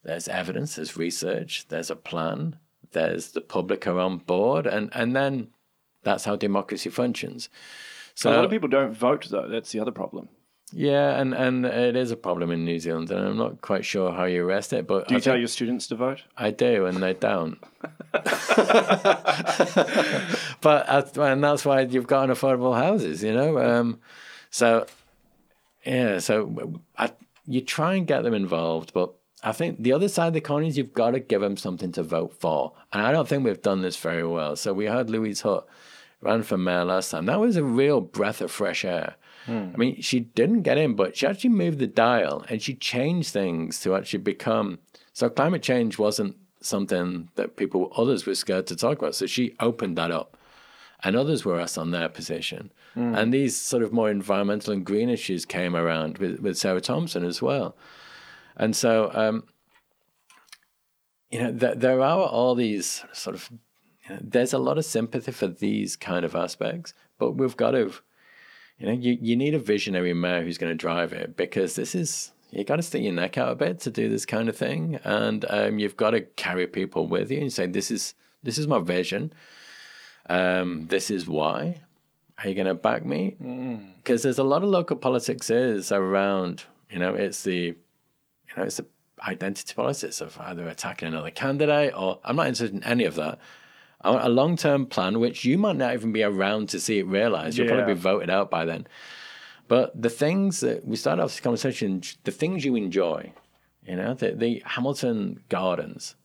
there's 0.03 0.27
evidence, 0.27 0.75
there's 0.75 0.97
research, 0.97 1.67
there's 1.67 1.91
a 1.91 1.95
plan, 1.95 2.57
there's 2.91 3.33
the 3.33 3.41
public 3.41 3.85
are 3.85 3.99
on 3.99 4.17
board, 4.17 4.65
and 4.65 4.89
and 4.93 5.15
then 5.15 5.49
that's 6.01 6.25
how 6.25 6.35
democracy 6.35 6.89
functions. 6.89 7.49
So 8.17 8.31
a 8.31 8.33
lot 8.33 8.45
of 8.45 8.49
people 8.49 8.67
don't 8.67 8.93
vote, 8.93 9.27
though. 9.29 9.47
That's 9.47 9.71
the 9.71 9.79
other 9.79 9.91
problem. 9.91 10.29
Yeah, 10.73 11.21
and, 11.21 11.35
and 11.35 11.67
it 11.67 11.95
is 11.95 12.09
a 12.09 12.17
problem 12.17 12.49
in 12.49 12.65
New 12.65 12.79
Zealand, 12.79 13.11
and 13.11 13.23
I'm 13.23 13.37
not 13.37 13.61
quite 13.61 13.85
sure 13.85 14.11
how 14.11 14.25
you 14.25 14.43
arrest 14.43 14.73
it. 14.73 14.87
But 14.87 15.07
do 15.07 15.13
you 15.13 15.19
I 15.19 15.21
tell 15.21 15.37
your 15.37 15.47
students 15.47 15.85
to 15.87 15.95
vote? 15.95 16.23
I 16.35 16.49
do, 16.49 16.87
and 16.87 16.97
they 16.97 17.13
don't. 17.13 17.59
but 20.61 21.15
and 21.15 21.43
that's 21.43 21.63
why 21.63 21.81
you've 21.81 22.07
got 22.07 22.27
unaffordable 22.27 22.75
houses, 22.75 23.21
you 23.21 23.35
know. 23.35 23.59
Um, 23.59 23.99
so 24.49 24.87
yeah, 25.85 26.17
so 26.17 26.81
I, 26.97 27.11
you 27.45 27.61
try 27.61 27.93
and 27.93 28.07
get 28.07 28.23
them 28.23 28.33
involved, 28.33 28.93
but 28.95 29.13
I 29.43 29.51
think 29.51 29.83
the 29.83 29.93
other 29.93 30.07
side 30.07 30.29
of 30.29 30.33
the 30.33 30.41
coin 30.41 30.65
is 30.65 30.75
you've 30.75 30.91
got 30.91 31.11
to 31.11 31.19
give 31.19 31.41
them 31.41 31.55
something 31.55 31.91
to 31.91 32.01
vote 32.01 32.33
for, 32.33 32.73
and 32.91 33.05
I 33.05 33.11
don't 33.11 33.27
think 33.27 33.45
we've 33.45 33.61
done 33.61 33.83
this 33.83 33.95
very 33.95 34.25
well. 34.25 34.55
So 34.55 34.73
we 34.73 34.85
had 34.85 35.11
Louise 35.11 35.41
Hutt 35.41 35.67
ran 36.21 36.43
for 36.43 36.57
mayor 36.57 36.85
last 36.85 37.11
time. 37.11 37.25
That 37.25 37.39
was 37.39 37.57
a 37.57 37.63
real 37.63 38.01
breath 38.01 38.41
of 38.41 38.51
fresh 38.51 38.83
air. 38.83 39.15
Hmm. 39.45 39.69
I 39.73 39.77
mean, 39.77 40.01
she 40.01 40.19
didn't 40.19 40.63
get 40.63 40.77
in, 40.77 40.95
but 40.95 41.15
she 41.15 41.25
actually 41.25 41.51
moved 41.51 41.79
the 41.79 41.87
dial 41.87 42.45
and 42.49 42.61
she 42.61 42.75
changed 42.75 43.31
things 43.31 43.79
to 43.81 43.95
actually 43.95 44.19
become. 44.19 44.79
So 45.13 45.29
climate 45.29 45.63
change 45.63 45.97
wasn't 45.97 46.35
something 46.59 47.29
that 47.35 47.55
people, 47.55 47.91
others 47.95 48.25
were 48.25 48.35
scared 48.35 48.67
to 48.67 48.75
talk 48.75 48.97
about. 48.97 49.15
So 49.15 49.25
she 49.25 49.55
opened 49.59 49.97
that 49.97 50.11
up. 50.11 50.37
And 51.03 51.15
others 51.15 51.45
were 51.45 51.59
us 51.59 51.77
on 51.77 51.91
their 51.91 52.09
position. 52.09 52.71
Hmm. 52.95 53.13
And 53.13 53.31
these 53.31 53.55
sort 53.55 53.83
of 53.83 53.93
more 53.93 54.09
environmental 54.09 54.73
and 54.73 54.83
green 54.83 55.09
issues 55.09 55.45
came 55.45 55.75
around 55.75 56.17
with, 56.17 56.39
with 56.39 56.57
Sarah 56.57 56.81
Thomson 56.81 57.23
as 57.23 57.39
well. 57.39 57.77
And 58.55 58.75
so, 58.75 59.11
um, 59.13 59.43
you 61.29 61.39
know, 61.39 61.55
th- 61.55 61.77
there 61.77 62.01
are 62.01 62.27
all 62.27 62.55
these 62.55 63.05
sort 63.13 63.35
of 63.35 63.51
there's 64.21 64.53
a 64.53 64.57
lot 64.57 64.77
of 64.77 64.85
sympathy 64.85 65.31
for 65.31 65.47
these 65.47 65.95
kind 65.95 66.25
of 66.25 66.35
aspects, 66.35 66.93
but 67.17 67.31
we've 67.31 67.57
got 67.57 67.71
to, 67.71 67.91
you 68.77 68.85
know, 68.87 68.93
you, 68.93 69.17
you 69.21 69.35
need 69.35 69.53
a 69.53 69.59
visionary 69.59 70.13
mayor 70.13 70.43
who's 70.43 70.57
going 70.57 70.71
to 70.71 70.75
drive 70.75 71.13
it 71.13 71.35
because 71.35 71.75
this 71.75 71.95
is, 71.95 72.31
you 72.51 72.63
got 72.63 72.77
to 72.77 72.83
stick 72.83 73.03
your 73.03 73.13
neck 73.13 73.37
out 73.37 73.51
a 73.51 73.55
bit 73.55 73.79
to 73.81 73.91
do 73.91 74.09
this 74.09 74.25
kind 74.25 74.49
of 74.49 74.55
thing. 74.55 74.99
And 75.03 75.45
um, 75.49 75.79
you've 75.79 75.97
got 75.97 76.11
to 76.11 76.21
carry 76.21 76.67
people 76.67 77.07
with 77.07 77.31
you 77.31 77.41
and 77.41 77.51
say, 77.51 77.67
this 77.67 77.91
is, 77.91 78.13
this 78.43 78.57
is 78.57 78.67
my 78.67 78.79
vision. 78.79 79.33
Um, 80.29 80.87
this 80.87 81.09
is 81.09 81.27
why. 81.27 81.81
Are 82.37 82.49
you 82.49 82.55
going 82.55 82.67
to 82.67 82.75
back 82.75 83.03
me? 83.03 83.35
Because 83.97 84.21
mm. 84.21 84.23
there's 84.23 84.39
a 84.39 84.43
lot 84.43 84.63
of 84.63 84.69
local 84.69 84.95
politics 84.95 85.49
is 85.49 85.91
around, 85.91 86.65
you 86.89 86.99
know, 86.99 87.15
it's 87.15 87.43
the, 87.43 87.53
you 87.55 88.53
know, 88.55 88.63
it's 88.63 88.77
the 88.77 88.85
identity 89.27 89.73
politics 89.73 90.21
of 90.21 90.37
either 90.39 90.67
attacking 90.67 91.07
another 91.07 91.31
candidate 91.31 91.93
or 91.97 92.19
I'm 92.23 92.35
not 92.35 92.47
interested 92.47 92.75
in 92.75 92.83
any 92.83 93.05
of 93.05 93.15
that 93.15 93.39
a 94.01 94.29
long 94.29 94.55
term 94.55 94.85
plan, 94.85 95.19
which 95.19 95.43
you 95.45 95.57
might 95.57 95.75
not 95.75 95.93
even 95.93 96.11
be 96.11 96.23
around 96.23 96.69
to 96.69 96.79
see 96.79 96.99
it 96.99 97.07
realized. 97.07 97.57
You'll 97.57 97.67
yeah. 97.67 97.75
probably 97.75 97.93
be 97.93 97.99
voted 97.99 98.29
out 98.29 98.49
by 98.49 98.65
then. 98.65 98.87
But 99.67 100.01
the 100.01 100.09
things 100.09 100.61
that 100.61 100.85
we 100.85 100.95
started 100.95 101.21
off 101.21 101.31
this 101.31 101.39
conversation, 101.39 102.01
the 102.23 102.31
things 102.31 102.63
you 102.63 102.75
enjoy, 102.75 103.33
you 103.85 103.95
know, 103.95 104.13
the, 104.13 104.31
the 104.31 104.63
Hamilton 104.65 105.43
Gardens, 105.49 106.15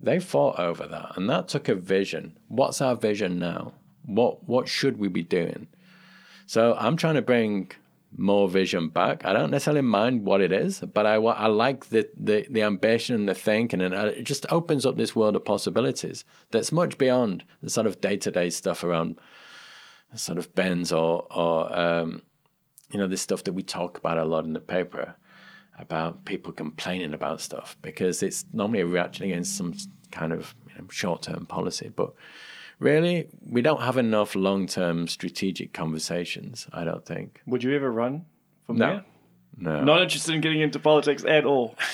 they 0.00 0.20
fought 0.20 0.58
over 0.58 0.86
that, 0.86 1.16
and 1.16 1.28
that 1.28 1.48
took 1.48 1.68
a 1.68 1.74
vision. 1.74 2.38
What's 2.48 2.80
our 2.80 2.94
vision 2.94 3.38
now? 3.38 3.72
What 4.04 4.46
what 4.48 4.68
should 4.68 4.98
we 4.98 5.08
be 5.08 5.22
doing? 5.22 5.68
So 6.46 6.76
I'm 6.78 6.96
trying 6.96 7.16
to 7.16 7.22
bring 7.22 7.72
more 8.16 8.48
vision 8.48 8.88
back. 8.88 9.24
I 9.24 9.32
don't 9.32 9.50
necessarily 9.50 9.82
mind 9.82 10.24
what 10.24 10.40
it 10.40 10.52
is, 10.52 10.80
but 10.80 11.06
I, 11.06 11.16
I 11.16 11.46
like 11.46 11.90
the, 11.90 12.08
the, 12.16 12.46
the 12.50 12.62
ambition 12.62 13.14
and 13.14 13.28
the 13.28 13.34
thinking, 13.34 13.80
and 13.80 13.94
it 13.94 14.24
just 14.24 14.46
opens 14.50 14.86
up 14.86 14.96
this 14.96 15.14
world 15.14 15.36
of 15.36 15.44
possibilities 15.44 16.24
that's 16.50 16.72
much 16.72 16.98
beyond 16.98 17.44
the 17.62 17.70
sort 17.70 17.86
of 17.86 18.00
day 18.00 18.16
to 18.16 18.30
day 18.30 18.50
stuff 18.50 18.82
around 18.82 19.18
sort 20.14 20.38
of 20.38 20.54
bends 20.54 20.92
or, 20.92 21.26
or 21.30 21.78
um, 21.78 22.22
you 22.90 22.98
know, 22.98 23.06
this 23.06 23.20
stuff 23.20 23.44
that 23.44 23.52
we 23.52 23.62
talk 23.62 23.98
about 23.98 24.18
a 24.18 24.24
lot 24.24 24.44
in 24.44 24.52
the 24.52 24.60
paper 24.60 25.14
about 25.78 26.24
people 26.24 26.52
complaining 26.52 27.12
about 27.12 27.40
stuff 27.40 27.76
because 27.82 28.22
it's 28.22 28.46
normally 28.52 28.80
a 28.80 28.86
reaction 28.86 29.26
against 29.26 29.56
some 29.56 29.74
kind 30.10 30.32
of 30.32 30.54
you 30.68 30.74
know, 30.80 30.88
short 30.90 31.22
term 31.22 31.44
policy. 31.46 31.90
But 31.94 32.14
really, 32.78 33.28
we 33.48 33.62
don't 33.62 33.82
have 33.82 33.96
enough 33.96 34.34
long 34.34 34.66
term 34.66 35.08
strategic 35.08 35.72
conversations, 35.72 36.66
I 36.72 36.84
don't 36.84 37.04
think. 37.04 37.40
Would 37.46 37.62
you 37.62 37.74
ever 37.74 37.90
run 37.90 38.26
from 38.66 38.76
no. 38.76 38.86
there? 38.86 39.04
No. 39.58 39.84
Not 39.84 40.02
interested 40.02 40.34
in 40.34 40.40
getting 40.40 40.60
into 40.60 40.78
politics 40.78 41.24
at 41.24 41.44
all. 41.44 41.76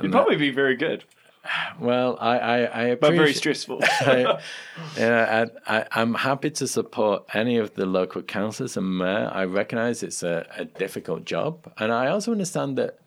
You'd 0.00 0.12
probably 0.12 0.36
be 0.36 0.50
very 0.50 0.76
good. 0.76 1.04
Well, 1.80 2.16
I, 2.20 2.38
I, 2.38 2.90
I 2.90 2.94
but 2.94 3.14
very 3.14 3.32
stressful. 3.32 3.80
I, 3.82 4.38
yeah, 4.96 5.46
I, 5.66 5.86
I, 5.90 6.02
am 6.02 6.14
happy 6.14 6.50
to 6.50 6.68
support 6.68 7.24
any 7.32 7.56
of 7.56 7.74
the 7.74 7.86
local 7.86 8.22
councillors 8.22 8.76
and 8.76 8.98
mayor. 8.98 9.30
I 9.32 9.44
recognise 9.44 10.02
it's 10.02 10.22
a, 10.22 10.46
a 10.56 10.64
difficult 10.66 11.24
job, 11.24 11.72
and 11.78 11.92
I 11.92 12.08
also 12.08 12.32
understand 12.32 12.76
that 12.78 12.98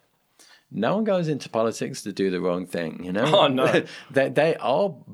no 0.72 0.96
one 0.96 1.04
goes 1.04 1.28
into 1.28 1.50
politics 1.50 2.02
to 2.04 2.14
do 2.14 2.32
the 2.32 2.42
wrong 2.42 2.66
thing. 2.66 3.04
You 3.04 3.12
know, 3.12 3.26
oh 3.26 3.48
no, 3.48 3.84
they 4.12 4.30
they 4.30 4.56
all 4.56 5.06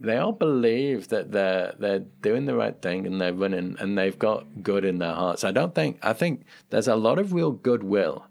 they 0.00 0.16
all 0.16 0.32
believe 0.32 1.08
that 1.08 1.30
they're 1.30 1.74
they're 1.78 1.98
doing 1.98 2.46
the 2.46 2.56
right 2.56 2.80
thing 2.80 3.06
and 3.06 3.20
they're 3.20 3.34
running 3.34 3.76
and 3.78 3.98
they've 3.98 4.18
got 4.18 4.62
good 4.62 4.84
in 4.84 4.98
their 4.98 5.12
hearts. 5.12 5.44
I 5.44 5.52
don't 5.52 5.74
think 5.74 5.98
I 6.02 6.14
think 6.14 6.44
there's 6.70 6.88
a 6.88 6.96
lot 6.96 7.18
of 7.18 7.34
real 7.34 7.52
goodwill 7.52 8.26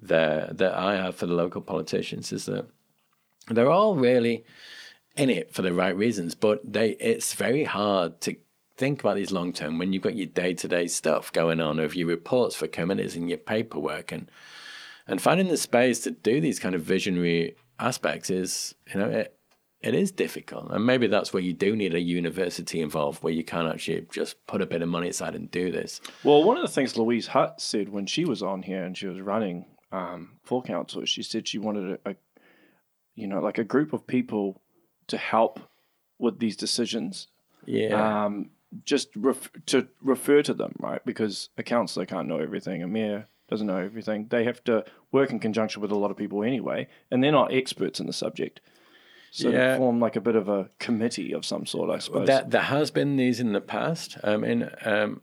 there 0.00 0.50
that 0.52 0.74
I 0.74 0.96
have 0.96 1.14
for 1.14 1.26
the 1.26 1.34
local 1.34 1.60
politicians. 1.60 2.32
Is 2.32 2.46
that 2.46 2.66
they're 3.48 3.70
all 3.70 3.94
really 3.94 4.44
in 5.16 5.30
it 5.30 5.54
for 5.54 5.62
the 5.62 5.72
right 5.72 5.96
reasons, 5.96 6.34
but 6.34 6.60
they 6.64 6.90
it's 6.90 7.34
very 7.34 7.64
hard 7.64 8.20
to 8.22 8.34
think 8.76 9.00
about 9.00 9.14
these 9.14 9.30
long 9.30 9.52
term 9.52 9.78
when 9.78 9.92
you've 9.92 10.02
got 10.02 10.16
your 10.16 10.26
day 10.26 10.52
to 10.54 10.66
day 10.66 10.88
stuff 10.88 11.32
going 11.32 11.60
on, 11.60 11.78
of 11.78 11.94
your 11.94 12.08
reports 12.08 12.56
for 12.56 12.66
committees 12.66 13.14
and 13.14 13.28
your 13.28 13.38
paperwork 13.38 14.10
and 14.10 14.28
and 15.06 15.22
finding 15.22 15.46
the 15.46 15.56
space 15.56 16.00
to 16.00 16.10
do 16.10 16.40
these 16.40 16.58
kind 16.58 16.74
of 16.74 16.82
visionary 16.82 17.54
aspects 17.78 18.30
is 18.30 18.74
you 18.92 18.98
know 18.98 19.08
it 19.08 19.38
it 19.84 19.94
is 19.94 20.10
difficult. 20.10 20.70
And 20.70 20.86
maybe 20.86 21.06
that's 21.06 21.34
where 21.34 21.42
you 21.42 21.52
do 21.52 21.76
need 21.76 21.94
a 21.94 22.00
university 22.00 22.80
involved 22.80 23.22
where 23.22 23.34
you 23.34 23.44
can't 23.44 23.68
actually 23.68 24.06
just 24.10 24.44
put 24.46 24.62
a 24.62 24.66
bit 24.66 24.80
of 24.80 24.88
money 24.88 25.10
aside 25.10 25.34
and 25.34 25.50
do 25.50 25.70
this. 25.70 26.00
Well, 26.24 26.42
one 26.42 26.56
of 26.56 26.62
the 26.62 26.72
things 26.72 26.96
Louise 26.96 27.26
Hutt 27.26 27.60
said 27.60 27.90
when 27.90 28.06
she 28.06 28.24
was 28.24 28.42
on 28.42 28.62
here 28.62 28.82
and 28.82 28.96
she 28.96 29.06
was 29.06 29.20
running 29.20 29.66
um, 29.92 30.38
for 30.42 30.62
council, 30.62 31.04
she 31.04 31.22
said 31.22 31.46
she 31.46 31.58
wanted 31.58 32.00
a, 32.06 32.10
a, 32.10 32.16
you 33.14 33.26
know, 33.26 33.40
like 33.40 33.58
a 33.58 33.64
group 33.64 33.92
of 33.92 34.06
people 34.06 34.62
to 35.08 35.18
help 35.18 35.60
with 36.18 36.38
these 36.38 36.56
decisions. 36.56 37.28
Yeah. 37.66 38.24
Um, 38.24 38.50
just 38.84 39.14
ref- 39.14 39.52
to 39.66 39.86
refer 40.02 40.42
to 40.42 40.54
them, 40.54 40.76
right? 40.78 41.04
Because 41.04 41.50
a 41.58 41.62
councillor 41.62 42.06
can't 42.06 42.26
know 42.26 42.38
everything, 42.38 42.82
a 42.82 42.88
mayor 42.88 43.26
doesn't 43.50 43.66
know 43.66 43.76
everything. 43.76 44.28
They 44.30 44.44
have 44.44 44.64
to 44.64 44.86
work 45.12 45.30
in 45.30 45.38
conjunction 45.38 45.82
with 45.82 45.90
a 45.90 45.96
lot 45.96 46.10
of 46.10 46.16
people 46.16 46.42
anyway, 46.42 46.88
and 47.10 47.22
they're 47.22 47.30
not 47.30 47.52
experts 47.52 48.00
in 48.00 48.06
the 48.06 48.14
subject. 48.14 48.62
So 49.34 49.50
yeah. 49.50 49.78
form 49.78 49.98
like 49.98 50.14
a 50.14 50.20
bit 50.20 50.36
of 50.36 50.48
a 50.48 50.70
committee 50.78 51.32
of 51.32 51.44
some 51.44 51.66
sort, 51.66 51.90
I 51.90 51.98
suppose. 51.98 52.28
That 52.28 52.52
there 52.52 52.62
has 52.62 52.92
been 52.92 53.16
these 53.16 53.40
in 53.40 53.52
the 53.52 53.60
past. 53.60 54.16
I 54.22 54.36
mean, 54.36 54.70
um, 54.84 55.22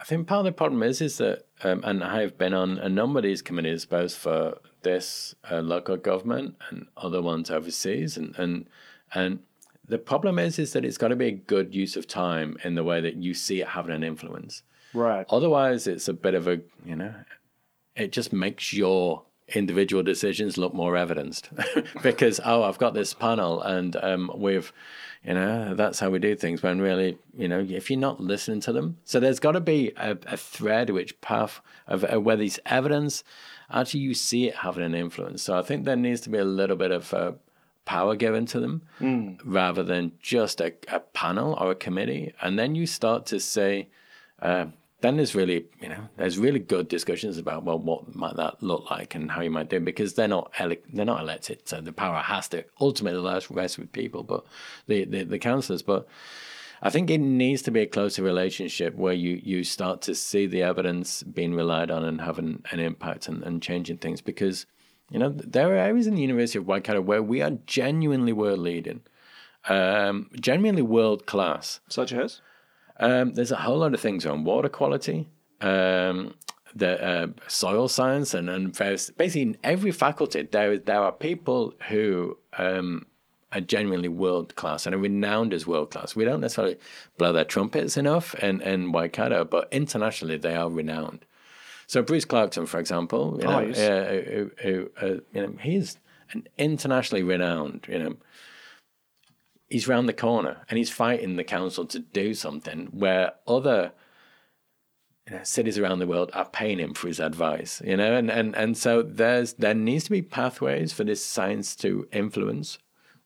I 0.00 0.04
think 0.04 0.26
part 0.26 0.40
of 0.40 0.46
the 0.46 0.50
problem 0.50 0.82
is 0.82 1.00
is 1.00 1.18
that, 1.18 1.46
um, 1.62 1.82
and 1.84 2.02
I 2.02 2.22
have 2.22 2.36
been 2.36 2.52
on 2.52 2.78
a 2.78 2.88
number 2.88 3.20
of 3.20 3.22
these 3.22 3.42
committees, 3.42 3.84
both 3.84 4.12
for 4.12 4.58
this 4.82 5.36
uh, 5.48 5.60
local 5.60 5.96
government 5.96 6.56
and 6.68 6.88
other 6.96 7.22
ones 7.22 7.48
overseas, 7.48 8.16
and 8.16 8.34
and 8.38 8.66
and 9.14 9.38
the 9.86 9.98
problem 9.98 10.40
is 10.40 10.58
is 10.58 10.72
that 10.72 10.84
it's 10.84 10.98
got 10.98 11.08
to 11.08 11.16
be 11.16 11.28
a 11.28 11.30
good 11.30 11.76
use 11.76 11.94
of 11.94 12.08
time 12.08 12.56
in 12.64 12.74
the 12.74 12.82
way 12.82 13.00
that 13.00 13.14
you 13.14 13.34
see 13.34 13.60
it 13.60 13.68
having 13.68 13.94
an 13.94 14.02
influence. 14.02 14.64
Right. 14.92 15.24
Otherwise, 15.30 15.86
it's 15.86 16.08
a 16.08 16.12
bit 16.12 16.34
of 16.34 16.48
a 16.48 16.60
you 16.84 16.96
know, 16.96 17.14
it 17.94 18.10
just 18.10 18.32
makes 18.32 18.72
your 18.72 19.22
individual 19.54 20.02
decisions 20.02 20.58
look 20.58 20.74
more 20.74 20.96
evidenced. 20.96 21.50
Because 22.02 22.40
oh 22.44 22.62
i've 22.62 22.78
got 22.78 22.94
this 22.94 23.14
panel 23.14 23.60
and 23.62 23.96
um, 23.96 24.30
we've 24.34 24.72
you 25.24 25.34
know 25.34 25.74
that's 25.74 25.98
how 25.98 26.10
we 26.10 26.18
do 26.18 26.34
things 26.36 26.62
when 26.62 26.80
really 26.80 27.18
you 27.36 27.48
know 27.48 27.64
if 27.68 27.90
you're 27.90 27.98
not 27.98 28.20
listening 28.20 28.60
to 28.60 28.72
them. 28.72 28.98
So 29.04 29.20
there's 29.20 29.40
got 29.40 29.52
to 29.52 29.60
be 29.60 29.92
a, 29.96 30.16
a, 30.26 30.36
thread 30.36 30.90
which 30.90 31.20
path 31.20 31.60
of 31.86 32.04
uh, 32.04 32.20
where 32.20 32.36
these 32.36 32.58
evidence 32.66 33.24
actually 33.70 34.00
you 34.00 34.14
see 34.14 34.48
it 34.48 34.56
having 34.56 34.84
an 34.84 34.94
influence. 34.94 35.42
So 35.42 35.58
i 35.58 35.62
think 35.62 35.84
there 35.84 35.96
needs 35.96 36.20
to 36.22 36.30
be 36.30 36.38
a 36.38 36.44
little 36.44 36.76
bit 36.76 36.90
of 36.90 37.12
uh, 37.14 37.32
power 37.86 38.16
given 38.16 38.44
to 38.44 38.60
them 38.60 38.82
mm. 39.00 39.38
rather 39.44 39.82
than 39.82 40.12
just 40.20 40.60
a, 40.60 40.74
a, 40.88 41.00
panel 41.00 41.56
or 41.58 41.70
a 41.70 41.74
committee. 41.74 42.34
And 42.42 42.58
then 42.58 42.74
you 42.74 42.86
start 42.86 43.24
to 43.26 43.40
say 43.40 43.88
uh, 44.42 44.66
then 45.00 45.16
there's 45.16 45.34
really, 45.34 45.66
you 45.80 45.88
know, 45.88 46.08
there's 46.16 46.38
really 46.38 46.58
good 46.58 46.88
discussions 46.88 47.36
about 47.36 47.64
well, 47.64 47.78
what 47.78 48.14
might 48.14 48.36
that 48.36 48.62
look 48.62 48.90
like 48.90 49.14
and 49.14 49.30
how 49.30 49.42
you 49.42 49.50
might 49.50 49.68
do 49.68 49.76
it 49.76 49.84
because 49.84 50.14
they're 50.14 50.26
not 50.26 50.50
ele- 50.58 50.76
they're 50.92 51.04
not 51.04 51.20
elected, 51.20 51.68
so 51.68 51.80
the 51.80 51.92
power 51.92 52.20
has 52.20 52.48
to 52.48 52.64
ultimately 52.80 53.22
rest 53.50 53.78
with 53.78 53.92
people, 53.92 54.22
but 54.22 54.44
the, 54.86 55.04
the 55.04 55.24
the 55.24 55.38
councillors. 55.38 55.82
But 55.82 56.08
I 56.80 56.90
think 56.90 57.10
it 57.10 57.18
needs 57.18 57.62
to 57.62 57.70
be 57.70 57.80
a 57.80 57.86
closer 57.86 58.22
relationship 58.22 58.94
where 58.94 59.12
you 59.12 59.40
you 59.42 59.64
start 59.64 60.00
to 60.02 60.14
see 60.14 60.46
the 60.46 60.62
evidence 60.62 61.22
being 61.22 61.54
relied 61.54 61.90
on 61.90 62.02
and 62.02 62.22
having 62.22 62.62
an 62.70 62.80
impact 62.80 63.28
and, 63.28 63.42
and 63.42 63.62
changing 63.62 63.98
things 63.98 64.22
because 64.22 64.64
you 65.10 65.18
know 65.18 65.28
there 65.28 65.74
are 65.74 65.78
areas 65.78 66.06
in 66.06 66.14
the 66.14 66.22
University 66.22 66.58
of 66.58 66.66
Waikato 66.66 67.02
where 67.02 67.22
we 67.22 67.42
are 67.42 67.58
genuinely 67.66 68.32
world 68.32 68.60
leading, 68.60 69.02
um, 69.68 70.30
genuinely 70.40 70.82
world 70.82 71.26
class, 71.26 71.80
such 71.88 72.14
as 72.14 72.40
um, 73.00 73.34
there's 73.34 73.52
a 73.52 73.56
whole 73.56 73.78
lot 73.78 73.94
of 73.94 74.00
things 74.00 74.26
on 74.26 74.44
water 74.44 74.68
quality, 74.68 75.28
um, 75.60 76.34
the 76.74 77.02
uh, 77.02 77.26
soil 77.48 77.88
science, 77.88 78.34
and, 78.34 78.50
and 78.50 78.76
various, 78.76 79.10
basically 79.10 79.42
in 79.42 79.56
every 79.64 79.92
faculty 79.92 80.42
there 80.42 80.78
there 80.78 81.00
are 81.00 81.12
people 81.12 81.74
who 81.88 82.36
um, 82.58 83.06
are 83.52 83.60
genuinely 83.60 84.08
world 84.08 84.54
class 84.56 84.86
and 84.86 84.94
are 84.94 84.98
renowned 84.98 85.54
as 85.54 85.66
world 85.66 85.90
class. 85.90 86.16
We 86.16 86.24
don't 86.24 86.40
necessarily 86.40 86.76
blow 87.16 87.32
their 87.32 87.44
trumpets 87.44 87.96
enough 87.96 88.34
in, 88.36 88.60
in 88.60 88.92
Waikato, 88.92 89.44
but 89.44 89.68
internationally 89.72 90.36
they 90.36 90.54
are 90.54 90.68
renowned. 90.68 91.24
So 91.86 92.02
Bruce 92.02 92.24
Clarkson, 92.24 92.66
for 92.66 92.80
example, 92.80 93.38
you 93.40 93.46
know, 93.46 93.58
oh, 93.58 93.60
yes. 93.60 93.78
uh, 93.78 94.22
who, 94.30 94.50
who, 94.62 94.90
uh, 95.00 95.20
you 95.32 95.46
know, 95.46 95.54
he's 95.60 95.98
an 96.32 96.48
internationally 96.58 97.22
renowned, 97.22 97.86
you 97.88 97.98
know, 97.98 98.16
he's 99.68 99.88
round 99.88 100.08
the 100.08 100.12
corner 100.12 100.58
and 100.68 100.78
he's 100.78 100.90
fighting 100.90 101.36
the 101.36 101.44
council 101.44 101.84
to 101.86 101.98
do 101.98 102.34
something 102.34 102.86
where 102.92 103.32
other 103.46 103.92
you 105.28 105.36
know, 105.36 105.42
cities 105.42 105.78
around 105.78 105.98
the 105.98 106.06
world 106.06 106.30
are 106.34 106.48
paying 106.48 106.78
him 106.78 106.94
for 106.94 107.08
his 107.08 107.18
advice, 107.18 107.82
you 107.84 107.96
know, 107.96 108.14
and, 108.14 108.30
and, 108.30 108.54
and 108.54 108.76
so 108.76 109.02
there's 109.02 109.54
there 109.54 109.74
needs 109.74 110.04
to 110.04 110.10
be 110.10 110.22
pathways 110.22 110.92
for 110.92 111.02
this 111.02 111.24
science 111.24 111.74
to 111.76 112.06
influence, 112.12 112.78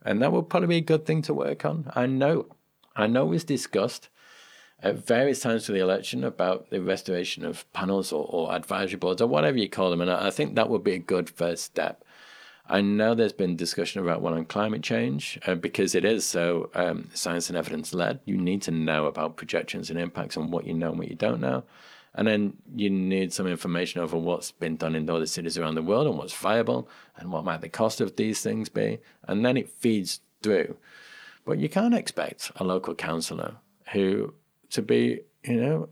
and 0.03 0.23
that 0.23 0.33
will 0.33 0.43
probably 0.43 0.69
be 0.69 0.77
a 0.77 0.81
good 0.81 1.05
thing 1.05 1.21
to 1.23 1.35
work 1.35 1.65
on. 1.65 1.91
I 1.95 2.07
know, 2.07 2.47
I 2.97 3.07
know 3.07 3.27
it 3.27 3.31
was 3.31 3.45
discussed 3.45 4.09
at 4.83 5.07
various 5.07 5.41
times 5.41 5.67
for 5.67 5.73
the 5.73 5.81
election 5.81 6.25
about 6.25 6.71
the 6.71 6.81
restoration 6.81 7.45
of 7.45 7.71
panels 7.75 8.13
or, 8.13 8.25
or 8.31 8.55
advisory 8.55 8.97
boards 8.97 9.21
or 9.21 9.27
whatever 9.27 9.59
you 9.59 9.69
call 9.69 9.91
them, 9.91 10.01
and 10.01 10.11
I, 10.11 10.29
I 10.29 10.31
think 10.31 10.55
that 10.55 10.71
would 10.71 10.83
be 10.83 10.95
a 10.95 10.99
good 10.99 11.29
first 11.29 11.65
step. 11.65 12.03
I 12.71 12.83
know 12.83 13.17
there's 13.17 13.33
been 13.33 13.57
discussion 13.57 14.01
about 14.01 14.23
one 14.23 14.33
on 14.33 14.45
climate 14.45 14.83
change 14.83 15.41
uh, 15.45 15.57
because 15.57 15.97
it 15.97 16.05
is 16.05 16.25
so 16.25 16.71
um, 16.75 17.11
science 17.13 17.49
and 17.49 17.59
evidence 17.59 17.93
led. 17.93 18.21
You 18.25 18.37
need 18.37 18.63
to 18.63 18.71
know 18.71 19.07
about 19.07 19.37
projections 19.37 19.91
and 19.91 19.99
impacts 19.99 20.37
on 20.37 20.53
what 20.53 20.69
you 20.69 20.73
know 20.73 20.91
and 20.91 20.99
what 20.99 21.09
you 21.09 21.17
don't 21.17 21.41
know. 21.41 21.65
And 22.15 22.29
then 22.29 22.59
you 22.73 22.89
need 22.89 23.33
some 23.33 23.49
information 23.49 24.01
over 24.01 24.17
what's 24.17 24.53
been 24.53 24.77
done 24.77 24.95
in 24.95 25.11
other 25.11 25.27
cities 25.27 25.59
around 25.59 25.75
the 25.75 25.83
world 25.83 26.07
and 26.07 26.17
what's 26.17 26.33
viable 26.33 26.89
and 27.17 27.33
what 27.33 27.45
might 27.45 27.61
the 27.61 27.69
cost 27.69 28.01
of 28.01 28.15
these 28.15 28.41
things 28.41 28.69
be. 28.69 29.01
And 29.27 29.45
then 29.45 29.57
it 29.57 29.69
feeds 29.69 30.21
through. 30.41 30.77
But 31.45 31.59
you 31.59 31.69
can't 31.69 31.95
expect 31.95 32.53
a 32.55 32.63
local 32.63 32.95
councillor 32.95 33.57
who 33.93 34.35
to 34.71 34.81
be, 34.81 35.23
you 35.43 35.57
know, 35.57 35.89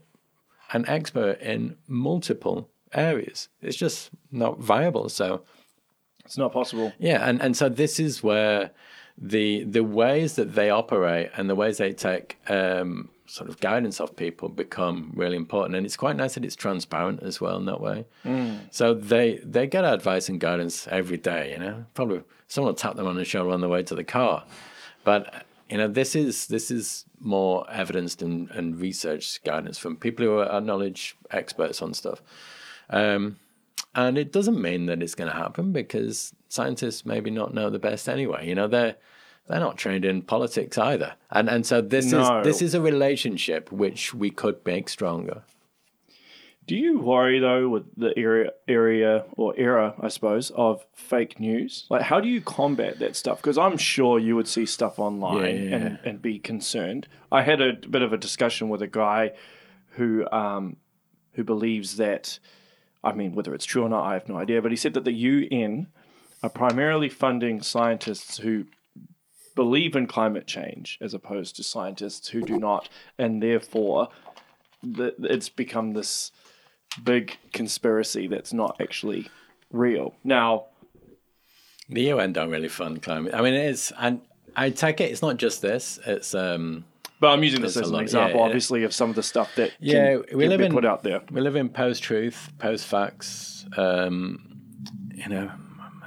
an 0.71 0.85
expert 0.87 1.41
in 1.41 1.75
multiple 1.89 2.69
areas. 2.93 3.49
It's 3.61 3.75
just 3.75 4.11
not 4.31 4.59
viable. 4.59 5.09
So 5.09 5.43
it's 6.29 6.37
not 6.37 6.53
possible. 6.53 6.93
Yeah, 6.99 7.27
and, 7.27 7.41
and 7.41 7.57
so 7.57 7.69
this 7.69 7.99
is 7.99 8.21
where 8.21 8.69
the 9.17 9.63
the 9.63 9.83
ways 9.83 10.35
that 10.35 10.53
they 10.53 10.69
operate 10.69 11.31
and 11.35 11.49
the 11.49 11.55
ways 11.55 11.79
they 11.79 11.91
take 11.91 12.37
um, 12.47 13.09
sort 13.25 13.49
of 13.49 13.59
guidance 13.59 13.99
off 13.99 14.15
people 14.15 14.47
become 14.47 15.11
really 15.15 15.35
important. 15.35 15.75
And 15.75 15.87
it's 15.87 15.97
quite 15.97 16.15
nice 16.15 16.35
that 16.35 16.45
it's 16.45 16.55
transparent 16.55 17.23
as 17.23 17.41
well 17.41 17.57
in 17.57 17.65
that 17.65 17.81
way. 17.81 18.05
Mm. 18.23 18.59
So 18.69 18.93
they 18.93 19.39
they 19.43 19.65
get 19.65 19.83
advice 19.83 20.29
and 20.29 20.39
guidance 20.39 20.87
every 20.91 21.17
day. 21.17 21.53
You 21.53 21.57
know, 21.57 21.85
probably 21.95 22.21
someone 22.47 22.73
will 22.73 22.75
tap 22.75 22.95
them 22.95 23.07
on 23.07 23.15
the 23.15 23.25
shoulder 23.25 23.49
on 23.49 23.61
the 23.61 23.69
way 23.69 23.81
to 23.81 23.95
the 23.95 24.03
car, 24.03 24.43
but 25.03 25.45
you 25.67 25.79
know, 25.79 25.87
this 25.87 26.15
is 26.15 26.45
this 26.45 26.69
is 26.69 27.05
more 27.19 27.65
evidence 27.71 28.21
and, 28.21 28.51
and 28.51 28.79
research 28.79 29.43
guidance 29.43 29.79
from 29.79 29.95
people 29.95 30.25
who 30.25 30.37
are 30.37 30.61
knowledge 30.61 31.17
experts 31.31 31.81
on 31.81 31.95
stuff. 31.95 32.21
Um, 32.91 33.37
and 33.95 34.17
it 34.17 34.31
doesn't 34.31 34.61
mean 34.61 34.85
that 34.87 35.01
it's 35.01 35.15
going 35.15 35.29
to 35.29 35.35
happen 35.35 35.71
because 35.71 36.33
scientists 36.47 37.05
maybe 37.05 37.31
not 37.31 37.53
know 37.53 37.69
the 37.69 37.79
best 37.79 38.07
anyway. 38.07 38.47
You 38.47 38.55
know, 38.55 38.67
they're 38.67 38.95
they're 39.47 39.59
not 39.59 39.77
trained 39.77 40.05
in 40.05 40.21
politics 40.21 40.77
either, 40.77 41.15
and 41.31 41.49
and 41.49 41.65
so 41.65 41.81
this 41.81 42.11
no. 42.11 42.39
is 42.39 42.45
this 42.45 42.61
is 42.61 42.73
a 42.73 42.81
relationship 42.81 43.71
which 43.71 44.13
we 44.13 44.29
could 44.29 44.63
make 44.65 44.89
stronger. 44.89 45.43
Do 46.69 46.75
you 46.75 46.99
worry 46.99 47.39
though 47.39 47.67
with 47.67 47.85
the 47.97 48.15
area 48.15 48.51
area 48.67 49.25
or 49.35 49.55
era, 49.57 49.95
I 49.99 50.07
suppose, 50.09 50.51
of 50.51 50.85
fake 50.93 51.39
news? 51.39 51.87
Like, 51.89 52.03
how 52.03 52.19
do 52.19 52.29
you 52.29 52.41
combat 52.41 52.99
that 52.99 53.15
stuff? 53.15 53.37
Because 53.37 53.57
I'm 53.57 53.75
sure 53.75 54.19
you 54.19 54.35
would 54.35 54.47
see 54.47 54.67
stuff 54.67 54.99
online 54.99 55.55
yeah, 55.55 55.69
yeah. 55.69 55.75
And, 55.75 55.99
and 56.05 56.21
be 56.21 56.37
concerned. 56.37 57.07
I 57.31 57.41
had 57.41 57.59
a 57.59 57.73
bit 57.73 58.03
of 58.03 58.13
a 58.13 58.17
discussion 58.17 58.69
with 58.69 58.83
a 58.83 58.87
guy 58.87 59.31
who 59.93 60.29
um, 60.31 60.77
who 61.33 61.43
believes 61.43 61.97
that, 61.97 62.37
I 63.03 63.13
mean, 63.13 63.33
whether 63.33 63.53
it's 63.53 63.65
true 63.65 63.83
or 63.83 63.89
not, 63.89 64.05
I 64.05 64.13
have 64.13 64.27
no 64.27 64.37
idea. 64.37 64.61
But 64.61 64.71
he 64.71 64.77
said 64.77 64.93
that 64.93 65.05
the 65.05 65.13
UN 65.13 65.87
are 66.43 66.49
primarily 66.49 67.09
funding 67.09 67.61
scientists 67.61 68.37
who 68.37 68.65
believe 69.55 69.95
in 69.95 70.07
climate 70.07 70.47
change 70.47 70.97
as 71.01 71.13
opposed 71.13 71.55
to 71.57 71.63
scientists 71.63 72.29
who 72.29 72.41
do 72.41 72.57
not, 72.57 72.89
and 73.17 73.41
therefore, 73.41 74.09
the, 74.81 75.13
it's 75.19 75.49
become 75.49 75.93
this 75.93 76.31
big 77.03 77.37
conspiracy 77.53 78.27
that's 78.27 78.53
not 78.53 78.77
actually 78.79 79.29
real. 79.71 80.15
Now, 80.23 80.65
the 81.89 82.03
UN 82.03 82.33
don't 82.33 82.51
really 82.51 82.69
fund 82.69 83.01
climate. 83.01 83.33
I 83.33 83.41
mean, 83.41 83.53
it 83.53 83.65
is, 83.65 83.91
and 83.97 84.21
I 84.55 84.69
take 84.69 85.01
it 85.01 85.11
it's 85.11 85.21
not 85.21 85.37
just 85.37 85.61
this. 85.61 85.99
It's 86.05 86.33
um, 86.33 86.85
but 87.19 87.27
I'm 87.27 87.43
using 87.43 87.61
this 87.61 87.77
as 87.77 87.89
an 87.89 87.99
example, 87.99 88.39
yeah, 88.39 88.45
obviously, 88.45 88.83
of 88.83 88.93
some 88.93 89.09
of 89.09 89.15
the 89.15 89.23
stuff 89.23 89.53
that 89.55 89.71
yeah 89.79 90.17
can, 90.27 90.37
we 90.37 90.43
can 90.43 90.49
live 90.49 90.61
in, 90.61 90.71
put 90.71 90.85
out 90.85 91.03
there. 91.03 91.21
We 91.31 91.41
live 91.41 91.55
in 91.55 91.69
post 91.69 92.03
truth, 92.03 92.51
post 92.57 92.85
facts. 92.85 93.65
Um, 93.77 94.61
you 95.13 95.27
know, 95.27 95.51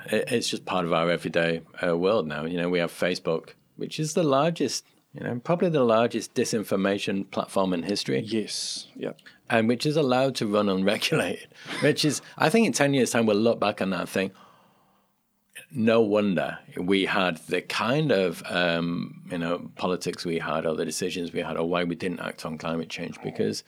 it, 0.06 0.32
it's 0.32 0.48
just 0.48 0.64
part 0.64 0.84
of 0.84 0.92
our 0.92 1.10
everyday 1.10 1.62
uh, 1.82 1.96
world 1.96 2.26
now. 2.26 2.44
You 2.44 2.56
know, 2.58 2.68
we 2.68 2.78
have 2.78 2.92
Facebook, 2.92 3.50
which 3.76 4.00
is 4.00 4.14
the 4.14 4.22
largest 4.22 4.84
you 5.14 5.22
know, 5.22 5.40
probably 5.44 5.68
the 5.68 5.84
largest 5.84 6.34
disinformation 6.34 7.30
platform 7.30 7.74
in 7.74 7.82
history. 7.82 8.20
Yes. 8.20 8.86
Yeah. 8.96 9.12
And 9.50 9.68
which 9.68 9.84
is 9.84 9.96
allowed 9.96 10.34
to 10.36 10.46
run 10.46 10.70
unregulated. 10.70 11.48
which 11.82 12.04
is, 12.04 12.22
I 12.38 12.48
think, 12.48 12.66
in 12.66 12.72
ten 12.72 12.94
years' 12.94 13.10
time, 13.10 13.26
we'll 13.26 13.36
look 13.36 13.60
back 13.60 13.82
on 13.82 13.90
that 13.90 14.00
and 14.00 14.08
think, 14.08 14.32
no 15.74 16.00
wonder 16.00 16.58
we 16.76 17.04
had 17.06 17.38
the 17.48 17.62
kind 17.62 18.12
of 18.12 18.42
um, 18.46 19.22
you 19.30 19.38
know 19.38 19.70
politics 19.76 20.24
we 20.24 20.38
had, 20.38 20.66
or 20.66 20.74
the 20.74 20.84
decisions 20.84 21.32
we 21.32 21.40
had, 21.40 21.56
or 21.56 21.68
why 21.68 21.84
we 21.84 21.94
didn't 21.94 22.20
act 22.20 22.44
on 22.44 22.58
climate 22.58 22.88
change 22.88 23.20
because. 23.22 23.64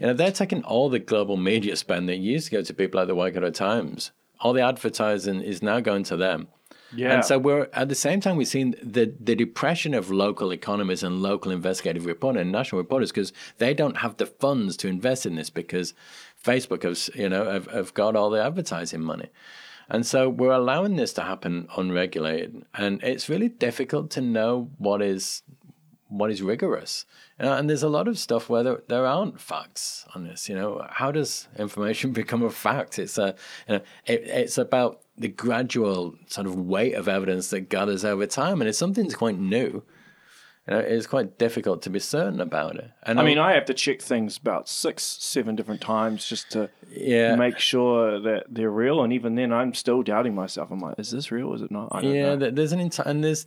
You 0.00 0.06
know, 0.06 0.14
they're 0.14 0.30
taking 0.30 0.62
all 0.62 0.88
the 0.88 1.00
global 1.00 1.36
media 1.36 1.74
spend 1.74 2.08
that 2.08 2.18
used 2.18 2.44
to 2.44 2.50
go 2.52 2.62
to 2.62 2.72
people 2.72 3.00
like 3.00 3.08
the 3.08 3.16
Waikato 3.16 3.50
Times. 3.50 4.12
All 4.38 4.52
the 4.52 4.60
advertising 4.60 5.40
is 5.40 5.60
now 5.60 5.80
going 5.80 6.04
to 6.04 6.16
them 6.16 6.46
yeah. 6.94 7.14
And 7.14 7.24
so 7.24 7.38
we're 7.38 7.68
at 7.72 7.88
the 7.88 7.94
same 7.94 8.20
time 8.20 8.36
we've 8.36 8.48
seen 8.48 8.74
the 8.82 9.12
the 9.20 9.34
depression 9.34 9.94
of 9.94 10.10
local 10.10 10.52
economies 10.52 11.02
and 11.02 11.22
local 11.22 11.52
investigative 11.52 12.06
reporting 12.06 12.40
and 12.40 12.52
national 12.52 12.80
reporters 12.80 13.10
because 13.10 13.32
they 13.58 13.74
don't 13.74 13.98
have 13.98 14.16
the 14.16 14.26
funds 14.26 14.76
to 14.78 14.88
invest 14.88 15.26
in 15.26 15.34
this 15.34 15.50
because 15.50 15.92
Facebook 16.42 16.82
has 16.84 17.10
you 17.14 17.28
know 17.28 17.50
have, 17.50 17.66
have 17.66 17.92
got 17.94 18.16
all 18.16 18.30
the 18.30 18.42
advertising 18.42 19.02
money. 19.02 19.28
And 19.88 20.04
so 20.06 20.28
we're 20.28 20.52
allowing 20.52 20.96
this 20.96 21.12
to 21.14 21.22
happen 21.22 21.68
unregulated. 21.76 22.64
And 22.74 23.02
it's 23.02 23.28
really 23.28 23.48
difficult 23.48 24.10
to 24.12 24.20
know 24.20 24.70
what 24.78 25.00
is 25.02 25.42
what 26.08 26.30
is 26.30 26.42
rigorous. 26.42 27.04
Know, 27.38 27.52
and 27.52 27.68
there's 27.68 27.82
a 27.82 27.88
lot 27.88 28.08
of 28.08 28.18
stuff 28.18 28.48
where 28.48 28.62
there, 28.62 28.82
there 28.88 29.06
aren't 29.06 29.40
facts 29.40 30.06
on 30.14 30.24
this. 30.24 30.48
You 30.48 30.54
know, 30.54 30.86
how 30.90 31.12
does 31.12 31.48
information 31.58 32.12
become 32.22 32.42
a 32.42 32.50
fact? 32.50 32.98
It's 32.98 33.18
a, 33.18 33.34
you 33.68 33.74
know, 33.74 33.80
it, 34.06 34.22
it's 34.24 34.58
about 34.58 35.02
the 35.16 35.28
gradual 35.28 36.14
sort 36.26 36.46
of 36.46 36.58
weight 36.58 36.94
of 36.94 37.08
evidence 37.08 37.50
that 37.50 37.68
gathers 37.68 38.04
over 38.04 38.26
time, 38.26 38.60
and 38.60 38.68
it's 38.68 38.78
something 38.78 39.04
that's 39.04 39.16
quite 39.16 39.38
new. 39.38 39.82
You 40.68 40.74
know, 40.74 40.80
it's 40.80 41.06
quite 41.06 41.38
difficult 41.38 41.80
to 41.82 41.90
be 41.90 41.98
certain 41.98 42.40
about 42.40 42.76
it. 42.76 42.90
And 43.02 43.18
I 43.18 43.24
mean, 43.24 43.38
I 43.38 43.52
have 43.52 43.64
to 43.66 43.74
check 43.74 44.02
things 44.02 44.36
about 44.36 44.68
six, 44.68 45.02
seven 45.02 45.56
different 45.56 45.80
times 45.80 46.26
just 46.26 46.50
to 46.50 46.68
yeah. 46.90 47.36
make 47.36 47.58
sure 47.58 48.20
that 48.20 48.44
they're 48.50 48.70
real. 48.70 49.02
And 49.02 49.10
even 49.12 49.34
then, 49.34 49.50
I'm 49.50 49.72
still 49.72 50.02
doubting 50.02 50.34
myself. 50.34 50.70
I'm 50.70 50.80
like, 50.80 50.98
is 50.98 51.10
this 51.10 51.30
real? 51.30 51.54
Is 51.54 51.62
it 51.62 51.70
not? 51.70 52.04
yeah, 52.04 52.34
know. 52.34 52.50
there's 52.50 52.72
an 52.72 52.80
entire 52.80 53.08
and 53.08 53.24
there's. 53.24 53.46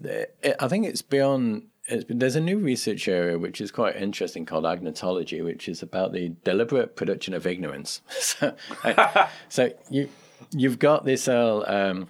I 0.59 0.67
think 0.67 0.87
it's 0.87 1.03
beyond. 1.03 1.67
It's, 1.85 2.05
there's 2.09 2.35
a 2.35 2.41
new 2.41 2.57
research 2.57 3.07
area 3.07 3.37
which 3.37 3.61
is 3.61 3.71
quite 3.71 3.95
interesting 3.97 4.45
called 4.45 4.63
agnotology, 4.63 5.43
which 5.43 5.69
is 5.69 5.83
about 5.83 6.13
the 6.13 6.29
deliberate 6.43 6.95
production 6.95 7.33
of 7.35 7.45
ignorance. 7.45 8.01
so, 8.09 8.55
I, 8.83 9.29
so 9.49 9.71
you 9.91 10.09
you've 10.51 10.79
got 10.79 11.05
this 11.05 11.27
whole 11.27 11.69
um, 11.69 12.09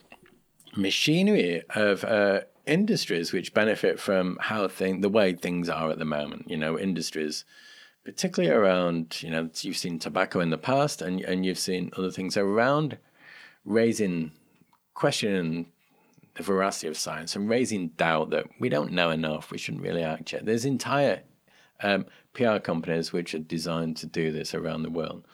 machinery 0.76 1.64
of 1.76 2.04
uh, 2.06 2.42
industries 2.66 3.32
which 3.32 3.54
benefit 3.54 4.00
from 4.00 4.38
how 4.42 4.68
thing 4.68 5.02
the 5.02 5.10
way 5.10 5.34
things 5.34 5.70
are 5.70 5.90
at 5.92 6.00
the 6.00 6.06
moment. 6.06 6.50
You 6.50 6.58
know, 6.58 6.78
industries, 6.78 7.46
particularly 8.04 8.54
around 8.54 9.22
you 9.22 9.30
know 9.30 9.50
you've 9.62 9.78
seen 9.78 10.00
tobacco 10.00 10.40
in 10.40 10.50
the 10.50 10.58
past, 10.58 11.02
and 11.02 11.22
and 11.22 11.46
you've 11.46 11.60
seen 11.60 11.92
other 11.98 12.12
things 12.12 12.38
around 12.38 12.98
raising 13.66 14.32
questioning 14.94 15.68
the 16.36 16.44
veracity 16.44 16.88
of 16.88 16.98
science 16.98 17.36
and 17.36 17.50
raising 17.50 17.90
doubt 17.90 18.30
that 18.30 18.46
we 18.60 18.70
don't 18.70 18.92
know 18.92 19.10
enough. 19.10 19.52
We 19.52 19.58
shouldn't 19.58 19.84
really 19.84 20.04
act 20.04 20.32
yet. 20.32 20.46
There's 20.46 20.66
entire 20.66 21.24
um, 21.82 22.06
PR 22.34 22.58
companies 22.58 23.12
which 23.12 23.34
are 23.34 23.40
designed 23.40 23.98
to 23.98 24.06
do 24.06 24.32
this 24.32 24.54
around 24.54 24.84
the 24.84 24.90
world. 24.90 25.26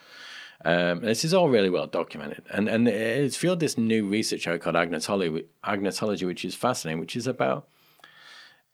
Um, 0.65 1.01
this 1.01 1.23
is 1.23 1.33
all 1.33 1.49
really 1.49 1.69
well 1.69 1.87
documented, 1.87 2.43
and 2.51 2.67
and 2.67 2.87
it's 2.87 3.37
fueled 3.37 3.59
this 3.59 3.77
new 3.77 4.07
research 4.07 4.47
area 4.47 4.59
called 4.59 4.75
agnotology, 4.75 5.45
agnotology, 5.63 6.25
which 6.25 6.43
is 6.43 6.55
fascinating, 6.55 6.99
which 6.99 7.15
is 7.15 7.27
about 7.27 7.67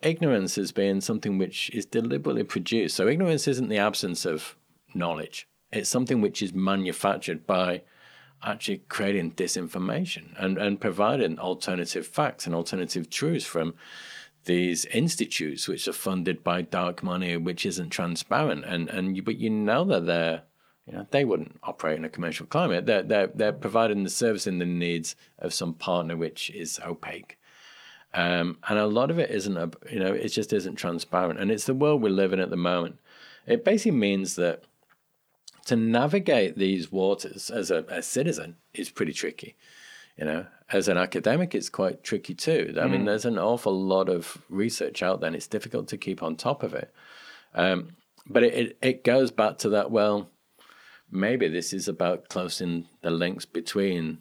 ignorance 0.02 0.58
as 0.58 0.72
being 0.72 1.02
something 1.02 1.38
which 1.38 1.70
is 1.72 1.86
deliberately 1.86 2.44
produced. 2.44 2.96
So 2.96 3.08
ignorance 3.08 3.48
isn't 3.48 3.70
the 3.70 3.78
absence 3.78 4.26
of 4.26 4.56
knowledge; 4.94 5.48
it's 5.72 5.90
something 5.90 6.22
which 6.22 6.42
is 6.42 6.54
manufactured 6.54 7.46
by 7.46 7.82
actually 8.42 8.84
creating 8.88 9.32
disinformation 9.34 10.34
and 10.38 10.58
and 10.58 10.80
providing 10.80 11.38
alternative 11.38 12.08
facts 12.08 12.46
and 12.46 12.56
alternative 12.56 13.10
truths 13.10 13.46
from 13.46 13.74
these 14.46 14.86
institutes 14.86 15.68
which 15.68 15.88
are 15.88 15.94
funded 15.94 16.44
by 16.44 16.62
dark 16.62 17.02
money, 17.04 17.38
which 17.38 17.66
isn't 17.66 17.90
transparent, 17.90 18.64
and 18.66 18.90
and 18.90 19.18
you, 19.18 19.24
but 19.24 19.38
you 19.38 19.50
know 19.50 19.84
that 19.84 20.06
they're 20.06 20.44
you 20.86 20.94
know, 20.94 21.08
they 21.12 21.24
wouldn't 21.24 21.60
operate 21.64 21.98
in 21.98 22.06
a 22.06 22.10
commercial 22.10 22.46
climate. 22.46 22.86
They're, 22.86 23.04
they're, 23.04 23.28
they're 23.28 23.54
providing 23.54 24.04
the 24.04 24.10
service 24.10 24.48
and 24.48 24.60
the 24.60 24.66
needs 24.66 25.16
of 25.40 25.54
some 25.54 25.74
partner 25.74 26.18
which 26.18 26.50
is 26.50 26.80
opaque. 26.86 27.38
Um, 28.14 28.58
and 28.68 28.78
a 28.78 28.86
lot 28.86 29.10
of 29.10 29.18
it 29.18 29.32
isn't, 29.32 29.58
a, 29.58 29.72
you 29.90 30.00
know, 30.00 30.14
it 30.14 30.30
just 30.30 30.54
isn't 30.54 30.76
transparent. 30.76 31.40
And 31.40 31.52
it's 31.52 31.66
the 31.66 31.74
world 31.74 32.02
we 32.02 32.10
live 32.10 32.34
in 32.34 32.40
at 32.40 32.50
the 32.50 32.58
moment. 32.58 33.00
It 33.48 33.66
basically 33.66 33.98
means 33.98 34.36
that 34.36 34.64
to 35.66 35.76
navigate 35.76 36.58
these 36.58 36.92
waters 36.92 37.50
as 37.50 37.72
a, 37.72 37.86
a 37.88 38.02
citizen 38.02 38.58
is 38.74 38.90
pretty 38.90 39.14
tricky. 39.14 39.56
You 40.18 40.26
know, 40.26 40.46
as 40.72 40.88
an 40.88 40.98
academic, 40.98 41.56
it's 41.56 41.70
quite 41.70 42.04
tricky 42.04 42.36
too. 42.36 42.76
I 42.78 42.82
mm. 42.82 42.92
mean, 42.92 43.06
there's 43.06 43.26
an 43.26 43.40
awful 43.40 43.74
lot 43.74 44.10
of 44.10 44.38
research 44.50 45.02
out 45.02 45.22
there, 45.22 45.28
and 45.28 45.36
it's 45.36 45.48
difficult 45.48 45.88
to 45.88 45.98
keep 45.98 46.22
on 46.22 46.36
top 46.36 46.62
of 46.62 46.76
it. 46.76 46.94
Um, 47.56 47.96
but 48.28 48.44
it, 48.44 48.54
it, 48.54 48.78
it 48.82 49.04
goes 49.04 49.32
back 49.32 49.58
to 49.60 49.70
that, 49.70 49.90
well, 49.90 50.30
maybe 51.14 51.48
this 51.48 51.73
is 51.73 51.88
about 51.88 52.27
closing 52.27 52.88
the 53.02 53.11
links 53.11 53.45
between 53.45 54.18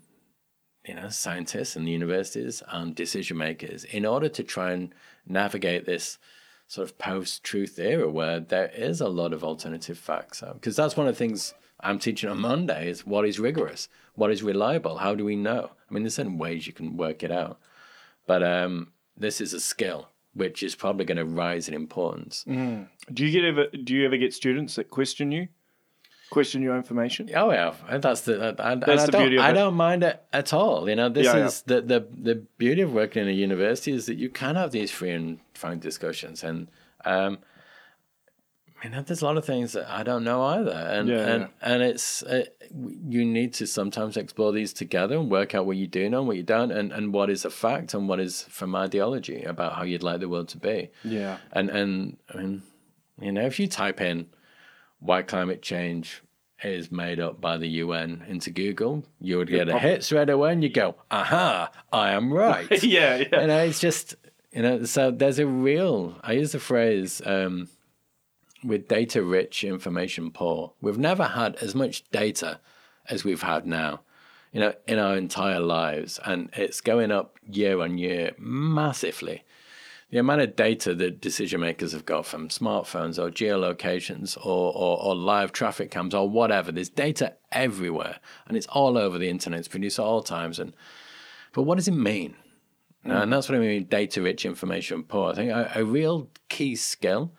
you 0.86 0.94
know 0.94 1.08
scientists 1.08 1.74
and 1.74 1.86
the 1.86 1.92
universities 1.92 2.62
and 2.68 2.94
decision 2.94 3.38
makers 3.38 3.84
in 3.84 4.04
order 4.04 4.28
to 4.28 4.42
try 4.42 4.72
and 4.72 4.94
navigate 5.26 5.86
this 5.86 6.18
sort 6.66 6.88
of 6.88 6.98
post-truth 6.98 7.78
era 7.78 8.08
where 8.08 8.40
there 8.40 8.70
is 8.74 9.00
a 9.00 9.08
lot 9.08 9.32
of 9.32 9.44
alternative 9.44 9.98
facts. 9.98 10.42
Because 10.54 10.74
that's 10.76 10.96
one 10.96 11.06
of 11.06 11.14
the 11.14 11.18
things 11.18 11.54
i'm 11.80 11.98
teaching 11.98 12.30
on 12.30 12.38
monday 12.38 12.88
is 12.88 13.04
what 13.04 13.26
is 13.26 13.40
rigorous 13.40 13.88
what 14.14 14.30
is 14.30 14.42
reliable 14.42 14.98
how 14.98 15.14
do 15.14 15.24
we 15.24 15.34
know? 15.34 15.70
I 15.90 15.94
mean 15.94 16.04
there's 16.04 16.14
certain 16.14 16.38
ways 16.38 16.66
you 16.66 16.72
can 16.72 16.96
work 16.96 17.22
it 17.22 17.32
out. 17.32 17.58
But 18.26 18.42
um, 18.44 18.92
this 19.16 19.40
is 19.40 19.52
a 19.52 19.60
skill 19.60 20.08
which 20.34 20.62
is 20.62 20.74
probably 20.74 21.04
going 21.04 21.18
to 21.18 21.24
rise 21.24 21.68
in 21.68 21.74
importance. 21.74 22.44
Mm. 22.46 22.88
do 23.12 23.26
you 23.26 23.32
get 23.32 23.44
ever 23.44 23.66
do 23.68 23.94
you 23.94 24.04
ever 24.06 24.16
get 24.16 24.34
students 24.34 24.74
that 24.76 24.90
question 24.90 25.32
you 25.32 25.48
question 26.32 26.62
your 26.62 26.76
information. 26.76 27.30
Oh 27.36 27.52
yeah, 27.52 27.74
and 27.88 28.02
that's 28.02 28.22
the 28.22 28.56
and, 28.58 28.82
that's 28.82 29.06
the 29.06 29.18
beauty 29.18 29.36
of 29.36 29.44
I 29.44 29.50
it. 29.50 29.54
don't 29.54 29.74
mind 29.74 30.02
it 30.02 30.20
at 30.32 30.52
all. 30.52 30.88
You 30.88 30.96
know, 30.96 31.08
this 31.08 31.26
yeah, 31.26 31.46
is 31.46 31.62
yeah. 31.66 31.76
the 31.76 31.82
the 31.82 32.08
the 32.30 32.34
beauty 32.56 32.80
of 32.80 32.92
working 32.92 33.22
in 33.22 33.28
a 33.28 33.32
university 33.32 33.92
is 33.92 34.06
that 34.06 34.16
you 34.16 34.30
can 34.30 34.56
have 34.56 34.72
these 34.72 34.90
free 34.90 35.10
and 35.10 35.38
frank 35.54 35.82
discussions, 35.82 36.42
and 36.42 36.68
um, 37.04 37.38
you 38.82 38.90
know, 38.90 39.02
there's 39.02 39.22
a 39.22 39.24
lot 39.26 39.36
of 39.36 39.44
things 39.44 39.74
that 39.74 39.88
I 39.88 40.02
don't 40.02 40.24
know 40.24 40.42
either, 40.42 40.72
and 40.72 41.08
Yeah, 41.08 41.26
and 41.32 41.48
and 41.60 41.82
it's 41.82 42.22
uh, 42.22 42.46
you 43.08 43.24
need 43.24 43.52
to 43.54 43.66
sometimes 43.66 44.16
explore 44.16 44.52
these 44.52 44.72
together 44.72 45.16
and 45.18 45.30
work 45.30 45.54
out 45.54 45.66
what 45.66 45.76
you 45.76 45.86
do 45.86 46.08
know 46.08 46.20
and 46.20 46.26
what 46.26 46.38
you 46.38 46.42
don't, 46.42 46.72
and 46.72 46.92
and 46.92 47.12
what 47.12 47.28
is 47.28 47.44
a 47.44 47.50
fact 47.50 47.94
and 47.94 48.08
what 48.08 48.18
is 48.18 48.42
from 48.44 48.74
ideology 48.74 49.42
about 49.42 49.74
how 49.74 49.82
you'd 49.82 50.02
like 50.02 50.20
the 50.20 50.28
world 50.28 50.48
to 50.48 50.58
be. 50.58 50.90
Yeah. 51.04 51.36
And 51.52 51.68
and 51.68 52.16
I 52.32 52.38
mean, 52.38 52.62
you 53.20 53.32
know, 53.32 53.44
if 53.44 53.60
you 53.60 53.68
type 53.68 54.00
in 54.00 54.28
why 55.02 55.22
climate 55.22 55.62
change 55.62 56.22
is 56.62 56.92
made 56.92 57.18
up 57.18 57.40
by 57.40 57.56
the 57.56 57.66
UN 57.66 58.24
into 58.28 58.50
Google, 58.50 59.04
you 59.20 59.36
would 59.38 59.48
get 59.48 59.68
a 59.68 59.78
hit 59.78 60.04
straight 60.04 60.30
away, 60.30 60.52
and 60.52 60.62
you 60.62 60.68
go, 60.68 60.94
"Aha, 61.10 61.70
I 61.92 62.12
am 62.12 62.32
right." 62.44 62.70
yeah, 62.82 63.16
yeah. 63.16 63.40
you 63.40 63.46
know, 63.46 63.58
it's 63.64 63.80
just 63.80 64.14
you 64.52 64.62
know. 64.62 64.84
So 64.84 65.10
there's 65.10 65.38
a 65.38 65.46
real. 65.46 66.16
I 66.22 66.32
use 66.32 66.52
the 66.52 66.60
phrase 66.60 67.20
um, 67.24 67.68
with 68.64 68.88
data 68.88 69.22
rich, 69.22 69.64
information 69.64 70.30
poor. 70.30 70.72
We've 70.80 70.98
never 70.98 71.24
had 71.24 71.56
as 71.56 71.74
much 71.74 72.08
data 72.10 72.60
as 73.08 73.24
we've 73.24 73.42
had 73.42 73.66
now. 73.66 74.02
You 74.52 74.60
know, 74.60 74.74
in 74.86 74.98
our 74.98 75.16
entire 75.16 75.60
lives, 75.60 76.20
and 76.24 76.50
it's 76.54 76.82
going 76.82 77.10
up 77.10 77.38
year 77.48 77.80
on 77.80 77.96
year 77.96 78.32
massively. 78.38 79.44
The 80.12 80.18
amount 80.18 80.42
of 80.42 80.56
data 80.56 80.94
that 80.94 81.22
decision 81.22 81.62
makers 81.62 81.92
have 81.92 82.04
got 82.04 82.26
from 82.26 82.48
smartphones 82.48 83.18
or 83.18 83.30
geolocations 83.30 84.36
or, 84.36 84.70
or, 84.74 85.02
or 85.02 85.16
live 85.16 85.52
traffic 85.52 85.90
cams 85.90 86.12
or 86.14 86.28
whatever, 86.28 86.70
there's 86.70 86.90
data 86.90 87.32
everywhere, 87.50 88.20
and 88.46 88.54
it's 88.54 88.66
all 88.66 88.98
over 88.98 89.16
the 89.16 89.30
internet. 89.30 89.60
It's 89.60 89.68
produced 89.68 89.98
at 89.98 90.04
all 90.04 90.22
times. 90.22 90.58
And 90.58 90.74
but 91.54 91.62
what 91.62 91.76
does 91.76 91.88
it 91.88 91.92
mean? 91.92 92.36
And 93.04 93.32
that's 93.32 93.48
what 93.48 93.56
I 93.56 93.60
mean 93.60 93.84
data 93.84 94.20
rich 94.20 94.44
information 94.44 95.02
poor. 95.02 95.30
I 95.30 95.34
think 95.34 95.50
a, 95.50 95.72
a 95.76 95.84
real 95.84 96.28
key 96.50 96.76
skill 96.76 97.32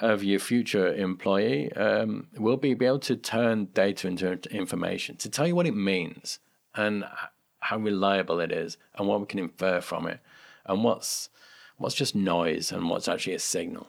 of 0.00 0.24
your 0.24 0.40
future 0.40 0.92
employee 0.92 1.72
um, 1.74 2.26
will 2.36 2.56
be, 2.56 2.74
be 2.74 2.86
able 2.86 2.98
to 2.98 3.14
turn 3.14 3.66
data 3.66 4.08
into 4.08 4.32
information, 4.50 5.14
to 5.18 5.30
tell 5.30 5.46
you 5.46 5.54
what 5.54 5.66
it 5.66 5.76
means 5.76 6.40
and 6.74 7.04
how 7.60 7.78
reliable 7.78 8.40
it 8.40 8.50
is 8.50 8.78
and 8.96 9.06
what 9.06 9.20
we 9.20 9.26
can 9.26 9.38
infer 9.38 9.80
from 9.80 10.08
it 10.08 10.18
and 10.66 10.82
what's 10.82 11.28
what's 11.78 11.94
just 11.94 12.14
noise 12.14 12.72
and 12.72 12.88
what's 12.88 13.08
actually 13.08 13.34
a 13.34 13.38
signal. 13.38 13.88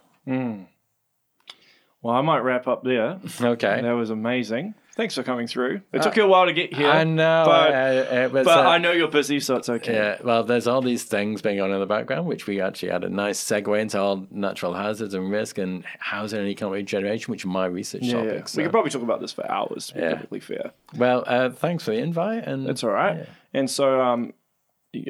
Well, 2.01 2.15
I 2.15 2.21
might 2.21 2.39
wrap 2.39 2.67
up 2.67 2.83
there. 2.83 3.19
Okay. 3.41 3.81
That 3.81 3.91
was 3.91 4.09
amazing. 4.09 4.75
Thanks 4.95 5.13
for 5.13 5.21
coming 5.21 5.45
through. 5.45 5.81
It 5.93 6.01
took 6.01 6.15
you 6.15 6.23
a 6.23 6.27
while 6.27 6.47
to 6.47 6.53
get 6.53 6.73
here. 6.73 6.89
I 6.89 7.03
know, 7.03 7.43
But, 7.45 7.71
uh, 7.71 8.29
was, 8.33 8.45
but 8.45 8.65
uh, 8.65 8.69
I 8.69 8.79
know 8.79 8.91
you're 8.93 9.07
busy, 9.07 9.39
so 9.39 9.55
it's 9.55 9.69
okay. 9.69 9.93
Yeah, 9.93 10.17
well, 10.23 10.43
there's 10.43 10.65
all 10.65 10.81
these 10.81 11.03
things 11.03 11.43
going 11.43 11.61
on 11.61 11.71
in 11.71 11.79
the 11.79 11.85
background, 11.85 12.25
which 12.25 12.47
we 12.47 12.61
actually 12.61 12.89
had 12.89 13.03
a 13.03 13.09
nice 13.09 13.39
segue 13.39 13.79
into 13.79 13.99
all 13.99 14.25
natural 14.31 14.73
hazards 14.73 15.13
and 15.13 15.29
risk 15.29 15.59
and 15.59 15.85
housing 15.99 16.39
and 16.39 16.47
economic 16.47 16.87
generation, 16.87 17.31
which 17.31 17.45
are 17.45 17.49
my 17.49 17.67
research 17.67 18.01
Yeah, 18.03 18.23
yeah. 18.23 18.29
topics. 18.31 18.55
We 18.57 18.63
could 18.63 18.71
probably 18.71 18.89
talk 18.89 19.03
about 19.03 19.21
this 19.21 19.31
for 19.33 19.49
hours, 19.51 19.87
to 19.87 19.93
be 19.93 19.99
Yeah. 19.99 20.13
perfectly 20.15 20.39
fair. 20.39 20.71
Well, 20.95 21.23
uh, 21.27 21.51
thanks 21.51 21.83
for 21.83 21.91
the 21.91 21.97
invite, 21.97 22.45
and 22.47 22.65
That's 22.67 22.83
all 22.83 22.89
right. 22.89 23.27
And 23.53 23.69
so, 23.69 24.01
um, 24.01 24.33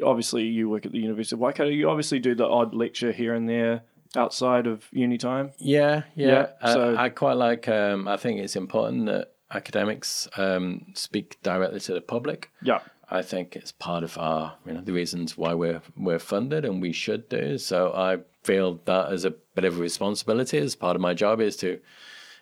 obviously, 0.04 0.44
you 0.44 0.68
work 0.68 0.86
at 0.86 0.92
the 0.92 0.98
University 0.98 1.36
of 1.36 1.40
Waikato. 1.40 1.70
You 1.70 1.88
obviously 1.88 2.18
do 2.18 2.34
the 2.34 2.46
odd 2.46 2.74
lecture 2.74 3.12
here 3.12 3.34
and 3.34 3.48
there 3.48 3.82
outside 4.16 4.66
of 4.66 4.86
uni 4.92 5.18
time. 5.18 5.52
Yeah, 5.58 6.02
yeah. 6.14 6.26
Yeah, 6.28 6.46
I, 6.62 6.72
so- 6.72 6.96
I 6.96 7.08
quite 7.10 7.34
like. 7.34 7.68
Um, 7.68 8.08
I 8.08 8.16
think 8.16 8.40
it's 8.40 8.56
important 8.56 9.06
that 9.06 9.32
academics 9.50 10.28
um, 10.36 10.86
speak 10.94 11.38
directly 11.42 11.80
to 11.80 11.94
the 11.94 12.00
public. 12.00 12.50
Yeah. 12.62 12.80
I 13.10 13.22
think 13.22 13.56
it's 13.56 13.72
part 13.72 14.04
of 14.04 14.18
our, 14.18 14.56
you 14.66 14.74
know, 14.74 14.82
the 14.82 14.92
reasons 14.92 15.36
why 15.38 15.54
we're 15.54 15.80
we're 15.96 16.18
funded 16.18 16.66
and 16.66 16.82
we 16.82 16.92
should 16.92 17.26
do. 17.30 17.56
So 17.56 17.92
I 17.94 18.18
feel 18.42 18.80
that 18.84 19.10
as 19.10 19.24
a 19.24 19.30
bit 19.30 19.64
of 19.64 19.78
a 19.78 19.80
responsibility 19.80 20.58
as 20.58 20.74
part 20.74 20.94
of 20.94 21.00
my 21.00 21.14
job 21.14 21.40
is 21.40 21.56
to 21.58 21.80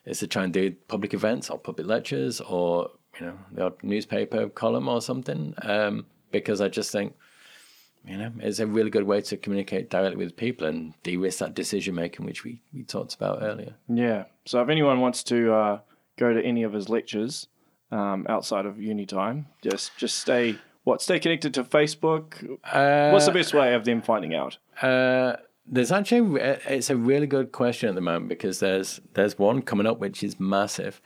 is 0.06 0.18
to 0.18 0.26
try 0.26 0.42
and 0.42 0.52
do 0.52 0.72
public 0.88 1.14
events 1.14 1.50
or 1.50 1.58
public 1.58 1.86
lectures 1.86 2.40
or 2.40 2.90
you 3.20 3.26
know 3.26 3.38
the 3.52 3.62
odd 3.66 3.74
newspaper 3.84 4.48
column 4.48 4.88
or 4.88 5.00
something. 5.00 5.54
Um, 5.62 6.06
because 6.32 6.60
I 6.60 6.68
just 6.68 6.90
think 6.90 7.14
you 8.06 8.16
know 8.16 8.32
it's 8.40 8.58
a 8.58 8.66
really 8.66 8.90
good 8.90 9.04
way 9.04 9.20
to 9.20 9.36
communicate 9.36 9.90
directly 9.90 10.16
with 10.16 10.36
people 10.36 10.66
and 10.66 10.94
de-risk 11.02 11.38
that 11.40 11.54
decision 11.54 11.94
making 11.94 12.24
which 12.24 12.44
we 12.44 12.60
we 12.72 12.82
talked 12.82 13.14
about 13.14 13.42
earlier. 13.42 13.74
Yeah. 13.88 14.24
So 14.44 14.62
if 14.62 14.68
anyone 14.68 15.00
wants 15.00 15.22
to 15.24 15.52
uh, 15.52 15.80
go 16.16 16.32
to 16.32 16.40
any 16.42 16.62
of 16.62 16.72
his 16.72 16.88
lectures 16.88 17.48
um, 17.90 18.26
outside 18.28 18.66
of 18.66 18.80
uni 18.80 19.06
time, 19.06 19.46
just 19.62 19.96
just 19.96 20.18
stay 20.18 20.58
what 20.84 21.02
stay 21.02 21.18
connected 21.18 21.52
to 21.54 21.64
Facebook. 21.64 22.58
Uh, 22.64 23.10
What's 23.10 23.26
the 23.26 23.32
best 23.32 23.52
way 23.52 23.74
of 23.74 23.84
them 23.84 24.02
finding 24.02 24.34
out? 24.34 24.58
Uh, 24.80 25.36
there's 25.66 25.90
actually 25.90 26.40
it's 26.40 26.90
a 26.90 26.96
really 26.96 27.26
good 27.26 27.50
question 27.50 27.88
at 27.88 27.94
the 27.94 28.00
moment 28.00 28.28
because 28.28 28.60
there's 28.60 29.00
there's 29.14 29.38
one 29.38 29.62
coming 29.62 29.86
up 29.86 29.98
which 29.98 30.22
is 30.22 30.38
massive. 30.38 31.00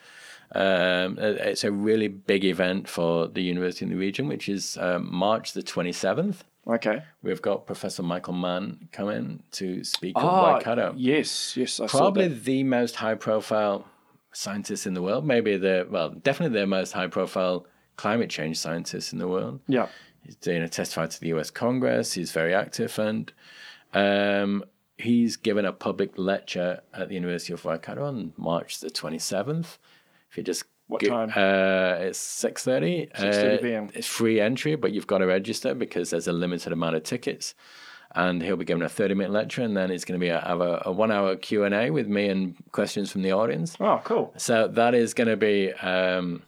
Um, 0.52 1.16
it's 1.18 1.62
a 1.62 1.70
really 1.70 2.08
big 2.08 2.44
event 2.44 2.88
for 2.88 3.28
the 3.28 3.40
university 3.40 3.84
in 3.84 3.90
the 3.90 3.96
region, 3.96 4.26
which 4.26 4.48
is 4.48 4.76
um, 4.80 5.08
March 5.10 5.52
the 5.52 5.62
27th. 5.62 6.38
Okay. 6.66 7.02
We've 7.22 7.40
got 7.42 7.66
Professor 7.66 8.02
Michael 8.02 8.34
Mann 8.34 8.88
coming 8.92 9.42
to 9.52 9.82
speak 9.82 10.16
at 10.16 10.22
Ah, 10.22 10.54
Waikato. 10.54 10.94
yes, 10.96 11.56
yes. 11.56 11.80
I 11.80 11.86
Probably 11.86 12.28
the 12.28 12.62
most 12.64 12.96
high 12.96 13.14
profile 13.14 13.86
scientist 14.32 14.86
in 14.86 14.94
the 14.94 15.02
world. 15.02 15.26
Maybe 15.26 15.56
the 15.56 15.86
well, 15.90 16.10
definitely 16.10 16.60
the 16.60 16.66
most 16.66 16.92
high 16.92 17.06
profile 17.08 17.66
climate 17.96 18.30
change 18.30 18.58
scientist 18.58 19.12
in 19.12 19.18
the 19.18 19.26
world. 19.28 19.60
Yeah. 19.68 19.88
He's 20.22 20.36
you 20.46 20.58
know, 20.60 20.66
testified 20.66 21.10
to 21.12 21.20
the 21.20 21.28
U.S. 21.28 21.50
Congress. 21.50 22.12
He's 22.12 22.30
very 22.30 22.54
active, 22.54 22.98
and 22.98 23.32
um, 23.94 24.62
he's 24.98 25.36
given 25.36 25.64
a 25.64 25.72
public 25.72 26.18
lecture 26.18 26.80
at 26.92 27.08
the 27.08 27.14
University 27.14 27.52
of 27.54 27.64
Waikato 27.64 28.04
on 28.04 28.34
March 28.36 28.80
the 28.80 28.90
twenty 28.90 29.18
seventh. 29.18 29.78
If 30.30 30.36
you 30.36 30.42
just 30.42 30.64
What 30.90 31.04
time? 31.04 31.30
Uh, 31.34 32.04
it's 32.04 32.18
six 32.18 32.64
thirty. 32.64 33.06
6:30 33.18 33.62
p.m.. 33.62 33.90
It's 33.94 34.06
free 34.06 34.40
entry, 34.40 34.74
but 34.76 34.92
you've 34.92 35.06
got 35.06 35.18
to 35.18 35.26
register 35.26 35.74
because 35.74 36.10
there's 36.10 36.28
a 36.28 36.32
limited 36.32 36.72
amount 36.72 36.96
of 36.96 37.02
tickets. 37.04 37.54
And 38.12 38.42
he'll 38.42 38.56
be 38.56 38.64
giving 38.64 38.82
a 38.82 38.88
thirty-minute 38.88 39.30
lecture, 39.30 39.62
and 39.62 39.76
then 39.76 39.92
it's 39.92 40.04
going 40.04 40.18
to 40.18 40.24
be 40.24 40.30
a, 40.30 40.40
have 40.40 40.60
a, 40.60 40.82
a 40.86 40.90
one-hour 40.90 41.36
Q 41.36 41.62
and 41.62 41.72
A 41.72 41.90
with 41.90 42.08
me 42.08 42.28
and 42.28 42.56
questions 42.72 43.12
from 43.12 43.22
the 43.22 43.30
audience. 43.30 43.76
Oh, 43.78 44.00
cool. 44.02 44.34
So 44.36 44.66
that 44.66 44.96
is 44.96 45.14
going 45.14 45.28
to 45.28 45.36
be, 45.36 45.72
um, 45.74 46.42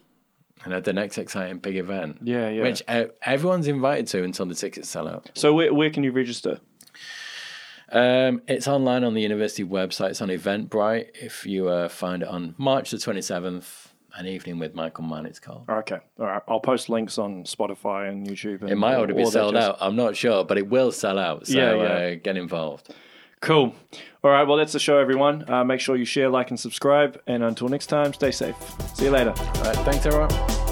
you 0.64 0.72
know, 0.72 0.80
the 0.80 0.92
next 0.92 1.18
exciting 1.18 1.58
big 1.58 1.76
event. 1.76 2.18
Yeah, 2.20 2.48
yeah. 2.48 2.62
Which 2.64 2.82
uh, 2.88 3.04
everyone's 3.22 3.68
invited 3.68 4.08
to 4.08 4.24
until 4.24 4.46
the 4.46 4.56
tickets 4.56 4.88
sell 4.88 5.06
out. 5.06 5.30
So 5.34 5.54
where 5.54 5.72
where 5.72 5.90
can 5.90 6.02
you 6.02 6.10
register? 6.10 6.58
Um, 7.92 8.42
it's 8.48 8.66
online 8.66 9.04
on 9.04 9.14
the 9.14 9.20
university 9.20 9.62
website. 9.64 10.10
It's 10.10 10.22
on 10.22 10.30
Eventbrite. 10.30 11.10
If 11.14 11.46
you 11.46 11.68
uh, 11.68 11.88
find 11.88 12.22
it 12.22 12.28
on 12.28 12.56
March 12.58 12.90
the 12.90 12.98
twenty 12.98 13.22
seventh, 13.22 13.91
an 14.16 14.26
evening 14.26 14.58
with 14.58 14.74
Michael 14.74 15.04
Mann, 15.04 15.26
it's 15.26 15.38
called. 15.38 15.64
Okay. 15.68 15.98
All 16.18 16.26
right. 16.26 16.42
I'll 16.48 16.60
post 16.60 16.88
links 16.88 17.18
on 17.18 17.44
Spotify 17.44 18.08
and 18.08 18.26
YouTube. 18.26 18.62
And 18.62 18.70
It 18.70 18.76
might 18.76 18.94
already 18.94 19.14
be 19.14 19.24
sold 19.24 19.54
jazz. 19.54 19.64
out. 19.64 19.78
I'm 19.80 19.96
not 19.96 20.16
sure, 20.16 20.44
but 20.44 20.58
it 20.58 20.68
will 20.68 20.92
sell 20.92 21.18
out. 21.18 21.46
So 21.46 21.54
Yeah, 21.56 21.74
yeah. 21.74 21.82
Uh, 21.82 22.14
get 22.22 22.36
involved. 22.36 22.94
Cool. 23.40 23.74
All 24.22 24.30
right. 24.30 24.46
Well, 24.46 24.56
that's 24.56 24.72
the 24.72 24.78
show, 24.78 24.98
everyone. 24.98 25.48
Uh, 25.50 25.64
make 25.64 25.80
sure 25.80 25.96
you 25.96 26.04
share, 26.04 26.28
like, 26.28 26.50
and 26.50 26.60
subscribe. 26.60 27.20
And 27.26 27.42
until 27.42 27.68
next 27.68 27.86
time, 27.86 28.12
stay 28.12 28.30
safe. 28.30 28.54
See 28.94 29.06
you 29.06 29.10
later. 29.10 29.30
All 29.36 29.62
right, 29.64 29.76
thanks 29.78 30.06
everyone. 30.06 30.71